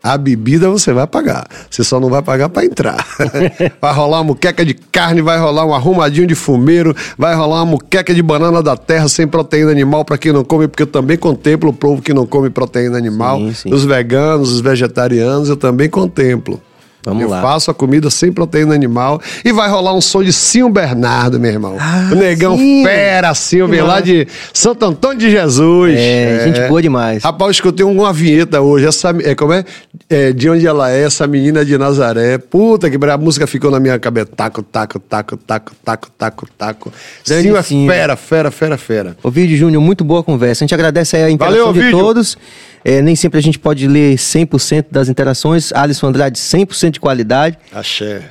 A 0.02 0.16
bebida 0.16 0.70
você 0.70 0.92
vai 0.92 1.06
pagar. 1.06 1.46
Você 1.68 1.82
só 1.82 1.98
não 1.98 2.08
vai 2.08 2.22
pagar 2.22 2.48
para 2.48 2.64
entrar. 2.64 3.04
vai 3.80 3.92
rolar 3.92 4.18
uma 4.18 4.24
muqueca 4.24 4.64
de 4.64 4.72
carne, 4.72 5.20
vai 5.20 5.38
rolar 5.38 5.66
um 5.66 5.74
arrumadinho 5.74 6.26
de 6.26 6.34
fumeiro, 6.36 6.94
vai 7.16 7.34
rolar 7.34 7.56
uma 7.56 7.66
muqueca 7.72 8.14
de 8.14 8.22
banana 8.22 8.62
da 8.62 8.76
terra 8.76 9.08
sem 9.08 9.26
proteína 9.26 9.72
animal 9.72 10.04
para 10.04 10.16
quem 10.16 10.32
não 10.32 10.44
come, 10.44 10.68
porque 10.68 10.84
eu 10.84 10.86
também 10.86 11.16
contemplo 11.16 11.70
o 11.70 11.72
povo 11.72 12.00
que 12.00 12.14
não 12.14 12.26
come 12.26 12.48
proteína 12.48 12.96
animal. 12.96 13.38
Sim, 13.38 13.54
sim. 13.54 13.74
Os 13.74 13.84
veganos, 13.84 14.52
os 14.52 14.60
vegetarianos, 14.60 15.48
eu 15.48 15.56
também 15.56 15.90
contemplo. 15.90 16.60
Vamos 17.04 17.22
eu 17.22 17.28
lá. 17.28 17.40
faço 17.40 17.70
a 17.70 17.74
comida 17.74 18.10
sem 18.10 18.32
proteína 18.32 18.74
animal 18.74 19.20
e 19.44 19.52
vai 19.52 19.68
rolar 19.68 19.94
um 19.94 20.00
som 20.00 20.22
de 20.22 20.32
Sim 20.32 20.68
Bernardo, 20.70 21.38
meu 21.38 21.50
irmão. 21.50 21.76
o 22.12 22.14
negão 22.14 22.56
sim. 22.56 22.84
fera, 22.84 23.32
Silvio, 23.34 23.86
lá 23.86 24.00
de 24.00 24.26
Santo 24.52 24.84
Antônio 24.84 25.18
de 25.18 25.30
Jesus. 25.30 25.94
É, 25.96 26.42
gente 26.44 26.68
boa 26.68 26.82
demais. 26.82 27.22
Rapaz, 27.22 27.48
eu 27.48 27.50
escutei 27.52 27.86
uma 27.86 28.12
vinheta 28.12 28.60
hoje. 28.60 28.86
Essa, 28.86 29.14
é, 29.22 29.34
como 29.34 29.52
é? 29.52 29.64
É, 30.10 30.32
De 30.32 30.50
onde 30.50 30.66
ela 30.66 30.90
é, 30.90 31.02
essa 31.02 31.26
menina 31.26 31.64
de 31.64 31.78
Nazaré. 31.78 32.38
Puta 32.38 32.90
que 32.90 32.96
a 32.96 33.16
música 33.16 33.46
ficou 33.46 33.70
na 33.70 33.80
minha 33.80 33.98
cabeça. 33.98 34.28
Taco, 34.34 34.62
taco, 34.62 34.98
taco, 34.98 35.36
taco, 35.36 35.72
taco, 35.84 36.10
taco, 36.18 36.48
taco. 36.58 36.92
Sim, 37.24 37.56
é 37.56 37.62
fera, 37.62 38.16
fera, 38.16 38.50
fera, 38.50 38.76
fera. 38.76 39.16
Ô, 39.22 39.30
Vídeo 39.30 39.56
Júnior, 39.56 39.82
muito 39.82 40.04
boa 40.04 40.22
conversa. 40.22 40.64
A 40.64 40.66
gente 40.66 40.74
agradece 40.74 41.16
aí 41.16 41.24
a 41.24 41.30
interação 41.30 41.66
Valeu, 41.66 41.72
de 41.72 41.80
Vídeo. 41.80 41.98
todos. 41.98 42.36
É, 42.84 43.02
nem 43.02 43.16
sempre 43.16 43.38
a 43.38 43.42
gente 43.42 43.58
pode 43.58 43.86
ler 43.86 44.16
100% 44.16 44.86
das 44.90 45.08
interações. 45.08 45.72
Alisson 45.72 46.06
Andrade, 46.08 46.38
100% 46.38 46.92
de 46.92 47.00
qualidade. 47.00 47.58
Axé. 47.72 48.22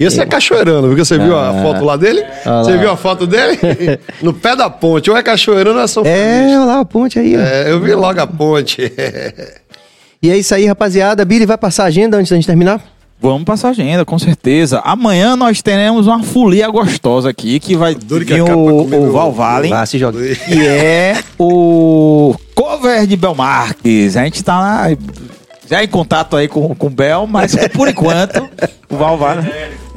E 0.00 0.04
esse 0.04 0.20
é, 0.20 0.26
cachoeirano, 0.26 0.86
porque 0.86 1.04
você 1.04 1.18
viu 1.18 1.36
a 1.36 1.60
foto 1.60 1.84
lá 1.84 1.96
dele? 1.96 2.24
Ah 2.46 2.62
você 2.62 2.70
lá. 2.70 2.76
viu 2.76 2.90
a 2.90 2.96
foto 2.96 3.26
dele? 3.26 3.58
no 4.22 4.32
pé 4.32 4.54
da 4.54 4.70
ponte. 4.70 5.10
Ou 5.10 5.16
é 5.16 5.22
cachoeirano 5.24 5.78
ou 5.78 5.84
é 5.84 5.88
São 5.88 6.04
É, 6.06 6.46
olha 6.56 6.64
lá 6.64 6.80
a 6.80 6.84
ponte 6.84 7.18
aí. 7.18 7.36
ó. 7.36 7.40
É, 7.40 7.70
eu 7.72 7.80
vi 7.80 7.92
logo 7.94 8.20
a 8.20 8.26
ponte. 8.26 8.82
E 10.20 10.30
é 10.30 10.36
isso 10.36 10.52
aí, 10.52 10.66
rapaziada. 10.66 11.24
Billy, 11.24 11.46
vai 11.46 11.56
passar 11.56 11.84
a 11.84 11.86
agenda 11.86 12.16
antes 12.16 12.28
da 12.28 12.34
gente 12.34 12.44
terminar? 12.46 12.82
Vamos 13.20 13.44
passar 13.44 13.68
a 13.68 13.70
agenda, 13.70 14.04
com 14.04 14.18
certeza. 14.18 14.80
Amanhã 14.84 15.36
nós 15.36 15.62
teremos 15.62 16.08
uma 16.08 16.24
folia 16.24 16.68
gostosa 16.68 17.30
aqui 17.30 17.60
que 17.60 17.76
vai 17.76 17.94
Duro 17.94 18.24
que 18.24 18.34
vir 18.34 18.42
a 18.42 18.44
capa 18.46 18.56
o, 18.56 19.08
o 19.08 19.12
Val 19.12 19.32
Valen, 19.32 19.70
Vá, 19.70 19.86
se 19.86 19.96
joga. 19.96 20.18
que 20.18 20.66
é 20.66 21.22
o 21.38 22.34
cover 22.58 23.06
de 23.06 23.16
Bel 23.16 23.36
Marques. 23.36 24.16
A 24.16 24.24
gente 24.24 24.42
tá 24.42 24.58
lá, 24.58 24.86
já 25.70 25.84
em 25.84 25.86
contato 25.86 26.36
aí 26.36 26.48
com, 26.48 26.74
com 26.74 26.88
o 26.88 26.90
Bel, 26.90 27.24
mas 27.24 27.54
por 27.72 27.86
enquanto 27.88 28.50
o 28.90 28.96
Val 28.96 29.16
Valen. 29.16 29.46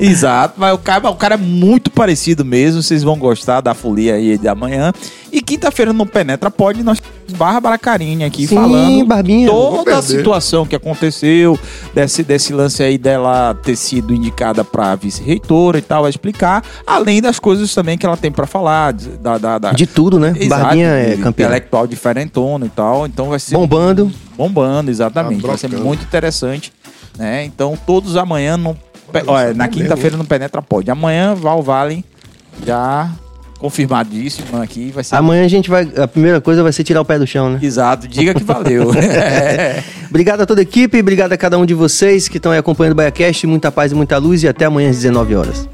Exato, 0.02 0.56
mas 0.58 0.74
o 0.74 0.78
cara, 0.78 1.10
o 1.10 1.16
cara 1.16 1.36
é 1.36 1.38
muito 1.38 1.92
parecido 1.92 2.44
mesmo. 2.44 2.82
Vocês 2.82 3.04
vão 3.04 3.18
gostar 3.18 3.62
da 3.62 3.74
folia 3.74 4.16
aí 4.16 4.38
de 4.38 4.48
amanhã. 4.48 4.92
E 5.32 5.42
quinta-feira 5.42 5.94
no 5.94 6.06
Penetra 6.06 6.50
Pode, 6.52 6.82
nós 6.84 7.00
temos 7.00 7.40
Bárbara 7.40 7.78
Carinha 7.78 8.28
aqui 8.28 8.46
Sim, 8.48 8.56
falando 8.56 9.06
Barbinha. 9.06 9.48
Toda 9.48 9.98
a 9.98 10.02
situação 10.02 10.66
que 10.66 10.76
aconteceu, 10.76 11.58
desse, 11.94 12.24
desse 12.24 12.52
lance 12.52 12.82
aí 12.84 12.98
dela 12.98 13.54
ter 13.54 13.76
sido 13.78 14.14
indicada 14.14 14.64
para 14.66 14.96
vice-reitora 14.96 15.78
e 15.78 15.82
tal, 15.82 16.02
vai 16.02 16.10
explicar, 16.10 16.64
além 16.86 17.22
das 17.22 17.40
coisas 17.40 17.74
também 17.74 17.98
que 17.98 18.06
ela 18.06 18.18
tem 18.18 18.30
para 18.32 18.46
falar, 18.46 18.92
de- 18.94 19.10
da, 19.18 19.38
da, 19.38 19.58
da- 19.58 19.72
De 19.72 19.86
tudo, 19.88 20.20
né? 20.20 20.34
Exato, 20.36 20.64
Barbinha 20.64 20.88
é 20.90 21.16
campeã. 21.16 21.46
intelectual 21.46 21.88
diferentona 21.88 22.66
e 22.66 22.70
tal, 22.70 23.06
então 23.06 23.30
vai 23.30 23.40
ser 23.40 23.54
Bombando. 23.56 24.12
bombando, 24.36 24.92
exatamente, 24.92 25.42
Tá 25.42 25.48
vai 25.48 25.58
ser 25.58 25.70
muito 25.70 26.04
interessante, 26.04 26.74
né? 27.18 27.46
Então 27.46 27.78
todos 27.88 28.18
amanhã 28.18 28.58
no, 28.58 28.76
pe- 29.12 29.24
olha, 29.28 29.54
na 29.54 29.68
quinta-feira 29.68 30.18
no 30.18 30.26
Penetra 30.26 30.62
Pode. 30.62 30.90
Amanhã 30.90 31.36
Val 31.36 31.62
Valen 31.62 32.04
já 32.66 33.10
confirmadíssimo 33.60 34.60
aqui, 34.60 34.92
vai 34.92 35.04
ser 35.04 35.16
Amanhã 35.16 35.46
a 35.46 35.48
gente 35.48 35.70
vai. 35.70 35.88
A 35.96 36.08
primeira 36.08 36.42
coisa 36.42 36.64
vai 36.64 36.72
ser 36.74 36.84
tirar 36.84 37.02
o 37.02 37.06
pé 37.06 37.20
do 37.20 37.28
chão, 37.28 37.48
né? 37.52 37.60
Exato, 37.62 38.08
diga 38.08 38.34
que 38.34 38.44
valeu. 38.44 38.90
Obrigado 40.10 40.42
a 40.42 40.46
toda 40.48 40.62
a 40.62 40.64
equipe, 40.64 41.00
obrigado 41.00 41.32
a 41.32 41.38
cada 41.38 41.58
um 41.60 41.66
de 41.66 41.74
vocês 41.76 42.28
que 42.28 42.38
estão 42.38 42.52
aí 42.52 42.58
acompanhando 42.58 42.94
o 42.94 42.96
BaiaCast. 42.96 43.46
Muita 43.46 43.72
paz 43.72 43.92
e 43.92 43.96
muita 43.96 44.18
luz 44.18 44.42
e 44.44 44.48
até 44.48 44.66
amanhã 44.66 44.90
às 44.90 44.98
19 44.98 45.36
horas. 45.36 45.70